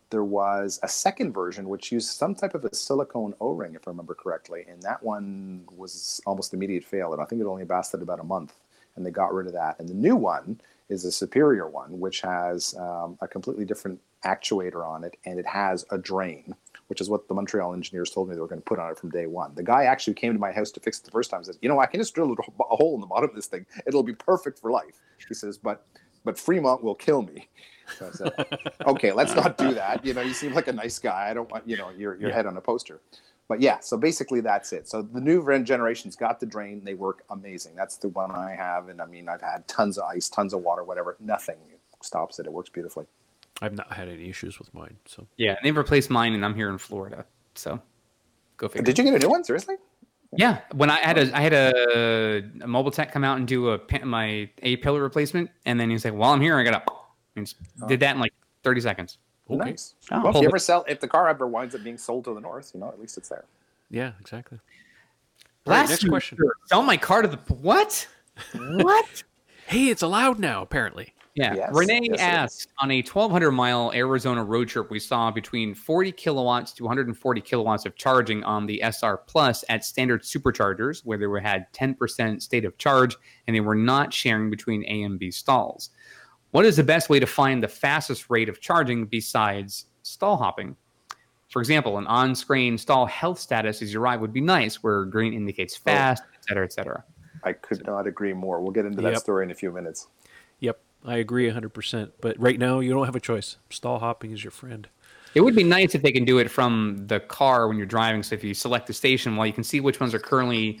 There 0.08 0.24
was 0.24 0.80
a 0.82 0.88
second 0.88 1.34
version 1.34 1.68
which 1.68 1.92
used 1.92 2.08
some 2.08 2.34
type 2.34 2.54
of 2.54 2.64
a 2.64 2.74
silicone 2.74 3.34
o-ring 3.40 3.74
if 3.74 3.86
i 3.86 3.90
remember 3.90 4.14
correctly. 4.14 4.64
And 4.68 4.82
that 4.82 5.02
one 5.02 5.64
was 5.76 6.20
almost 6.24 6.54
immediate 6.54 6.84
fail 6.84 7.12
and 7.12 7.20
i 7.20 7.26
think 7.26 7.40
it 7.42 7.46
only 7.46 7.64
lasted 7.64 8.02
about 8.02 8.20
a 8.20 8.24
month 8.24 8.54
and 8.96 9.04
they 9.04 9.10
got 9.10 9.34
rid 9.34 9.46
of 9.46 9.52
that. 9.52 9.78
And 9.78 9.88
the 9.88 9.94
new 9.94 10.16
one 10.16 10.60
is 10.88 11.04
a 11.04 11.12
superior 11.12 11.68
one 11.68 12.00
which 12.00 12.22
has 12.22 12.74
um, 12.78 13.18
a 13.20 13.28
completely 13.28 13.66
different 13.66 14.00
actuator 14.24 14.86
on 14.86 15.04
it 15.04 15.16
and 15.26 15.38
it 15.38 15.46
has 15.46 15.84
a 15.90 15.98
drain 15.98 16.54
which 16.88 17.00
is 17.00 17.10
what 17.10 17.26
the 17.26 17.34
montreal 17.34 17.74
engineers 17.74 18.10
told 18.10 18.28
me 18.28 18.34
they 18.34 18.40
were 18.40 18.46
going 18.46 18.62
to 18.62 18.64
put 18.64 18.78
on 18.78 18.92
it 18.92 18.98
from 18.98 19.10
day 19.10 19.26
one. 19.26 19.52
The 19.56 19.62
guy 19.62 19.84
actually 19.84 20.14
came 20.14 20.32
to 20.32 20.38
my 20.38 20.52
house 20.52 20.70
to 20.70 20.80
fix 20.80 21.00
it 21.00 21.04
the 21.04 21.10
first 21.10 21.30
time 21.30 21.44
says 21.44 21.58
you 21.60 21.68
know 21.68 21.80
i 21.80 21.86
can 21.86 22.00
just 22.00 22.14
drill 22.14 22.30
a 22.32 22.62
a 22.72 22.76
hole 22.76 22.94
in 22.94 23.00
the 23.02 23.06
bottom 23.08 23.28
of 23.28 23.36
this 23.36 23.46
thing. 23.46 23.66
It'll 23.86 24.04
be 24.04 24.14
perfect 24.14 24.58
for 24.60 24.70
life. 24.70 25.00
He 25.28 25.34
says 25.34 25.58
but 25.58 25.84
but 26.26 26.38
fremont 26.38 26.82
will 26.84 26.94
kill 26.94 27.22
me 27.22 27.48
so 27.98 28.08
I 28.08 28.10
said, 28.10 28.72
okay, 28.86 29.12
let's 29.12 29.34
not 29.34 29.56
do 29.56 29.72
that. 29.74 30.04
You 30.04 30.12
know, 30.14 30.20
you 30.20 30.34
seem 30.34 30.52
like 30.54 30.66
a 30.68 30.72
nice 30.72 30.98
guy. 30.98 31.30
I 31.30 31.34
don't 31.34 31.50
want, 31.50 31.68
you 31.68 31.76
know, 31.76 31.90
your, 31.90 32.16
your 32.16 32.30
Yeah. 32.30 32.34
head 32.34 32.46
on 32.46 32.56
a 32.56 32.60
poster. 32.60 33.00
But 33.48 33.60
yeah, 33.60 33.78
so 33.78 33.96
basically 33.96 34.40
that's 34.40 34.72
it. 34.72 34.88
So 34.88 35.02
the 35.02 35.20
new 35.20 35.44
gen- 35.46 35.64
generation's 35.64 36.16
got 36.16 36.40
the 36.40 36.46
drain. 36.46 36.82
They 36.82 36.94
work 36.94 37.22
amazing. 37.30 37.76
That's 37.76 37.96
the 37.96 38.08
one 38.08 38.32
I 38.32 38.56
have. 38.56 38.88
And 38.88 39.00
I 39.00 39.06
mean, 39.06 39.28
I've 39.28 39.40
had 39.40 39.68
tons 39.68 39.98
of 39.98 40.04
ice, 40.04 40.28
tons 40.28 40.52
of 40.52 40.62
water, 40.62 40.82
whatever. 40.82 41.16
Nothing 41.20 41.58
stops 42.02 42.40
it. 42.40 42.46
It 42.46 42.52
works 42.52 42.70
beautifully. 42.70 43.06
I've 43.62 43.76
not 43.76 43.92
had 43.92 44.08
any 44.08 44.28
issues 44.28 44.58
with 44.58 44.74
mine. 44.74 44.96
So 45.06 45.28
Yeah, 45.36 45.54
they've 45.62 45.76
replaced 45.76 46.10
mine, 46.10 46.34
and 46.34 46.44
I'm 46.44 46.56
here 46.56 46.70
in 46.70 46.78
Florida. 46.78 47.24
So 47.54 47.80
go 48.56 48.66
figure. 48.66 48.82
Did 48.84 48.98
you 48.98 49.04
get 49.04 49.14
a 49.14 49.18
new 49.20 49.30
one? 49.30 49.44
Seriously? 49.44 49.76
Yeah, 50.36 50.60
when 50.74 50.90
I 50.90 50.96
had 50.96 51.18
a 51.18 51.36
I 51.36 51.40
had 51.40 51.52
a, 51.52 52.42
a 52.62 52.66
mobile 52.66 52.90
tech 52.90 53.12
come 53.12 53.24
out 53.24 53.38
and 53.38 53.46
do 53.46 53.70
a 53.70 53.80
my 54.04 54.48
a 54.62 54.76
pillar 54.76 55.02
replacement, 55.02 55.50
and 55.64 55.78
then 55.80 55.90
he's 55.90 56.04
like, 56.04 56.14
"While 56.14 56.32
I'm 56.32 56.40
here, 56.40 56.58
I 56.58 56.62
got 56.64 56.86
to," 56.86 56.92
and 57.36 57.46
just 57.46 57.56
did 57.88 58.00
that 58.00 58.14
in 58.14 58.20
like 58.20 58.32
30 58.62 58.80
seconds. 58.80 59.18
okay, 59.50 59.70
Nice. 59.70 59.94
Oh. 60.10 60.22
well, 60.22 60.36
if 60.36 60.42
you 60.42 60.48
ever 60.48 60.58
sell, 60.58 60.84
if 60.88 61.00
the 61.00 61.08
car 61.08 61.28
ever 61.28 61.46
winds 61.46 61.74
up 61.74 61.82
being 61.84 61.98
sold 61.98 62.24
to 62.24 62.34
the 62.34 62.40
north, 62.40 62.72
you 62.74 62.80
know, 62.80 62.88
at 62.88 63.00
least 63.00 63.16
it's 63.18 63.28
there. 63.28 63.44
yeah, 63.90 64.12
exactly. 64.20 64.58
All 65.66 65.72
right, 65.72 65.88
next 65.88 66.08
question. 66.08 66.38
Sell 66.66 66.82
my 66.82 66.96
car 66.96 67.22
to 67.22 67.28
the 67.28 67.38
what? 67.54 68.06
what? 68.54 69.22
Hey, 69.66 69.88
it's 69.88 70.02
allowed 70.02 70.38
now. 70.38 70.62
Apparently, 70.62 71.12
Yeah. 71.36 71.54
Yes, 71.54 71.70
Renee 71.70 72.00
yes, 72.04 72.14
it 72.14 72.20
asks 72.20 72.66
on 72.80 72.90
a 72.90 73.02
1,200 73.02 73.52
mile 73.52 73.92
Arizona 73.94 74.42
road 74.42 74.68
trip, 74.68 74.90
we 74.90 74.98
saw 74.98 75.30
between 75.30 75.74
40 75.74 76.10
kilowatts 76.12 76.72
to 76.72 76.84
140 76.84 77.40
kilowatts 77.42 77.84
of 77.84 77.94
charging 77.94 78.42
on 78.42 78.64
the 78.64 78.82
SR 78.82 79.18
Plus 79.18 79.62
at 79.68 79.84
standard 79.84 80.22
superchargers, 80.22 81.04
where 81.04 81.18
they 81.18 81.26
were 81.26 81.38
had 81.38 81.70
10% 81.74 82.40
state 82.40 82.64
of 82.64 82.78
charge 82.78 83.16
and 83.46 83.54
they 83.54 83.60
were 83.60 83.74
not 83.74 84.14
sharing 84.14 84.48
between 84.48 84.82
A 84.86 85.02
and 85.02 85.18
B 85.18 85.30
stalls. 85.30 85.90
What 86.52 86.64
is 86.64 86.76
the 86.76 86.84
best 86.84 87.10
way 87.10 87.20
to 87.20 87.26
find 87.26 87.62
the 87.62 87.68
fastest 87.68 88.30
rate 88.30 88.48
of 88.48 88.62
charging 88.62 89.04
besides 89.04 89.86
stall 90.02 90.38
hopping? 90.38 90.74
For 91.50 91.60
example, 91.60 91.98
an 91.98 92.06
on-screen 92.06 92.78
stall 92.78 93.04
health 93.04 93.38
status 93.38 93.82
as 93.82 93.92
you 93.92 94.00
arrive 94.00 94.22
would 94.22 94.32
be 94.32 94.40
nice, 94.40 94.82
where 94.82 95.04
green 95.04 95.34
indicates 95.34 95.76
oh. 95.76 95.84
fast, 95.84 96.22
et 96.34 96.44
cetera, 96.48 96.64
et 96.64 96.72
cetera. 96.72 97.04
I 97.44 97.52
could 97.52 97.86
not 97.86 98.06
agree 98.06 98.32
more. 98.32 98.62
We'll 98.62 98.72
get 98.72 98.86
into 98.86 99.02
that 99.02 99.12
Yep. 99.12 99.20
story 99.20 99.44
in 99.44 99.50
a 99.50 99.54
few 99.54 99.70
minutes. 99.70 100.08
yep, 100.60 100.80
I 101.06 101.16
agree 101.18 101.48
hundred 101.48 101.70
percent. 101.72 102.12
But 102.20 102.38
right 102.38 102.58
now, 102.58 102.80
you 102.80 102.92
don't 102.92 103.06
have 103.06 103.16
a 103.16 103.20
choice. 103.20 103.56
Stall 103.70 103.98
hopping 104.00 104.32
is 104.32 104.42
your 104.44 104.50
friend. 104.50 104.88
It 105.34 105.40
would 105.42 105.54
be 105.54 105.64
nice 105.64 105.94
if 105.94 106.02
they 106.02 106.12
can 106.12 106.24
do 106.24 106.38
it 106.38 106.50
from 106.50 107.04
the 107.06 107.20
car 107.20 107.68
when 107.68 107.76
you're 107.76 107.86
driving. 107.86 108.22
So 108.22 108.34
if 108.34 108.42
you 108.42 108.54
select 108.54 108.86
the 108.86 108.92
station, 108.94 109.36
while 109.36 109.46
you 109.46 109.52
can 109.52 109.64
see 109.64 109.80
which 109.80 110.00
ones 110.00 110.14
are 110.14 110.18
currently 110.18 110.80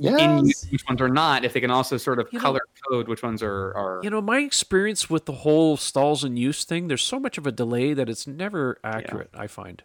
in 0.00 0.46
use, 0.46 0.66
which 0.70 0.84
ones 0.88 1.00
are 1.00 1.08
not, 1.08 1.44
if 1.44 1.52
they 1.52 1.60
can 1.60 1.70
also 1.72 1.96
sort 1.96 2.20
of 2.20 2.28
You 2.32 2.38
know- 2.38 2.44
color 2.44 2.60
code 2.88 3.08
which 3.08 3.22
ones 3.22 3.42
are. 3.42 3.72
are 3.76 4.00
You 4.04 4.10
know, 4.10 4.20
my 4.20 4.38
experience 4.38 5.10
with 5.10 5.24
the 5.26 5.32
whole 5.32 5.76
stalls 5.76 6.22
in 6.24 6.36
use 6.36 6.64
thing, 6.64 6.86
there's 6.88 7.02
so 7.02 7.18
much 7.18 7.36
of 7.36 7.46
a 7.46 7.52
delay 7.52 7.94
that 7.94 8.08
it's 8.08 8.26
never 8.28 8.78
accurate, 8.84 9.30
I 9.34 9.48
find. 9.48 9.82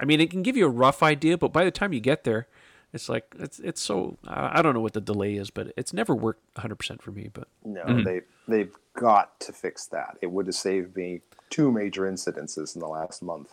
I 0.00 0.04
mean, 0.04 0.20
it 0.20 0.30
can 0.30 0.42
give 0.42 0.56
you 0.56 0.66
a 0.66 0.70
rough 0.70 1.02
idea, 1.02 1.38
but 1.38 1.52
by 1.52 1.64
the 1.64 1.70
time 1.70 1.92
you 1.92 2.00
get 2.00 2.24
there, 2.24 2.46
it's 2.94 3.08
like 3.08 3.34
it's 3.38 3.58
it's 3.58 3.80
so 3.80 4.16
I 4.26 4.58
I 4.58 4.62
don't 4.62 4.72
know 4.72 4.80
what 4.80 4.94
the 4.94 5.00
delay 5.00 5.34
is, 5.34 5.50
but 5.50 5.72
it's 5.76 5.92
never 5.92 6.14
worked 6.14 6.42
100% 6.54 7.02
for 7.02 7.10
me, 7.10 7.28
but 7.32 7.48
No, 7.64 7.84
Mhm. 7.84 8.04
they 8.04 8.20
they've 8.48 8.74
got 8.94 9.38
to 9.40 9.52
fix 9.52 9.86
that. 9.88 10.16
It 10.22 10.30
would 10.30 10.46
have 10.46 10.54
saved 10.54 10.96
me 10.96 11.20
two 11.50 11.70
major 11.72 12.02
incidences 12.02 12.74
in 12.74 12.80
the 12.80 12.88
last 12.88 13.22
month. 13.22 13.52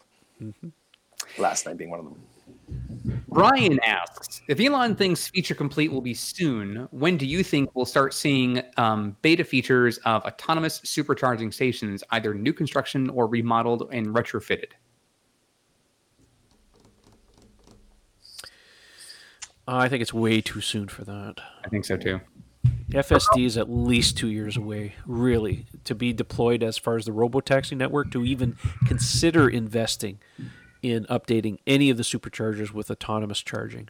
Last 1.38 1.66
night 1.66 1.78
being 1.78 1.90
one 1.90 2.00
of 2.00 2.06
them. 2.06 2.22
Brian 3.30 3.80
asks 3.84 4.42
if 4.48 4.60
Elon 4.60 4.96
thinks 4.96 5.28
feature 5.30 5.56
complete 5.56 5.92
will 5.92 6.02
be 6.02 6.14
soon. 6.14 6.88
When 6.92 7.16
do 7.18 7.26
you 7.26 7.44
think 7.44 7.74
we'll 7.76 7.86
start 7.86 8.14
seeing 8.14 8.62
um, 8.78 9.16
beta 9.22 9.44
features 9.44 9.98
of 10.00 10.24
autonomous 10.24 10.80
supercharging 10.82 11.54
stations, 11.54 12.04
either 12.12 12.34
new 12.34 12.54
construction 12.54 13.10
or 13.10 13.28
remodeled 13.28 13.90
and 13.92 14.08
retrofitted? 14.08 14.72
I 19.68 19.90
think 19.90 20.02
it's 20.02 20.14
way 20.14 20.42
too 20.42 20.62
soon 20.62 20.88
for 20.88 21.04
that. 21.06 21.36
I 21.64 21.70
think 21.70 21.86
so 21.86 21.98
too. 21.98 22.20
FSD 22.90 23.46
is 23.46 23.58
at 23.58 23.70
least 23.70 24.18
two 24.18 24.28
years 24.28 24.58
away, 24.58 24.96
really, 25.06 25.66
to 25.86 25.96
be 25.96 26.12
deployed 26.12 26.62
as 26.62 26.78
far 26.78 26.98
as 26.98 27.06
the 27.06 27.12
robotaxi 27.12 27.78
network 27.78 28.12
to 28.12 28.26
even 28.26 28.58
consider 28.86 29.50
investing 29.50 30.20
in 30.82 31.06
updating 31.06 31.60
any 31.66 31.90
of 31.90 31.98
the 31.98 32.04
superchargers 32.04 32.72
with 32.72 32.92
autonomous 32.92 33.42
charging. 33.42 33.88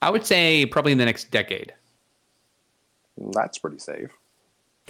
I 0.00 0.10
would 0.10 0.26
say 0.26 0.66
probably 0.66 0.92
in 0.92 0.98
the 0.98 1.04
next 1.04 1.30
decade. 1.30 1.72
That's 3.16 3.58
pretty 3.58 3.78
safe. 3.78 4.10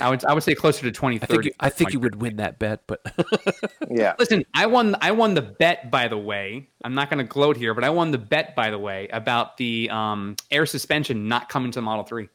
I 0.00 0.08
would 0.08 0.24
I 0.24 0.32
would 0.32 0.42
say 0.42 0.54
closer 0.54 0.90
to 0.90 1.06
I 1.06 1.18
think 1.18 1.44
you, 1.44 1.52
I 1.60 1.68
think 1.68 1.92
you 1.92 2.00
would 2.00 2.20
win 2.20 2.36
that 2.36 2.58
bet, 2.58 2.80
but 2.86 3.02
Yeah. 3.90 4.14
Listen, 4.18 4.44
I 4.54 4.66
won. 4.66 4.96
I 5.02 5.10
won 5.12 5.34
the 5.34 5.42
bet. 5.42 5.90
By 5.90 6.08
the 6.08 6.16
way, 6.16 6.68
I'm 6.82 6.94
not 6.94 7.10
going 7.10 7.18
to 7.18 7.24
gloat 7.24 7.56
here, 7.58 7.74
but 7.74 7.84
I 7.84 7.90
won 7.90 8.10
the 8.10 8.18
bet. 8.18 8.56
By 8.56 8.70
the 8.70 8.78
way, 8.78 9.08
about 9.12 9.58
the 9.58 9.90
um, 9.90 10.36
air 10.50 10.64
suspension 10.64 11.28
not 11.28 11.48
coming 11.50 11.70
to 11.72 11.78
the 11.78 11.82
Model 11.82 12.04
Three. 12.04 12.28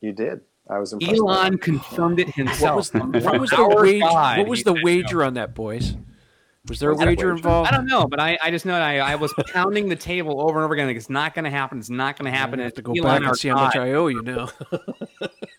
You 0.00 0.12
did. 0.12 0.40
I 0.68 0.78
was 0.78 0.92
impressed. 0.92 1.20
Elon 1.20 1.58
confirmed 1.58 2.18
it 2.18 2.26
what 2.26 2.34
himself. 2.34 2.76
was 2.76 2.90
the, 2.90 2.98
what 3.00 3.40
was 3.40 3.50
the 3.50 3.56
our 3.56 3.82
wager? 3.82 4.04
What 4.40 4.48
was 4.48 4.62
the 4.64 4.74
wager 4.82 5.22
on 5.24 5.34
that, 5.34 5.54
boys? 5.54 5.94
Was 6.68 6.78
there 6.78 6.90
a 6.90 6.92
Was 6.94 7.02
a 7.02 7.06
wager 7.06 7.26
wager? 7.26 7.30
involved? 7.32 7.68
I 7.70 7.76
don't 7.76 7.86
know, 7.86 8.06
but 8.06 8.20
I, 8.20 8.38
I 8.40 8.50
just 8.52 8.64
know 8.64 8.74
I, 8.74 8.98
I 8.98 9.14
was 9.16 9.34
pounding 9.52 9.88
the 9.88 9.96
table 9.96 10.40
over 10.40 10.58
and 10.58 10.64
over 10.64 10.74
again. 10.74 10.86
Like 10.86 10.96
it's 10.96 11.10
not 11.10 11.34
going 11.34 11.44
to 11.44 11.50
happen. 11.50 11.78
It's 11.78 11.90
not 11.90 12.16
going 12.16 12.30
to 12.30 12.36
happen. 12.36 12.60
I 12.60 12.64
have 12.64 12.68
It's 12.70 12.76
to 12.76 12.82
go 12.82 12.92
Elon, 12.92 13.22
back 13.22 13.28
and 13.28 13.36
see 13.36 13.48
how 13.48 13.56
much 13.56 13.74
I 13.76 13.92
owe 13.92 14.06
you 14.06 14.22
now. 14.22 14.48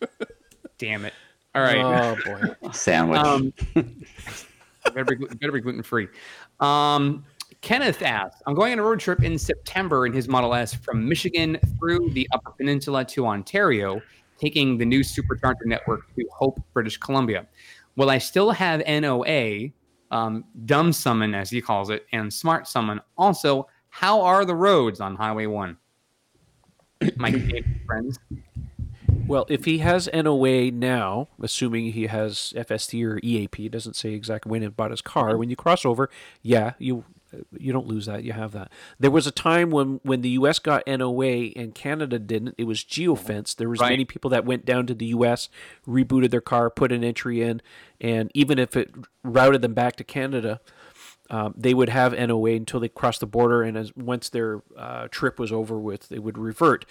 Damn 0.83 1.05
it! 1.05 1.13
All 1.55 1.61
right. 1.61 1.77
Oh 1.77 2.17
boy. 2.25 2.71
Sandwich. 2.73 3.17
Um, 3.17 3.53
better 4.93 5.15
be, 5.15 5.15
better 5.15 5.53
be 5.53 5.61
gluten 5.61 5.81
free. 5.81 6.09
Um, 6.59 7.23
Kenneth 7.61 8.01
asks, 8.01 8.41
I'm 8.45 8.53
going 8.53 8.73
on 8.73 8.79
a 8.79 8.83
road 8.83 8.99
trip 8.99 9.23
in 9.23 9.39
September 9.39 10.05
in 10.05 10.11
his 10.11 10.27
Model 10.27 10.53
S 10.53 10.73
from 10.73 11.07
Michigan 11.07 11.57
through 11.79 12.09
the 12.09 12.27
Upper 12.33 12.51
Peninsula 12.51 13.05
to 13.05 13.25
Ontario, 13.25 14.01
taking 14.37 14.77
the 14.77 14.83
new 14.83 14.99
supercharger 14.99 15.65
network 15.65 16.13
to 16.17 16.27
Hope, 16.33 16.59
British 16.73 16.97
Columbia. 16.97 17.47
Will 17.95 18.09
I 18.09 18.17
still 18.17 18.51
have 18.51 18.85
NOA, 18.85 19.69
um, 20.11 20.43
dumb 20.65 20.91
summon 20.91 21.33
as 21.33 21.49
he 21.49 21.61
calls 21.61 21.91
it, 21.91 22.05
and 22.11 22.33
smart 22.33 22.67
summon? 22.67 22.99
Also, 23.17 23.69
how 23.87 24.19
are 24.19 24.43
the 24.43 24.55
roads 24.55 24.99
on 24.99 25.15
Highway 25.15 25.45
1? 25.45 25.77
my 27.15 27.31
friends. 27.85 28.19
Well, 29.27 29.45
if 29.49 29.65
he 29.65 29.79
has 29.79 30.09
NOA 30.13 30.71
now, 30.71 31.29
assuming 31.41 31.91
he 31.91 32.07
has 32.07 32.53
FSD 32.55 33.05
or 33.05 33.19
EAP, 33.23 33.65
it 33.65 33.71
doesn't 33.71 33.95
say 33.95 34.13
exactly 34.13 34.49
when 34.49 34.61
he 34.61 34.67
bought 34.67 34.91
his 34.91 35.01
car. 35.01 35.29
Mm-hmm. 35.29 35.39
When 35.39 35.49
you 35.49 35.55
cross 35.55 35.85
over, 35.85 36.09
yeah, 36.41 36.73
you 36.77 37.05
you 37.57 37.73
don't 37.73 37.87
lose 37.87 38.05
that. 38.05 38.23
You 38.23 38.33
have 38.33 38.51
that. 38.51 38.71
There 38.99 39.09
was 39.09 39.25
a 39.25 39.31
time 39.31 39.71
when 39.71 39.99
when 40.03 40.21
the 40.21 40.29
U.S. 40.29 40.59
got 40.59 40.85
NOA 40.85 41.51
and 41.55 41.73
Canada 41.73 42.19
didn't. 42.19 42.55
It 42.57 42.65
was 42.65 42.79
geofence. 42.83 43.55
There 43.55 43.69
was 43.69 43.79
Right. 43.79 43.89
many 43.89 44.05
people 44.05 44.29
that 44.29 44.45
went 44.45 44.65
down 44.65 44.85
to 44.87 44.93
the 44.93 45.07
U.S., 45.07 45.49
rebooted 45.87 46.29
their 46.29 46.41
car, 46.41 46.69
put 46.69 46.91
an 46.91 47.03
entry 47.03 47.41
in, 47.41 47.61
and 47.99 48.29
even 48.33 48.59
if 48.59 48.75
it 48.75 48.91
routed 49.23 49.61
them 49.61 49.73
back 49.73 49.95
to 49.95 50.03
Canada, 50.03 50.59
um, 51.33 51.55
they 51.57 51.73
would 51.73 51.89
have 51.89 52.13
NOA 52.13 52.51
until 52.51 52.79
they 52.79 52.89
crossed 52.89 53.21
the 53.21 53.25
border, 53.25 53.63
and 53.63 53.75
as 53.75 53.91
once 53.95 54.29
their 54.29 54.61
uh, 54.77 55.07
trip 55.09 55.39
was 55.39 55.51
over 55.51 55.79
with, 55.79 56.09
they 56.09 56.19
would 56.19 56.37
revert. 56.37 56.85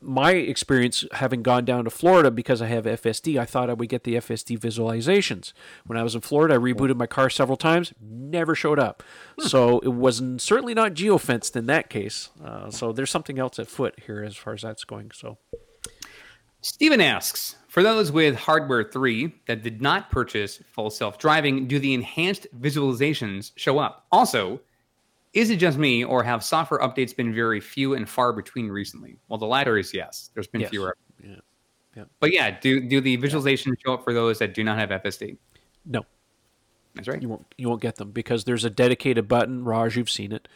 My 0.00 0.34
experience, 0.34 1.04
having 1.14 1.42
gone 1.42 1.64
down 1.64 1.82
to 1.82 1.90
Florida 1.90 2.30
because 2.30 2.62
I 2.62 2.68
have 2.68 2.84
FSD, 2.84 3.40
I 3.40 3.44
thought 3.44 3.68
I 3.68 3.72
would 3.72 3.88
get 3.88 4.04
the 4.04 4.14
FSD 4.14 4.56
visualizations. 4.56 5.52
When 5.84 5.98
I 5.98 6.04
was 6.04 6.14
in 6.14 6.20
Florida, 6.20 6.54
I 6.54 6.58
rebooted 6.58 6.96
my 6.96 7.08
car 7.08 7.28
several 7.28 7.56
times, 7.56 7.92
never 8.00 8.54
showed 8.54 8.78
up. 8.78 9.02
So 9.40 9.80
it 9.80 9.88
was 9.88 10.22
certainly 10.36 10.74
not 10.74 10.94
geofenced 10.94 11.56
in 11.56 11.66
that 11.66 11.90
case. 11.90 12.30
Uh, 12.40 12.70
so 12.70 12.92
there's 12.92 13.10
something 13.10 13.40
else 13.40 13.58
at 13.58 13.66
foot 13.66 13.98
here 14.06 14.22
as 14.22 14.36
far 14.36 14.52
as 14.52 14.62
that's 14.62 14.84
going. 14.84 15.10
So 15.12 15.38
Steven 16.62 17.00
asks 17.00 17.56
For 17.68 17.82
those 17.82 18.10
with 18.12 18.34
Hardware 18.36 18.84
3 18.84 19.32
that 19.46 19.62
did 19.62 19.82
not 19.82 20.10
purchase 20.10 20.60
full 20.72 20.90
self 20.90 21.18
driving, 21.18 21.66
do 21.66 21.78
the 21.78 21.92
enhanced 21.92 22.46
visualizations 22.60 23.52
show 23.56 23.78
up? 23.78 24.06
Also, 24.12 24.60
is 25.32 25.50
it 25.50 25.56
just 25.56 25.78
me, 25.78 26.04
or 26.04 26.22
have 26.22 26.44
software 26.44 26.80
updates 26.80 27.14
been 27.16 27.34
very 27.34 27.60
few 27.60 27.94
and 27.94 28.08
far 28.08 28.32
between 28.32 28.68
recently? 28.68 29.16
Well, 29.28 29.38
the 29.38 29.46
latter 29.46 29.76
is 29.78 29.92
yes. 29.92 30.30
There's 30.34 30.46
been 30.46 30.60
Yes. 30.60 30.70
fewer. 30.70 30.96
Yeah. 31.22 31.36
Yeah. 31.96 32.04
But 32.20 32.32
yeah, 32.32 32.58
do 32.60 32.80
do 32.80 33.00
the 33.00 33.18
visualizations 33.18 33.74
show 33.84 33.94
up 33.94 34.04
for 34.04 34.12
those 34.14 34.38
that 34.38 34.54
do 34.54 34.62
not 34.64 34.78
have 34.78 34.90
FSD? 34.90 35.36
no, 35.84 36.02
That's 36.94 37.08
right. 37.08 37.22
you 37.22 37.28
won't 37.28 37.46
you 37.56 37.68
won't 37.68 37.80
get 37.80 37.96
them 37.96 38.10
because 38.10 38.44
there's 38.44 38.64
a 38.64 38.70
dedicated 38.70 39.26
button. 39.26 39.64
Raj, 39.64 39.96
you've 39.96 40.10
seen 40.10 40.32
it. 40.32 40.46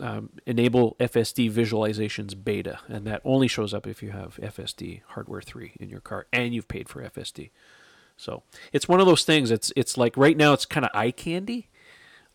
Um, 0.00 0.30
enable 0.46 0.96
FSD 0.98 1.50
visualizations 1.52 2.34
beta, 2.42 2.80
and 2.88 3.06
that 3.06 3.20
only 3.24 3.46
shows 3.46 3.72
up 3.72 3.86
if 3.86 4.02
you 4.02 4.10
have 4.10 4.36
FSD 4.42 5.02
hardware 5.08 5.40
three 5.42 5.72
in 5.78 5.88
your 5.88 6.00
car 6.00 6.26
and 6.32 6.52
you've 6.52 6.66
paid 6.68 6.88
for 6.88 7.02
FSD. 7.02 7.50
So 8.16 8.42
it's 8.72 8.88
one 8.88 9.00
of 9.00 9.06
those 9.06 9.24
things. 9.24 9.50
It's 9.50 9.72
it's 9.76 9.96
like 9.96 10.16
right 10.16 10.36
now 10.36 10.52
it's 10.52 10.66
kind 10.66 10.84
of 10.84 10.90
eye 10.94 11.10
candy, 11.12 11.68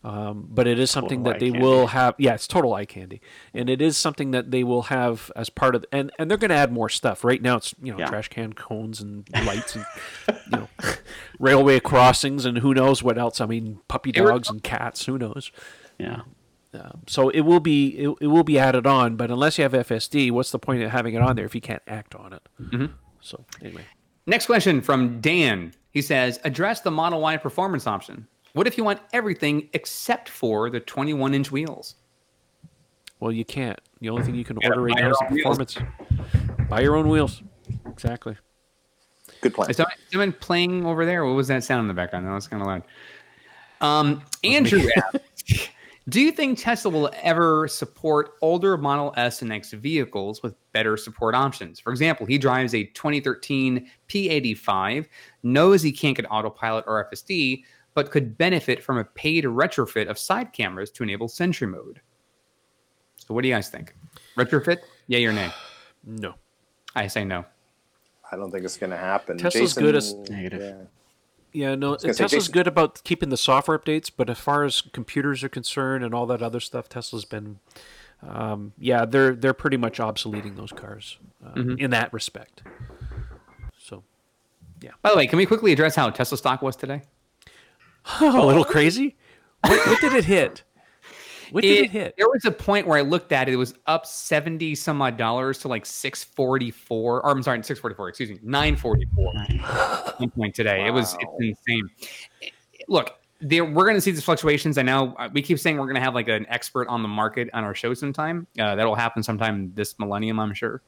um, 0.02 0.46
but 0.48 0.66
it 0.66 0.78
is 0.78 0.90
something 0.90 1.22
Total 1.22 1.32
that 1.32 1.40
they 1.40 1.56
eye 1.58 1.60
will 1.60 1.88
have. 1.88 2.14
Yeah, 2.18 2.34
it's 2.34 2.46
total 2.46 2.72
eye 2.74 2.86
candy, 2.86 3.20
and 3.52 3.68
it 3.68 3.82
is 3.82 3.96
something 3.98 4.30
that 4.30 4.50
they 4.50 4.64
will 4.64 4.82
have 4.82 5.30
as 5.36 5.50
part 5.50 5.74
of. 5.74 5.84
And 5.92 6.10
and 6.18 6.30
they're 6.30 6.38
going 6.38 6.48
to 6.50 6.54
add 6.54 6.72
more 6.72 6.88
stuff. 6.88 7.22
Right 7.24 7.42
now 7.42 7.56
it's 7.56 7.74
you 7.82 7.92
know 7.92 7.98
Yeah. 7.98 8.06
trash 8.06 8.28
can 8.28 8.52
cones 8.54 9.00
and 9.00 9.28
lights 9.44 9.76
and 9.76 9.84
you 10.28 10.58
know 10.58 10.68
railway 11.38 11.80
crossings 11.80 12.44
and 12.44 12.58
who 12.58 12.72
knows 12.74 13.02
what 13.02 13.18
else. 13.18 13.40
I 13.40 13.46
mean 13.46 13.80
puppy 13.88 14.12
dogs 14.12 14.48
and 14.48 14.62
cats. 14.62 15.04
Who 15.06 15.18
knows? 15.18 15.52
Yeah. 15.98 16.22
Um, 16.72 17.00
so 17.08 17.30
it 17.30 17.40
will 17.40 17.60
be 17.60 17.88
it, 17.98 18.08
it 18.20 18.26
will 18.28 18.44
be 18.44 18.58
added 18.58 18.86
on, 18.86 19.16
but 19.16 19.30
unless 19.30 19.58
you 19.58 19.62
have 19.64 19.72
FSD, 19.72 20.30
what's 20.30 20.50
the 20.52 20.58
point 20.58 20.82
of 20.82 20.90
having 20.92 21.14
it 21.14 21.20
on 21.20 21.34
there 21.36 21.44
if 21.44 21.54
you 21.54 21.60
can't 21.60 21.82
act 21.86 22.14
on 22.14 22.32
it? 22.32 22.42
Mhm. 22.60 22.92
So 23.20 23.44
anyway, 23.60 23.82
Next 24.26 24.46
question 24.46 24.80
from 24.80 25.20
Dan. 25.20 25.72
He 25.90 26.00
says, 26.02 26.38
address 26.44 26.80
the 26.82 26.90
Model 26.92 27.20
Y 27.20 27.36
performance 27.38 27.86
option. 27.88 28.28
What 28.52 28.66
if 28.66 28.76
you 28.76 28.84
want 28.84 29.00
everything 29.12 29.68
except 29.72 30.28
for 30.28 30.70
the 30.70 30.80
21 30.80 31.34
inch 31.34 31.52
wheels? 31.52 31.96
well 33.20 33.30
you 33.30 33.44
can't. 33.44 33.78
The 34.00 34.08
only 34.08 34.22
thing 34.22 34.34
you 34.34 34.44
can 34.44 34.56
gotta 34.56 34.74
order 34.74 34.82
right 34.82 34.96
now 34.96 35.10
is 35.10 35.18
the 35.18 35.26
own 35.26 35.34
wheels. 35.34 35.58
performance. 35.58 36.68
Buy 36.68 36.80
your 36.80 36.96
own 36.96 37.08
wheels. 37.08 37.42
Exactly. 37.86 38.36
Good 39.42 39.54
plan. 39.54 39.70
Is 39.70 39.76
someone, 39.76 39.94
someone 40.10 40.32
playing 40.32 40.86
over 40.86 41.04
there? 41.04 41.24
What 41.24 41.34
was 41.34 41.48
that 41.48 41.62
sound 41.62 41.82
in 41.82 41.88
the 41.88 41.94
background? 41.94 42.26
That 42.26 42.32
was 42.32 42.48
kind 42.48 42.62
of 42.62 42.66
loud. 42.66 42.82
Um, 43.82 44.22
Andrew 44.42 44.82
do 46.08 46.20
you 46.20 46.32
think 46.32 46.58
Tesla 46.58 46.90
will 46.90 47.10
ever 47.22 47.68
support 47.68 48.32
older 48.40 48.76
Model 48.76 49.14
S 49.16 49.42
and 49.42 49.52
X 49.52 49.72
vehicles 49.72 50.42
with 50.42 50.54
better 50.72 50.96
support 50.96 51.34
options? 51.34 51.78
For 51.78 51.90
example, 51.92 52.26
he 52.26 52.36
drives 52.36 52.74
a 52.74 52.84
2013 52.84 53.88
P85, 54.08 55.06
knows 55.42 55.82
he 55.82 55.92
can't 55.92 56.16
get 56.16 56.26
autopilot 56.30 56.84
or 56.88 57.08
FSD, 57.12 57.62
but 57.94 58.10
could 58.10 58.36
benefit 58.38 58.82
from 58.82 58.98
a 58.98 59.04
paid 59.04 59.44
retrofit 59.44 60.08
of 60.08 60.18
side 60.18 60.52
cameras 60.52 60.90
to 60.92 61.02
enable 61.02 61.28
Sentry 61.28 61.66
mode. 61.66 62.00
So, 63.16 63.34
what 63.34 63.42
do 63.42 63.48
you 63.48 63.54
guys 63.54 63.68
think? 63.68 63.94
Retrofit? 64.36 64.78
Yay 65.08 65.24
or 65.26 65.32
nay? 65.32 65.50
No. 66.04 66.34
I 66.94 67.06
say 67.06 67.24
no. 67.24 67.44
I 68.32 68.36
don't 68.36 68.50
think 68.50 68.64
it's 68.64 68.76
going 68.76 68.90
to 68.90 68.96
happen. 68.96 69.38
Tesla's 69.38 69.70
Jason, 69.70 69.82
good 69.82 69.94
as- 69.96 70.14
Negative. 70.14 70.60
yeah. 70.60 70.84
Yeah, 71.52 71.74
no. 71.74 71.96
Tesla's 71.96 72.30
Jason- 72.30 72.52
good 72.52 72.68
about 72.68 73.02
keeping 73.02 73.28
the 73.28 73.36
software 73.36 73.76
updates, 73.76 74.08
but 74.16 74.30
as 74.30 74.38
far 74.38 74.62
as 74.64 74.80
computers 74.80 75.42
are 75.42 75.48
concerned 75.48 76.04
and 76.04 76.14
all 76.14 76.26
that 76.26 76.42
other 76.42 76.60
stuff, 76.60 76.88
Tesla's 76.88 77.24
been, 77.24 77.58
um, 78.22 78.72
yeah, 78.78 79.04
they're 79.04 79.34
they're 79.34 79.52
pretty 79.52 79.76
much 79.76 79.98
obsoleting 79.98 80.54
those 80.56 80.70
cars 80.70 81.18
uh, 81.44 81.54
Mhm. 81.54 81.78
in 81.80 81.90
that 81.90 82.12
respect. 82.12 82.62
So 83.78 84.04
yeah. 84.80 84.92
By 85.02 85.10
the 85.10 85.16
way, 85.16 85.26
can 85.26 85.38
we 85.38 85.44
quickly 85.46 85.72
address 85.72 85.96
how 85.96 86.08
Tesla 86.10 86.38
stock 86.38 86.62
was 86.62 86.76
today? 86.76 87.02
a 88.20 88.44
little 88.44 88.64
crazy. 88.76 89.16
What, 89.62 89.86
what 89.86 90.00
did 90.00 90.12
it 90.14 90.24
hit? 90.24 90.64
What 91.50 91.62
did 91.62 91.84
it, 91.84 91.90
hit? 91.90 92.14
There 92.16 92.28
was 92.28 92.44
a 92.44 92.50
point 92.50 92.86
where 92.86 92.96
I 92.96 93.02
looked 93.02 93.32
at 93.32 93.48
it; 93.48 93.54
it 93.54 93.56
was 93.56 93.74
up 93.86 94.06
seventy 94.06 94.74
some 94.74 95.02
odd 95.02 95.16
dollars 95.16 95.58
to 95.58 95.68
like 95.68 95.84
six 95.84 96.22
forty 96.22 96.70
four. 96.70 97.24
Or 97.24 97.30
I'm 97.30 97.42
sorry, 97.42 97.62
six 97.64 97.80
forty 97.80 97.96
four. 97.96 98.08
Excuse 98.08 98.30
me, 98.30 98.38
nine 98.42 98.76
forty 98.76 99.06
four. 99.14 99.32
One 100.18 100.30
point 100.30 100.54
today. 100.54 100.86
It 100.86 100.92
was 100.92 101.16
it's 101.18 101.32
insane. 101.40 101.88
Look, 102.88 103.20
there, 103.40 103.64
we're 103.64 103.84
going 103.84 103.96
to 103.96 104.00
see 104.00 104.10
these 104.10 104.24
fluctuations. 104.24 104.78
I 104.78 104.82
know 104.82 105.14
uh, 105.18 105.28
we 105.32 105.42
keep 105.42 105.58
saying 105.58 105.76
we're 105.76 105.86
going 105.86 105.96
to 105.96 106.00
have 106.00 106.14
like 106.14 106.28
an 106.28 106.46
expert 106.48 106.88
on 106.88 107.02
the 107.02 107.08
market 107.08 107.48
on 107.52 107.64
our 107.64 107.74
show 107.74 107.94
sometime. 107.94 108.46
Uh, 108.58 108.74
that'll 108.76 108.94
happen 108.94 109.22
sometime 109.22 109.72
this 109.74 109.98
millennium, 109.98 110.38
I'm 110.38 110.54
sure. 110.54 110.82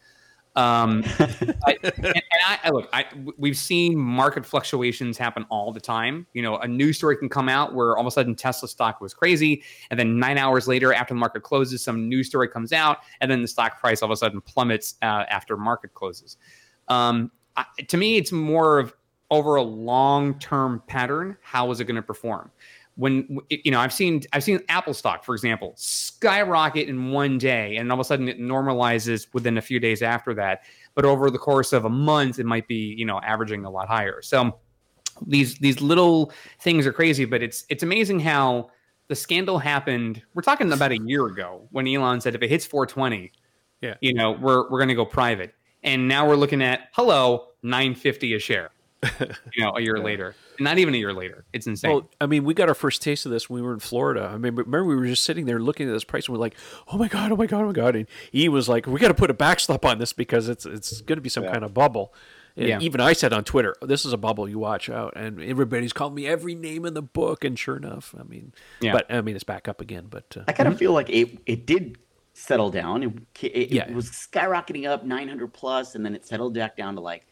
Um, 0.55 1.03
I, 1.67 1.79
and, 1.83 2.23
I, 2.47 2.59
I 2.65 2.71
look, 2.71 2.89
I, 2.93 3.07
we've 3.39 3.57
seen 3.57 3.97
market 3.97 4.45
fluctuations 4.45 5.17
happen 5.17 5.47
all 5.49 5.73
the 5.73 5.81
time. 5.81 6.27
You 6.35 6.43
know, 6.43 6.57
a 6.59 6.69
news 6.69 6.99
story 6.99 7.17
can 7.17 7.29
come 7.29 7.49
out 7.49 7.75
where 7.75 7.97
all 7.97 8.03
of 8.03 8.07
a 8.07 8.11
sudden 8.11 8.35
Tesla 8.35 8.69
stock 8.69 9.01
was 9.01 9.15
crazy, 9.15 9.63
and 9.91 9.99
then 9.99 10.19
nine 10.19 10.39
hours 10.39 10.69
later, 10.69 10.93
after 10.93 11.15
the 11.15 11.21
market 11.21 11.43
closes, 11.43 11.83
some 11.83 12.09
news 12.09 12.29
story 12.29 12.49
comes 12.49 12.73
out, 12.73 12.99
and 13.21 13.31
then 13.31 13.43
the 13.43 13.49
stock 13.49 13.81
price 13.81 14.03
all 14.03 14.07
of 14.09 14.13
a 14.13 14.17
sudden 14.17 14.41
plummets 14.41 14.97
uh, 15.03 15.25
after 15.29 15.57
market 15.57 15.95
closes. 15.95 16.37
Um, 16.89 17.31
I, 17.57 17.65
to 17.89 17.97
me, 17.97 18.17
it's 18.17 18.33
more 18.33 18.79
of 18.79 18.95
over 19.31 19.57
a 19.57 19.63
long-term 19.63 20.83
pattern. 20.87 21.39
How 21.41 21.71
is 21.71 21.81
it 21.81 21.85
going 21.87 21.97
to 21.97 22.03
perform? 22.03 22.51
When 22.97 23.39
you 23.49 23.71
know, 23.71 23.81
I've 23.81 23.93
seen 23.93 24.23
I've 24.33 24.45
seen 24.45 24.61
Apple 24.69 24.93
stock, 24.95 25.25
for 25.25 25.35
example, 25.35 25.73
skyrocket 25.77 26.89
in 26.89 27.11
one 27.11 27.39
day, 27.39 27.77
and 27.77 27.91
all 27.91 27.97
of 27.99 28.01
a 28.01 28.05
sudden 28.05 28.29
it 28.29 28.39
normalizes 28.39 29.27
within 29.33 29.57
a 29.59 29.63
few 29.63 29.81
days 29.81 30.03
after 30.03 30.35
that. 30.35 30.63
But 30.95 31.05
over 31.07 31.31
the 31.31 31.39
course 31.39 31.73
of 31.73 31.85
a 31.87 31.89
month, 31.91 32.39
it 32.39 32.45
might 32.47 32.69
be 32.69 32.95
you 32.99 33.05
know 33.07 33.19
averaging 33.21 33.65
a 33.65 33.71
lot 33.71 33.89
higher. 33.89 34.21
So 34.23 34.59
these 35.27 35.55
these 35.57 35.81
little 35.81 36.33
things 36.61 36.87
are 36.87 36.93
crazy, 36.93 37.25
but 37.25 37.43
it's 37.43 37.65
it's 37.71 37.83
amazing 37.83 38.21
how 38.21 38.71
the 39.09 39.15
scandal 39.17 39.59
happened. 39.59 40.23
We're 40.35 40.43
talking 40.43 40.73
about 40.73 40.93
a 40.93 40.99
year 40.99 41.27
ago 41.27 41.67
when 41.71 41.87
Elon 41.89 42.21
said 42.21 42.35
if 42.35 42.43
it 42.43 42.49
hits 42.51 42.67
420, 42.67 43.33
Yeah. 43.81 43.95
you 44.01 44.15
know, 44.15 44.33
we're 44.33 44.71
we're 44.71 44.79
going 44.79 44.89
to 44.89 44.95
go 44.95 45.05
private. 45.05 45.55
And 45.83 46.07
now 46.09 46.29
we're 46.29 46.37
looking 46.37 46.63
at 46.63 46.89
hello 46.93 47.49
950 47.63 48.35
a 48.35 48.39
share. 48.39 48.71
you 49.55 49.65
know, 49.65 49.73
a 49.77 49.81
year 49.81 49.99
later, 49.99 50.35
not 50.61 50.79
even 50.79 50.95
a 50.95 50.97
year 50.97 51.13
later. 51.13 51.45
It's 51.53 51.67
insane. 51.67 51.91
Well, 51.91 52.11
I 52.21 52.27
mean, 52.27 52.45
we 52.45 52.55
got 52.55 52.69
our 52.69 52.75
first 52.75 53.03
taste 53.03 53.27
of 53.27 53.33
this 53.33 53.51
when 53.51 53.61
we 53.63 53.67
were 53.67 53.75
in 53.75 53.81
Florida. 53.81 54.31
I 54.33 54.39
mean, 54.39 54.55
remember 54.55 54.85
we 54.85 54.95
were 54.95 55.07
just 55.07 55.25
sitting 55.25 55.47
there 55.47 55.59
looking 55.59 55.89
at 55.89 55.93
this 55.93 56.05
price 56.05 56.27
and 56.29 56.35
we're 56.37 56.41
like, 56.41 56.55
"Oh 56.93 56.99
my 56.99 57.09
god, 57.09 57.33
oh 57.33 57.37
my 57.37 57.47
god, 57.47 57.63
oh 57.63 57.67
my 57.67 57.73
god!" 57.73 57.97
And 57.97 58.07
he 58.31 58.49
was 58.49 58.69
like, 58.69 58.87
"We 58.87 59.01
got 59.01 59.09
to 59.09 59.15
put 59.15 59.31
a 59.31 59.35
backstop 59.35 59.85
on 59.85 59.99
this 59.99 60.13
because 60.13 60.49
it's 60.49 60.65
it's 60.67 61.01
going 61.01 61.17
to 61.17 61.23
be 61.23 61.29
some 61.29 61.45
Yeah. 61.45 61.53
kind 61.53 61.65
of 61.65 61.75
bubble." 61.75 62.15
And 62.57 62.69
Yeah. 62.69 62.81
even 62.81 63.01
I 63.01 63.13
said 63.15 63.33
on 63.33 63.45
Twitter, 63.45 63.75
"This 63.83 64.05
is 64.05 64.13
a 64.13 64.17
bubble. 64.19 64.49
You 64.49 64.59
watch 64.61 64.89
out." 64.89 65.15
And 65.17 65.41
everybody's 65.43 65.93
called 65.93 66.15
me 66.15 66.27
every 66.27 66.55
name 66.55 66.85
in 66.85 66.95
the 66.95 67.03
book, 67.03 67.45
and 67.45 67.59
sure 67.59 67.77
enough, 67.79 68.15
I 68.19 68.23
mean, 68.23 68.53
Yeah. 68.81 68.93
but 68.93 69.07
I 69.13 69.21
mean, 69.23 69.35
it's 69.35 69.43
back 69.45 69.67
up 69.69 69.81
again. 69.81 70.07
But 70.11 70.37
uh, 70.37 70.45
I 70.47 70.53
kind 70.53 70.69
of 70.69 70.79
feel 70.79 70.93
like 70.93 71.11
it 71.11 71.39
it 71.47 71.67
did 71.67 71.99
settle 72.35 72.71
down. 72.71 73.03
It, 73.03 73.13
it, 73.43 73.73
Yeah. 73.73 73.89
it 73.89 73.95
was 73.95 74.11
skyrocketing 74.11 74.87
up 74.89 75.05
900 75.05 75.53
plus, 75.53 75.95
and 75.97 76.05
then 76.07 76.15
it 76.15 76.25
settled 76.27 76.55
back 76.55 76.77
down 76.77 76.95
to 76.95 77.01
like 77.01 77.27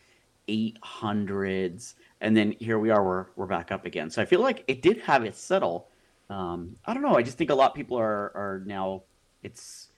800s, 0.51 1.95
and 2.21 2.37
then 2.37 2.55
here 2.59 2.79
we 2.79 2.91
are. 2.91 3.05
We're 3.05 3.27
we're 3.37 3.47
back 3.47 3.73
up 3.73 3.87
again. 3.87 4.11
So 4.11 4.21
I 4.21 4.25
feel 4.25 4.41
like 4.41 4.65
it 4.69 4.83
did 4.83 4.99
have 4.99 5.25
its 5.25 5.41
settle. 5.41 5.89
Um, 6.29 6.77
I 6.85 6.95
don't 6.95 7.03
know. 7.03 7.17
I 7.17 7.23
just 7.23 7.39
think 7.39 7.51
a 7.51 7.55
lot 7.55 7.71
of 7.71 7.77
people 7.77 7.99
are 7.99 8.33
are 8.35 8.63
now 8.67 9.03
it's 9.43 9.89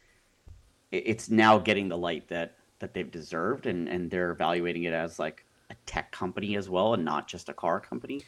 it's 0.90 1.30
now 1.30 1.58
getting 1.58 1.88
the 1.88 1.98
light 1.98 2.28
that 2.28 2.56
that 2.78 2.94
they've 2.94 3.10
deserved, 3.10 3.66
and 3.66 3.88
and 3.88 4.10
they're 4.10 4.30
evaluating 4.30 4.84
it 4.84 4.92
as 4.92 5.18
like 5.18 5.44
a 5.70 5.74
tech 5.86 6.12
company 6.12 6.56
as 6.56 6.68
well, 6.68 6.94
and 6.94 7.04
not 7.04 7.28
just 7.28 7.48
a 7.48 7.54
car 7.54 7.80
company. 7.80 8.22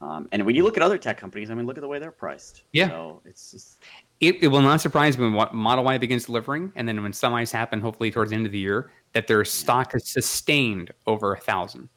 Um, 0.00 0.28
and 0.30 0.44
when 0.46 0.54
you 0.54 0.62
look 0.62 0.76
at 0.76 0.82
other 0.82 0.98
tech 0.98 1.18
companies, 1.18 1.50
I 1.50 1.54
mean, 1.54 1.66
look 1.66 1.76
at 1.76 1.80
the 1.80 1.88
way 1.88 1.98
they're 1.98 2.12
priced. 2.12 2.62
Yeah. 2.72 2.88
So 2.88 3.22
it's 3.24 3.50
just 3.50 3.82
it, 4.20 4.42
it 4.42 4.48
will 4.48 4.62
not 4.62 4.80
surprise 4.80 5.16
me 5.18 5.28
when 5.30 5.48
Model 5.52 5.84
Y 5.84 5.98
begins 5.98 6.24
delivering, 6.26 6.72
and 6.76 6.86
then 6.88 7.02
when 7.02 7.12
semis 7.12 7.52
happen, 7.52 7.80
hopefully 7.80 8.10
towards 8.10 8.30
the 8.30 8.36
end 8.36 8.46
of 8.46 8.52
the 8.52 8.58
year, 8.58 8.90
that 9.12 9.26
their 9.26 9.44
stock 9.44 9.94
is 9.94 10.08
sustained 10.08 10.92
over 11.06 11.32
a 11.34 11.38
thousand. 11.38 11.88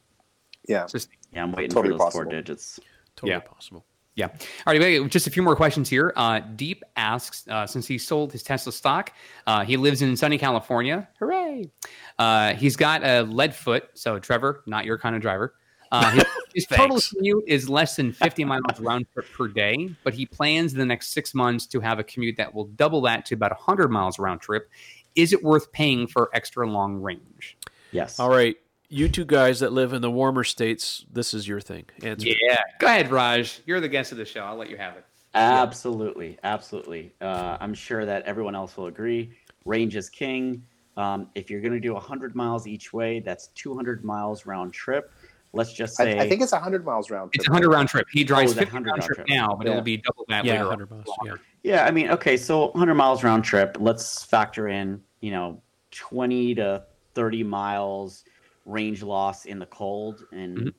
Yeah. 0.68 0.86
Sustained. 0.86 1.18
Yeah, 1.32 1.42
I'm 1.42 1.52
waiting 1.52 1.70
Totally 1.70 1.96
for 1.96 2.04
those 2.04 2.12
four 2.12 2.24
digits. 2.24 2.78
Totally 3.16 3.32
Yeah. 3.32 3.40
possible. 3.40 3.84
Yeah. 4.14 4.26
All 4.28 4.72
right. 4.72 4.80
wait, 4.80 5.08
Just 5.10 5.26
a 5.26 5.30
few 5.30 5.42
more 5.42 5.56
questions 5.56 5.88
here. 5.88 6.12
Uh, 6.16 6.40
Deep 6.54 6.84
asks, 6.96 7.48
uh, 7.48 7.66
since 7.66 7.86
he 7.86 7.96
sold 7.96 8.30
his 8.30 8.42
Tesla 8.42 8.70
stock, 8.70 9.12
uh, 9.46 9.64
he 9.64 9.78
lives 9.78 10.02
in 10.02 10.14
sunny 10.16 10.36
California. 10.36 11.08
Hooray! 11.18 11.70
Uh, 12.18 12.52
he's 12.54 12.76
got 12.76 13.02
a 13.04 13.22
lead 13.22 13.54
foot. 13.54 13.88
So 13.94 14.18
Trevor, 14.18 14.62
not 14.66 14.84
your 14.84 14.98
kind 14.98 15.16
of 15.16 15.22
driver. 15.22 15.54
Uh, 15.92 16.10
his, 16.10 16.24
his 16.54 16.66
total 16.66 16.98
commute 17.00 17.44
is 17.46 17.68
less 17.68 17.96
than 17.96 18.12
50 18.12 18.44
miles 18.44 18.80
round 18.80 19.06
trip 19.12 19.26
per 19.32 19.46
day, 19.46 19.90
but 20.02 20.14
he 20.14 20.26
plans 20.26 20.72
in 20.72 20.78
the 20.78 20.86
next 20.86 21.08
six 21.08 21.34
months 21.34 21.66
to 21.66 21.80
have 21.80 21.98
a 21.98 22.04
commute 22.04 22.36
that 22.38 22.52
will 22.52 22.64
double 22.64 23.02
that 23.02 23.26
to 23.26 23.34
about 23.34 23.52
100 23.52 23.88
miles 23.88 24.18
round 24.18 24.40
trip. 24.40 24.70
Is 25.14 25.32
it 25.32 25.42
worth 25.44 25.70
paying 25.72 26.06
for 26.06 26.30
extra 26.32 26.66
long 26.66 27.00
range? 27.00 27.58
Yes. 27.92 28.18
All 28.18 28.30
right, 28.30 28.56
you 28.88 29.08
two 29.08 29.24
guys 29.24 29.60
that 29.60 29.72
live 29.72 29.92
in 29.92 30.02
the 30.02 30.10
warmer 30.10 30.44
states, 30.44 31.04
this 31.12 31.34
is 31.34 31.46
your 31.46 31.60
thing. 31.60 31.84
Answer. 32.02 32.28
Yeah. 32.28 32.62
Go 32.78 32.86
ahead, 32.86 33.10
Raj. 33.10 33.60
You're 33.66 33.80
the 33.80 33.88
guest 33.88 34.12
of 34.12 34.18
the 34.18 34.24
show. 34.24 34.40
I'll 34.40 34.56
let 34.56 34.70
you 34.70 34.76
have 34.76 34.96
it. 34.96 35.04
Absolutely, 35.34 36.38
absolutely. 36.44 37.14
Uh, 37.20 37.56
I'm 37.58 37.72
sure 37.72 38.04
that 38.04 38.22
everyone 38.24 38.54
else 38.54 38.76
will 38.76 38.86
agree. 38.86 39.32
Range 39.64 39.96
is 39.96 40.10
king. 40.10 40.62
Um, 40.96 41.30
if 41.34 41.48
you're 41.50 41.62
going 41.62 41.72
to 41.72 41.80
do 41.80 41.94
100 41.94 42.34
miles 42.34 42.66
each 42.66 42.92
way, 42.92 43.20
that's 43.20 43.48
200 43.48 44.04
miles 44.04 44.44
round 44.44 44.74
trip. 44.74 45.10
Let's 45.54 45.72
just 45.72 46.00
I, 46.00 46.04
say 46.04 46.18
I 46.18 46.28
think 46.28 46.42
it's 46.42 46.52
100 46.52 46.84
miles 46.84 47.10
round 47.10 47.30
It's 47.34 47.44
trip. 47.44 47.50
a 47.50 47.52
100 47.52 47.74
round 47.74 47.88
trip. 47.88 48.06
He 48.10 48.24
drives 48.24 48.54
the 48.54 48.60
50 48.62 48.74
round 48.74 48.86
round 48.86 49.02
trip 49.02 49.16
trip. 49.16 49.28
now, 49.28 49.54
but 49.54 49.66
it'll 49.66 49.82
be 49.82 49.98
double 49.98 50.24
that 50.28 50.44
Yeah, 50.44 50.52
later. 50.52 50.64
100 50.64 50.90
miles. 50.90 51.06
Yeah. 51.24 51.34
Yeah, 51.62 51.84
I 51.84 51.90
mean, 51.90 52.10
okay, 52.10 52.36
so 52.36 52.68
100 52.70 52.94
miles 52.94 53.22
round 53.22 53.44
trip. 53.44 53.76
Let's 53.78 54.24
factor 54.24 54.68
in, 54.68 55.02
you 55.20 55.30
know, 55.30 55.62
20 55.90 56.54
to 56.56 56.84
30 57.14 57.42
miles 57.44 58.24
range 58.64 59.02
loss 59.02 59.44
in 59.44 59.58
the 59.58 59.66
cold, 59.66 60.24
and 60.32 60.58
Mhm. 60.58 60.74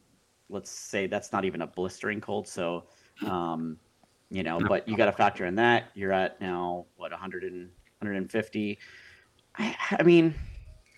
let's 0.50 0.72
say 0.72 1.06
that's 1.08 1.32
not 1.32 1.46
even 1.46 1.62
a 1.62 1.68
blistering 1.68 2.20
cold. 2.20 2.48
So, 2.48 2.86
um, 3.26 3.78
you 4.32 4.42
know, 4.42 4.60
No. 4.60 4.68
but 4.68 4.88
you 4.88 4.98
got 4.98 5.06
to 5.06 5.12
factor 5.12 5.46
in 5.46 5.56
that. 5.56 5.92
You're 5.94 6.12
at 6.12 6.42
now 6.42 6.88
what 6.96 7.12
100 7.12 7.44
and 7.44 7.70
150. 8.00 8.80
I, 9.56 9.76
I 10.00 10.04
mean, 10.04 10.34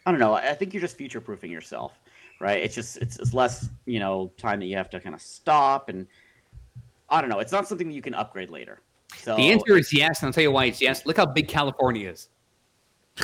I 0.05 0.11
don't 0.11 0.19
know. 0.19 0.33
I 0.33 0.51
I 0.51 0.53
think 0.53 0.73
you're 0.73 0.81
just 0.81 0.95
future 0.95 1.19
proofing 1.19 1.51
yourself, 1.51 1.99
right? 2.45 2.61
It's 2.61 2.75
just 2.75 2.97
it's, 2.97 3.17
it's 3.17 3.33
less, 3.33 3.69
you 3.87 3.99
know, 3.99 4.31
time 4.37 4.59
that 4.59 4.67
you 4.67 4.77
have 4.77 4.89
to 4.91 4.99
kind 4.99 5.15
of 5.15 5.21
stop, 5.21 5.89
and 5.89 6.05
I 7.09 7.19
don't 7.19 7.29
know. 7.29 7.39
It's 7.39 7.51
not 7.51 7.67
something 7.67 7.87
that 7.87 7.95
you 7.95 8.03
can 8.03 8.13
upgrade 8.13 8.51
later. 8.51 8.81
So 9.17 9.35
The 9.35 9.51
answer 9.51 9.75
is 9.77 9.91
yes, 9.91 10.21
and 10.21 10.27
I'll 10.27 10.33
tell 10.33 10.43
you 10.43 10.51
why 10.51 10.65
it's 10.65 10.79
yes. 10.79 11.07
Look 11.07 11.17
how 11.17 11.25
big 11.25 11.47
California 11.47 12.07
is. 12.07 12.29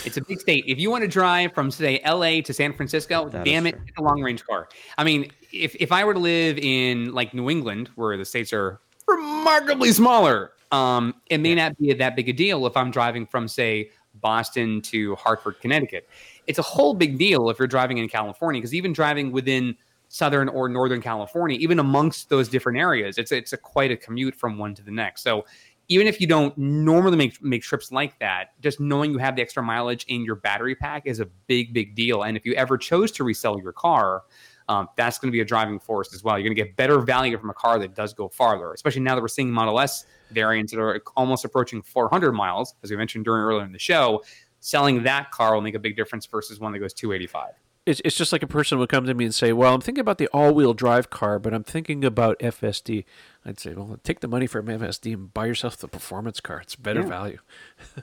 It's 0.06 0.18
a 0.18 0.23
big 0.23 0.39
state. 0.39 0.64
If 0.68 0.80
you 0.80 0.89
want 0.89 1.03
to 1.03 1.07
drive 1.07 1.53
from 1.53 1.69
say 1.69 2.02
LA 2.03 2.41
to 2.41 2.53
San 2.53 2.73
Francisco, 2.73 3.30
That 3.30 3.45
damn 3.45 3.68
it, 3.68 3.76
it's 3.88 3.98
a 3.99 4.02
long 4.02 4.23
range 4.23 4.43
car. 4.43 4.69
I 4.98 5.03
mean, 5.03 5.31
if 5.53 5.76
if 5.80 5.91
I 5.91 6.03
were 6.03 6.15
to 6.15 6.19
live 6.19 6.57
in 6.57 7.14
like 7.14 7.35
New 7.35 7.48
England, 7.48 7.91
where 7.93 8.18
the 8.18 8.26
states 8.26 8.52
are 8.53 8.80
remarkably 9.07 9.91
smaller, 9.91 10.53
um, 10.72 11.14
it 11.30 11.38
may 11.38 11.53
not 11.53 11.77
be 11.77 11.93
that 11.93 12.15
big 12.15 12.27
a 12.27 12.34
deal 12.34 12.65
if 12.65 12.76
I'm 12.76 12.89
driving 12.89 13.27
from 13.27 13.48
say 13.48 13.91
Boston 14.15 14.81
to 14.84 15.15
Hartford, 15.15 15.60
Connecticut. 15.61 16.10
It's 16.48 16.60
a 16.60 16.64
whole 16.64 16.94
big 16.94 17.18
deal 17.18 17.50
if 17.50 17.60
you're 17.60 17.68
driving 17.68 17.98
in 17.98 18.08
California 18.10 18.62
because 18.62 18.74
even 18.74 18.94
driving 18.94 19.32
within 19.32 19.76
Southern 20.10 20.50
or 20.50 20.68
Northern 20.68 21.02
California, 21.02 21.58
even 21.60 21.80
amongst 21.80 22.30
those 22.30 22.50
different 22.50 22.78
areas, 22.78 23.18
it's 23.18 23.32
it's 23.32 23.54
a 23.54 23.58
quite 23.58 23.92
a 23.92 23.98
commute 23.98 24.36
from 24.36 24.58
one 24.58 24.76
to 24.76 24.84
the 24.84 24.92
next. 24.92 25.24
So 25.24 25.46
even 25.88 26.08
if 26.08 26.22
you 26.22 26.28
don't 26.28 26.58
normally 26.58 27.18
make 27.18 27.42
make 27.44 27.62
trips 27.62 27.92
like 27.92 28.18
that, 28.20 28.52
just 28.62 28.80
knowing 28.80 29.12
you 29.12 29.18
have 29.18 29.36
the 29.36 29.42
extra 29.42 29.62
mileage 29.62 30.06
in 30.08 30.24
your 30.24 30.36
battery 30.36 30.76
pack 30.76 31.04
is 31.06 31.20
a 31.20 31.26
big, 31.48 31.74
big 31.74 31.96
deal. 31.96 32.24
And 32.24 32.38
if 32.38 32.46
you 32.46 32.54
ever 32.54 32.78
chose 32.78 33.12
to 33.14 33.24
resell 33.24 33.60
your 33.60 33.74
car, 33.74 34.24
um, 34.70 34.88
that's 34.96 35.20
going 35.20 35.30
to 35.30 35.34
be 35.34 35.42
a 35.42 35.46
driving 35.46 35.80
force 35.80 36.14
as 36.14 36.24
well. 36.24 36.38
You're 36.38 36.46
going 36.46 36.56
to 36.56 36.64
get 36.64 36.78
better 36.78 37.00
value 37.00 37.38
from 37.38 37.50
a 37.50 37.54
car 37.54 37.78
that 37.80 37.94
does 37.94 38.14
go 38.14 38.30
farther, 38.30 38.72
especially 38.72 39.02
now 39.02 39.16
that 39.16 39.22
we're 39.22 39.28
seeing 39.28 39.52
Model 39.52 39.80
S 39.80 40.06
variants 40.32 40.72
that 40.72 40.80
are 40.80 41.02
almost 41.18 41.44
approaching 41.44 41.82
400 41.82 42.32
miles, 42.32 42.76
as 42.84 42.90
we 42.90 42.96
mentioned 42.96 43.26
during 43.26 43.44
earlier 43.44 43.66
in 43.66 43.74
the 43.74 43.80
show. 43.80 44.24
Selling 44.62 45.04
that 45.04 45.32
car 45.32 45.54
will 45.54 45.62
make 45.62 45.76
a 45.76 45.80
big 45.80 45.96
difference 45.98 46.26
versus 46.26 46.60
one 46.60 46.72
that 46.72 46.80
goes 46.80 46.94
285. 46.94 47.54
It's, 47.86 48.00
it's 48.06 48.16
just 48.16 48.32
like 48.32 48.44
a 48.44 48.48
person 48.48 48.78
would 48.78 48.90
come 48.90 49.06
to 49.08 49.14
me 49.16 49.26
and 49.26 49.34
say, 49.34 49.52
"Well, 49.54 49.74
I'm 49.74 49.82
thinking 49.82 50.02
about 50.02 50.20
the 50.20 50.28
all-wheel 50.28 50.76
drive 50.76 51.10
car, 51.10 51.40
but 51.40 51.52
I'm 51.52 51.64
thinking 51.64 52.06
about 52.06 52.38
FSD." 52.40 53.06
I'd 53.44 53.60
say, 53.60 53.74
"Well, 53.74 53.98
take 54.04 54.20
the 54.20 54.28
money 54.28 54.46
from 54.46 54.68
FSD 54.68 55.14
and 55.14 55.34
buy 55.34 55.48
yourself 55.48 55.78
the 55.78 55.88
performance 55.88 56.40
car. 56.40 56.62
It's 56.62 56.76
better 56.76 57.02
Yeah. 57.02 57.08
value." 57.08 57.38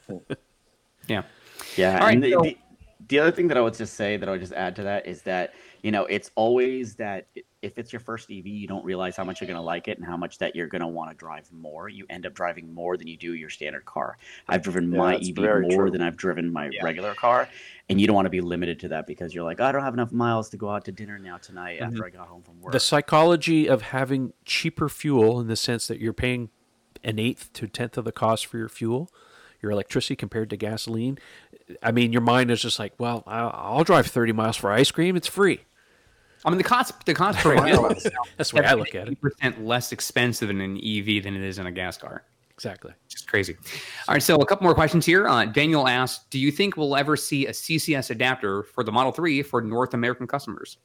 Yeah. 1.07 1.23
Yeah, 1.77 1.95
All 1.95 2.07
right, 2.07 2.15
and 2.15 2.23
the, 2.23 2.33
so- 2.33 2.43
the, 2.43 2.57
the 3.09 3.19
other 3.21 3.31
thing 3.31 3.49
that 3.49 3.57
I 3.57 3.61
would 3.61 3.75
just 3.75 3.95
say 3.95 4.17
that 4.17 4.29
I 4.29 4.33
would 4.33 4.41
just 4.41 4.53
add 4.53 4.77
to 4.77 4.83
that 4.83 5.07
is 5.07 5.23
that 5.23 5.55
you 5.83 5.91
know 5.91 6.05
it's 6.07 6.31
always 6.35 6.97
that 6.97 7.27
i- 7.37 7.43
if 7.61 7.77
it's 7.77 7.93
your 7.93 8.01
first 8.01 8.31
EV, 8.31 8.47
you 8.47 8.69
don't 8.69 8.85
realize 8.85 9.17
how 9.17 9.25
much 9.25 9.41
you're 9.41 9.47
going 9.49 9.57
to 9.57 9.63
like 9.63 9.89
it 9.89 9.99
and 9.99 10.07
how 10.07 10.17
much 10.17 10.39
that 10.39 10.55
you're 10.55 10.69
going 10.69 10.81
to 10.81 10.87
want 10.87 11.11
to 11.11 11.17
drive 11.17 11.51
more. 11.53 11.89
You 11.89 12.07
end 12.09 12.25
up 12.25 12.35
driving 12.35 12.73
more 12.73 12.97
than 12.97 13.09
you 13.09 13.17
do 13.17 13.35
your 13.35 13.51
standard 13.51 13.85
car. 13.85 14.17
I've 14.49 14.63
driven 14.63 14.93
Yeah, 14.93 14.99
my 14.99 15.15
EV 15.17 15.37
more 15.37 15.71
true. 15.71 15.91
than 15.91 16.01
I've 16.01 16.17
driven 16.17 16.53
my 16.53 16.69
Yeah. 16.71 16.85
regular 16.85 17.15
car, 17.15 17.49
and 17.89 18.01
you 18.01 18.07
don't 18.07 18.15
want 18.15 18.27
to 18.27 18.31
be 18.31 18.41
limited 18.41 18.79
to 18.81 18.89
that 18.89 19.07
because 19.07 19.35
you're 19.35 19.45
like, 19.45 19.61
I 19.61 19.73
don't 19.73 19.83
have 19.83 19.95
enough 19.95 20.13
miles 20.13 20.51
to 20.51 20.57
go 20.57 20.71
out 20.71 20.85
to 20.85 20.93
dinner 20.93 21.19
now 21.19 21.39
tonight 21.39 21.81
mm-hmm. 21.81 21.93
after 21.93 22.07
I 22.07 22.11
got 22.11 22.29
home 22.29 22.43
from 22.43 22.61
work. 22.61 22.73
The 22.73 22.81
psychology 22.81 23.69
of 23.69 23.83
having 23.83 24.35
cheaper 24.45 24.89
fuel 24.89 25.41
in 25.41 25.49
the 25.49 25.57
sense 25.57 25.89
that 25.89 25.99
you're 25.99 26.13
paying 26.13 26.51
an 27.03 27.19
eighth 27.19 27.53
to 27.55 27.67
tenth 27.67 27.99
of 27.99 28.05
the 28.05 28.13
cost 28.13 28.47
for 28.47 28.59
your 28.59 28.69
fuel, 28.69 29.11
your 29.61 29.73
electricity 29.73 30.15
compared 30.15 30.51
to 30.51 30.57
gasoline. 30.57 31.19
I 31.83 31.91
mean, 31.91 32.13
your 32.13 32.23
mind 32.23 32.51
is 32.53 32.63
just 32.63 32.79
like, 32.79 32.93
well, 32.99 33.25
I'll 33.27 33.85
drive 33.85 34.07
30 34.07 34.33
miles 34.33 34.57
for 34.57 34.71
ice 34.71 34.91
cream. 34.93 35.17
It's 35.17 35.27
free. 35.27 35.63
I 36.45 36.51
mean, 36.51 36.59
the 36.59 36.65
cost 36.65 37.05
the 37.07 37.15
cost 37.15 37.39
per 37.39 37.55
mile 37.55 37.89
That's 38.37 38.51
the 38.51 38.57
way 38.57 38.65
I 38.65 38.75
look 38.75 38.95
at 38.95 39.09
it. 39.09 39.21
percent 39.21 39.65
less 39.65 39.93
expensive 39.93 40.51
in 40.51 40.61
an 40.61 40.77
EV 40.77 41.23
than 41.23 41.35
it 41.35 41.43
is 41.43 41.59
in 41.59 41.67
a 41.67 41.73
gas 41.73 41.97
car. 41.99 42.25
Exactly. 42.53 42.93
Just 43.09 43.29
crazy. 43.29 43.57
All 44.09 44.15
right, 44.15 44.23
so 44.23 44.35
a 44.37 44.45
couple 44.47 44.65
more 44.65 44.75
questions 44.75 45.07
here. 45.07 45.29
Uh, 45.29 45.45
Daniel 45.45 45.87
asks, 45.87 46.25
"Do 46.31 46.41
you 46.41 46.51
think 46.51 46.77
we'll 46.77 46.97
ever 46.97 47.17
see 47.17 47.47
a 47.47 47.53
CCS 47.53 48.11
adapter 48.11 48.65
for 48.65 48.83
the 48.83 48.91
Model 48.91 49.13
3 49.13 49.43
for 49.43 49.61
North 49.63 49.95
American 49.95 50.27
customers?" 50.27 50.79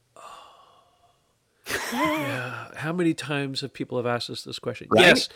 Yeah. 1.91 2.69
How 2.75 2.91
many 2.93 3.13
times 3.13 3.61
have 3.61 3.73
people 3.73 3.97
have 3.97 4.05
asked 4.05 4.29
us 4.29 4.43
this 4.43 4.59
question? 4.59 4.87
Right? 4.91 5.01
Yes. 5.01 5.29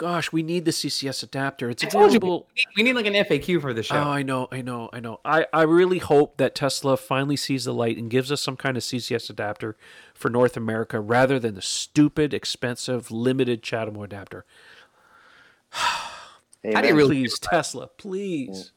Gosh, 0.00 0.32
we 0.32 0.42
need 0.42 0.64
the 0.64 0.70
CCS 0.70 1.22
adapter. 1.22 1.68
It's 1.68 1.82
you, 1.82 1.90
available. 1.90 2.48
we 2.48 2.54
need- 2.54 2.66
we 2.78 2.82
need 2.84 2.92
like 2.94 3.04
an 3.04 3.12
FAQ 3.12 3.60
for 3.60 3.74
the 3.74 3.82
show. 3.82 3.96
Oh, 3.96 4.08
I 4.08 4.22
know, 4.22 4.48
I 4.50 4.62
know, 4.62 4.88
I 4.94 4.98
know. 5.00 5.20
I, 5.26 5.44
I 5.52 5.60
really 5.64 5.98
hope 5.98 6.38
that 6.38 6.54
Tesla 6.54 6.96
finally 6.96 7.36
sees 7.36 7.66
the 7.66 7.74
light 7.74 7.98
and 7.98 8.08
gives 8.08 8.32
us 8.32 8.40
some 8.40 8.56
kind 8.56 8.78
of 8.78 8.82
CCS 8.82 9.28
adapter 9.28 9.76
for 10.14 10.30
North 10.30 10.56
America 10.56 10.98
rather 11.00 11.38
than 11.38 11.54
the 11.54 11.60
stupid, 11.60 12.32
expensive, 12.32 13.10
limited 13.10 13.62
CHAdeMO 13.62 14.02
adapter. 14.02 14.46
How 15.70 16.80
do 16.80 16.88
you 16.88 16.94
really 16.94 17.16
Please, 17.20 17.38
Tesla, 17.38 17.88
please. 17.98 18.72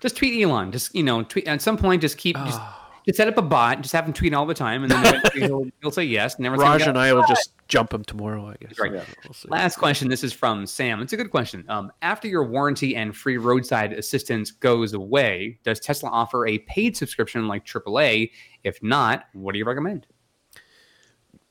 just 0.00 0.16
tweet 0.16 0.42
Elon. 0.42 0.72
Just 0.72 0.96
you 0.96 1.04
know, 1.04 1.22
tweet 1.22 1.46
at 1.46 1.62
some 1.62 1.76
point. 1.76 2.02
Just 2.02 2.18
keep 2.18 2.36
just, 2.38 2.58
Ah. 2.60 2.81
Just 3.06 3.16
set 3.16 3.28
up 3.28 3.36
a 3.36 3.42
bot. 3.42 3.80
Just 3.80 3.92
have 3.92 4.06
him 4.06 4.12
tweet 4.12 4.32
all 4.32 4.46
the 4.46 4.54
time, 4.54 4.82
and 4.82 4.90
then 4.90 5.04
eventually 5.04 5.40
he'll, 5.46 5.66
he'll 5.80 5.90
say 5.90 6.04
yes. 6.04 6.36
And 6.36 6.50
Raj 6.56 6.82
and 6.82 6.96
I 6.96 7.12
will 7.12 7.24
just 7.26 7.52
jump 7.68 7.92
him 7.92 8.04
tomorrow, 8.04 8.48
I 8.48 8.56
guess. 8.64 8.78
Right. 8.78 8.92
Yeah, 8.92 9.04
we'll 9.24 9.34
see. 9.34 9.48
Last 9.48 9.76
question. 9.76 10.08
This 10.08 10.22
is 10.22 10.32
from 10.32 10.66
Sam. 10.66 11.00
It's 11.00 11.12
a 11.12 11.16
good 11.16 11.30
question. 11.30 11.64
Um, 11.68 11.90
after 12.02 12.28
your 12.28 12.44
warranty 12.44 12.94
and 12.94 13.16
free 13.16 13.38
roadside 13.38 13.92
assistance 13.92 14.50
goes 14.50 14.92
away, 14.92 15.58
does 15.64 15.80
Tesla 15.80 16.10
offer 16.10 16.46
a 16.46 16.58
paid 16.58 16.96
subscription 16.96 17.48
like 17.48 17.64
AAA? 17.64 18.30
If 18.62 18.82
not, 18.82 19.24
what 19.32 19.52
do 19.52 19.58
you 19.58 19.64
recommend? 19.64 20.06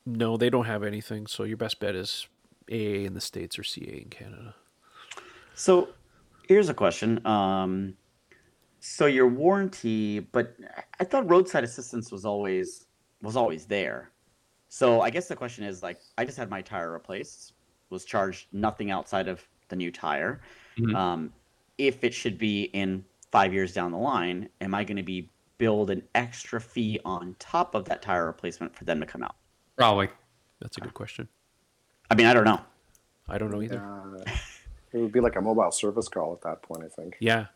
No, 0.06 0.38
they 0.38 0.49
don't 0.49 0.65
have 0.65 0.84
anything. 0.84 1.28
So 1.28 1.44
your 1.44 1.57
best 1.57 1.80
bet 1.80 1.95
is 1.95 2.28
AA 2.72 3.06
in 3.06 3.14
the 3.14 3.22
States 3.22 3.60
or 3.60 3.64
CAA 3.64 4.03
in 4.03 4.10
Canada. 4.10 4.56
So 5.56 5.90
here's 6.48 6.69
a 6.69 6.73
question. 6.73 7.26
Um, 7.26 7.95
so 8.82 9.06
your 9.06 9.28
warranty, 9.28 10.20
but 10.20 10.56
I 10.99 11.03
thought 11.03 11.30
roadside 11.30 11.64
assistance 11.64 12.12
was 12.12 12.26
always 12.26 12.88
was 13.22 13.38
always 13.38 13.66
there. 13.66 14.10
So 14.68 15.02
I 15.02 15.12
guess 15.12 15.28
the 15.28 15.36
question 15.36 15.64
is 15.64 15.84
like, 15.84 15.99
I 16.18 16.26
just 16.26 16.38
had 16.38 16.49
my 16.49 16.62
tire 16.62 16.91
replaced, 16.91 17.53
was 17.91 18.03
charged 18.06 18.48
nothing 18.52 18.90
outside 18.90 19.28
of 19.28 19.48
the 19.70 19.76
new 19.76 19.91
tire. 19.91 20.41
Mhm. 20.78 20.95
Um, 20.95 21.34
if 21.78 22.03
it 22.03 22.14
should 22.14 22.40
be 22.40 22.64
in 22.74 23.06
five 23.32 23.53
years 23.53 23.74
down 23.74 23.91
the 23.91 23.98
line, 23.98 24.49
am 24.62 24.74
I 24.74 24.84
going 24.84 24.98
to 24.98 25.03
be 25.03 25.30
billed 25.60 25.91
an 25.91 26.02
extra 26.16 26.60
fee 26.60 26.99
on 27.06 27.36
top 27.38 27.76
of 27.76 27.86
that 27.86 28.02
tire 28.02 28.26
replacement 28.26 28.76
for 28.76 28.86
them 28.86 28.99
to 28.99 29.06
come 29.06 29.22
out? 29.22 29.36
Probably. 29.78 30.10
That's 30.60 30.78
a 30.78 30.82
good 30.82 30.95
question. 30.95 31.28
I 32.10 32.16
mean, 32.16 32.26
I 32.26 32.34
don't 32.34 32.45
know. 32.45 32.62
I 33.30 33.38
don't 33.38 33.52
know 33.52 33.62
either. 33.62 33.80
Uh, 33.80 34.24
it 34.91 34.98
would 34.98 35.12
be 35.12 35.20
like 35.20 35.36
a 35.36 35.41
mobile 35.41 35.72
service 35.72 36.08
call 36.08 36.34
at 36.34 36.41
that 36.41 36.64
point, 36.64 36.84
I 36.84 36.88
think. 36.88 37.18
Yeah. 37.20 37.48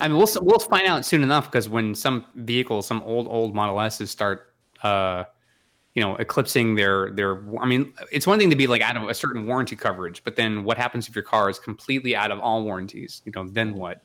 I 0.00 0.08
mean, 0.08 0.16
we'll 0.16 0.28
we'll 0.40 0.58
find 0.58 0.86
out 0.86 1.04
soon 1.04 1.22
enough 1.22 1.50
because 1.50 1.68
when 1.68 1.94
some 1.94 2.24
vehicles, 2.34 2.86
some 2.86 3.02
old 3.02 3.28
old 3.28 3.54
Model 3.54 3.80
S's 3.80 4.10
start 4.10 4.52
uh, 4.82 5.24
you 5.94 6.02
know, 6.02 6.16
eclipsing 6.16 6.74
their 6.74 7.10
their. 7.12 7.40
I 7.60 7.66
mean, 7.66 7.92
it's 8.10 8.26
one 8.26 8.38
thing 8.38 8.50
to 8.50 8.56
be 8.56 8.66
like 8.66 8.82
out 8.82 8.96
of 8.96 9.08
a 9.08 9.14
certain 9.14 9.46
warranty 9.46 9.76
coverage, 9.76 10.22
but 10.24 10.36
then 10.36 10.64
what 10.64 10.76
happens 10.76 11.08
if 11.08 11.14
your 11.14 11.24
car 11.24 11.48
is 11.48 11.58
completely 11.58 12.16
out 12.16 12.32
of 12.32 12.40
all 12.40 12.64
warranties? 12.64 13.22
You 13.24 13.32
know, 13.34 13.48
then 13.48 13.74
what? 13.74 14.02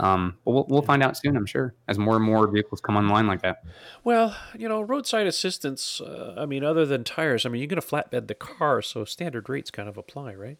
Um, 0.00 0.38
but 0.44 0.52
we'll 0.52 0.66
we'll 0.68 0.82
find 0.82 1.02
out 1.02 1.16
soon, 1.16 1.36
I'm 1.36 1.46
sure, 1.46 1.74
as 1.86 1.98
more 1.98 2.16
and 2.16 2.24
more 2.24 2.48
vehicles 2.48 2.80
come 2.80 2.96
online 2.96 3.28
like 3.28 3.42
that. 3.42 3.62
Well, 4.02 4.36
you 4.58 4.68
know, 4.68 4.80
roadside 4.80 5.28
assistance. 5.28 6.00
Uh, 6.00 6.34
I 6.36 6.46
mean, 6.46 6.64
other 6.64 6.84
than 6.84 7.04
tires, 7.04 7.46
I 7.46 7.48
mean, 7.48 7.60
you're 7.60 7.68
going 7.68 7.80
to 7.80 7.86
flatbed 7.86 8.26
the 8.26 8.34
car, 8.34 8.82
so 8.82 9.04
standard 9.04 9.48
rates 9.48 9.70
kind 9.70 9.88
of 9.88 9.96
apply, 9.96 10.34
right? 10.34 10.58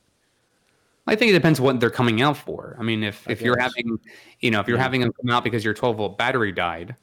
I 1.06 1.16
think 1.16 1.30
it 1.30 1.34
depends 1.34 1.60
what 1.60 1.80
they're 1.80 1.90
coming 1.90 2.20
out 2.22 2.36
for. 2.36 2.76
I 2.78 2.82
mean, 2.82 3.02
if, 3.02 3.26
I 3.26 3.32
if 3.32 3.40
you're 3.40 3.58
having, 3.58 3.98
you 4.40 4.50
know, 4.50 4.60
if 4.60 4.68
you're 4.68 4.78
having 4.78 5.00
them 5.00 5.12
come 5.12 5.30
out 5.34 5.42
because 5.44 5.64
your 5.64 5.74
12 5.74 5.96
volt 5.96 6.18
battery 6.18 6.52
died, 6.52 6.94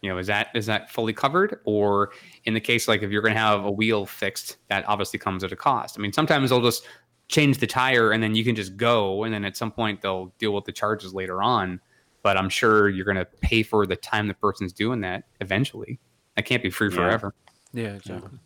you 0.00 0.08
know, 0.08 0.16
is 0.18 0.28
that 0.28 0.48
is 0.54 0.66
that 0.66 0.90
fully 0.90 1.12
covered? 1.12 1.60
Or 1.64 2.12
in 2.44 2.54
the 2.54 2.60
case 2.60 2.88
like 2.88 3.02
if 3.02 3.10
you're 3.10 3.22
going 3.22 3.34
to 3.34 3.40
have 3.40 3.64
a 3.64 3.70
wheel 3.70 4.06
fixed, 4.06 4.56
that 4.68 4.88
obviously 4.88 5.18
comes 5.18 5.44
at 5.44 5.52
a 5.52 5.56
cost. 5.56 5.98
I 5.98 6.00
mean, 6.00 6.12
sometimes 6.12 6.50
they'll 6.50 6.62
just 6.62 6.86
change 7.28 7.58
the 7.58 7.66
tire 7.66 8.12
and 8.12 8.22
then 8.22 8.34
you 8.34 8.44
can 8.44 8.54
just 8.56 8.76
go, 8.76 9.24
and 9.24 9.34
then 9.34 9.44
at 9.44 9.56
some 9.56 9.70
point 9.70 10.00
they'll 10.00 10.32
deal 10.38 10.54
with 10.54 10.64
the 10.64 10.72
charges 10.72 11.12
later 11.12 11.42
on. 11.42 11.80
But 12.22 12.36
I'm 12.36 12.48
sure 12.48 12.88
you're 12.88 13.04
going 13.04 13.16
to 13.16 13.24
pay 13.24 13.62
for 13.62 13.86
the 13.86 13.96
time 13.96 14.28
the 14.28 14.34
person's 14.34 14.72
doing 14.72 15.00
that 15.02 15.24
eventually. 15.40 15.98
That 16.36 16.44
can't 16.44 16.62
be 16.62 16.70
free 16.70 16.88
Yeah. 16.88 16.96
forever. 16.96 17.34
Yeah, 17.72 17.94
exactly. 17.94 18.38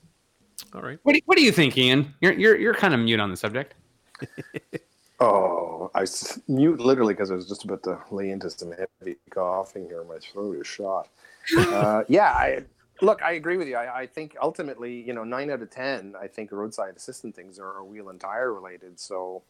All 0.74 0.82
right. 0.82 0.98
What 1.02 1.14
do, 1.14 1.20
what 1.26 1.36
do 1.36 1.44
you 1.44 1.52
think, 1.52 1.76
Ian? 1.78 2.14
You're 2.20 2.32
you're 2.32 2.56
you're 2.56 2.74
kind 2.74 2.94
of 2.94 3.00
mute 3.00 3.20
on 3.20 3.30
the 3.30 3.36
subject. 3.36 3.74
Oh, 5.20 5.90
I 5.94 6.06
mute 6.48 6.80
literally 6.80 7.14
because 7.14 7.30
I 7.30 7.34
was 7.34 7.48
just 7.48 7.64
about 7.64 7.82
to 7.84 7.98
lay 8.10 8.30
into 8.30 8.50
some 8.50 8.72
heavy 8.72 9.16
coughing 9.30 9.86
here. 9.86 10.04
My 10.04 10.18
throat 10.18 10.56
is 10.60 10.66
shot. 10.66 11.08
Uh, 11.56 12.02
yeah, 12.08 12.30
I 12.30 12.64
look. 13.02 13.22
I 13.22 13.32
agree 13.32 13.58
with 13.58 13.68
you. 13.68 13.76
I, 13.76 14.00
I 14.00 14.06
think 14.06 14.34
ultimately, 14.40 14.94
you 14.94 15.12
know, 15.12 15.24
nine 15.24 15.50
out 15.50 15.60
of 15.60 15.70
ten, 15.70 16.14
I 16.18 16.26
think 16.26 16.50
roadside 16.52 16.96
assistant 16.96 17.36
things 17.36 17.58
are, 17.58 17.66
are 17.66 17.84
wheel 17.84 18.08
and 18.08 18.18
tire 18.18 18.54
related. 18.54 18.98
So, 18.98 19.42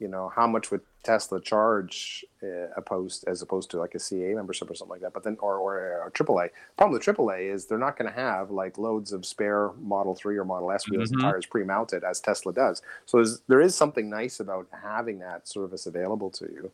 you 0.00 0.08
know, 0.08 0.30
how 0.34 0.46
much 0.46 0.70
would 0.70 0.80
Tesla 1.02 1.40
charge 1.40 2.24
uh, 2.42 2.68
opposed 2.76 3.24
as 3.28 3.42
opposed 3.42 3.70
to 3.70 3.78
like 3.78 3.94
a 3.94 3.98
CAA 3.98 4.34
membership 4.34 4.68
or 4.70 4.74
something 4.74 4.90
like 4.92 5.00
that? 5.02 5.12
But 5.12 5.22
then, 5.22 5.36
or 5.40 5.56
or 5.58 6.06
a 6.06 6.10
AAA. 6.10 6.50
Problem 6.76 6.92
with 6.98 7.02
AAA 7.06 7.52
is 7.52 7.66
they're 7.66 7.78
not 7.78 7.96
going 7.96 8.10
to 8.12 8.16
have 8.18 8.50
like 8.50 8.76
loads 8.78 9.12
of 9.12 9.24
spare 9.24 9.70
Model 9.80 10.14
Three 10.14 10.36
or 10.36 10.44
Model 10.44 10.72
S 10.72 10.88
wheels 10.90 11.10
Mhm. 11.10 11.12
and 11.14 11.22
tires 11.22 11.46
pre-mounted 11.46 12.02
as 12.04 12.20
Tesla 12.20 12.52
does. 12.52 12.82
So 13.06 13.18
there's, 13.18 13.40
there 13.48 13.60
is 13.60 13.74
something 13.74 14.10
nice 14.10 14.40
about 14.40 14.66
having 14.82 15.20
that 15.20 15.46
service 15.46 15.86
available 15.86 16.30
to 16.30 16.44
you. 16.52 16.70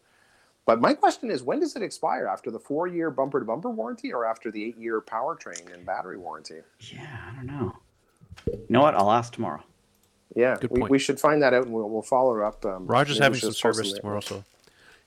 But 0.66 0.80
my 0.80 0.94
question 0.94 1.30
is, 1.30 1.42
when 1.42 1.58
does 1.60 1.74
it 1.74 1.82
expire? 1.82 2.26
After 2.28 2.50
the 2.50 2.58
four-year 2.60 3.10
bumper-to-bumper 3.10 3.70
warranty, 3.70 4.12
or 4.12 4.24
after 4.24 4.50
the 4.50 4.62
eight-year 4.64 5.00
powertrain 5.00 5.72
and 5.74 5.84
battery 5.84 6.16
warranty? 6.16 6.60
Yeah, 6.80 7.06
I 7.30 7.34
don't 7.34 7.46
know. 7.46 7.76
You 8.46 8.66
know 8.68 8.80
what? 8.82 8.94
I'll 8.94 9.10
ask 9.10 9.32
tomorrow. 9.32 9.62
Yeah, 10.36 10.56
Good 10.60 10.70
we, 10.70 10.80
point. 10.80 10.90
we 10.90 10.98
should 10.98 11.18
find 11.18 11.42
that 11.42 11.52
out, 11.54 11.64
and 11.64 11.72
we'll, 11.72 11.88
we'll 11.88 12.02
follow 12.02 12.40
up. 12.40 12.64
Um, 12.64 12.86
Roger's 12.86 13.18
having 13.18 13.38
some 13.40 13.52
service 13.52 13.90
some- 13.90 13.98
tomorrow, 14.00 14.20
so 14.20 14.44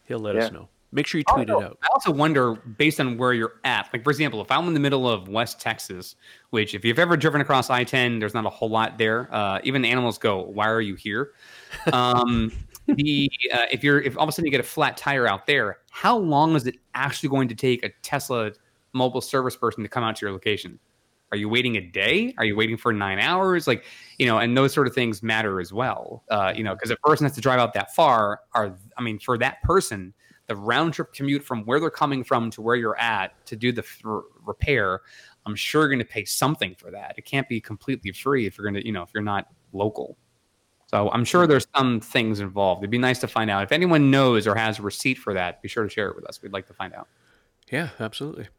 he'll 0.05 0.19
let 0.19 0.35
Yeah. 0.35 0.45
us 0.45 0.51
know. 0.51 0.69
Make 0.91 1.07
sure 1.07 1.17
you 1.17 1.23
tweet 1.23 1.47
no. 1.47 1.59
it 1.59 1.63
out. 1.65 1.77
I 1.81 1.87
also 1.91 2.11
wonder, 2.11 2.53
based 2.53 2.99
on 2.99 3.17
where 3.17 3.33
you're 3.33 3.53
at, 3.63 3.89
like 3.93 4.03
for 4.03 4.11
example, 4.11 4.41
if 4.41 4.51
I'm 4.51 4.67
in 4.67 4.75
the 4.75 4.79
middle 4.79 5.09
of 5.09 5.27
West 5.27 5.59
Texas, 5.59 6.15
which 6.51 6.75
if 6.75 6.85
you've 6.85 6.99
ever 6.99 7.17
driven 7.17 7.41
across 7.41 7.71
I-10, 7.71 8.19
there's 8.19 8.35
not 8.35 8.45
a 8.45 8.49
whole 8.49 8.69
lot 8.69 8.99
there. 8.99 9.27
Uh, 9.33 9.59
even 9.63 9.81
the 9.81 9.89
animals 9.89 10.19
go, 10.19 10.41
"Why 10.41 10.67
are 10.69 10.81
you 10.81 10.93
here?" 10.95 11.31
Um, 11.93 12.51
the 12.85 13.31
uh, 13.51 13.65
if 13.71 13.83
you're 13.83 14.01
if 14.01 14.15
all 14.17 14.23
of 14.23 14.29
a 14.29 14.31
sudden 14.31 14.45
you 14.45 14.51
get 14.51 14.59
a 14.59 14.63
flat 14.63 14.95
tire 14.95 15.25
out 15.25 15.47
there, 15.47 15.79
how 15.89 16.15
long 16.17 16.55
is 16.55 16.67
it 16.67 16.75
actually 16.93 17.29
going 17.29 17.47
to 17.47 17.55
take 17.55 17.83
a 17.83 17.89
Tesla 18.03 18.51
mobile 18.91 19.21
service 19.21 19.55
person 19.55 19.81
to 19.81 19.89
come 19.89 20.03
out 20.03 20.17
to 20.17 20.25
your 20.25 20.31
location? 20.33 20.77
Are 21.33 21.35
you 21.35 21.49
waiting 21.49 21.77
a 21.77 21.81
day? 21.81 22.31
Are 22.37 22.45
you 22.45 22.55
waiting 22.55 22.77
for 22.77 22.93
nine 22.93 23.17
hours? 23.17 23.65
Like, 23.65 23.85
you 24.19 24.27
know, 24.27 24.37
and 24.37 24.55
those 24.55 24.71
sort 24.71 24.85
of 24.85 24.93
things 24.93 25.23
matter 25.23 25.59
as 25.59 25.73
well. 25.73 26.23
Uh, 26.29 26.53
you 26.55 26.63
know, 26.63 26.75
because 26.75 26.91
a 26.91 26.95
person 26.97 27.25
has 27.25 27.33
to 27.33 27.41
drive 27.41 27.57
out 27.57 27.73
that 27.73 27.95
far. 27.95 28.41
Are 28.53 28.77
I 28.99 29.01
mean, 29.01 29.17
for 29.17 29.35
that 29.39 29.59
person, 29.63 30.13
the 30.45 30.55
round 30.55 30.93
trip 30.93 31.11
commute 31.11 31.43
from 31.43 31.65
where 31.65 31.79
they're 31.79 31.89
coming 31.89 32.23
from 32.23 32.51
to 32.51 32.61
where 32.61 32.75
you're 32.75 32.99
at 32.99 33.43
to 33.47 33.55
do 33.55 33.71
the 33.71 33.81
f- 33.81 33.99
repair, 34.45 35.01
I'm 35.47 35.55
sure 35.55 35.81
you're 35.81 35.89
going 35.89 35.97
to 35.97 36.05
pay 36.05 36.23
something 36.23 36.75
for 36.75 36.91
that. 36.91 37.15
It 37.17 37.25
can't 37.25 37.49
be 37.49 37.59
completely 37.59 38.11
free 38.11 38.45
if 38.45 38.55
you're 38.55 38.69
going 38.69 38.79
to, 38.79 38.85
you 38.85 38.93
know, 38.93 39.01
if 39.01 39.09
you're 39.11 39.23
not 39.23 39.47
local. 39.71 40.19
So 40.85 41.09
I'm 41.09 41.25
sure 41.25 41.47
there's 41.47 41.65
some 41.75 41.99
things 41.99 42.41
involved. 42.41 42.81
It'd 42.81 42.91
be 42.91 42.99
nice 42.99 43.17
to 43.21 43.27
find 43.27 43.49
out 43.49 43.63
if 43.63 43.71
anyone 43.71 44.11
knows 44.11 44.45
or 44.45 44.53
has 44.53 44.77
a 44.77 44.83
receipt 44.83 45.17
for 45.17 45.33
that. 45.33 45.63
Be 45.63 45.67
sure 45.67 45.83
to 45.83 45.89
share 45.89 46.09
it 46.09 46.15
with 46.15 46.29
us. 46.29 46.43
We'd 46.43 46.53
like 46.53 46.67
to 46.67 46.75
find 46.75 46.93
out. 46.93 47.07
Yeah, 47.71 47.89
absolutely. 47.99 48.49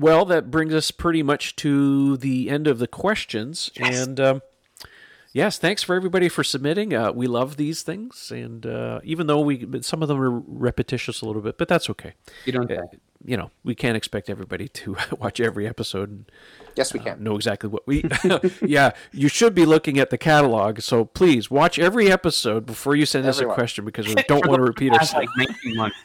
Well, 0.00 0.24
that 0.24 0.50
brings 0.50 0.72
us 0.72 0.90
pretty 0.90 1.22
much 1.22 1.56
to 1.56 2.16
the 2.16 2.48
end 2.48 2.66
of 2.66 2.78
the 2.78 2.86
questions. 2.86 3.70
And 3.76 4.18
um, 4.18 4.42
yes, 5.34 5.58
thanks 5.58 5.82
for 5.82 5.94
everybody 5.94 6.30
for 6.30 6.42
submitting. 6.42 6.94
Uh, 6.94 7.12
we 7.12 7.26
love 7.26 7.58
these 7.58 7.82
things, 7.82 8.30
and 8.30 8.64
uh, 8.64 9.00
even 9.04 9.26
though 9.26 9.40
we 9.40 9.68
some 9.82 10.00
of 10.00 10.08
them 10.08 10.18
are 10.18 10.30
repetitious 10.30 11.20
a 11.20 11.26
little 11.26 11.42
bit, 11.42 11.58
but 11.58 11.68
that's 11.68 11.90
okay. 11.90 12.14
You 12.46 12.52
don't. 12.52 12.70
Uh, 12.72 12.82
you 13.22 13.36
know, 13.36 13.50
we 13.62 13.74
can't 13.74 13.98
expect 13.98 14.30
everybody 14.30 14.68
to 14.68 14.96
watch 15.18 15.38
every 15.40 15.68
episode 15.68 16.08
and 16.08 16.32
Yes, 16.76 16.94
we 16.94 17.00
uh, 17.00 17.02
can. 17.04 17.22
know 17.22 17.36
exactly 17.36 17.68
what 17.68 17.86
we. 17.86 18.02
yeah, 18.62 18.92
you 19.12 19.28
should 19.28 19.54
be 19.54 19.66
looking 19.66 19.98
at 19.98 20.08
the 20.08 20.16
catalog. 20.16 20.80
So 20.80 21.04
please 21.04 21.50
watch 21.50 21.78
every 21.78 22.10
episode 22.10 22.64
before 22.64 22.96
you 22.96 23.04
send 23.04 23.26
us 23.26 23.38
a 23.38 23.44
question 23.44 23.84
because 23.84 24.06
we 24.08 24.14
don't 24.28 24.46
want 24.46 24.60
to 24.60 24.64
repeat 24.64 24.92
ourselves. 24.94 25.28
like 25.36 25.48
19 25.64 25.76
months. 25.76 25.96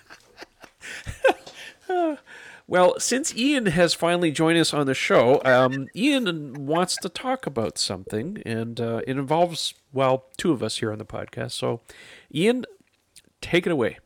Well, 2.68 3.00
since 3.00 3.36
Ian 3.36 3.68
has 3.68 3.94
finally 3.94 4.32
joined 4.32 4.58
us 4.58 4.74
on 4.74 4.88
the 4.88 4.96
show, 4.96 5.40
um, 5.46 5.88
Ian 5.96 6.66
wants 6.66 6.98
to 6.98 7.10
talk 7.10 7.46
about 7.46 7.78
something, 7.78 8.42
and 8.44 8.82
uh, 8.82 9.02
it 9.06 9.18
involves, 9.18 9.76
well, 9.94 10.26
two 10.38 10.52
of 10.52 10.64
us 10.64 10.78
here 10.78 10.92
on 10.92 10.98
the 10.98 11.06
podcast. 11.06 11.52
So, 11.52 11.82
Ian, 12.34 12.66
take 13.40 13.68
it 13.68 13.72
away. 13.72 14.00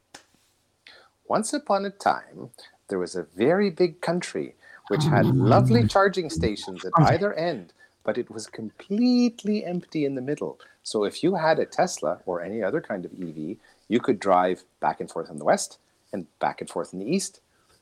Once 1.29 1.53
upon 1.53 1.85
a 1.85 1.89
time, 1.89 2.49
there 2.89 2.99
was 2.99 3.15
a 3.15 3.23
very 3.35 3.69
big 3.69 4.01
country 4.01 4.55
which 4.89 5.03
had 5.03 5.27
lovely 5.27 5.87
charging 5.87 6.29
stations 6.29 6.83
at 6.83 6.91
either 6.97 7.33
end, 7.35 7.71
but 8.03 8.17
it 8.17 8.29
was 8.29 8.47
completely 8.47 9.63
empty 9.63 10.03
in 10.03 10.15
the 10.15 10.21
middle. 10.21 10.59
So 10.83 11.03
if 11.03 11.23
you 11.23 11.35
had 11.35 11.59
a 11.59 11.65
Tesla 11.65 12.19
or 12.25 12.41
any 12.41 12.63
other 12.63 12.81
kind 12.81 13.05
of 13.05 13.13
EV, 13.13 13.57
you 13.87 13.99
could 13.99 14.19
drive 14.19 14.63
back 14.79 14.99
and 14.99 15.09
forth 15.09 15.29
in 15.29 15.37
the 15.37 15.45
west 15.45 15.77
and 16.11 16.25
back 16.39 16.59
and 16.59 16.69
forth 16.69 16.91
in 16.91 16.99
the 16.99 17.05
east, 17.05 17.39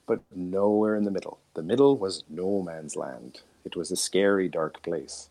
but 0.07 0.21
nowhere 0.33 0.95
in 0.95 1.03
the 1.03 1.11
middle. 1.11 1.39
The 1.53 1.61
middle 1.61 1.97
was 1.97 2.23
no 2.29 2.61
man's 2.63 2.95
land. 2.95 3.41
It 3.65 3.75
was 3.75 3.91
a 3.91 3.95
scary, 3.95 4.47
dark 4.47 4.81
place. 4.81 5.29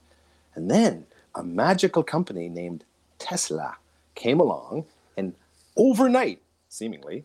And 0.54 0.70
then 0.70 1.06
a 1.34 1.42
magical 1.42 2.02
company 2.02 2.48
named 2.48 2.84
Tesla 3.18 3.76
came 4.14 4.38
along 4.38 4.84
and 5.16 5.34
overnight, 5.76 6.40
seemingly, 6.68 7.24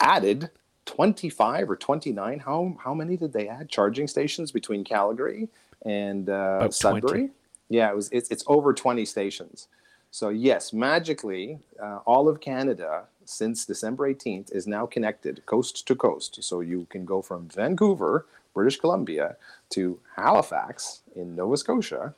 added 0.00 0.50
25 0.86 1.70
or 1.70 1.76
29 1.76 2.38
how 2.40 2.76
how 2.82 2.94
many 2.94 3.16
did 3.16 3.32
they 3.32 3.46
add 3.48 3.68
charging 3.68 4.08
stations 4.08 4.50
between 4.50 4.82
calgary 4.82 5.48
and 5.84 6.28
uh, 6.28 6.32
About 6.32 6.58
20. 6.58 6.72
sudbury 6.72 7.30
yeah 7.68 7.90
it 7.90 7.94
was 7.94 8.08
it's, 8.10 8.28
it's 8.30 8.42
over 8.46 8.72
20 8.72 9.04
stations 9.04 9.68
so 10.10 10.30
yes 10.30 10.72
magically 10.72 11.60
uh, 11.80 11.98
all 12.06 12.28
of 12.28 12.40
canada 12.40 13.04
since 13.30 13.64
december 13.64 14.12
18th 14.12 14.54
is 14.54 14.66
now 14.66 14.86
connected 14.86 15.44
coast 15.46 15.86
to 15.86 15.94
coast 15.94 16.42
so 16.42 16.60
you 16.60 16.86
can 16.90 17.04
go 17.04 17.22
from 17.22 17.48
vancouver 17.48 18.26
british 18.54 18.78
columbia 18.78 19.36
to 19.68 19.98
halifax 20.16 21.02
in 21.14 21.34
nova 21.36 21.56
scotia 21.56 22.14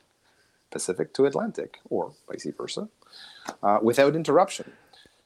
pacific 0.71 1.13
to 1.13 1.25
atlantic 1.25 1.79
or 1.89 2.13
vice 2.27 2.47
versa 2.57 2.89
uh, 3.61 3.79
without 3.81 4.15
interruption 4.15 4.73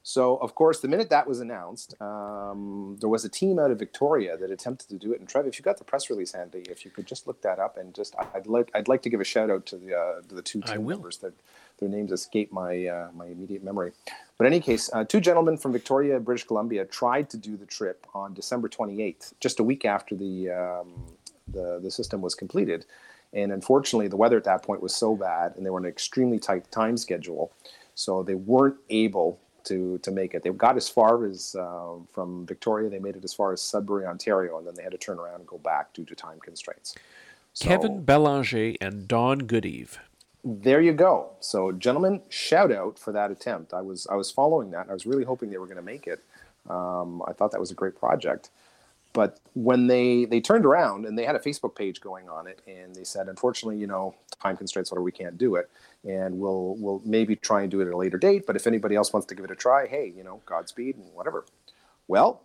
so, 0.07 0.37
of 0.37 0.55
course, 0.55 0.79
the 0.79 0.87
minute 0.87 1.09
that 1.09 1.27
was 1.27 1.41
announced, 1.41 2.01
um, 2.01 2.95
there 3.01 3.09
was 3.09 3.25
a 3.25 3.29
team 3.29 3.59
out 3.59 3.71
of 3.71 3.77
Victoria 3.77 4.37
that 4.37 4.49
attempted 4.49 4.87
to 4.87 4.95
do 4.95 5.11
it. 5.11 5.19
And 5.19 5.27
Trev, 5.27 5.45
if 5.45 5.59
you 5.59 5.63
got 5.63 5.79
the 5.79 5.83
press 5.83 6.09
release 6.09 6.31
handy, 6.31 6.63
if 6.69 6.85
you 6.85 6.91
could 6.91 7.05
just 7.05 7.27
look 7.27 7.41
that 7.41 7.59
up 7.59 7.75
and 7.75 7.93
just, 7.93 8.15
I'd 8.33 8.47
like, 8.47 8.71
I'd 8.73 8.87
like 8.87 9.01
to 9.01 9.09
give 9.09 9.19
a 9.19 9.25
shout 9.25 9.49
out 9.49 9.65
to 9.65 9.75
the 9.75 9.93
uh, 9.93 10.21
to 10.29 10.33
the 10.33 10.41
two 10.41 10.61
team 10.61 10.85
members 10.87 11.17
that 11.17 11.33
their 11.79 11.89
names 11.89 12.13
escape 12.13 12.53
my 12.53 12.85
uh, 12.85 13.09
my 13.13 13.25
immediate 13.25 13.65
memory. 13.65 13.91
But 14.37 14.45
in 14.45 14.53
any 14.53 14.61
case, 14.61 14.89
uh, 14.93 15.03
two 15.03 15.19
gentlemen 15.19 15.57
from 15.57 15.71
Victoria, 15.71 16.19
British 16.19 16.45
Columbia, 16.45 16.85
tried 16.85 17.29
to 17.31 17.37
do 17.37 17.57
the 17.57 17.65
trip 17.65 18.05
on 18.13 18.33
December 18.33 18.69
28th, 18.69 19.33
just 19.39 19.59
a 19.59 19.63
week 19.63 19.83
after 19.83 20.15
the 20.15 20.51
um, 20.51 20.93
the 21.47 21.79
the 21.81 21.89
system 21.89 22.21
was 22.21 22.35
completed. 22.35 22.85
And 23.33 23.51
unfortunately, 23.51 24.07
the 24.07 24.15
weather 24.15 24.37
at 24.37 24.45
that 24.45 24.63
point 24.63 24.81
was 24.81 24.95
so 24.95 25.15
bad, 25.15 25.55
and 25.55 25.65
they 25.65 25.69
were 25.69 25.79
on 25.79 25.85
an 25.85 25.89
extremely 25.89 26.39
tight 26.39 26.71
time 26.71 26.97
schedule, 26.97 27.51
so 27.95 28.23
they 28.23 28.35
weren't 28.35 28.77
able 28.89 29.39
to 29.65 29.97
to 29.99 30.11
make 30.11 30.33
it. 30.33 30.43
They 30.43 30.49
got 30.51 30.77
as 30.77 30.87
far 30.87 31.25
as 31.25 31.55
uh, 31.55 31.95
from 32.13 32.45
Victoria. 32.45 32.89
They 32.89 32.99
made 32.99 33.15
it 33.15 33.23
as 33.23 33.33
far 33.33 33.51
as 33.53 33.61
Sudbury, 33.61 34.05
Ontario, 34.05 34.57
and 34.57 34.67
then 34.67 34.75
they 34.75 34.83
had 34.83 34.91
to 34.91 34.97
turn 34.97 35.19
around 35.19 35.39
and 35.39 35.47
go 35.47 35.57
back 35.57 35.93
due 35.93 36.05
to 36.05 36.15
time 36.15 36.39
constraints. 36.39 36.95
So, 37.53 37.65
Kevin 37.65 38.05
Bellanger 38.05 38.77
and 38.79 39.07
Don 39.07 39.41
Goodeve. 39.41 39.97
There 40.47 40.81
you 40.81 40.93
go. 40.93 41.31
So, 41.41 41.73
gentlemen, 41.73 42.21
shout 42.29 42.71
out 42.71 42.99
for 42.99 43.13
that 43.13 43.31
attempt. 43.31 43.73
I 43.73 43.81
was 43.81 44.07
I 44.07 44.15
was 44.15 44.31
following 44.31 44.71
that. 44.71 44.89
I 44.89 44.93
was 44.93 45.05
really 45.05 45.25
hoping 45.25 45.51
they 45.51 45.59
were 45.59 45.67
going 45.67 45.77
to 45.77 45.83
make 45.83 46.07
it. 46.07 46.23
Um, 46.69 47.23
I 47.27 47.33
thought 47.33 47.51
that 47.53 47.61
was 47.61 47.71
a 47.71 47.75
great 47.75 47.97
project. 47.99 48.49
but 49.13 49.39
when 49.55 49.87
they 49.87 50.25
they 50.25 50.41
turned 50.41 50.65
around 50.65 51.05
and 51.05 51.17
they 51.19 51.25
had 51.25 51.35
a 51.35 51.39
Facebook 51.39 51.75
page 51.75 52.01
going 52.01 52.29
on 52.29 52.47
it, 52.47 52.61
and 52.67 52.95
they 52.95 53.03
said, 53.05 53.29
unfortunately, 53.29 53.77
you 53.79 53.87
know, 53.87 54.15
time 54.43 54.57
constraints, 54.57 54.91
whatever, 54.91 55.03
we 55.03 55.13
can't 55.13 55.37
do 55.37 55.55
it, 55.55 55.69
and 56.05 56.39
we'll 56.39 56.75
we'll 56.79 57.01
maybe 57.05 57.35
try 57.35 57.61
and 57.63 57.71
do 57.71 57.81
it 57.81 57.87
at 57.87 57.93
a 57.93 57.97
later 57.97 58.17
date. 58.19 58.45
But 58.47 58.55
if 58.57 58.67
anybody 58.67 58.95
else 58.95 59.13
wants 59.13 59.27
to 59.27 59.35
give 59.35 59.45
it 59.45 59.51
a 59.51 59.55
try, 59.55 59.87
hey, 59.87 60.13
you 60.15 60.23
know, 60.23 60.41
Godspeed 60.47 60.97
and 60.97 61.13
whatever. 61.15 61.45
Well, 62.07 62.43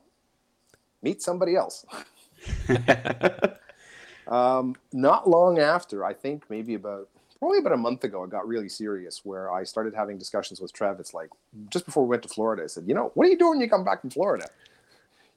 meet 1.02 1.22
somebody 1.22 1.56
else. 1.56 1.86
um, 4.28 4.76
not 4.92 5.28
long 5.28 5.58
after, 5.60 6.04
I 6.04 6.14
think 6.14 6.44
maybe 6.50 6.74
about 6.74 7.08
probably 7.42 7.58
about 7.58 7.72
a 7.72 7.76
month 7.76 8.04
ago, 8.04 8.22
it 8.22 8.30
got 8.30 8.46
really 8.46 8.68
serious 8.68 9.24
where 9.24 9.52
I 9.52 9.64
started 9.64 9.96
having 9.96 10.16
discussions 10.16 10.60
with 10.60 10.72
Trev. 10.72 11.00
It's 11.00 11.12
like 11.12 11.28
just 11.70 11.84
before 11.84 12.04
we 12.04 12.10
went 12.10 12.22
to 12.22 12.28
Florida, 12.28 12.62
I 12.62 12.66
said, 12.68 12.84
you 12.86 12.94
know, 12.94 13.10
what 13.14 13.26
are 13.26 13.30
you 13.30 13.36
doing 13.36 13.54
when 13.54 13.60
you 13.62 13.68
come 13.68 13.84
back 13.84 14.00
from 14.00 14.10
Florida? 14.10 14.46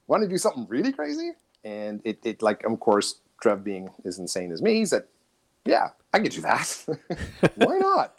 Want 0.06 0.22
to 0.22 0.28
do 0.28 0.38
something 0.38 0.66
really 0.68 0.92
crazy? 0.92 1.32
And 1.64 2.00
it, 2.04 2.20
it 2.24 2.42
like, 2.42 2.62
of 2.62 2.78
course, 2.78 3.16
Trev 3.42 3.64
being 3.64 3.90
as 4.04 4.20
insane 4.20 4.52
as 4.52 4.62
me, 4.62 4.74
he 4.74 4.86
said, 4.86 5.02
yeah, 5.64 5.88
I 6.14 6.20
can 6.20 6.30
do 6.30 6.42
that. 6.42 6.86
Why 7.56 7.76
not? 7.78 8.14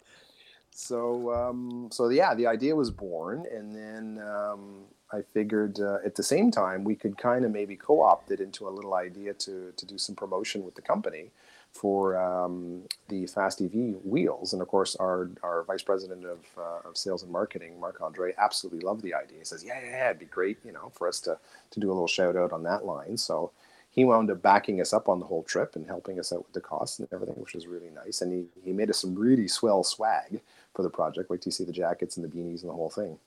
So, 0.70 1.32
um, 1.32 1.88
so 1.90 2.10
yeah, 2.10 2.34
the 2.34 2.46
idea 2.46 2.76
was 2.76 2.90
born, 2.90 3.46
and 3.50 3.74
then 3.74 4.22
um, 4.22 4.82
I 5.10 5.22
figured 5.22 5.80
uh, 5.80 5.96
at 6.04 6.14
the 6.14 6.22
same 6.22 6.50
time 6.50 6.84
we 6.84 6.94
could 6.94 7.16
kind 7.16 7.46
of 7.46 7.52
maybe 7.52 7.74
co-opt 7.74 8.30
it 8.30 8.40
into 8.40 8.68
a 8.68 8.70
little 8.70 8.94
idea 8.94 9.32
to 9.32 9.72
to 9.74 9.86
do 9.86 9.96
some 9.96 10.14
promotion 10.14 10.62
with 10.62 10.74
the 10.74 10.82
company 10.82 11.30
for 11.72 12.16
um, 12.16 12.82
the 13.08 13.26
Fast 13.26 13.60
EV 13.60 13.96
wheels. 14.04 14.52
And 14.52 14.62
of 14.62 14.68
course, 14.68 14.96
our 14.96 15.30
our 15.42 15.64
vice 15.64 15.82
president 15.82 16.24
of, 16.24 16.40
uh, 16.56 16.88
of 16.88 16.96
sales 16.96 17.22
and 17.22 17.30
marketing, 17.30 17.78
Marc 17.78 18.00
Andre, 18.00 18.34
absolutely 18.38 18.80
loved 18.80 19.02
the 19.02 19.14
idea. 19.14 19.38
He 19.38 19.44
says, 19.44 19.64
"Yeah, 19.64 19.80
yeah, 19.82 19.90
yeah, 19.90 20.06
it'd 20.06 20.18
be 20.18 20.26
great, 20.26 20.58
you 20.64 20.72
know, 20.72 20.90
for 20.94 21.08
us 21.08 21.20
to 21.20 21.38
to 21.70 21.80
do 21.80 21.88
a 21.88 21.92
little 21.94 22.08
shout 22.08 22.36
out 22.36 22.52
on 22.52 22.62
that 22.64 22.84
line." 22.84 23.16
So 23.16 23.52
he 23.90 24.04
wound 24.04 24.30
up 24.30 24.42
backing 24.42 24.80
us 24.80 24.92
up 24.92 25.08
on 25.08 25.18
the 25.18 25.26
whole 25.26 25.42
trip 25.42 25.74
and 25.74 25.86
helping 25.86 26.18
us 26.20 26.32
out 26.32 26.44
with 26.44 26.52
the 26.52 26.60
costs 26.60 26.98
and 26.98 27.08
everything, 27.12 27.34
which 27.36 27.54
was 27.54 27.66
really 27.66 27.90
nice. 27.90 28.20
And 28.20 28.32
he, 28.32 28.44
he 28.62 28.72
made 28.72 28.90
us 28.90 28.98
some 28.98 29.14
really 29.14 29.48
swell 29.48 29.82
swag 29.82 30.40
for 30.74 30.82
the 30.82 30.90
project. 30.90 31.30
Wait 31.30 31.42
till 31.42 31.48
you 31.48 31.52
see 31.52 31.64
the 31.64 31.72
jackets 31.72 32.16
and 32.16 32.24
the 32.24 32.28
beanies 32.28 32.60
and 32.60 32.70
the 32.70 32.74
whole 32.74 32.90
thing. 32.90 33.18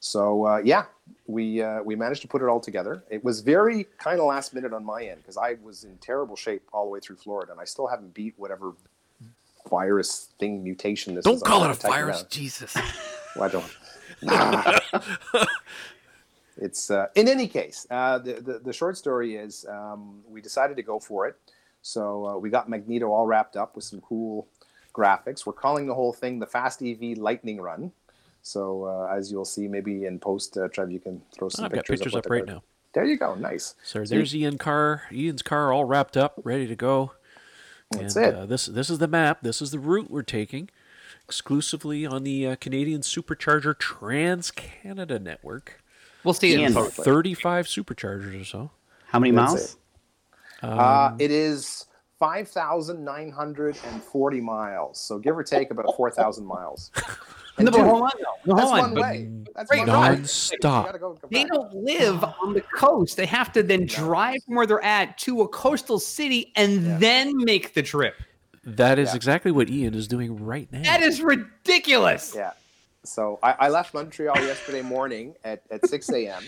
So 0.00 0.46
uh, 0.46 0.62
yeah, 0.64 0.84
we 1.26 1.62
uh, 1.62 1.82
we 1.82 1.96
managed 1.96 2.22
to 2.22 2.28
put 2.28 2.42
it 2.42 2.46
all 2.46 2.60
together. 2.60 3.02
It 3.10 3.24
was 3.24 3.40
very 3.40 3.84
kind 3.98 4.20
of 4.20 4.26
last 4.26 4.54
minute 4.54 4.72
on 4.72 4.84
my 4.84 5.04
end 5.04 5.22
because 5.22 5.36
I 5.36 5.56
was 5.62 5.84
in 5.84 5.96
terrible 5.98 6.36
shape 6.36 6.62
all 6.72 6.84
the 6.84 6.90
way 6.90 7.00
through 7.00 7.16
Florida, 7.16 7.52
and 7.52 7.60
I 7.60 7.64
still 7.64 7.86
haven't 7.86 8.14
beat 8.14 8.34
whatever 8.36 8.72
virus 9.68 10.30
thing 10.38 10.62
mutation 10.64 11.14
this 11.14 11.24
Don't 11.24 11.36
is. 11.36 11.42
call 11.42 11.64
it 11.64 11.70
a 11.70 11.74
virus, 11.74 12.22
down. 12.22 12.30
Jesus. 12.30 12.76
Well, 13.36 13.44
I 13.44 13.52
don't. 13.52 13.76
Nah. 14.22 14.78
it's 16.56 16.90
uh, 16.90 17.06
in 17.14 17.28
any 17.28 17.46
case. 17.46 17.86
Uh, 17.90 18.18
the, 18.18 18.32
the 18.34 18.58
the 18.58 18.72
short 18.72 18.96
story 18.96 19.36
is 19.36 19.64
um, 19.68 20.22
we 20.26 20.40
decided 20.40 20.76
to 20.76 20.82
go 20.82 20.98
for 20.98 21.28
it. 21.28 21.36
So 21.82 22.26
uh, 22.26 22.38
we 22.38 22.50
got 22.50 22.68
Magneto 22.68 23.12
all 23.12 23.26
wrapped 23.26 23.56
up 23.56 23.76
with 23.76 23.84
some 23.84 24.00
cool 24.00 24.48
graphics. 24.92 25.46
We're 25.46 25.52
calling 25.52 25.86
the 25.86 25.94
whole 25.94 26.12
thing 26.12 26.38
the 26.38 26.46
Fast 26.46 26.82
EV 26.82 27.18
Lightning 27.18 27.60
Run. 27.60 27.92
So 28.42 28.84
uh, 28.84 29.14
as 29.14 29.30
you'll 29.30 29.44
see, 29.44 29.68
maybe 29.68 30.06
in 30.06 30.18
post, 30.18 30.56
uh, 30.56 30.68
Trev, 30.68 30.90
you 30.90 31.00
can 31.00 31.20
throw 31.36 31.48
some 31.48 31.66
I've 31.66 31.72
got 31.72 31.78
pictures, 31.78 32.00
pictures 32.00 32.12
what 32.14 32.26
up 32.26 32.30
right 32.30 32.46
now. 32.46 32.62
There 32.92 33.04
you 33.04 33.18
go. 33.18 33.34
Nice. 33.34 33.74
So 33.82 34.04
So 34.04 34.14
there's 34.14 34.34
Ian 34.34 34.58
car, 34.58 35.02
Ian's 35.12 35.42
car, 35.42 35.72
all 35.72 35.84
wrapped 35.84 36.16
up, 36.16 36.40
ready 36.42 36.66
to 36.66 36.76
go. 36.76 37.12
That's 37.90 38.16
and, 38.16 38.26
it. 38.26 38.34
Uh, 38.34 38.46
this 38.46 38.66
this 38.66 38.90
is 38.90 38.98
the 38.98 39.08
map. 39.08 39.42
This 39.42 39.62
is 39.62 39.70
the 39.70 39.78
route 39.78 40.10
we're 40.10 40.22
taking, 40.22 40.68
exclusively 41.24 42.06
on 42.06 42.24
the 42.24 42.46
uh, 42.46 42.56
Canadian 42.56 43.00
Supercharger 43.00 43.78
Trans 43.78 44.50
Canada 44.50 45.18
network. 45.18 45.82
We'll 46.24 46.34
see 46.34 46.54
in 46.54 46.60
Ian. 46.60 46.72
photo. 46.72 46.90
Thirty-five 46.90 47.66
superchargers 47.66 48.42
or 48.42 48.44
so. 48.44 48.70
How 49.06 49.18
many 49.18 49.30
That's 49.30 49.52
miles? 49.52 49.76
it. 50.62 50.64
Um, 50.64 50.78
uh, 50.78 51.16
it 51.18 51.30
is 51.30 51.86
five 52.18 52.48
thousand 52.48 53.04
nine 53.04 53.30
hundred 53.30 53.78
and 53.86 54.02
forty 54.02 54.40
miles. 54.40 55.00
So 55.00 55.18
give 55.18 55.36
or 55.36 55.44
take 55.44 55.70
about 55.70 55.94
four 55.96 56.10
thousand 56.10 56.44
miles. 56.44 56.90
And 57.58 57.64
No, 57.66 57.70
but 57.72 57.76
dude, 57.78 57.86
hold 57.86 58.02
on, 58.02 58.10
though. 58.18 58.52
No, 58.52 58.56
that's 58.56 58.68
hold 58.70 58.80
on. 58.80 58.84
one 58.86 58.94
But 58.94 59.02
way. 59.02 59.28
That's 59.54 59.70
Wait, 59.70 59.78
one 59.78 59.86
no, 59.88 60.00
way. 60.00 60.08
non-stop. 60.10 61.00
Go, 61.00 61.18
They 61.30 61.44
don't 61.44 61.74
live 61.74 62.22
on 62.24 62.54
the 62.54 62.60
coast. 62.60 63.16
They 63.16 63.26
have 63.26 63.52
to 63.52 63.62
then 63.62 63.86
drive 63.86 64.42
from 64.44 64.54
where 64.54 64.66
they're 64.66 64.84
at 64.84 65.18
to 65.18 65.42
a 65.42 65.48
coastal 65.48 65.98
city 65.98 66.52
and 66.56 66.82
Yeah. 66.82 66.98
then 66.98 67.36
make 67.36 67.74
the 67.74 67.82
trip. 67.82 68.14
that 68.64 68.98
is 68.98 69.10
yeah. 69.10 69.16
exactly 69.16 69.50
what 69.50 69.68
Ian 69.70 69.94
is 69.94 70.06
doing 70.08 70.44
right 70.44 70.70
now. 70.72 70.82
That 70.82 71.02
is 71.02 71.20
ridiculous. 71.22 72.34
Yeah. 72.36 72.52
So 73.04 73.38
I, 73.42 73.52
I 73.58 73.68
left 73.70 73.94
Montreal 73.94 74.36
yesterday 74.40 74.82
morning 74.82 75.34
at, 75.42 75.62
at 75.70 75.88
6 75.88 76.10
a.m. 76.10 76.42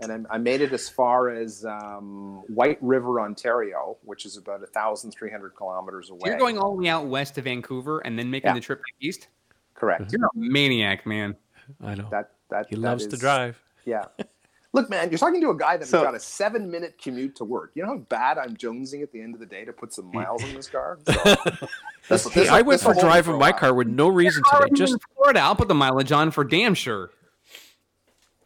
and 0.00 0.26
I, 0.28 0.34
I 0.34 0.38
made 0.38 0.60
it 0.62 0.72
as 0.72 0.88
far 0.88 1.28
as 1.30 1.64
um, 1.64 2.42
White 2.48 2.78
River, 2.80 3.20
Ontario, 3.20 3.96
which 4.02 4.26
is 4.26 4.36
about 4.36 4.60
1,300 4.60 5.50
kilometers 5.54 6.10
away. 6.10 6.20
So 6.24 6.28
you're 6.30 6.38
going 6.38 6.58
all 6.58 6.72
the 6.74 6.82
way 6.82 6.88
out 6.88 7.06
west 7.06 7.36
to 7.36 7.42
Vancouver 7.42 8.00
and 8.00 8.18
then 8.18 8.28
making 8.30 8.48
Yeah. 8.48 8.54
the 8.54 8.60
trip 8.60 8.80
back 8.80 8.94
east? 9.00 9.28
Correct. 9.80 10.12
You're 10.12 10.26
a 10.26 10.28
maniac, 10.34 11.06
man. 11.06 11.34
I 11.82 11.94
know. 11.94 12.08
That 12.10 12.32
that 12.50 12.66
he 12.68 12.74
that 12.76 12.80
loves 12.80 13.06
to 13.06 13.16
drive. 13.16 13.60
Yeah. 13.86 14.04
Look, 14.74 14.90
man, 14.90 15.08
you're 15.10 15.18
talking 15.18 15.40
to 15.40 15.50
a 15.50 15.56
guy 15.56 15.78
that's 15.78 15.90
So- 15.90 16.02
got 16.02 16.14
a 16.14 16.20
seven 16.20 16.70
minute 16.70 16.96
commute 17.02 17.34
to 17.36 17.44
work. 17.44 17.72
You 17.74 17.82
know 17.82 17.88
how 17.88 17.96
bad 17.96 18.36
I'm 18.38 18.54
jonesing 18.56 19.02
at 19.02 19.10
the 19.10 19.20
end 19.20 19.32
of 19.34 19.40
the 19.40 19.46
day 19.46 19.64
to 19.64 19.72
put 19.72 19.92
some 19.94 20.10
miles 20.12 20.44
in 20.44 20.54
this 20.54 20.68
car? 20.68 20.98
So, 21.06 21.12
this- 22.08 22.28
Hey, 22.28 22.40
this- 22.42 22.50
I 22.50 22.60
went 22.60 22.80
for 22.82 22.88
will 22.88 22.94
hold 22.94 23.04
me 23.06 23.10
driving 23.10 23.38
my 23.38 23.52
car 23.52 23.72
with 23.74 23.88
no 23.88 24.08
reason 24.08 24.42
Car 24.44 24.60
today. 24.64 24.74
Just 24.76 24.92
in 24.92 24.98
Florida. 25.16 25.40
I'll 25.40 25.56
put 25.56 25.68
the 25.68 25.74
mileage 25.74 26.12
on 26.12 26.30
for 26.30 26.44
damn 26.44 26.74
sure. 26.74 27.10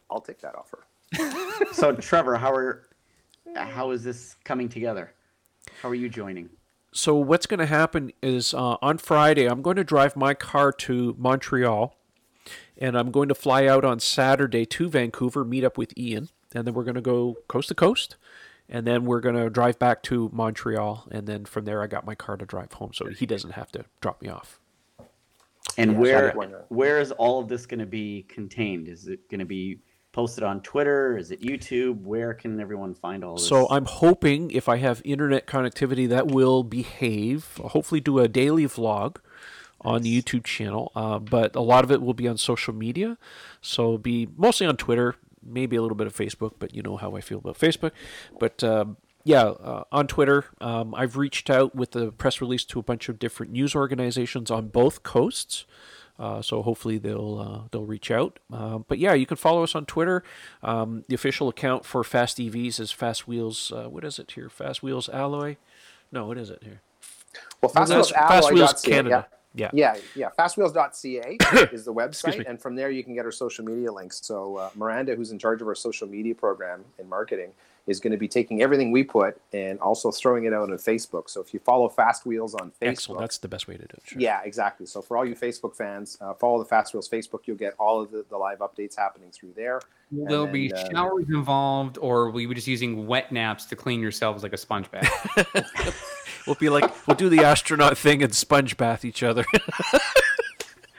I'll 0.09 0.21
take 0.21 0.39
that 0.39 0.55
offer. 0.55 0.85
So 1.73 1.91
Trevor, 1.93 2.37
how 2.37 2.53
are 2.53 2.83
how 3.55 3.91
is 3.91 4.03
this 4.03 4.35
coming 4.45 4.69
together? 4.69 5.13
How 5.81 5.89
are 5.89 5.95
you 5.95 6.09
joining? 6.09 6.49
So 6.95 7.13
what's 7.15 7.45
going 7.45 7.59
to 7.59 7.65
happen 7.65 8.11
is 8.23 8.53
uh, 8.53 8.77
on 8.81 8.97
Friday 8.97 9.45
I'm 9.45 9.61
going 9.61 9.75
to 9.75 9.83
drive 9.83 10.15
my 10.15 10.33
car 10.33 10.71
to 10.71 11.13
Montreal, 11.17 11.95
and 12.77 12.97
I'm 12.97 13.11
going 13.11 13.27
to 13.27 13.35
fly 13.35 13.67
out 13.67 13.83
on 13.83 13.99
Saturday 13.99 14.65
to 14.65 14.89
Vancouver, 14.89 15.43
meet 15.43 15.65
up 15.65 15.77
with 15.77 15.95
Ian, 15.97 16.29
and 16.53 16.65
then 16.65 16.73
we're 16.73 16.85
going 16.85 16.95
to 16.95 17.01
go 17.01 17.35
coast 17.49 17.67
to 17.67 17.75
coast, 17.75 18.15
and 18.69 18.87
then 18.87 19.03
we're 19.03 19.19
going 19.19 19.35
to 19.35 19.49
drive 19.49 19.77
back 19.77 20.03
to 20.03 20.29
Montreal, 20.31 21.07
and 21.11 21.27
then 21.27 21.43
from 21.43 21.65
there 21.65 21.83
I 21.83 21.87
got 21.87 22.05
my 22.05 22.15
car 22.15 22.37
to 22.37 22.45
drive 22.45 22.71
home, 22.71 22.91
so 22.93 23.07
he 23.09 23.25
doesn't 23.25 23.51
have 23.51 23.71
to 23.73 23.83
drop 23.99 24.21
me 24.21 24.29
off. 24.29 24.61
And 25.77 25.91
Yeah, 25.91 25.97
where 25.97 26.65
where 26.69 26.99
is 26.99 27.11
all 27.11 27.41
of 27.41 27.49
this 27.49 27.65
going 27.65 27.81
to 27.81 27.85
be 27.85 28.25
contained? 28.29 28.87
Is 28.87 29.07
it 29.07 29.29
going 29.29 29.39
to 29.39 29.45
be 29.45 29.79
posted 30.15 30.45
on 30.45 30.61
Twitter? 30.61 31.17
Is 31.17 31.29
it 31.29 31.41
YouTube? 31.41 32.03
Where 32.03 32.33
can 32.33 32.57
everyone 32.61 32.93
find 32.93 33.21
all 33.21 33.35
this? 33.35 33.45
So 33.45 33.67
I'm 33.69 33.83
hoping 33.83 34.49
if 34.49 34.69
I 34.69 34.77
have 34.77 35.01
internet 35.03 35.45
connectivity 35.45 36.07
that 36.07 36.27
will 36.27 36.63
behave. 36.63 37.59
I'll 37.61 37.69
hopefully 37.69 37.99
do 37.99 38.19
a 38.19 38.29
daily 38.29 38.63
vlog 38.63 39.17
on 39.81 40.03
the 40.03 40.21
YouTube 40.21 40.45
channel, 40.45 40.93
uh, 40.95 41.19
but 41.19 41.53
a 41.53 41.61
lot 41.61 41.83
of 41.83 41.91
it 41.91 42.01
will 42.01 42.13
be 42.13 42.29
on 42.29 42.37
social 42.37 42.73
media. 42.73 43.17
So 43.61 43.83
it'll 43.83 43.97
be 43.97 44.29
mostly 44.37 44.65
on 44.65 44.77
Twitter, 44.77 45.15
maybe 45.43 45.75
a 45.75 45.81
little 45.81 45.97
bit 45.97 46.07
of 46.07 46.15
Facebook, 46.15 46.53
but 46.59 46.73
you 46.73 46.81
know 46.81 46.95
how 46.95 47.17
I 47.17 47.21
feel 47.21 47.39
about 47.39 47.59
Facebook. 47.59 47.91
But 48.39 48.63
um, 48.63 48.95
yeah, 49.25 49.43
uh, 49.43 49.83
on 49.91 50.07
Twitter, 50.07 50.45
um, 50.61 50.95
I've 50.95 51.17
reached 51.17 51.49
out 51.49 51.75
with 51.75 51.91
the 51.91 52.13
press 52.13 52.39
release 52.39 52.63
to 52.65 52.79
a 52.79 52.83
bunch 52.83 53.09
of 53.09 53.19
different 53.19 53.51
news 53.51 53.75
organizations 53.75 54.49
on 54.49 54.69
both 54.69 55.03
coasts. 55.03 55.65
Uh, 56.17 56.41
so 56.41 56.61
hopefully 56.61 56.97
they'll 56.97 57.39
uh, 57.39 57.67
they'll 57.71 57.85
reach 57.85 58.09
out. 58.09 58.39
Uh, 58.51 58.79
but 58.79 58.99
yeah, 58.99 59.13
you 59.13 59.25
can 59.25 59.37
follow 59.37 59.63
us 59.63 59.75
on 59.75 59.85
Twitter. 59.85 60.23
Um, 60.63 61.03
the 61.07 61.15
official 61.15 61.49
account 61.49 61.85
for 61.85 62.03
Fast 62.03 62.37
EVs 62.37 62.79
is 62.79 62.91
Fast 62.91 63.27
Wheels. 63.27 63.71
Uh, 63.71 63.89
what 63.89 64.03
is 64.03 64.19
it 64.19 64.31
here? 64.31 64.49
Fast 64.49 64.81
Wheels 64.81 65.09
Alloy? 65.09 65.57
No, 66.11 66.25
what 66.27 66.37
is 66.37 66.49
it 66.49 66.61
here? 66.63 66.81
Well, 67.61 67.69
Fast 67.69 67.91
Wheels, 67.91 68.11
Fast 68.11 68.53
Wheels 68.53 68.81
Canada. 68.81 69.27
Yeah. 69.29 69.35
Yeah. 69.57 69.69
Yeah, 69.71 69.95
yeah. 70.15 70.29
Fastwheels.ca 70.37 71.37
is 71.71 71.85
the 71.85 71.93
website, 71.93 72.45
and 72.45 72.61
from 72.61 72.75
there 72.75 72.91
you 72.91 73.05
can 73.05 73.13
get 73.13 73.23
our 73.23 73.31
social 73.31 73.63
media 73.63 73.89
links. 73.89 74.19
So 74.21 74.57
uh, 74.57 74.69
Miranda, 74.75 75.15
who's 75.15 75.31
in 75.31 75.39
charge 75.39 75.61
of 75.61 75.67
our 75.69 75.75
social 75.75 76.07
media 76.07 76.35
program 76.35 76.83
and 76.99 77.09
marketing, 77.09 77.51
is 77.87 77.99
going 77.99 78.11
to 78.11 78.17
be 78.17 78.27
taking 78.27 78.61
everything 78.61 78.91
we 78.91 79.03
put 79.03 79.39
and 79.53 79.79
also 79.79 80.11
throwing 80.11 80.45
it 80.45 80.53
out 80.53 80.69
on 80.69 80.77
Facebook. 80.77 81.29
So 81.29 81.41
if 81.41 81.53
you 81.53 81.59
follow 81.59 81.87
Fast 81.87 82.25
Wheels 82.25 82.55
on 82.55 82.71
Facebook, 82.81 82.89
Excellent. 82.89 83.21
That's 83.21 83.37
the 83.37 83.47
best 83.47 83.67
way 83.67 83.75
to 83.75 83.83
do 83.83 83.93
it. 83.93 84.01
Sure. 84.05 84.19
yeah, 84.19 84.41
exactly. 84.43 84.85
So 84.85 85.01
for 85.01 85.17
all 85.17 85.25
you 85.25 85.35
Facebook 85.35 85.75
fans, 85.75 86.17
uh, 86.21 86.33
follow 86.33 86.59
the 86.59 86.65
Fast 86.65 86.93
Wheels 86.93 87.09
Facebook. 87.09 87.41
You'll 87.45 87.57
get 87.57 87.75
all 87.79 88.01
of 88.01 88.11
the, 88.11 88.25
the 88.29 88.37
live 88.37 88.59
updates 88.59 88.95
happening 88.97 89.31
through 89.31 89.53
there. 89.55 89.81
Will 90.11 90.45
there 90.45 90.53
be 90.53 90.71
uh, 90.71 90.89
showers 90.91 91.25
involved, 91.29 91.97
or 91.97 92.29
will 92.29 92.41
you 92.41 92.47
be 92.47 92.55
just 92.55 92.67
using 92.67 93.07
wet 93.07 93.31
naps 93.31 93.65
to 93.65 93.75
clean 93.75 93.99
yourselves 93.99 94.43
like 94.43 94.53
a 94.53 94.57
sponge 94.57 94.89
bath? 94.91 96.11
We'll 96.45 96.55
be 96.55 96.69
like 96.69 97.07
we'll 97.07 97.15
do 97.15 97.29
the 97.29 97.43
astronaut 97.43 97.97
thing 97.97 98.21
and 98.21 98.33
sponge 98.33 98.77
bath 98.77 99.03
each 99.03 99.23
other. 99.23 99.45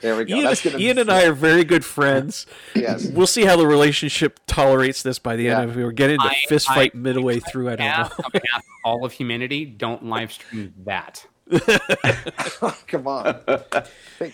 There 0.07 0.15
we 0.15 0.24
go. 0.24 0.37
Ian, 0.37 0.45
That's 0.45 0.65
Ian 0.66 0.99
and 0.99 1.11
I 1.11 1.24
are 1.24 1.33
very 1.33 1.65
good 1.65 1.85
friends. 1.85 2.47
Yes. 2.77 3.07
We'll 3.07 3.27
see 3.27 3.45
how 3.45 3.57
the 3.57 3.66
relationship 3.66 4.39
tolerates 4.47 5.03
this 5.03 5.19
by 5.19 5.35
the 5.35 5.49
end. 5.49 5.65
Yeah. 5.65 5.70
If 5.70 5.77
we 5.77 5.83
were 5.83 5.91
getting 5.93 6.15
into 6.15 6.27
I- 6.28 6.45
fist 6.49 6.70
I- 6.70 6.74
fight 6.77 6.95
midway 6.95 7.41
through, 7.41 7.70
I 7.70 7.77
don't 7.77 7.89
Half 7.89 8.16
know. 8.19 8.24
on 8.55 8.61
all 8.85 9.05
of 9.05 9.12
humanity, 9.12 9.65
don't 9.65 10.05
live 10.05 10.31
stream 10.31 10.73
that. 10.85 11.27
Come 12.87 13.07
on. 13.09 13.41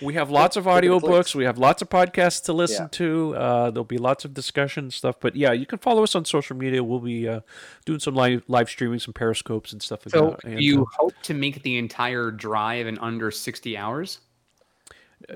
We 0.02 0.14
have 0.14 0.30
lots 0.30 0.56
of 0.56 0.66
Look 0.66 0.76
at 0.76 0.84
audiobooks. 0.84 1.34
We 1.34 1.44
have 1.44 1.56
lots 1.58 1.80
of 1.82 1.88
podcasts 1.88 2.44
to 2.44 2.52
listen 2.52 2.84
Yeah. 2.84 2.88
to. 2.92 3.36
Uh, 3.36 3.70
there'll 3.70 3.84
be 3.84 3.98
lots 3.98 4.24
of 4.24 4.34
discussion 4.34 4.90
stuff. 4.90 5.16
But 5.20 5.36
yeah, 5.36 5.52
you 5.52 5.64
can 5.66 5.78
follow 5.78 6.02
us 6.02 6.14
on 6.14 6.24
social 6.24 6.56
media. 6.56 6.82
We'll 6.84 7.00
be 7.00 7.28
uh, 7.28 7.40
doing 7.86 8.00
some 8.00 8.14
live 8.14 8.42
live 8.48 8.68
streaming, 8.68 8.98
some 8.98 9.14
periscopes 9.14 9.72
and 9.72 9.82
stuff 9.82 10.04
like 10.04 10.12
So 10.12 10.30
that. 10.42 10.44
And, 10.44 10.62
you 10.62 10.82
uh, 10.82 10.86
hope 10.98 11.14
to 11.22 11.34
make 11.34 11.62
the 11.62 11.78
entire 11.78 12.30
drive 12.30 12.86
in 12.86 12.98
under 12.98 13.30
60 13.30 13.76
hours? 13.76 14.18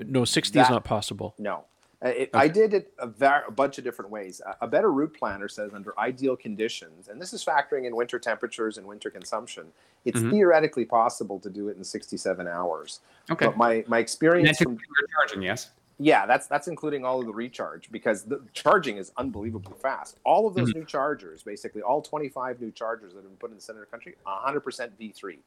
No, 0.05 0.25
sixty 0.25 0.59
is 0.59 0.69
not 0.69 0.83
possible. 0.83 1.33
No. 1.37 1.65
Uh, 2.05 2.09
It, 2.09 2.29
I 2.33 2.47
did 2.47 2.75
it 2.75 2.93
a, 2.99 3.07
var- 3.07 3.45
a 3.47 3.51
bunch 3.51 3.79
of 3.79 3.83
different 3.83 4.11
ways. 4.11 4.39
A, 4.45 4.65
a 4.65 4.67
Better 4.67 4.91
Route 4.91 5.15
Planner 5.17 5.47
says 5.47 5.73
under 5.73 5.97
ideal 5.99 6.35
conditions, 6.35 7.07
and 7.07 7.19
this 7.19 7.33
is 7.33 7.43
factoring 7.43 7.85
in 7.87 7.95
winter 7.95 8.19
temperatures 8.19 8.77
and 8.77 8.85
winter 8.85 9.09
consumption, 9.09 9.65
it's 10.05 10.19
Mhm. 10.19 10.29
theoretically 10.29 10.85
possible 10.85 11.39
to 11.39 11.49
do 11.49 11.69
it 11.69 11.77
in 11.77 11.83
67 11.83 12.47
hours. 12.47 12.99
Okay. 13.31 13.47
But 13.47 13.57
my, 13.57 13.83
my 13.87 13.97
And 13.97 14.03
experience 14.03 14.49
that's 14.49 14.61
from 14.61 14.73
including 14.73 15.07
charging, 15.19 15.41
yes? 15.41 15.71
Yeah, 15.99 16.27
that's 16.27 16.45
that's 16.45 16.67
including 16.67 17.03
all 17.03 17.19
of 17.19 17.25
the 17.25 17.33
recharge 17.33 17.89
because 17.91 18.21
the 18.21 18.41
charging 18.53 18.97
is 18.97 19.11
unbelievably 19.17 19.73
fast. 19.81 20.19
All 20.23 20.45
of 20.45 20.53
Mm-hmm. 20.53 20.65
those 20.65 20.75
new 20.75 20.85
chargers, 20.85 21.41
basically 21.41 21.81
all 21.81 22.03
25 22.03 22.61
new 22.61 22.69
chargers 22.69 23.13
that 23.13 23.21
have 23.23 23.29
been 23.31 23.37
put 23.37 23.49
in 23.49 23.55
the 23.55 23.61
center 23.63 23.81
of 23.81 23.87
the 23.87 23.91
country, 23.91 24.13
100% 24.27 24.91
V3. 24.99 25.39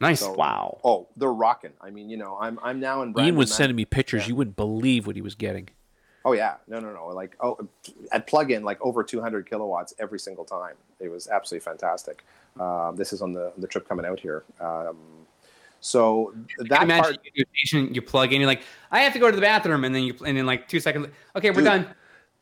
Nice. 0.00 0.20
So- 0.20 0.32
Wow. 0.32 0.80
Oh, 0.84 1.08
they're 1.16 1.32
rocking. 1.32 1.72
I 1.80 1.90
mean, 1.90 2.08
you 2.08 2.16
know, 2.16 2.36
I'm 2.40 2.58
I'm 2.62 2.80
now 2.80 3.02
in. 3.02 3.08
Ian 3.08 3.12
Brandon, 3.12 3.36
was 3.36 3.50
Ma- 3.50 3.56
sending 3.56 3.76
me 3.76 3.84
pictures. 3.84 4.22
Yeah. 4.22 4.28
You 4.28 4.36
wouldn't 4.36 4.56
believe 4.56 5.06
what 5.06 5.16
he 5.16 5.22
was 5.22 5.34
getting. 5.34 5.68
Oh 6.24 6.32
yeah, 6.32 6.56
no, 6.68 6.78
no, 6.80 6.92
no. 6.92 7.06
Like 7.08 7.34
oh, 7.40 7.66
at 8.12 8.26
plug-in, 8.26 8.62
like 8.62 8.78
over 8.82 9.02
200 9.02 9.48
kilowatts 9.48 9.94
every 9.98 10.18
single 10.18 10.44
time. 10.44 10.74
It 10.98 11.08
was 11.08 11.28
absolutely 11.28 11.64
fantastic. 11.64 12.24
Um, 12.58 12.94
this 12.96 13.12
is 13.14 13.22
on 13.22 13.32
the 13.32 13.52
the 13.56 13.66
trip 13.66 13.88
coming 13.88 14.04
out 14.04 14.20
here. 14.20 14.44
Um, 14.60 14.96
so 15.80 16.32
Can 16.32 16.46
you 16.58 16.68
that 16.68 16.82
imagine 16.82 17.04
part, 17.14 17.18
you, 17.34 17.44
station, 17.56 17.94
you 17.94 18.02
plug 18.02 18.34
in, 18.34 18.40
you're 18.42 18.48
like, 18.48 18.62
I 18.90 19.00
have 19.00 19.14
to 19.14 19.18
go 19.18 19.30
to 19.30 19.34
the 19.34 19.40
bathroom, 19.40 19.84
and 19.84 19.94
then 19.94 20.02
you, 20.02 20.14
and 20.26 20.36
then 20.36 20.44
like 20.44 20.68
two 20.68 20.78
seconds, 20.78 21.08
okay, 21.34 21.48
we're 21.50 21.56
Dude. 21.56 21.64
done. 21.64 21.86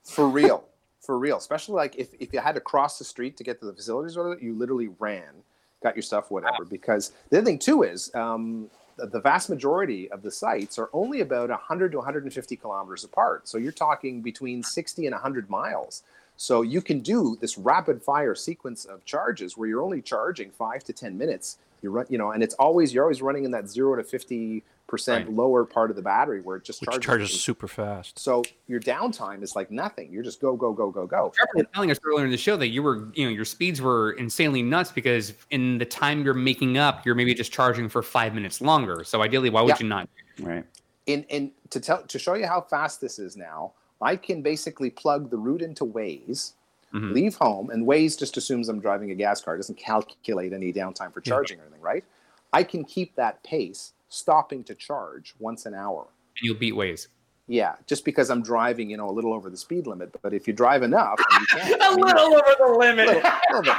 for 0.03 0.29
real, 0.29 0.65
for 1.01 1.17
real. 1.17 1.37
Especially 1.37 1.77
like 1.77 1.95
if, 1.97 2.09
if 2.19 2.33
you 2.33 2.41
had 2.41 2.57
to 2.57 2.61
cross 2.61 2.99
the 2.99 3.05
street 3.05 3.37
to 3.37 3.45
get 3.45 3.61
to 3.61 3.67
the 3.67 3.73
facilities, 3.73 4.17
or 4.17 4.25
whatever, 4.25 4.45
you 4.45 4.55
literally 4.55 4.89
ran, 4.99 5.35
got 5.83 5.95
your 5.95 6.03
stuff, 6.03 6.31
whatever. 6.31 6.65
Because 6.65 7.13
the 7.31 7.39
other 7.39 7.47
thing 7.47 7.59
too 7.59 7.83
is 7.83 8.15
um, 8.15 8.71
the, 8.97 9.21
vast 9.21 9.49
majority 9.49 10.11
of 10.11 10.23
the 10.23 10.31
sites 10.31 10.79
are 10.79 10.91
only 10.93 11.21
about 11.21 11.51
100 11.51 11.93
to 11.93 11.99
150 11.99 12.57
kilometers 12.57 13.05
apart. 13.05 13.49
So 13.49 13.59
you're 13.59 13.73
talking 13.73 14.21
between 14.21 14.63
60 14.63 15.07
and 15.07 15.15
100 15.15 15.49
miles. 15.49 16.03
So 16.37 16.63
you 16.63 16.81
can 16.81 17.01
do 17.01 17.37
this 17.41 17.59
rapid 17.59 18.03
fire 18.03 18.35
sequence 18.35 18.85
of 18.85 19.05
charges 19.05 19.57
where 19.57 19.69
you're 19.69 19.83
only 19.83 20.03
charging 20.03 20.51
five 20.51 20.85
to 20.85 20.93
10 20.93 21.19
minutes. 21.19 21.59
You 21.83 21.91
run, 21.91 22.07
you 22.09 22.19
know, 22.19 22.33
and 22.33 22.43
it's 22.43 22.55
always 22.55 22.93
you're 22.93 23.05
always 23.05 23.23
running 23.23 23.45
in 23.45 23.51
that 23.53 23.69
zero 23.69 23.97
to 23.97 24.05
50 24.05 24.63
percent 24.89 25.27
Right. 25.27 25.37
lower 25.37 25.65
part 25.65 25.91
of 25.91 25.97
the 25.97 26.03
battery 26.03 26.41
where 26.41 26.57
it 26.57 26.65
just 26.65 26.81
Which 26.81 26.89
charges. 26.91 27.05
charges 27.07 27.41
super 27.41 27.69
fast. 27.69 28.19
So 28.19 28.43
your 28.67 28.81
downtime 28.81 29.43
is 29.43 29.55
like 29.55 29.71
nothing. 29.71 30.11
You're 30.11 30.23
just 30.25 30.41
go 30.41 30.57
go 30.57 30.73
go 30.73 30.91
go 30.91 31.07
go. 31.07 31.31
Trevor 31.37 31.51
was 31.55 31.67
telling 31.75 31.91
us 31.91 32.01
earlier 32.05 32.25
in 32.25 32.31
the 32.31 32.37
show 32.39 32.57
that 32.57 32.69
you 32.69 32.83
were, 32.83 33.09
you 33.15 33.25
know, 33.27 33.31
your 33.31 33.45
speeds 33.45 33.81
were 33.81 34.13
insanely 34.13 34.63
nuts 34.63 34.91
because 34.91 35.35
in 35.51 35.79
the 35.79 35.85
time 35.85 36.25
you're 36.25 36.35
making 36.35 36.79
up, 36.79 37.05
you're 37.07 37.15
maybe 37.15 37.35
just 37.35 37.53
charging 37.53 37.89
for 37.89 38.03
five 38.03 38.35
minutes 38.35 38.61
longer. 38.61 39.05
So 39.05 39.23
ideally, 39.23 39.51
why 39.51 39.61
would 39.63 39.69
Yeah. 39.69 39.77
you 39.81 39.89
not? 39.89 40.09
Right. 40.41 40.65
in 41.07 41.23
in 41.31 41.53
to 41.71 41.81
tell 41.81 42.03
to 42.03 42.19
show 42.19 42.35
you 42.35 42.47
how 42.47 42.61
fast 42.61 43.01
this 43.01 43.19
is 43.19 43.37
now, 43.37 43.73
I 44.03 44.17
can 44.17 44.43
basically 44.43 44.91
plug 44.91 45.31
the 45.31 45.37
route 45.39 45.63
into 45.63 45.85
Waze, 45.85 46.53
Mhm. 46.95 47.13
leave 47.13 47.35
home, 47.35 47.71
and 47.71 47.87
Waze 47.87 48.19
just 48.19 48.37
assumes 48.37 48.69
I'm 48.69 48.79
driving 48.81 49.11
a 49.11 49.15
gas 49.15 49.41
car. 49.43 49.55
It 49.55 49.59
doesn't 49.59 49.79
calculate 49.79 50.53
any 50.53 50.73
downtime 50.73 51.13
for 51.13 51.21
Yeah. 51.25 51.31
charging 51.31 51.61
or 51.61 51.63
anything, 51.63 51.81
right? 51.81 52.05
I 52.53 52.63
can 52.63 52.85
keep 52.85 53.15
that 53.17 53.43
pace, 53.43 53.93
stopping 54.09 54.65
to 54.65 54.75
charge 54.75 55.35
once 55.39 55.67
an 55.67 55.75
hour. 55.75 56.07
And 56.39 56.45
you'll 56.47 56.57
beat 56.59 56.75
Waze. 56.75 57.09
Yeah, 57.51 57.77
just 57.87 58.05
because 58.05 58.29
I'm 58.31 58.43
driving, 58.43 58.91
you 58.91 58.97
know, 58.99 59.09
a 59.09 59.13
little 59.13 59.33
over 59.33 59.49
the 59.49 59.57
speed 59.57 59.87
limit. 59.87 60.15
But 60.23 60.35
if 60.35 60.47
you 60.47 60.53
drive 60.53 60.83
enough, 60.83 61.19
and 61.31 61.41
you 61.41 61.47
can. 61.47 61.79
I 61.81 61.97
mean, 61.97 62.05
over 62.19 62.55
the 62.59 62.77
limit. 62.79 63.07
little, 63.07 63.23
little 63.51 63.63
bit, 63.63 63.75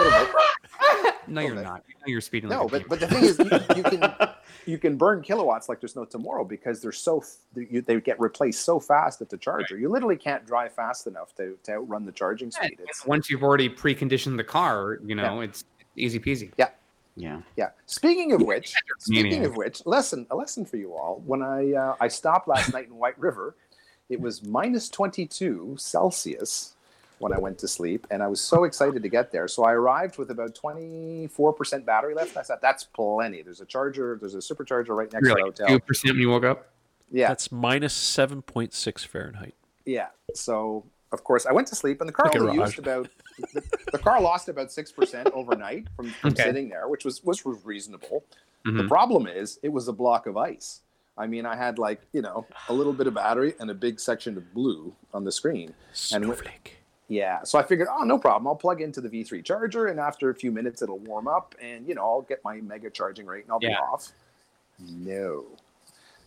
little 0.00 0.26
bit. 0.26 1.14
no, 1.28 1.40
you're 1.42 1.52
Okay. 1.52 1.62
not. 1.62 1.82
You 1.86 1.94
know 1.94 2.04
you're 2.06 2.20
speeding. 2.22 2.48
No, 2.50 2.62
like 2.66 2.88
but 2.88 2.88
but 2.88 3.00
the 3.00 3.06
thing 3.08 3.24
is, 3.24 3.38
you, 3.38 3.76
you 3.76 3.82
can 3.82 4.14
you 4.66 4.78
can 4.78 4.96
burn 4.96 5.20
kilowatts 5.22 5.68
like 5.68 5.80
there's 5.80 5.96
no 5.96 6.06
tomorrow 6.06 6.44
because 6.44 6.80
they're 6.80 6.92
so 6.92 7.18
f- 7.20 7.36
you, 7.54 7.82
they 7.82 8.00
get 8.00 8.18
replaced 8.18 8.64
so 8.64 8.80
fast 8.80 9.20
at 9.20 9.28
the 9.28 9.36
charger. 9.36 9.76
You 9.78 9.90
literally 9.90 10.16
can't 10.16 10.46
drive 10.46 10.72
fast 10.72 11.06
enough 11.06 11.34
to, 11.36 11.58
to 11.64 11.72
outrun 11.72 12.06
the 12.06 12.12
charging 12.12 12.50
Yeah, 12.58 12.66
speed. 12.68 12.78
It's, 12.88 13.04
once 13.06 13.28
you've 13.28 13.42
already 13.42 13.68
preconditioned 13.68 14.38
the 14.38 14.44
car, 14.44 14.98
you 15.04 15.14
know, 15.14 15.40
it's 15.42 15.64
easy 15.96 16.18
peasy. 16.18 16.52
Yeah. 16.56 16.68
Yeah. 17.16 17.40
Yeah. 17.56 17.70
Speaking 17.86 18.32
of 18.32 18.42
which, 18.42 18.74
speaking 18.98 19.44
of 19.44 19.56
which, 19.56 19.84
lesson 19.86 20.26
a 20.30 20.36
lesson 20.36 20.64
for 20.64 20.76
you 20.76 20.94
all. 20.94 21.22
When 21.26 21.42
I 21.42 21.72
uh, 21.72 21.96
I 22.00 22.08
stopped 22.08 22.48
last 22.48 22.72
night 22.72 22.86
in 22.86 22.96
White 22.96 23.18
River, 23.18 23.54
it 24.08 24.20
was 24.20 24.42
minus 24.42 24.88
22 24.88 25.76
Celsius 25.78 26.74
when 27.18 27.32
I 27.32 27.38
went 27.38 27.58
to 27.58 27.68
sleep, 27.68 28.06
and 28.10 28.22
I 28.22 28.26
was 28.26 28.40
so 28.40 28.64
excited 28.64 29.02
to 29.02 29.08
get 29.08 29.30
there. 29.30 29.48
So 29.48 29.64
I 29.64 29.72
arrived 29.72 30.18
with 30.18 30.30
about 30.30 30.54
24% 30.54 31.84
battery 31.86 32.14
left. 32.14 32.30
And 32.30 32.38
I 32.38 32.42
thought 32.42 32.60
that's 32.60 32.84
plenty. 32.84 33.40
There's 33.42 33.60
a 33.60 33.64
charger. 33.64 34.18
There's 34.20 34.34
a 34.34 34.38
supercharger 34.38 34.88
right 34.88 35.10
next 35.12 35.26
You're 35.26 35.36
to 35.36 35.40
the 35.42 35.46
like 35.46 35.58
hotel. 35.58 35.68
two 35.68 35.80
percent 35.80 36.14
when 36.14 36.20
you 36.20 36.30
woke 36.30 36.44
up. 36.44 36.70
Yeah, 37.10 37.28
That's 37.28 37.52
minus 37.52 37.94
seven 37.94 38.42
point 38.42 38.74
six 38.74 39.04
Fahrenheit. 39.04 39.54
Yeah. 39.84 40.08
So 40.34 40.84
of 41.14 41.24
course 41.24 41.46
I 41.46 41.52
went 41.52 41.66
to 41.68 41.74
sleep, 41.74 42.00
and 42.00 42.08
the 42.08 42.12
car 42.12 42.26
only 42.34 42.56
used 42.56 42.78
about 42.78 43.08
the, 43.54 43.62
the 43.92 43.98
car 43.98 44.20
lost 44.20 44.48
about 44.48 44.70
six 44.70 44.92
percent 44.92 45.30
overnight 45.32 45.86
from, 45.96 46.12
from 46.12 46.32
Okay. 46.32 46.42
sitting 46.42 46.68
there, 46.68 46.88
which 46.88 47.04
was 47.06 47.22
was 47.24 47.42
reasonable. 47.64 48.24
The 48.64 48.70
Mhm. 48.70 48.88
problem 48.88 49.26
is 49.26 49.58
it 49.62 49.68
was 49.70 49.88
a 49.88 49.92
block 49.92 50.26
of 50.26 50.36
ice. 50.36 50.80
I 51.16 51.26
mean, 51.26 51.46
I 51.46 51.54
had 51.56 51.78
like 51.78 52.02
you 52.12 52.20
know 52.22 52.46
a 52.68 52.72
little 52.74 52.92
bit 52.92 53.06
of 53.06 53.14
battery 53.14 53.54
and 53.60 53.70
a 53.70 53.74
big 53.74 53.98
section 54.00 54.36
of 54.36 54.52
blue 54.52 54.94
on 55.14 55.24
the 55.24 55.32
screen. 55.32 55.72
And 56.12 56.24
wh- 56.26 56.40
Yeah, 57.08 57.42
so 57.44 57.58
I 57.58 57.62
figured, 57.62 57.88
oh, 57.90 58.02
no 58.04 58.18
problem. 58.18 58.46
I'll 58.46 58.56
plug 58.56 58.80
into 58.80 59.00
the 59.02 59.10
V3 59.10 59.44
charger, 59.44 59.88
and 59.88 60.00
after 60.00 60.30
a 60.30 60.34
few 60.34 60.50
minutes, 60.50 60.80
it'll 60.80 60.98
warm 61.00 61.28
up, 61.28 61.54
and 61.60 61.86
you 61.86 61.94
know, 61.94 62.02
I'll 62.02 62.22
get 62.22 62.42
my 62.42 62.60
mega 62.62 62.88
charging 62.90 63.26
rate, 63.26 63.44
and 63.44 63.52
I'll 63.52 63.60
be 63.60 63.66
off. 63.92 64.12
No, 64.78 65.44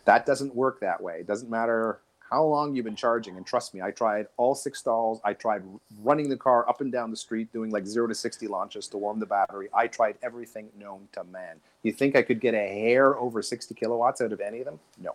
that 0.04 0.24
doesn't 0.24 0.54
work 0.54 0.80
that 0.80 1.02
way. 1.02 1.18
It 1.20 1.26
doesn't 1.26 1.50
matter 1.50 2.00
how 2.30 2.44
long 2.44 2.74
you've 2.74 2.84
been 2.84 2.96
charging. 2.96 3.36
And 3.36 3.46
trust 3.46 3.74
me, 3.74 3.80
I 3.80 3.90
tried 3.90 4.26
all 4.36 4.54
six 4.54 4.80
stalls. 4.80 5.20
I 5.24 5.32
tried 5.32 5.62
running 6.02 6.28
the 6.28 6.36
car 6.36 6.68
up 6.68 6.80
and 6.80 6.92
down 6.92 7.10
the 7.10 7.16
street, 7.16 7.52
doing 7.52 7.70
like 7.70 7.86
zero 7.86 8.06
to 8.06 8.14
sixty 8.14 8.46
launches 8.46 8.88
to 8.88 8.98
warm 8.98 9.18
the 9.18 9.26
battery. 9.26 9.68
I 9.74 9.86
tried 9.86 10.16
everything 10.22 10.68
known 10.78 11.08
to 11.12 11.24
man. 11.24 11.56
You 11.82 11.92
think 11.92 12.16
I 12.16 12.22
could 12.22 12.40
get 12.40 12.54
a 12.54 12.58
hair 12.58 13.16
over 13.16 13.42
sixty 13.42 13.74
kilowatts 13.74 14.20
out 14.20 14.32
of 14.32 14.40
any 14.40 14.60
of 14.60 14.66
them? 14.66 14.78
No. 14.98 15.14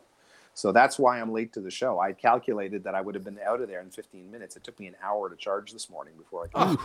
So 0.56 0.72
that's 0.72 1.00
why 1.00 1.20
I'm 1.20 1.32
late 1.32 1.54
to 1.54 1.62
the 1.62 1.72
show. 1.72 2.00
I 2.00 2.14
calculated 2.14 2.84
that 2.84 2.94
I 2.94 3.02
would 3.02 3.16
have 3.16 3.24
been 3.24 3.40
out 3.44 3.60
of 3.60 3.68
there 3.68 3.82
in 3.82 3.90
15 3.90 4.32
minutes. 4.32 4.56
It 4.56 4.64
took 4.64 4.80
me 4.80 4.86
an 4.86 4.96
hour 5.02 5.28
to 5.28 5.36
charge 5.36 5.74
this 5.74 5.90
morning 5.90 6.14
before 6.16 6.48
I 6.54 6.66
came. 6.66 6.78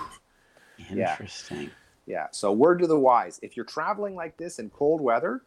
Yeah. 0.91 1.13
Interesting. 1.13 1.71
Yeah. 2.07 2.29
So 2.31 2.53
word 2.53 2.79
to 2.79 2.87
the 2.87 2.99
wise: 2.99 3.39
if 3.43 3.57
you're 3.57 3.67
traveling 3.67 4.15
like 4.15 4.37
this 4.37 4.59
in 4.59 4.71
cold 4.71 5.01
weather, 5.01 5.43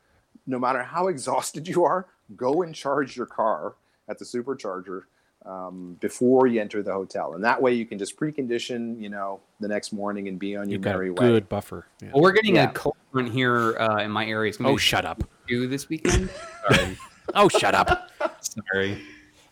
no 0.45 0.60
matter 0.60 0.84
how 0.84 1.08
exhausted 1.08 1.68
you 1.68 1.84
are, 1.84 2.08
go 2.36 2.62
and 2.62 2.76
charge 2.76 3.16
your 3.16 3.26
car 3.26 3.76
at 4.10 4.19
the 4.19 4.26
supercharger 4.26 5.03
um, 5.45 5.98
before 5.99 6.48
you 6.48 6.61
enter 6.61 6.84
the 6.84 6.91
hotel, 6.94 7.34
and 7.34 7.44
that 7.44 7.61
way 7.61 7.73
you 7.73 7.86
can 7.86 7.98
just 7.98 8.15
precondition, 8.18 9.02
you 9.02 9.10
know, 9.10 9.40
the 9.60 9.68
next 9.68 9.91
morning 9.91 10.28
and 10.28 10.38
be 10.38 10.56
on 10.56 10.65
your 10.69 10.73
You've 10.73 10.82
got 10.84 10.91
merry 10.91 11.10
a 11.10 11.14
way. 11.14 11.18
good 11.28 11.49
buffer. 11.49 11.88
Yeah. 12.02 12.11
Well, 12.14 12.22
we're 12.23 12.32
getting 12.32 12.56
Yeah. 12.56 12.69
a 12.69 12.73
cold 12.73 12.95
front 13.11 13.32
here 13.32 13.76
uh, 13.80 13.98
in 14.03 14.11
my 14.11 14.26
area. 14.26 14.49
It's 14.49 14.57
gonna 14.57 14.69
Oh, 14.72 14.78
shut 14.78 15.06
up. 15.06 15.23
two 15.48 15.68
this 15.68 15.90
weekend. 15.90 16.30
Oh, 17.34 17.48
shut 17.48 17.73
up. 17.73 18.11
sorry. 18.41 19.02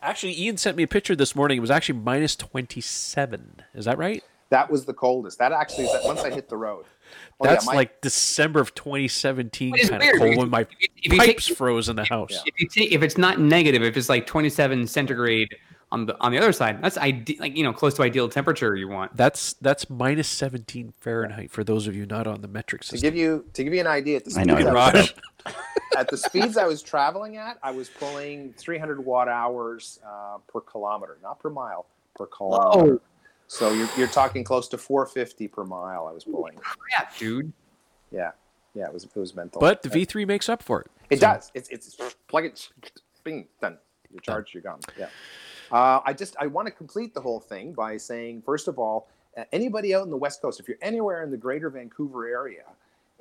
Actually, 0.02 0.38
Ian 0.42 0.58
sent 0.58 0.76
me 0.76 0.84
a 0.84 0.88
picture 0.88 1.16
this 1.16 1.34
morning. 1.34 1.58
It 1.58 1.62
was 1.62 1.72
actually 1.72 2.00
minus 2.00 2.36
27. 2.36 3.62
Is 3.74 3.86
that 3.86 3.98
right? 3.98 4.22
That 4.50 4.70
was 4.70 4.84
the 4.86 4.94
coldest. 4.94 5.38
That 5.40 5.54
actually 5.54 5.86
is 5.86 5.94
that 5.94 6.04
once 6.04 6.22
I 6.22 6.30
hit 6.30 6.50
the 6.50 6.58
road. 6.58 6.86
Oh, 7.42 7.46
yeah, 7.46 7.52
That's 7.52 7.66
my- 7.68 7.74
like 7.76 8.02
December 8.02 8.60
of 8.60 8.76
2017 8.76 9.72
Which 9.72 9.82
is 9.84 9.90
kind 9.90 10.02
of 10.04 10.10
cold 10.10 10.22
because 10.22 10.38
when 10.38 10.50
my 10.50 10.62
if 10.62 10.90
if 11.04 11.18
pipes 11.18 11.48
take- 11.48 11.58
froze 11.58 11.88
in 11.90 11.96
the 11.96 12.04
house. 12.06 12.32
Yeah. 12.32 12.42
If 12.48 12.60
you 12.62 12.68
take, 12.68 12.92
if 12.92 13.02
it's 13.04 13.18
not 13.18 13.40
negative, 13.40 13.82
if 13.84 13.96
it's 13.98 14.10
like 14.10 14.28
27 14.28 14.88
centigrade 14.88 15.56
on 15.92 16.06
the 16.06 16.16
on 16.20 16.32
the 16.32 16.38
other 16.38 16.52
side, 16.52 16.82
that's 16.84 16.98
ide- 16.98 17.40
like 17.40 17.56
you 17.58 17.64
know 17.64 17.74
close 17.74 17.94
to 17.96 18.04
ideal 18.04 18.28
temperature 18.30 18.76
you 18.76 18.88
want. 18.90 19.16
That's 19.16 19.54
that's 19.54 19.90
minus 19.90 20.28
17 20.28 20.94
Fahrenheit 21.00 21.50
for 21.52 21.64
those 21.64 21.88
of 21.88 21.96
you 21.96 22.06
not 22.06 22.28
on 22.28 22.42
the 22.42 22.48
metric 22.48 22.84
system. 22.84 22.98
to 22.98 23.00
system. 23.00 23.14
give 23.16 23.20
you 23.20 23.46
to 23.54 23.64
give 23.64 23.74
you 23.74 23.80
an 23.80 23.88
idea 23.88 24.18
at 24.18 24.26
the 24.26 24.40
I 24.40 24.44
know, 24.44 24.56
speeds 24.56 24.68
I 24.70 24.74
was- 24.94 25.14
at 25.98 26.08
the 26.10 26.18
speeds 26.18 26.58
I 26.58 26.66
was 26.68 26.82
traveling 26.84 27.38
at, 27.38 27.58
I 27.64 27.72
was 27.72 27.90
pulling 27.90 28.54
300 28.58 29.04
watt 29.04 29.28
hours 29.30 30.00
uh, 30.06 30.38
per 30.52 30.60
kilometer, 30.62 31.18
not 31.24 31.40
per 31.40 31.50
mile, 31.50 31.86
per 32.16 32.26
kilometer. 32.28 33.02
So 33.52 33.74
you're, 33.74 33.90
you're 33.98 34.08
talking 34.08 34.44
close 34.44 34.68
to 34.70 34.78
450 34.78 35.48
per 35.48 35.64
mile. 35.64 36.06
I 36.08 36.12
was 36.12 36.24
pulling. 36.24 36.54
Crap, 36.58 37.18
dude. 37.18 37.52
Yeah, 38.12 38.32
yeah, 38.76 38.86
it 38.86 38.94
was 38.94 39.06
it 39.06 39.16
was 39.16 39.36
mental. 39.36 39.60
but 39.60 39.82
the 39.82 39.90
V3 39.90 40.28
makes 40.28 40.48
up 40.50 40.62
for 40.62 40.82
it. 40.82 40.88
it 41.10 41.20
So- 41.20 41.28
does. 41.34 41.52
It's 41.56 41.68
it's 41.70 41.98
plug 42.28 42.46
it, 42.46 42.70
bing, 43.24 43.48
done. 43.60 43.80
You're 44.12 44.22
charged. 44.22 44.54
You're 44.54 44.62
gone. 44.64 44.80
Yeah. 44.98 45.10
Uh, 45.72 46.00
I 46.06 46.14
just 46.14 46.36
I 46.40 46.46
want 46.46 46.68
to 46.68 46.72
complete 46.72 47.14
the 47.16 47.22
whole 47.22 47.40
thing 47.40 47.74
by 47.74 47.98
saying 47.98 48.44
first 48.44 48.68
of 48.68 48.78
all, 48.78 49.08
uh, 49.36 49.46
anybody 49.52 49.96
out 49.96 50.04
in 50.04 50.12
the 50.12 50.18
West 50.18 50.42
Coast, 50.44 50.60
if 50.60 50.68
you're 50.68 50.78
anywhere 50.82 51.24
in 51.24 51.32
the 51.32 51.38
Greater 51.38 51.72
Vancouver 51.72 52.28
area, 52.28 52.66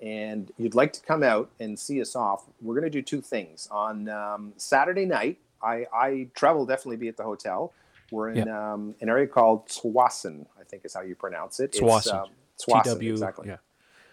and 0.02 0.52
you'd 0.58 0.74
like 0.74 0.92
to 0.94 1.00
come 1.00 1.22
out 1.22 1.50
and 1.58 1.78
see 1.78 2.02
us 2.02 2.14
off, 2.14 2.44
we're 2.60 2.74
going 2.74 2.84
to 2.84 2.90
do 2.90 3.02
two 3.02 3.22
things. 3.22 3.66
On 3.70 4.08
um, 4.10 4.52
Saturday 4.58 5.04
night, 5.06 5.38
I, 5.62 5.86
I 5.92 6.28
travel 6.34 6.64
definitely 6.66 6.96
be 6.98 7.08
at 7.08 7.16
the 7.16 7.24
hotel. 7.24 7.72
We're 8.10 8.30
in 8.30 8.48
um, 8.48 8.94
an 9.00 9.08
area 9.08 9.26
called 9.26 9.68
Tsawwassen, 9.68 10.46
I 10.58 10.64
think 10.64 10.84
is 10.84 10.94
how 10.94 11.02
you 11.02 11.14
pronounce 11.14 11.60
it. 11.60 11.64
It's, 11.64 11.80
Tsawwassen. 11.80 12.22
um, 12.22 12.28
TW. 12.58 13.02
exactly. 13.02 13.48
Yeah. 13.48 13.56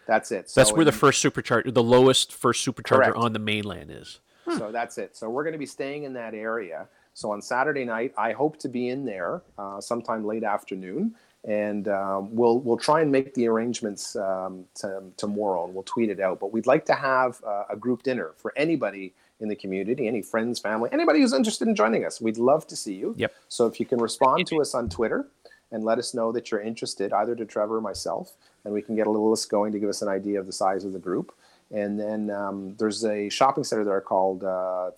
That's 0.05 0.31
it. 0.31 0.51
That's 0.53 0.69
So 0.69 0.75
where 0.75 0.85
the 0.85 0.91
first 0.91 1.23
supercharger, 1.23 1.73
the 1.73 1.83
lowest 1.83 2.33
first 2.33 2.65
supercharger 2.65 3.05
Correct. 3.05 3.17
on 3.17 3.33
the 3.33 3.39
mainland 3.39 3.91
is. 3.91 4.19
So 4.57 4.71
that's 4.71 4.99
it. 4.99 5.15
So 5.17 5.27
we're 5.29 5.43
going 5.43 5.53
to 5.53 5.59
be 5.59 5.65
staying 5.65 6.03
in 6.03 6.13
that 6.13 6.35
area. 6.35 6.87
So 7.15 7.31
on 7.31 7.41
Saturday 7.41 7.83
night, 7.83 8.13
I 8.17 8.31
hope 8.31 8.57
to 8.59 8.69
be 8.69 8.89
in 8.89 9.05
there 9.05 9.41
uh, 9.57 9.81
sometime 9.81 10.23
late 10.23 10.43
afternoon, 10.43 11.15
and 11.45 11.87
um, 11.87 12.35
we'll 12.35 12.59
we'll 12.59 12.77
try 12.77 13.01
and 13.01 13.11
make 13.11 13.33
the 13.33 13.47
arrangements 13.47 14.15
um, 14.15 14.65
to, 14.75 15.01
tomorrow, 15.17 15.65
and 15.65 15.73
we'll 15.73 15.83
tweet 15.83 16.09
it 16.09 16.19
out. 16.19 16.39
But 16.39 16.51
we'd 16.53 16.67
like 16.67 16.85
to 16.85 16.93
have 16.93 17.41
uh, 17.43 17.63
a 17.71 17.75
group 17.75 18.03
dinner 18.03 18.33
for 18.37 18.53
anybody 18.55 19.13
in 19.39 19.49
the 19.49 19.55
community, 19.55 20.07
any 20.07 20.21
friends, 20.21 20.59
family, 20.59 20.89
anybody 20.93 21.19
who's 21.19 21.33
interested 21.33 21.67
in 21.67 21.75
joining 21.75 22.05
us. 22.05 22.21
We'd 22.21 22.37
love 22.37 22.65
to 22.67 22.75
see 22.75 22.93
you. 22.93 23.13
Yep. 23.17 23.33
So 23.49 23.67
if 23.67 23.79
you 23.79 23.85
can 23.85 23.99
respond 23.99 24.47
to 24.47 24.61
us 24.61 24.73
on 24.73 24.89
Twitter 24.89 25.27
and 25.71 25.83
let 25.83 25.97
us 25.97 26.13
know 26.13 26.31
that 26.31 26.51
you're 26.51 26.61
interested, 26.61 27.11
either 27.11 27.35
to 27.35 27.45
Trevor 27.45 27.77
or 27.77 27.81
myself, 27.81 28.33
and 28.63 28.73
we 28.73 28.81
can 28.81 28.95
get 28.95 29.07
a 29.07 29.09
little 29.09 29.29
list 29.29 29.49
going 29.49 29.71
to 29.71 29.79
give 29.79 29.89
us 29.89 30.01
an 30.01 30.07
idea 30.07 30.39
of 30.39 30.45
the 30.45 30.53
size 30.53 30.85
of 30.85 30.93
the 30.93 30.99
group. 30.99 31.33
And 31.71 31.99
then 31.99 32.29
um, 32.29 32.75
there's 32.77 33.03
a 33.03 33.27
shopping 33.29 33.63
center 33.63 33.83
there 33.83 34.01
called 34.01 34.43
uh, 34.43 34.91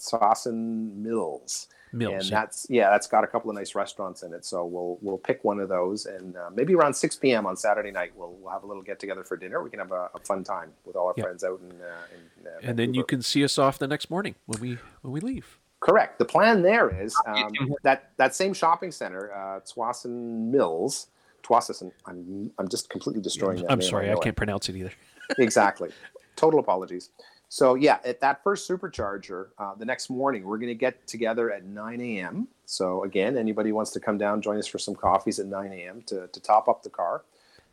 Mills, 0.46 1.68
Mills. 1.98 2.14
and 2.14 2.24
yeah. 2.26 2.40
that's 2.40 2.68
yeah, 2.70 2.90
that's 2.90 3.08
got 3.08 3.24
a 3.24 3.28
couple 3.28 3.50
of 3.50 3.56
nice 3.56 3.76
restaurants 3.76 4.24
in 4.24 4.34
it. 4.34 4.46
So 4.46 4.66
we'll 4.66 4.98
we'll 5.02 5.18
pick 5.18 5.44
one 5.44 5.60
of 5.60 5.70
those, 5.70 6.06
and 6.06 6.36
uh, 6.36 6.50
maybe 6.54 6.76
around 6.76 6.94
6 6.94 7.16
p.m. 7.18 7.46
on 7.46 7.56
Saturday 7.58 7.92
night, 7.92 8.12
we'll 8.16 8.34
we'll 8.34 8.52
have 8.52 8.64
a 8.64 8.68
little 8.68 8.84
get 8.84 9.00
together 9.00 9.24
for 9.24 9.38
dinner. 9.38 9.64
We 9.64 9.70
can 9.70 9.80
have 9.80 9.92
a, 9.92 10.10
a 10.16 10.20
fun 10.20 10.44
time 10.44 10.72
with 10.86 10.96
all 10.96 11.08
our 11.08 11.14
Yep. 11.18 11.26
friends 11.26 11.44
out 11.44 11.60
in. 11.62 11.82
Uh, 11.82 11.86
in 12.14 12.48
uh, 12.48 12.70
and 12.70 12.78
then 12.78 12.94
you 12.94 13.04
can 13.04 13.22
see 13.22 13.44
us 13.44 13.58
off 13.58 13.80
the 13.80 13.88
next 13.88 14.10
morning 14.10 14.36
when 14.46 14.62
we 14.62 14.78
when 15.02 15.14
we 15.14 15.20
leave. 15.20 15.60
Correct. 15.80 16.18
The 16.18 16.26
plan 16.26 16.64
there 16.64 16.90
is 16.90 17.16
um, 17.28 17.52
that 17.84 18.12
that 18.18 18.36
same 18.36 18.54
shopping 18.54 18.92
center, 18.92 19.32
uh, 19.34 19.60
Tsawwassen 19.62 20.50
Mills. 20.52 21.08
Tsawwassen. 21.44 21.92
I'm 22.06 22.52
I'm 22.58 22.68
just 22.68 22.90
completely 22.90 23.22
destroying 23.22 23.62
that. 23.62 23.72
I'm 23.72 23.80
name, 23.80 23.88
sorry, 23.88 24.10
I 24.10 24.14
know 24.14 24.20
can't 24.20 24.36
pronounce 24.36 24.70
it 24.70 24.76
either. 24.76 24.92
exactly. 25.38 25.92
Total 26.36 26.60
apologies. 26.60 27.10
So 27.50 27.76
yeah, 27.76 28.00
at 28.04 28.20
that 28.22 28.44
first 28.44 28.70
supercharger, 28.70 29.48
uh, 29.58 29.76
the 29.76 29.86
next 29.86 30.10
morning 30.10 30.44
we're 30.44 30.58
going 30.58 30.68
to 30.68 30.76
get 30.76 31.08
together 31.08 31.52
at 31.52 31.66
9 31.66 32.02
a.m. 32.02 32.48
So 32.66 33.04
again, 33.04 33.38
anybody 33.38 33.72
wants 33.72 33.92
to 33.92 34.00
come 34.00 34.18
down, 34.18 34.42
join 34.42 34.58
us 34.58 34.68
for 34.68 34.80
some 34.80 34.96
coffees 34.96 35.40
at 35.40 35.46
9 35.46 35.72
a.m. 35.72 36.02
to 36.08 36.28
to 36.28 36.40
top 36.42 36.68
up 36.68 36.84
the 36.84 36.90
car, 36.90 37.24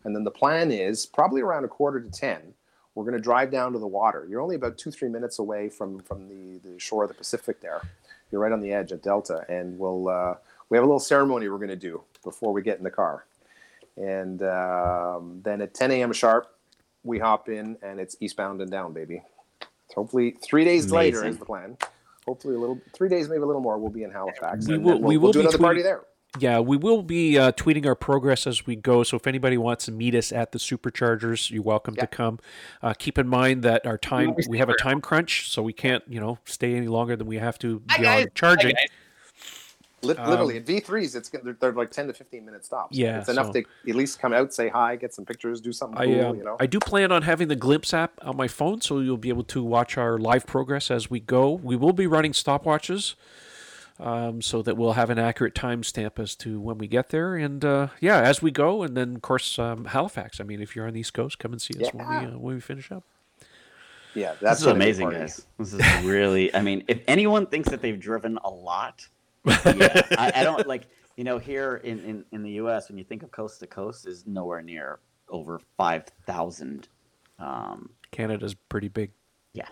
and 0.04 0.14
then 0.14 0.22
the 0.22 0.30
plan 0.30 0.70
is 0.70 1.06
probably 1.06 1.42
around 1.42 1.64
a 1.64 1.68
quarter 1.68 2.00
to 2.00 2.10
10. 2.10 2.54
We're 2.94 3.04
going 3.04 3.16
to 3.16 3.20
drive 3.20 3.50
down 3.50 3.72
to 3.72 3.80
the 3.80 3.88
water. 3.88 4.24
You're 4.30 4.40
only 4.40 4.54
about 4.54 4.78
two 4.78 4.92
three 4.92 5.08
minutes 5.08 5.40
away 5.40 5.68
from 5.68 5.98
from 6.00 6.28
the 6.28 6.58
the 6.58 6.78
shore 6.78 7.02
of 7.02 7.08
the 7.08 7.14
Pacific. 7.14 7.60
There, 7.60 7.82
you're 8.30 8.40
right 8.40 8.52
on 8.52 8.60
the 8.60 8.72
edge 8.72 8.92
at 8.92 9.02
Delta, 9.02 9.44
and 9.48 9.76
we'll 9.76 10.08
uh, 10.08 10.36
we 10.68 10.76
have 10.76 10.84
a 10.84 10.86
little 10.86 11.00
ceremony 11.00 11.48
we're 11.48 11.58
going 11.58 11.68
to 11.68 11.76
do 11.76 12.02
before 12.22 12.52
we 12.52 12.62
get 12.62 12.78
in 12.78 12.84
the 12.84 12.90
car, 12.92 13.24
and 13.96 14.40
um, 14.44 15.40
then 15.42 15.60
at 15.60 15.74
10 15.74 15.90
a.m. 15.90 16.12
sharp, 16.12 16.54
we 17.02 17.18
hop 17.18 17.48
in 17.48 17.76
and 17.82 17.98
it's 17.98 18.16
eastbound 18.20 18.60
and 18.60 18.70
down, 18.70 18.92
baby. 18.92 19.22
Hopefully, 19.94 20.36
three 20.42 20.64
days 20.64 20.90
later 20.90 21.24
is 21.24 21.38
the 21.38 21.44
plan. 21.44 21.76
Hopefully, 22.26 22.54
a 22.54 22.58
little 22.58 22.80
three 22.94 23.08
days, 23.08 23.28
maybe 23.28 23.42
a 23.42 23.46
little 23.46 23.60
more. 23.62 23.78
We'll 23.78 23.90
be 23.90 24.02
in 24.02 24.10
Halifax. 24.10 24.66
We 24.66 24.78
will- 24.78 24.92
then 24.94 25.00
We'll, 25.02 25.08
we 25.10 25.16
we'll 25.18 25.32
do 25.32 25.40
be 25.40 25.46
another 25.46 25.58
party 25.58 25.82
there. 25.82 26.02
Yeah, 26.40 26.58
we 26.58 26.76
will 26.76 27.02
be 27.04 27.38
uh, 27.38 27.52
tweeting 27.52 27.86
our 27.86 27.94
progress 27.94 28.44
as 28.48 28.66
we 28.66 28.74
go. 28.74 29.04
So 29.04 29.16
if 29.16 29.28
anybody 29.28 29.56
wants 29.56 29.84
to 29.84 29.92
meet 29.92 30.16
us 30.16 30.32
at 30.32 30.50
the 30.50 30.58
superchargers, 30.58 31.48
you're 31.52 31.62
welcome 31.62 31.94
Yeah. 31.96 32.00
to 32.00 32.06
come. 32.08 32.40
Uh, 32.82 32.92
keep 32.98 33.18
in 33.18 33.28
mind 33.28 33.62
that 33.62 33.86
our 33.86 33.96
time 33.98 34.34
we 34.48 34.58
have 34.58 34.68
a 34.68 34.74
time 34.76 35.00
crunch, 35.00 35.48
so 35.48 35.62
we 35.62 35.72
can't 35.72 36.02
you 36.08 36.18
know 36.18 36.38
stay 36.44 36.74
any 36.74 36.88
longer 36.88 37.14
than 37.14 37.28
we 37.28 37.36
have 37.36 37.56
to 37.60 37.82
Hi, 37.90 37.98
beyond 37.98 38.24
guys. 38.24 38.32
charging. 38.34 38.74
Hi, 38.76 38.86
guys. 40.04 40.16
Lit- 40.16 40.18
Um, 40.20 40.30
literally, 40.30 40.56
at 40.58 40.64
V3s, 40.66 41.16
it's 41.16 41.28
they're, 41.28 41.52
they're 41.60 41.72
like 41.72 41.90
10 41.90 42.06
to 42.08 42.12
15 42.12 42.44
minute 42.44 42.64
stops. 42.64 42.96
Yeah, 42.96 43.18
It's 43.20 43.28
enough 43.28 43.46
so- 43.46 43.52
to 43.52 43.64
at 43.88 43.94
least 43.94 44.18
come 44.20 44.32
out, 44.32 44.52
say 44.54 44.68
hi, 44.68 44.96
get 44.96 45.12
some 45.14 45.24
pictures, 45.24 45.60
do 45.60 45.72
something 45.72 45.98
I 45.98 46.06
cool, 46.06 46.24
um, 46.26 46.36
you 46.36 46.44
know? 46.44 46.56
I 46.60 46.66
do 46.66 46.78
plan 46.78 47.12
on 47.12 47.22
having 47.22 47.48
the 47.48 47.56
Glimpse 47.56 47.92
app 47.94 48.12
on 48.22 48.36
my 48.36 48.48
phone, 48.48 48.80
so 48.80 49.00
you'll 49.00 49.16
be 49.16 49.28
able 49.28 49.44
to 49.44 49.62
watch 49.62 49.96
our 49.98 50.18
live 50.18 50.46
progress 50.46 50.90
as 50.90 51.10
we 51.10 51.20
go. 51.20 51.50
We 51.52 51.76
will 51.76 51.92
be 51.92 52.06
running 52.06 52.32
stopwatches, 52.32 53.14
um, 54.00 54.42
so 54.42 54.60
that 54.62 54.76
we'll 54.76 54.94
have 54.94 55.08
an 55.10 55.18
accurate 55.20 55.54
timestamp 55.54 56.18
as 56.18 56.34
to 56.36 56.58
when 56.60 56.78
we 56.78 56.88
get 56.88 57.10
there, 57.10 57.36
and 57.36 57.64
uh, 57.64 57.88
yeah, 58.00 58.20
as 58.20 58.42
we 58.42 58.50
go, 58.50 58.82
and 58.82 58.96
then 58.96 59.14
of 59.16 59.22
course 59.22 59.56
um, 59.58 59.84
Halifax. 59.84 60.40
I 60.40 60.44
mean, 60.44 60.60
if 60.60 60.74
you're 60.74 60.86
on 60.86 60.94
the 60.94 61.00
East 61.00 61.14
Coast, 61.14 61.38
come 61.38 61.52
and 61.52 61.62
see 61.62 61.74
us 61.80 61.92
when 61.94 62.08
we 62.08 62.14
uh, 62.26 62.38
when 62.38 62.54
we 62.56 62.60
finish 62.60 62.90
up. 62.90 63.04
yeah, 64.14 64.34
that's 64.40 64.58
This 64.58 64.60
is 64.60 64.64
gonna 64.66 64.78
be 64.78 64.84
a 64.84 64.86
amazing, 64.88 65.10
guys. 65.10 65.46
This 65.60 65.74
is 65.74 66.04
really. 66.04 66.52
I 66.54 66.60
mean, 66.60 66.82
if 66.88 67.02
anyone 67.06 67.46
thinks 67.46 67.68
that 67.70 67.82
they've 67.82 67.98
driven 67.98 68.36
a 68.44 68.50
lot, 68.50 69.06
yeah, 69.46 70.02
I, 70.18 70.32
I 70.36 70.42
don't 70.44 70.66
like. 70.66 70.84
You 71.16 71.22
know, 71.22 71.38
here 71.38 71.76
in, 71.84 72.00
in, 72.00 72.24
in 72.32 72.42
the 72.42 72.50
U.S., 72.52 72.88
when 72.88 72.98
you 72.98 73.04
think 73.04 73.22
of 73.22 73.30
coast 73.30 73.60
to 73.60 73.68
coast, 73.68 74.04
is 74.08 74.26
nowhere 74.26 74.60
near 74.62 74.98
over 75.28 75.60
five 75.76 76.06
thousand. 76.26 76.88
Um, 77.38 77.90
Canada's 78.10 78.54
pretty 78.54 78.88
big. 78.88 79.12
yeah. 79.52 79.68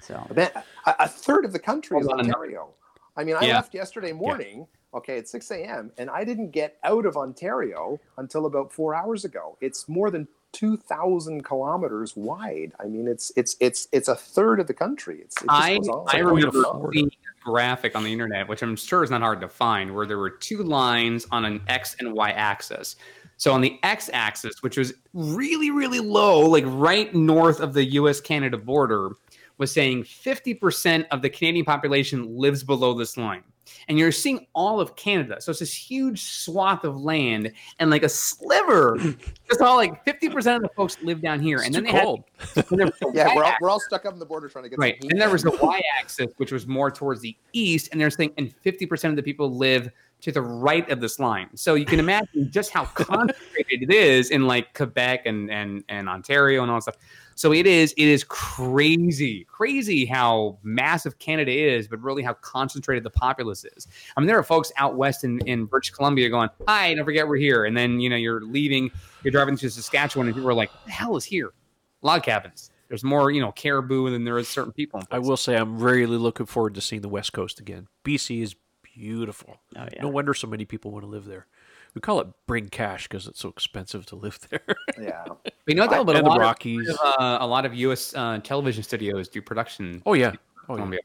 So 0.00 0.22
But 0.26 0.36
then 0.36 0.50
a, 0.86 0.94
a 1.00 1.08
third 1.08 1.44
of 1.44 1.52
the 1.52 1.58
country 1.60 1.98
is 2.00 2.08
on. 2.08 2.18
Ontario. 2.18 2.70
I 3.16 3.22
mean, 3.22 3.36
I 3.36 3.44
Yeah. 3.46 3.54
left 3.56 3.74
yesterday 3.74 4.12
morning, 4.12 4.66
okay, 4.92 5.18
at 5.18 5.28
6 5.28 5.50
a.m., 5.52 5.92
and 5.98 6.10
I 6.10 6.24
didn't 6.24 6.50
get 6.50 6.78
out 6.82 7.06
of 7.06 7.16
Ontario 7.16 8.00
until 8.18 8.46
about 8.46 8.72
four 8.72 8.92
hours 8.92 9.24
ago. 9.24 9.56
It's 9.60 9.88
more 9.88 10.10
than 10.10 10.26
2,000 10.52 11.44
kilometers 11.44 12.16
wide. 12.16 12.72
I 12.80 12.86
mean, 12.86 13.06
it's 13.06 13.30
it's 13.36 13.56
it's 13.60 13.86
it's 13.92 14.08
a 14.08 14.16
third 14.16 14.58
of 14.58 14.66
the 14.66 14.74
country. 14.74 15.20
It's, 15.20 15.36
it 15.36 15.46
just 15.46 15.50
I, 15.52 15.76
goes 15.76 15.88
on. 15.88 16.06
I 16.08 16.14
Like 16.14 16.22
going 16.22 16.34
remember 16.36 16.50
Florida. 16.62 17.10
Graphic 17.44 17.94
on 17.94 18.02
the 18.02 18.12
internet, 18.12 18.48
which 18.48 18.62
I'm 18.62 18.76
sure 18.76 19.04
is 19.04 19.10
not 19.10 19.20
hard 19.20 19.40
to 19.42 19.48
find, 19.48 19.94
where 19.94 20.06
there 20.06 20.18
were 20.18 20.30
two 20.30 20.62
lines 20.62 21.26
on 21.30 21.44
an 21.44 21.60
X 21.68 21.96
and 22.00 22.12
Y 22.12 22.30
axis. 22.30 22.96
So 23.36 23.52
on 23.52 23.60
the 23.60 23.78
X 23.82 24.10
axis, 24.12 24.62
which 24.62 24.76
was 24.76 24.94
really, 25.12 25.70
really 25.70 26.00
low, 26.00 26.40
like 26.40 26.64
right 26.66 27.14
north 27.14 27.60
of 27.60 27.74
the 27.74 27.84
US 27.84 28.20
Canada 28.20 28.56
border, 28.56 29.10
was 29.58 29.70
saying 29.72 30.04
50% 30.04 31.06
of 31.10 31.22
the 31.22 31.30
Canadian 31.30 31.64
population 31.64 32.36
lives 32.36 32.64
below 32.64 32.94
this 32.94 33.16
line. 33.16 33.44
And 33.88 33.98
you're 33.98 34.12
seeing 34.12 34.46
all 34.54 34.80
of 34.80 34.96
Canada. 34.96 35.40
So 35.40 35.50
it's 35.50 35.60
this 35.60 35.74
huge 35.74 36.22
swath 36.22 36.84
of 36.84 37.00
land 37.00 37.52
and 37.78 37.90
like 37.90 38.02
a 38.02 38.08
sliver. 38.08 38.96
Just 39.48 39.60
all 39.60 39.76
like 39.76 40.04
50% 40.04 40.56
of 40.56 40.62
the 40.62 40.70
folks 40.76 40.96
live 41.02 41.20
down 41.20 41.40
here. 41.40 41.58
It's 41.58 41.66
and 41.66 41.74
too 41.74 41.80
then 41.82 41.92
they 41.92 41.98
had 41.98 42.04
cold. 42.04 42.24
and 42.56 42.78
there 42.78 42.86
was 42.86 42.94
a 43.02 43.06
yeah, 43.14 43.34
we're 43.34 43.44
all, 43.44 43.54
we're 43.60 43.70
all 43.70 43.80
stuck 43.80 44.04
up 44.06 44.12
in 44.12 44.18
the 44.18 44.26
border 44.26 44.48
trying 44.48 44.64
to 44.64 44.70
get 44.70 44.78
Right. 44.78 44.96
some 45.00 45.10
And 45.10 45.20
there 45.20 45.30
was 45.30 45.42
the 45.42 45.50
y 45.62 45.80
axis, 45.98 46.32
which 46.36 46.52
was 46.52 46.66
more 46.66 46.90
towards 46.90 47.20
the 47.20 47.36
east. 47.52 47.88
And 47.92 48.00
they're 48.00 48.10
saying, 48.10 48.32
and 48.38 48.54
50% 48.64 49.10
of 49.10 49.16
the 49.16 49.22
people 49.22 49.54
live 49.54 49.90
to 50.24 50.32
the 50.32 50.40
right 50.40 50.88
of 50.90 51.00
this 51.02 51.18
line. 51.18 51.48
So 51.54 51.74
you 51.74 51.84
can 51.84 52.00
imagine 52.00 52.50
just 52.50 52.70
how 52.70 52.84
concentrated 52.94 53.82
it 53.82 53.92
is 53.92 54.30
in 54.30 54.46
like 54.46 54.72
Quebec 54.72 55.26
and, 55.26 55.50
and, 55.50 55.84
and 55.90 56.08
Ontario 56.08 56.62
and 56.62 56.70
all 56.70 56.78
that 56.78 56.82
stuff. 56.82 56.96
So 57.34 57.52
it 57.52 57.66
is, 57.66 57.92
it 57.98 58.08
is 58.08 58.24
crazy, 58.24 59.44
crazy 59.44 60.06
how 60.06 60.56
massive 60.62 61.18
Canada 61.18 61.52
is, 61.52 61.88
but 61.88 62.00
really 62.00 62.22
how 62.22 62.32
concentrated 62.34 63.04
the 63.04 63.10
populace 63.10 63.66
is. 63.66 63.86
I 64.16 64.20
mean, 64.20 64.26
there 64.26 64.38
are 64.38 64.44
folks 64.44 64.72
out 64.78 64.94
west 64.96 65.24
in, 65.24 65.40
in 65.46 65.66
British 65.66 65.90
Columbia 65.90 66.30
going, 66.30 66.48
hi, 66.66 66.94
don't 66.94 67.04
forget 67.04 67.28
we're 67.28 67.36
here. 67.36 67.66
And 67.66 67.76
then, 67.76 68.00
you 68.00 68.08
know, 68.08 68.16
you're 68.16 68.40
leaving, 68.40 68.90
you're 69.24 69.32
driving 69.32 69.58
to 69.58 69.68
Saskatchewan 69.68 70.28
and 70.28 70.34
people 70.34 70.48
are 70.48 70.54
like, 70.54 70.70
the 70.86 70.92
hell 70.92 71.16
is 71.16 71.24
here? 71.24 71.52
Log 72.00 72.22
cabins. 72.22 72.70
There's 72.88 73.04
more, 73.04 73.30
you 73.30 73.42
know, 73.42 73.52
caribou 73.52 74.10
than 74.10 74.24
there 74.24 74.38
is 74.38 74.48
certain 74.48 74.72
people. 74.72 75.02
I 75.10 75.18
will 75.18 75.36
say 75.36 75.56
I'm 75.56 75.78
really 75.78 76.16
looking 76.16 76.46
forward 76.46 76.74
to 76.76 76.80
seeing 76.80 77.02
the 77.02 77.08
West 77.08 77.32
Coast 77.32 77.60
again. 77.60 77.88
BC 78.04 78.42
is 78.42 78.54
beautiful. 78.94 79.56
Oh, 79.76 79.86
yeah. 79.92 80.02
No 80.02 80.08
wonder 80.08 80.34
so 80.34 80.46
many 80.46 80.64
people 80.64 80.90
want 80.90 81.04
to 81.04 81.08
live 81.10 81.24
there. 81.24 81.46
We 81.94 82.00
call 82.00 82.20
it 82.20 82.26
bring 82.46 82.68
cash 82.70 83.06
because 83.08 83.26
it's 83.28 83.38
so 83.40 83.48
expensive 83.48 84.04
to 84.06 84.16
live 84.16 84.38
there. 84.50 84.64
Yeah. 85.00 85.24
But 85.26 85.52
you 85.66 85.74
know 85.76 85.86
what? 85.86 86.06
But 86.06 86.16
a 86.16 86.18
and 86.18 86.26
the 86.26 86.30
lot, 86.30 86.36
of, 86.40 86.42
Rockies. 86.42 86.90
uh, 86.90 87.38
a 87.40 87.46
lot 87.46 87.64
of 87.64 87.74
U.S. 87.74 88.14
Uh, 88.14 88.38
television 88.42 88.82
studios 88.82 89.28
do 89.28 89.40
production. 89.40 90.02
Oh 90.04 90.14
yeah. 90.14 90.32
Oh 90.68 90.76
yeah. 90.76 90.98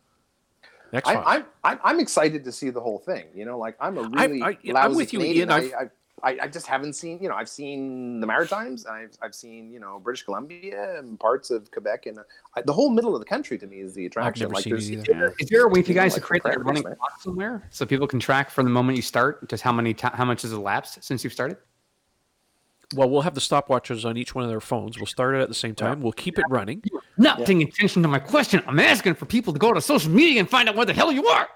Next 0.92 1.08
I, 1.08 1.16
one. 1.16 1.24
I'm, 1.28 1.46
I'm 1.64 1.80
I'm 1.84 2.00
excited 2.00 2.44
to 2.44 2.52
see 2.52 2.72
the 2.72 2.82
whole 2.82 2.98
thing. 2.98 3.26
You 3.36 3.46
know, 3.46 3.60
like 3.60 3.76
I'm 3.80 3.98
a 4.00 4.04
really 4.10 4.42
I- 4.42 4.58
I'm 4.76 4.96
with 4.96 5.14
you, 5.14 5.20
Canadian. 5.20 5.50
Ian. 5.50 5.52
I've- 5.52 5.74
I, 5.76 5.82
I, 5.84 5.90
I, 6.24 6.38
I 6.44 6.48
just 6.48 6.68
haven't 6.68 6.94
seen. 6.94 7.20
You 7.22 7.30
know, 7.30 7.36
I've 7.36 7.50
seen 7.50 8.20
the 8.20 8.28
Maritimes. 8.28 8.86
and 8.86 8.94
I've 8.96 9.18
I've 9.22 9.36
seen 9.36 9.72
you 9.72 9.80
know 9.80 10.00
British 10.00 10.24
Columbia 10.24 10.98
and 11.00 11.20
parts 11.20 11.50
of 11.52 11.70
Quebec, 11.72 12.06
and 12.06 12.20
uh, 12.20 12.24
I, 12.56 12.62
the 12.62 12.74
whole 12.74 12.90
middle 12.90 13.16
of 13.16 13.20
the 13.22 13.26
country 13.26 13.58
to 13.58 13.68
me 13.68 13.80
is 13.80 13.94
the 13.94 14.06
attraction. 14.06 14.44
never 14.44 14.54
like 14.56 14.64
seen 14.64 14.74
it 14.74 14.76
there's, 14.78 14.92
either. 15.10 15.36
Is 15.40 15.50
there 15.50 15.64
a 15.66 15.68
way 15.68 15.82
for 15.82 15.90
you 15.90 15.94
You 15.94 15.96
know, 15.96 16.02
guys 16.04 16.14
to 16.16 16.22
create 16.22 16.46
like 16.46 16.56
a 16.56 16.60
running 16.60 16.84
clock 16.84 17.22
somewhere 17.22 17.64
so 17.70 17.86
people 17.86 18.08
can 18.08 18.20
track 18.20 18.50
from 18.50 18.66
the 18.66 18.72
moment 18.72 18.96
you 18.96 19.02
start 19.02 19.48
just 19.50 19.64
how 19.64 19.72
many 19.72 19.94
ti 19.94 20.08
how 20.14 20.26
much 20.26 20.42
has 20.44 20.52
elapsed 20.54 21.04
since 21.04 21.24
you've 21.24 21.34
started? 21.34 21.58
well, 22.96 23.08
we'll 23.08 23.22
have 23.22 23.36
the 23.36 23.40
stopwatches 23.40 24.04
on 24.04 24.18
each 24.18 24.34
one 24.34 24.44
of 24.44 24.50
their 24.50 24.60
phones. 24.60 24.98
We'll 24.98 25.06
start 25.06 25.36
it 25.36 25.42
at 25.42 25.48
the 25.48 25.54
same 25.54 25.76
time. 25.76 26.02
We'll 26.02 26.12
keep 26.12 26.40
it 26.40 26.46
running. 26.50 26.82
Not 27.18 27.38
Yeah. 27.38 27.46
paying 27.46 27.62
attention 27.62 28.02
to 28.02 28.08
my 28.08 28.18
question. 28.18 28.64
I'm 28.66 28.80
asking 28.80 29.14
for 29.14 29.26
people 29.28 29.54
to 29.54 29.60
go 29.60 29.72
to 29.74 29.80
social 29.80 30.10
media 30.10 30.40
and 30.40 30.50
find 30.50 30.68
out 30.68 30.76
where 30.76 30.88
the 30.88 30.94
hell 30.94 31.12
you 31.12 31.28
are. 31.28 31.48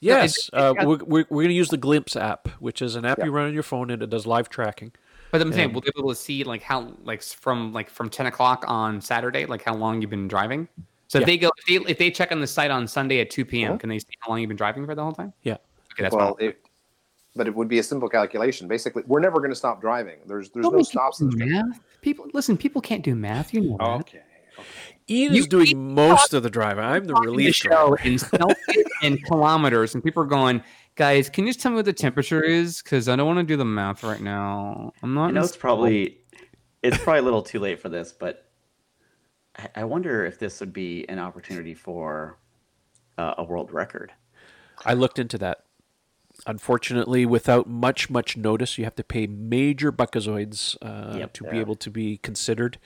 Yes, 0.00 0.48
it's- 0.48 0.50
uh, 0.52 0.74
we're, 0.86 0.96
we're, 0.98 1.26
we're 1.30 1.42
going 1.44 1.48
to 1.48 1.54
use 1.54 1.68
the 1.68 1.76
Glimpse 1.76 2.16
app, 2.16 2.48
which 2.60 2.82
is 2.82 2.96
an 2.96 3.04
app 3.04 3.18
Yeah. 3.18 3.26
you 3.26 3.30
run 3.32 3.46
on 3.46 3.54
your 3.54 3.62
phone 3.62 3.90
and 3.90 4.02
it 4.02 4.10
does 4.10 4.26
live 4.26 4.48
tracking. 4.48 4.92
But 5.32 5.40
I'm 5.42 5.52
saying, 5.52 5.64
And- 5.66 5.72
we'll 5.74 5.80
be 5.82 5.90
able 5.96 6.08
to 6.10 6.14
see 6.14 6.44
like 6.44 6.62
how 6.62 6.92
like 7.04 7.22
from 7.22 7.72
like 7.72 7.90
from 7.90 8.08
10 8.10 8.26
o'clock 8.26 8.64
on 8.68 9.00
Saturday, 9.00 9.46
like 9.46 9.62
how 9.62 9.74
long 9.74 10.00
you've 10.00 10.10
been 10.10 10.28
driving. 10.28 10.68
So 11.08 11.18
Yeah. 11.18 11.22
if 11.22 11.26
they 11.26 11.38
go, 11.38 11.50
if 11.58 11.66
they, 11.66 11.90
if 11.92 11.98
they 11.98 12.10
check 12.10 12.30
on 12.32 12.40
the 12.40 12.46
site 12.46 12.70
on 12.70 12.86
Sunday 12.86 13.20
at 13.20 13.30
2 13.30 13.44
p.m., 13.44 13.70
Uh-huh. 13.72 13.78
can 13.78 13.88
they 13.88 13.98
see 13.98 14.06
how 14.20 14.30
long 14.30 14.40
you've 14.40 14.48
been 14.48 14.56
driving 14.56 14.84
for 14.86 14.94
the 14.94 15.02
whole 15.02 15.12
time? 15.12 15.32
Yeah. 15.42 15.54
Okay, 15.92 16.02
that's 16.02 16.14
well, 16.14 16.36
it, 16.40 16.60
but 17.34 17.46
it 17.46 17.54
would 17.54 17.68
be 17.68 17.78
a 17.78 17.82
simple 17.82 18.08
calculation. 18.08 18.68
Basically, 18.68 19.02
we're 19.06 19.20
never 19.20 19.38
going 19.38 19.50
to 19.50 19.56
stop 19.56 19.80
driving. 19.80 20.18
There's 20.26 20.50
there's 20.50 20.68
no 20.68 20.82
stops. 20.82 21.20
in 21.20 21.30
the 21.30 21.36
math. 21.46 21.80
People 22.02 22.26
listen. 22.34 22.56
People 22.56 22.80
can't 22.82 23.02
do 23.02 23.14
math. 23.14 23.54
You 23.54 23.62
know 23.62 23.76
that. 23.78 23.88
Okay. 24.00 24.20
Ian 25.08 25.34
You- 25.34 25.40
is 25.40 25.46
doing 25.46 25.94
most 25.94 26.34
of 26.34 26.42
the 26.42 26.50
driving. 26.50 26.84
I'm 26.84 27.04
the 27.04 27.12
Talking 27.14 27.30
relief 27.30 27.54
show 27.54 27.94
in 28.02 28.18
Celsius 28.18 28.88
and 29.02 29.22
kilometers, 29.24 29.94
and 29.94 30.02
people 30.02 30.22
are 30.22 30.26
going, 30.26 30.62
guys, 30.96 31.28
can 31.28 31.44
you 31.46 31.50
just 31.50 31.60
tell 31.62 31.70
me 31.70 31.76
what 31.76 31.84
the 31.84 31.92
temperature 31.92 32.42
is? 32.42 32.82
Because 32.82 33.08
I 33.08 33.14
don't 33.16 33.26
want 33.26 33.38
to 33.38 33.44
do 33.44 33.56
the 33.56 33.64
math 33.64 34.02
right 34.02 34.20
now. 34.20 34.92
I'm 35.02 35.14
not. 35.14 35.26
I 35.26 35.28
in 35.28 35.34
know 35.36 35.42
it's 35.42 35.56
probably 35.56 36.18
it's 36.82 36.98
probably 36.98 37.20
a 37.20 37.22
little 37.22 37.42
too 37.42 37.60
late 37.60 37.80
for 37.80 37.88
this, 37.88 38.12
but 38.12 38.50
I, 39.56 39.68
I 39.76 39.84
wonder 39.84 40.24
if 40.24 40.38
this 40.38 40.58
would 40.60 40.72
be 40.72 41.08
an 41.08 41.18
opportunity 41.20 41.74
for 41.74 42.38
uh, 43.16 43.34
a 43.38 43.44
world 43.44 43.72
record. 43.72 44.12
I 44.84 44.94
looked 44.94 45.18
into 45.18 45.38
that. 45.38 45.62
Unfortunately, 46.46 47.24
without 47.24 47.66
much 47.68 48.10
much 48.10 48.36
notice, 48.36 48.76
you 48.76 48.84
have 48.84 48.96
to 48.96 49.04
pay 49.04 49.26
major 49.26 49.90
buckazoids 49.90 50.76
uh, 50.82 51.16
Yep. 51.16 51.32
to 51.34 51.44
be 51.44 51.56
Yeah. 51.56 51.60
able 51.62 51.76
to 51.76 51.90
be 51.90 52.18
considered. 52.18 52.78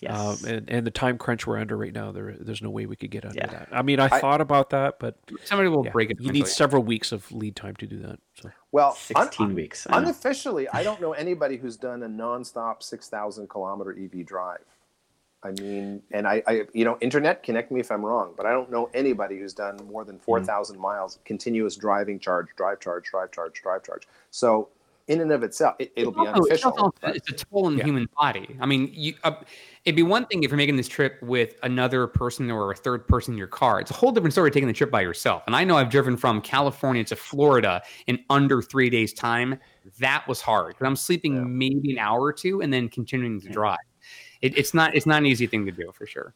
Yes. 0.00 0.44
Um, 0.44 0.50
and, 0.50 0.70
and 0.70 0.86
the 0.86 0.90
time 0.90 1.18
crunch 1.18 1.46
we're 1.46 1.58
under 1.58 1.76
right 1.76 1.92
now, 1.92 2.12
there 2.12 2.34
there's 2.38 2.62
no 2.62 2.70
way 2.70 2.86
we 2.86 2.96
could 2.96 3.10
get 3.10 3.24
under 3.24 3.36
Yeah. 3.36 3.46
that. 3.46 3.68
I 3.72 3.82
mean, 3.82 4.00
I, 4.00 4.08
I- 4.10 4.20
thought 4.20 4.40
about 4.40 4.70
that, 4.70 4.98
but 4.98 5.16
somebody 5.44 5.68
will 5.68 5.84
yeah, 5.84 5.92
break 5.92 6.10
it. 6.10 6.18
you 6.20 6.32
need 6.32 6.46
several 6.46 6.82
weeks 6.82 7.12
of 7.12 7.30
lead 7.32 7.56
time 7.56 7.76
to 7.76 7.86
do 7.86 7.98
that. 8.00 8.18
So 8.40 8.50
Well, 8.72 8.90
un- 9.14 9.26
16 9.26 9.54
weeks. 9.54 9.86
I 9.88 9.98
unofficially, 9.98 10.68
I 10.68 10.82
don't 10.82 11.00
know 11.00 11.12
anybody 11.12 11.56
who's 11.56 11.76
done 11.76 12.02
a 12.02 12.08
nonstop 12.08 12.82
six 12.82 13.08
thousand 13.08 13.48
kilometer 13.48 13.92
EV 13.98 14.24
drive. 14.26 14.64
I 15.42 15.50
mean, 15.60 16.02
and 16.10 16.26
I, 16.26 16.42
I, 16.46 16.62
you 16.72 16.84
know, 16.84 16.98
internet, 17.00 17.42
connect 17.44 17.70
me 17.70 17.78
if 17.78 17.92
I'm 17.92 18.04
wrong, 18.04 18.32
but 18.36 18.46
I 18.46 18.50
don't 18.52 18.70
know 18.70 18.90
anybody 18.94 19.38
who's 19.38 19.52
done 19.54 19.78
more 19.88 20.04
than 20.04 20.18
4,000 20.18 20.76
miles 20.76 21.20
continuous 21.24 21.76
driving 21.76 22.18
charge, 22.18 22.48
drive 22.56 22.80
charge, 22.80 23.04
drive 23.04 23.30
charge, 23.30 23.62
drive 23.62 23.84
charge. 23.84 24.08
So, 24.32 24.70
in 25.08 25.20
and 25.20 25.30
of 25.30 25.42
itself, 25.42 25.76
it, 25.78 25.92
it'll 25.96 26.12
be 26.12 26.20
It's 26.22 26.28
also- 26.28 26.42
it's 26.52 26.64
unofficial. 26.64 26.72
also- 27.02 27.16
It's 27.16 27.30
a 27.30 27.44
toll 27.44 27.66
on 27.66 27.74
the 27.74 27.78
Yeah. 27.78 27.84
human 27.84 28.08
body. 28.18 28.56
I 28.60 28.66
mean, 28.66 28.90
you, 28.92 29.14
uh, 29.22 29.32
it'd 29.84 29.94
be 29.96 30.02
one 30.02 30.26
thing 30.26 30.42
if 30.42 30.50
you're 30.50 30.56
making 30.56 30.76
this 30.76 30.88
trip 30.88 31.22
with 31.22 31.54
another 31.62 32.06
person 32.08 32.50
or 32.50 32.72
a 32.72 32.74
third 32.74 33.06
person 33.06 33.34
in 33.34 33.38
your 33.38 33.46
car. 33.46 33.80
It's 33.80 33.90
a 33.90 33.94
whole 33.94 34.10
different 34.10 34.32
story 34.32 34.50
taking 34.50 34.66
the 34.66 34.74
trip 34.74 34.90
by 34.90 35.02
yourself. 35.02 35.42
And 35.46 35.54
I 35.54 35.62
know 35.64 35.76
I've 35.76 35.90
driven 35.90 36.16
from 36.16 36.40
California 36.40 37.04
to 37.04 37.14
Florida 37.16 37.82
in 38.08 38.18
under 38.30 38.60
three 38.62 38.90
days' 38.90 39.12
time. 39.12 39.58
That 40.00 40.26
was 40.26 40.40
hard 40.40 40.74
because 40.74 40.86
I'm 40.86 40.96
sleeping 40.96 41.36
Yeah. 41.36 41.44
maybe 41.44 41.92
an 41.92 41.98
hour 41.98 42.20
or 42.22 42.32
two 42.32 42.60
and 42.62 42.72
then 42.72 42.88
continuing 42.88 43.40
to 43.42 43.48
drive. 43.48 43.78
It, 44.42 44.58
it's 44.58 44.74
not. 44.74 44.94
It's 44.94 45.06
not 45.06 45.18
an 45.18 45.26
easy 45.26 45.46
thing 45.46 45.64
to 45.66 45.72
do 45.72 45.90
for 45.94 46.04
sure. 46.06 46.34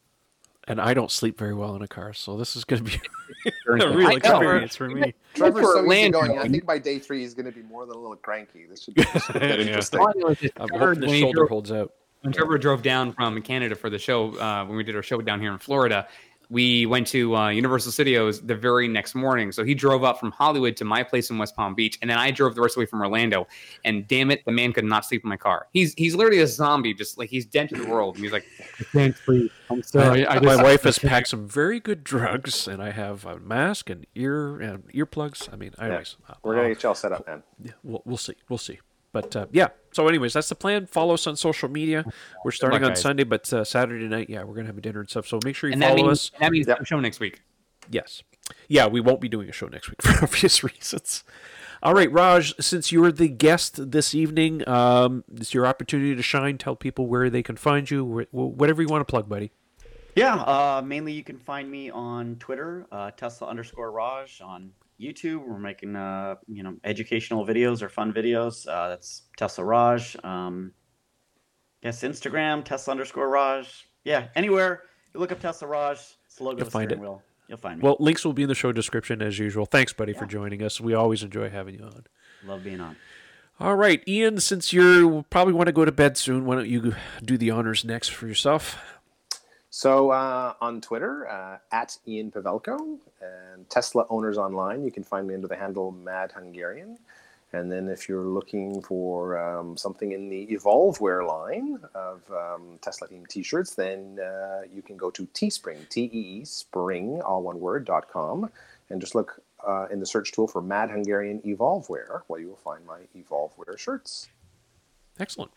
And 0.69 0.81
I 0.81 0.95
don't 0.95 1.11
sleep 1.11 1.39
very 1.39 1.55
well 1.55 1.75
in 1.77 1.83
a 1.83 1.89
car, 1.89 2.13
so 2.13 2.37
this 2.37 2.55
is 2.57 2.65
going 2.65 2.85
to 2.85 2.91
be 2.91 3.01
a 3.69 3.89
real 3.93 4.11
experience 4.11 4.77
for 4.77 4.89
me. 4.89 5.15
Trevor's 5.35 5.63
for 5.65 5.73
so 5.73 5.79
Orlando, 5.81 6.19
easygoing. 6.21 6.39
I 6.41 6.49
think 6.49 6.67
by 6.67 6.79
day 6.79 6.99
three, 6.99 7.21
he's 7.21 7.35
going 7.35 7.47
to 7.47 7.53
be 7.53 7.63
more 7.63 7.87
than 7.87 7.97
a 7.97 7.99
little 8.01 8.17
cranky. 8.17 8.67
This 8.69 8.83
should, 8.85 8.95
this 8.95 9.07
should 9.25 9.35
get 9.41 9.59
Yeah. 9.59 9.65
interesting. 9.67 10.01
All 10.01 10.09
I 10.09 10.13
know 10.17 10.27
is 10.29 10.39
that 10.41 10.53
I'm 10.61 10.69
Trevor, 10.69 10.87
hoping 10.87 11.01
the 11.01 11.07
when 11.07 11.15
he 11.15 11.21
shoulder 11.23 11.37
drove- 11.39 11.49
holds 11.49 11.73
out. 11.73 11.93
when 12.23 12.33
Trevor 12.33 12.59
drove 12.59 12.83
down 12.83 13.13
from 13.13 13.41
Canada 13.43 13.75
for 13.75 13.89
the 13.91 13.99
show, 13.99 14.37
uh, 14.39 14.65
when 14.67 14.77
we 14.77 14.85
did 14.85 14.95
our 14.97 15.03
show 15.03 15.21
down 15.21 15.41
here 15.41 15.53
in 15.53 15.59
Florida, 15.59 16.07
we 16.51 16.85
went 16.85 17.07
to 17.07 17.37
uh, 17.37 17.49
Universal 17.51 17.93
Studios 17.93 18.41
the 18.41 18.57
very 18.57 18.89
next 18.89 19.15
morning. 19.15 19.53
So 19.53 19.63
he 19.65 19.73
drove 19.73 20.03
up 20.03 20.19
from 20.19 20.33
Hollywood 20.33 20.77
to 20.79 20.85
my 20.85 21.05
place 21.05 21.31
in 21.31 21.39
West 21.39 21.55
Palm 21.55 21.75
Beach, 21.77 21.97
and 22.03 22.11
then 22.11 22.19
I 22.19 22.33
drove 22.33 22.57
the 22.57 22.61
rest 22.61 22.73
of 22.73 22.75
the 22.75 22.81
way 22.81 22.87
from 22.87 23.01
Orlando. 23.01 23.47
And 23.85 24.07
damn 24.09 24.31
it, 24.33 24.45
the 24.45 24.51
man 24.51 24.73
could 24.73 24.85
not 24.85 25.05
sleep 25.05 25.23
in 25.25 25.29
my 25.31 25.37
car. 25.37 25.69
He's 25.73 25.95
he's 25.95 26.15
literally 26.17 26.41
a 26.41 26.47
zombie, 26.49 26.93
just 26.93 27.17
like 27.19 27.31
he's 27.31 27.47
dead 27.47 27.69
to 27.69 27.77
the 27.77 27.87
world. 27.89 28.17
And 28.17 28.25
he's 28.25 28.33
like, 28.33 28.47
I 28.81 28.85
can't 28.93 29.17
sleep. 29.17 29.53
I'm 29.71 29.83
sorry. 29.85 30.27
I 30.27 30.41
my 30.41 30.55
just- 30.55 30.63
wife 30.65 30.83
has 30.83 30.99
packed 30.99 31.29
some 31.29 31.47
very 31.47 31.79
good 31.79 32.03
drugs, 32.03 32.67
and 32.67 32.83
I 32.83 32.91
have 32.91 33.25
a 33.25 33.39
mask 33.39 33.89
and 33.89 34.05
ear 34.17 34.61
and 34.61 34.89
earplugs. 34.93 35.49
I 35.53 35.57
mean, 35.57 35.73
anyways, 35.81 36.17
uh, 36.29 36.35
We're 36.43 36.57
going 36.57 36.69
to 36.69 36.75
get 36.75 36.83
you 36.83 36.89
all 36.89 36.95
set 36.97 37.13
up, 37.13 37.27
man. 37.27 37.45
yeah, 37.63 37.73
we'll, 37.85 38.03
we'll 38.05 38.17
see, 38.17 38.35
we'll 38.49 38.59
see. 38.59 38.81
But 39.13 39.35
uh, 39.35 39.47
yeah, 39.51 39.69
so 39.93 40.07
anyways, 40.07 40.33
that's 40.35 40.49
the 40.49 40.55
plan. 40.55 40.87
Follow 40.87 41.15
us 41.15 41.27
on 41.27 41.35
social 41.37 41.69
media. 41.69 42.05
We're 42.45 42.53
starting 42.53 42.81
luck, 42.81 42.87
on 42.91 42.95
guys. 42.95 43.03
Sunday, 43.03 43.25
but 43.25 43.53
uh, 43.53 43.65
Saturday 43.65 44.07
night, 44.07 44.31
yeah, 44.31 44.45
we're 44.45 44.55
gonna 44.55 44.69
have 44.69 44.79
a 44.79 44.81
dinner 44.81 45.01
and 45.01 45.09
stuff. 45.11 45.27
So 45.27 45.41
make 45.45 45.57
sure 45.57 45.69
you 45.69 45.73
And 45.75 45.83
that 45.83 45.91
follow 45.97 46.05
means 46.09 46.13
us. 46.13 46.31
that 46.39 46.53
means 46.53 46.67
Yep. 46.69 46.79
no 46.79 46.85
show 46.85 47.01
next 47.01 47.19
week. 47.19 47.43
Yes, 47.91 48.23
yeah, 48.69 48.87
we 48.87 49.01
won't 49.01 49.21
be 49.21 49.29
doing 49.29 49.49
a 49.49 49.53
show 49.53 49.67
next 49.67 49.89
week 49.89 50.01
for 50.03 50.25
obvious 50.25 50.63
reasons. 50.63 51.25
All 51.83 51.95
right, 51.95 52.13
Raj, 52.13 52.55
since 52.61 52.93
you're 52.93 53.11
the 53.11 53.27
guest 53.29 53.91
this 53.91 54.15
evening, 54.15 54.69
um, 54.69 55.25
it's 55.35 55.55
your 55.55 55.67
opportunity 55.67 56.15
to 56.15 56.23
shine. 56.23 56.59
Tell 56.59 56.77
people 56.77 57.07
where 57.07 57.31
they 57.31 57.43
can 57.43 57.57
find 57.57 57.91
you, 57.91 58.05
wh- 58.31 58.31
wh- 58.31 58.57
whatever 58.57 58.83
you 58.83 58.89
want 58.89 59.01
to 59.01 59.11
plug, 59.11 59.29
buddy. 59.31 59.51
Yeah, 60.15 60.35
uh, 60.35 60.83
mainly 60.85 61.13
you 61.15 61.25
can 61.25 61.39
find 61.39 61.71
me 61.71 61.89
on 61.91 62.37
Twitter, 62.37 62.87
uh, 62.93 63.13
Tesla 63.13 63.49
underscore 63.49 63.91
Raj. 63.93 64.41
On 64.43 64.71
YouTube, 65.01 65.47
we're 65.47 65.59
making 65.59 65.97
uh, 65.97 66.37
you 66.47 66.63
know 66.63 66.77
educational 66.85 67.47
videos 67.47 67.83
or 67.83 67.89
fun 67.89 68.13
videos. 68.13 68.69
Uh, 68.69 68.91
that's 68.91 69.23
Tesla 69.37 69.65
Raj. 69.65 70.17
Um, 70.23 70.73
yes, 71.83 72.03
Instagram 72.03 72.65
Tesla 72.65 72.93
underscore 72.93 73.29
Raj. 73.29 73.89
Yeah, 74.05 74.29
anywhere 74.35 74.83
you 75.15 75.21
look 75.21 75.33
up 75.33 75.41
Tesla 75.41 75.69
Raj, 75.69 75.99
it's 76.27 76.37
the 76.37 76.45
logo 76.45 76.59
You'll 76.59 76.63
of 76.63 76.69
the 76.69 76.71
find 76.71 76.89
steering 76.91 77.03
it. 77.03 77.07
wheel. 77.07 77.23
You'll 77.49 77.59
find 77.59 77.79
me. 77.81 77.85
Well, 77.85 77.97
links 77.99 78.25
will 78.25 78.33
be 78.33 78.43
in 78.43 78.49
the 78.49 78.55
show 78.55 78.71
description 78.73 79.21
as 79.23 79.39
usual. 79.39 79.67
Thanks, 79.67 79.93
buddy, 79.93 80.13
for 80.13 80.25
joining 80.25 80.63
us. 80.63 80.81
We 80.81 80.95
always 80.95 81.23
enjoy 81.25 81.51
having 81.51 81.75
you 81.75 81.85
on. 81.85 82.05
Love 82.47 82.63
being 82.63 82.81
on. 82.81 82.97
All 83.59 83.75
right, 83.75 84.03
Ian, 84.09 84.41
since 84.41 84.73
you 84.73 85.25
probably 85.31 85.53
want 85.53 85.67
to 85.67 85.73
go 85.73 85.85
to 85.85 85.93
bed 85.93 86.17
soon, 86.17 86.47
why 86.47 86.55
don't 86.55 86.69
you 86.69 86.95
do 87.25 87.37
the 87.37 87.51
honors 87.51 87.85
next 87.85 88.09
for 88.09 88.27
yourself? 88.29 88.79
So 89.71 90.11
uh, 90.11 90.55
on 90.61 90.81
Twitter, 90.81 91.29
uh, 91.29 91.59
at 91.71 91.97
Ian 92.07 92.33
Pavelko, 92.33 92.99
and 93.23 93.71
Tesla 93.71 94.05
Owners 94.11 94.37
Online, 94.37 94.85
you 94.85 94.91
can 94.91 95.05
find 95.05 95.29
me 95.29 95.35
under 95.35 95.47
the 95.47 95.57
handle 95.57 95.93
Mad 95.93 96.33
Hungarian. 96.33 96.99
And 97.53 97.71
then 97.71 97.89
if 97.89 98.09
you're 98.09 98.27
looking 98.27 98.83
for 98.83 99.39
um, 99.39 99.77
something 99.77 100.13
in 100.13 100.29
the 100.29 100.47
Evolveware 100.49 101.27
line 101.27 101.79
of 101.95 102.23
um, 102.31 102.79
Tesla 102.81 103.09
themed 103.09 103.29
t-shirts, 103.29 103.75
then 103.75 104.19
uh, 104.21 104.63
you 104.73 104.83
can 104.83 104.97
go 104.97 105.11
to 105.11 105.27
Teespring, 105.29 105.89
T-E-E, 105.89 106.45
spring, 106.45 107.21
all 107.23 107.43
one 107.43 107.61
word, 107.61 107.85
dot 107.85 108.09
com, 108.09 108.51
and 108.89 109.01
just 109.01 109.15
look 109.15 109.41
uh, 109.67 109.87
in 109.91 110.01
the 110.01 110.07
search 110.07 110.33
tool 110.33 110.47
for 110.47 110.63
Mad 110.63 110.91
Hungarian 110.91 111.41
Evolveware, 111.43 112.23
where 112.27 112.41
you 112.41 112.49
will 112.49 112.57
find 112.57 112.85
my 112.87 113.01
Evolveware 113.17 113.79
shirts. 113.79 114.29
Excellent. 115.19 115.53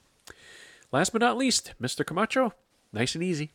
Last 0.92 1.14
but 1.14 1.22
not 1.22 1.38
least, 1.38 1.74
Mr. 1.82 2.06
Camacho. 2.06 2.54
Nice 2.92 3.16
and 3.16 3.24
easy. 3.24 3.52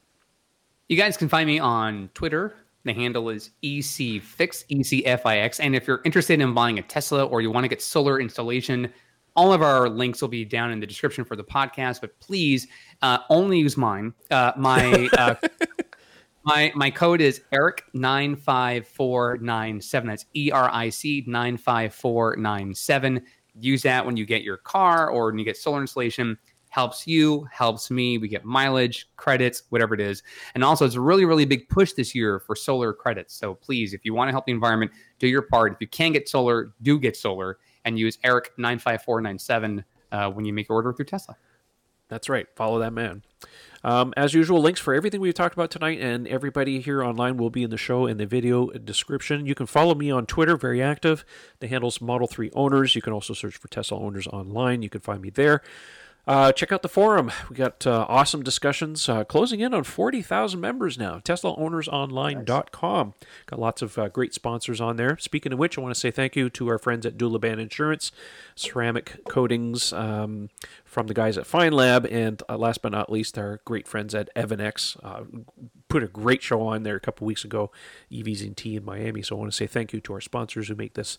You 0.88 0.96
guys 0.96 1.18
can 1.18 1.28
find 1.28 1.46
me 1.46 1.58
on 1.58 2.08
Twitter. 2.14 2.54
The 2.84 2.94
handle 2.94 3.28
is 3.28 3.50
ECFix, 3.62 4.64
E-C-F-I-X. 4.70 5.60
And 5.60 5.76
if 5.76 5.86
you're 5.86 6.00
interested 6.06 6.40
in 6.40 6.54
buying 6.54 6.78
a 6.78 6.82
Tesla 6.82 7.26
or 7.26 7.42
you 7.42 7.50
want 7.50 7.64
to 7.64 7.68
get 7.68 7.82
solar 7.82 8.18
installation, 8.18 8.90
all 9.36 9.52
of 9.52 9.60
our 9.60 9.90
links 9.90 10.22
will 10.22 10.30
be 10.30 10.46
down 10.46 10.70
in 10.70 10.80
the 10.80 10.86
description 10.86 11.26
for 11.26 11.36
the 11.36 11.44
podcast. 11.44 12.00
But 12.00 12.18
please 12.20 12.68
uh, 13.02 13.18
only 13.28 13.58
use 13.58 13.76
mine. 13.76 14.14
Uh, 14.30 14.52
my 14.56 15.10
uh, 15.18 15.34
my 16.44 16.72
my 16.74 16.90
code 16.90 17.20
is 17.20 17.42
Eric 17.52 17.84
nine 17.92 18.34
five 18.34 18.88
four 18.88 19.36
nine 19.42 19.82
seven. 19.82 20.08
That's 20.08 20.24
E 20.34 20.50
R 20.50 20.70
I 20.72 20.88
C 20.88 21.22
nine 21.26 21.58
five 21.58 21.94
four 21.94 22.34
nine 22.36 22.74
seven. 22.74 23.22
Use 23.60 23.82
that 23.82 24.06
when 24.06 24.16
you 24.16 24.24
get 24.24 24.42
your 24.42 24.56
car 24.56 25.10
or 25.10 25.26
when 25.26 25.38
you 25.38 25.44
get 25.44 25.58
solar 25.58 25.82
installation. 25.82 26.38
Helps 26.78 27.08
you, 27.08 27.44
helps 27.50 27.90
me. 27.90 28.18
We 28.18 28.28
get 28.28 28.44
mileage, 28.44 29.10
credits, 29.16 29.64
whatever 29.70 29.94
it 29.94 30.00
is. 30.00 30.22
And 30.54 30.62
also, 30.62 30.86
it's 30.86 30.94
a 30.94 31.00
really, 31.00 31.24
really 31.24 31.44
big 31.44 31.68
push 31.68 31.92
this 31.92 32.14
year 32.14 32.38
for 32.38 32.54
solar 32.54 32.92
credits. 32.92 33.34
So 33.34 33.54
please, 33.54 33.94
if 33.94 34.04
you 34.04 34.14
want 34.14 34.28
to 34.28 34.32
help 34.32 34.46
the 34.46 34.52
environment, 34.52 34.92
do 35.18 35.26
your 35.26 35.42
part. 35.42 35.72
If 35.72 35.78
you 35.80 35.88
can 35.88 36.12
get 36.12 36.28
solar, 36.28 36.72
do 36.82 37.00
get 37.00 37.16
solar 37.16 37.58
and 37.84 37.98
use 37.98 38.18
Eric 38.22 38.52
nine 38.58 38.78
five 38.78 39.02
four 39.02 39.20
nine 39.20 39.40
seven 39.40 39.84
uh, 40.12 40.30
when 40.30 40.44
you 40.44 40.52
make 40.52 40.68
your 40.68 40.76
order 40.76 40.92
through 40.92 41.06
Tesla. 41.06 41.36
That's 42.06 42.28
right. 42.28 42.46
Follow 42.54 42.78
that 42.78 42.92
man. 42.92 43.24
Um, 43.82 44.14
as 44.16 44.32
usual, 44.32 44.60
links 44.60 44.80
for 44.80 44.94
everything 44.94 45.20
we've 45.20 45.34
talked 45.34 45.54
about 45.54 45.72
tonight 45.72 46.00
and 46.00 46.28
everybody 46.28 46.80
here 46.80 47.02
online 47.02 47.38
will 47.38 47.50
be 47.50 47.64
in 47.64 47.70
the 47.70 47.76
show 47.76 48.06
in 48.06 48.18
the 48.18 48.26
video 48.26 48.68
description. 48.70 49.46
You 49.46 49.56
can 49.56 49.66
follow 49.66 49.96
me 49.96 50.12
on 50.12 50.26
Twitter, 50.26 50.56
very 50.56 50.80
active. 50.80 51.24
The 51.58 51.66
handle's 51.66 52.00
Model 52.00 52.28
3 52.28 52.50
Owners. 52.54 52.94
You 52.94 53.02
can 53.02 53.12
also 53.12 53.34
search 53.34 53.56
for 53.56 53.66
Tesla 53.66 53.98
Owners 53.98 54.28
online. 54.28 54.82
You 54.82 54.90
can 54.90 55.00
find 55.00 55.20
me 55.20 55.30
there. 55.30 55.62
Uh, 56.28 56.52
check 56.52 56.70
out 56.70 56.82
the 56.82 56.90
forum. 56.90 57.32
We 57.48 57.56
got 57.56 57.86
uh, 57.86 58.04
awesome 58.06 58.42
discussions 58.42 59.08
uh, 59.08 59.24
closing 59.24 59.60
in 59.60 59.72
on 59.72 59.82
40,000 59.82 60.60
members 60.60 60.98
now. 60.98 61.20
TeslaOwnersOnline.com. 61.20 63.14
Got 63.46 63.58
lots 63.58 63.80
of 63.80 63.96
uh, 63.96 64.08
great 64.08 64.34
sponsors 64.34 64.78
on 64.78 64.96
there. 64.96 65.16
Speaking 65.16 65.54
of 65.54 65.58
which, 65.58 65.78
I 65.78 65.80
want 65.80 65.94
to 65.94 65.98
say 65.98 66.10
thank 66.10 66.36
you 66.36 66.50
to 66.50 66.68
our 66.68 66.76
friends 66.76 67.06
at 67.06 67.16
Dulaban 67.16 67.58
Insurance, 67.58 68.12
ceramic 68.54 69.24
coatings 69.26 69.94
um, 69.94 70.50
from 70.84 71.06
the 71.06 71.14
guys 71.14 71.38
at 71.38 71.44
Feynlab, 71.44 72.06
and 72.12 72.42
uh, 72.46 72.58
last 72.58 72.82
but 72.82 72.92
not 72.92 73.10
least, 73.10 73.38
our 73.38 73.62
great 73.64 73.88
friends 73.88 74.14
at 74.14 74.28
EVANNEX. 74.36 75.02
Uh, 75.02 75.24
put 75.88 76.02
a 76.02 76.08
great 76.08 76.42
show 76.42 76.60
on 76.60 76.82
there 76.82 76.96
a 76.96 77.00
couple 77.00 77.26
weeks 77.26 77.42
ago, 77.42 77.70
EVs 78.12 78.42
and 78.42 78.54
T 78.54 78.76
in 78.76 78.84
Miami. 78.84 79.22
So 79.22 79.34
I 79.34 79.38
want 79.38 79.50
to 79.50 79.56
say 79.56 79.66
thank 79.66 79.94
you 79.94 80.00
to 80.02 80.12
our 80.12 80.20
sponsors 80.20 80.68
who 80.68 80.74
make 80.74 80.92
this 80.92 81.16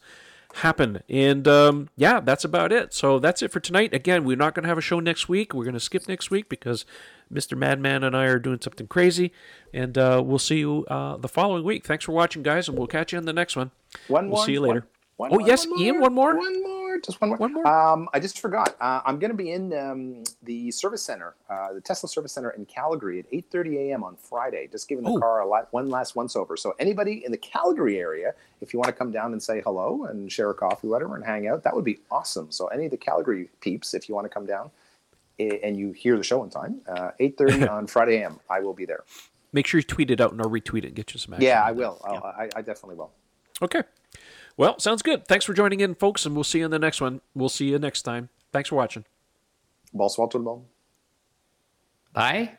happen. 0.55 1.01
And 1.09 1.47
um, 1.47 1.89
yeah, 1.95 2.19
that's 2.19 2.43
about 2.43 2.71
it. 2.71 2.93
So 2.93 3.19
that's 3.19 3.41
it 3.41 3.51
for 3.51 3.59
tonight. 3.59 3.93
Again, 3.93 4.23
we're 4.25 4.35
not 4.37 4.55
going 4.55 4.63
to 4.63 4.69
have 4.69 4.77
a 4.77 4.81
show 4.81 4.99
next 4.99 5.29
week. 5.29 5.53
We're 5.53 5.63
going 5.63 5.73
to 5.73 5.79
skip 5.79 6.07
next 6.07 6.31
week 6.31 6.49
because 6.49 6.85
Mr. 7.31 7.57
Madman 7.57 8.03
and 8.03 8.15
I 8.15 8.25
are 8.25 8.39
doing 8.39 8.59
something 8.61 8.87
crazy. 8.87 9.31
And 9.73 9.97
uh, 9.97 10.21
we'll 10.25 10.39
see 10.39 10.59
you 10.59 10.85
uh, 10.87 11.17
the 11.17 11.27
following 11.29 11.63
week. 11.63 11.85
Thanks 11.85 12.05
for 12.05 12.11
watching, 12.11 12.43
guys, 12.43 12.67
and 12.67 12.77
we'll 12.77 12.87
catch 12.87 13.11
you 13.11 13.17
in 13.19 13.25
the 13.25 13.33
next 13.33 13.55
one. 13.55 13.71
One 14.07 14.25
We'll 14.29 14.37
more. 14.37 14.45
see 14.45 14.53
you 14.53 14.61
later. 14.61 14.87
One, 15.17 15.31
Oh, 15.33 15.39
yes, 15.39 15.67
Ian, 15.77 15.99
one 15.99 16.13
more? 16.13 16.35
One 16.37 16.63
more. 16.63 16.78
Just 17.03 17.19
one 17.21 17.29
more. 17.29 17.37
One 17.37 17.53
more? 17.53 17.65
Um, 17.67 18.09
I 18.13 18.19
just 18.19 18.39
forgot. 18.39 18.75
Uh, 18.79 19.01
I'm 19.05 19.19
going 19.19 19.31
to 19.31 19.37
be 19.37 19.51
in 19.51 19.73
um, 19.73 20.23
the 20.43 20.71
service 20.71 21.01
center, 21.01 21.35
uh, 21.49 21.73
the 21.73 21.81
Tesla 21.81 22.07
service 22.09 22.31
center 22.31 22.51
in 22.51 22.65
Calgary 22.65 23.19
at 23.19 23.31
8:30 23.31 23.77
a.m. 23.89 24.03
on 24.03 24.15
Friday. 24.15 24.67
Just 24.71 24.87
giving 24.87 25.03
the 25.03 25.11
Oh. 25.11 25.19
car 25.19 25.39
a 25.41 25.47
lot, 25.47 25.67
one 25.71 25.89
last 25.89 26.15
once 26.15 26.35
over. 26.35 26.55
So 26.57 26.75
anybody 26.79 27.23
in 27.25 27.31
the 27.31 27.37
Calgary 27.37 27.97
area, 27.99 28.33
if 28.61 28.73
you 28.73 28.79
want 28.79 28.87
to 28.87 28.93
come 28.93 29.11
down 29.11 29.31
and 29.33 29.41
say 29.41 29.61
hello 29.61 30.05
and 30.05 30.31
share 30.31 30.49
a 30.49 30.53
coffee, 30.53 30.87
whatever, 30.87 31.15
and 31.15 31.25
hang 31.25 31.47
out, 31.47 31.63
that 31.63 31.75
would 31.75 31.85
be 31.85 31.99
awesome. 32.11 32.51
So 32.51 32.67
any 32.67 32.85
of 32.85 32.91
the 32.91 32.97
Calgary 32.97 33.49
peeps, 33.61 33.93
if 33.93 34.07
you 34.09 34.15
want 34.15 34.25
to 34.25 34.29
come 34.29 34.45
down 34.45 34.71
eh, 35.39 35.57
and 35.63 35.77
you 35.77 35.91
hear 35.91 36.17
the 36.17 36.23
show 36.23 36.43
in 36.43 36.49
time, 36.49 36.81
uh, 36.87 37.11
8:30 37.19 37.69
on 37.71 37.87
Friday 37.87 38.17
a.m. 38.21 38.39
I 38.49 38.59
will 38.59 38.73
be 38.73 38.85
there. 38.85 39.03
Make 39.51 39.65
sure 39.65 39.79
you 39.79 39.83
tweet 39.83 40.11
it 40.11 40.21
out 40.21 40.31
and 40.31 40.41
I'll 40.41 40.49
retweet 40.49 40.79
it 40.83 40.87
and 40.87 40.95
get 40.95 41.13
you 41.13 41.19
some 41.19 41.33
action. 41.33 41.47
Yeah, 41.47 41.63
I 41.63 41.71
will. 41.71 41.99
I'll, 42.03 42.23
I, 42.23 42.49
I 42.55 42.61
definitely 42.61 42.95
will. 42.97 43.11
Okay. 43.63 43.81
Well, 44.59 44.77
sounds 44.77 45.01
good. 45.01 45.25
Thanks 45.25 45.45
for 45.45 45.53
joining 45.53 45.79
in, 45.79 45.95
folks, 45.95 46.25
and 46.25 46.35
we'll 46.35 46.43
see 46.43 46.59
you 46.59 46.65
in 46.65 46.71
the 46.71 46.79
next 46.79 46.99
one. 46.99 47.21
We'll 47.33 47.47
see 47.47 47.69
you 47.69 47.79
next 47.79 48.01
time. 48.01 48.27
Thanks 48.51 48.67
for 48.67 48.75
watching. 48.75 49.05
Bonsoir 49.93 50.27
tout 50.27 50.37
le 50.37 50.43
monde. 50.43 50.65
Bye. 52.11 52.57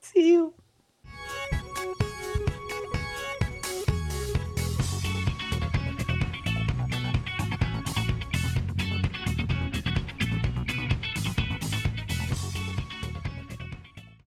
See 0.00 0.32
you. 0.32 0.54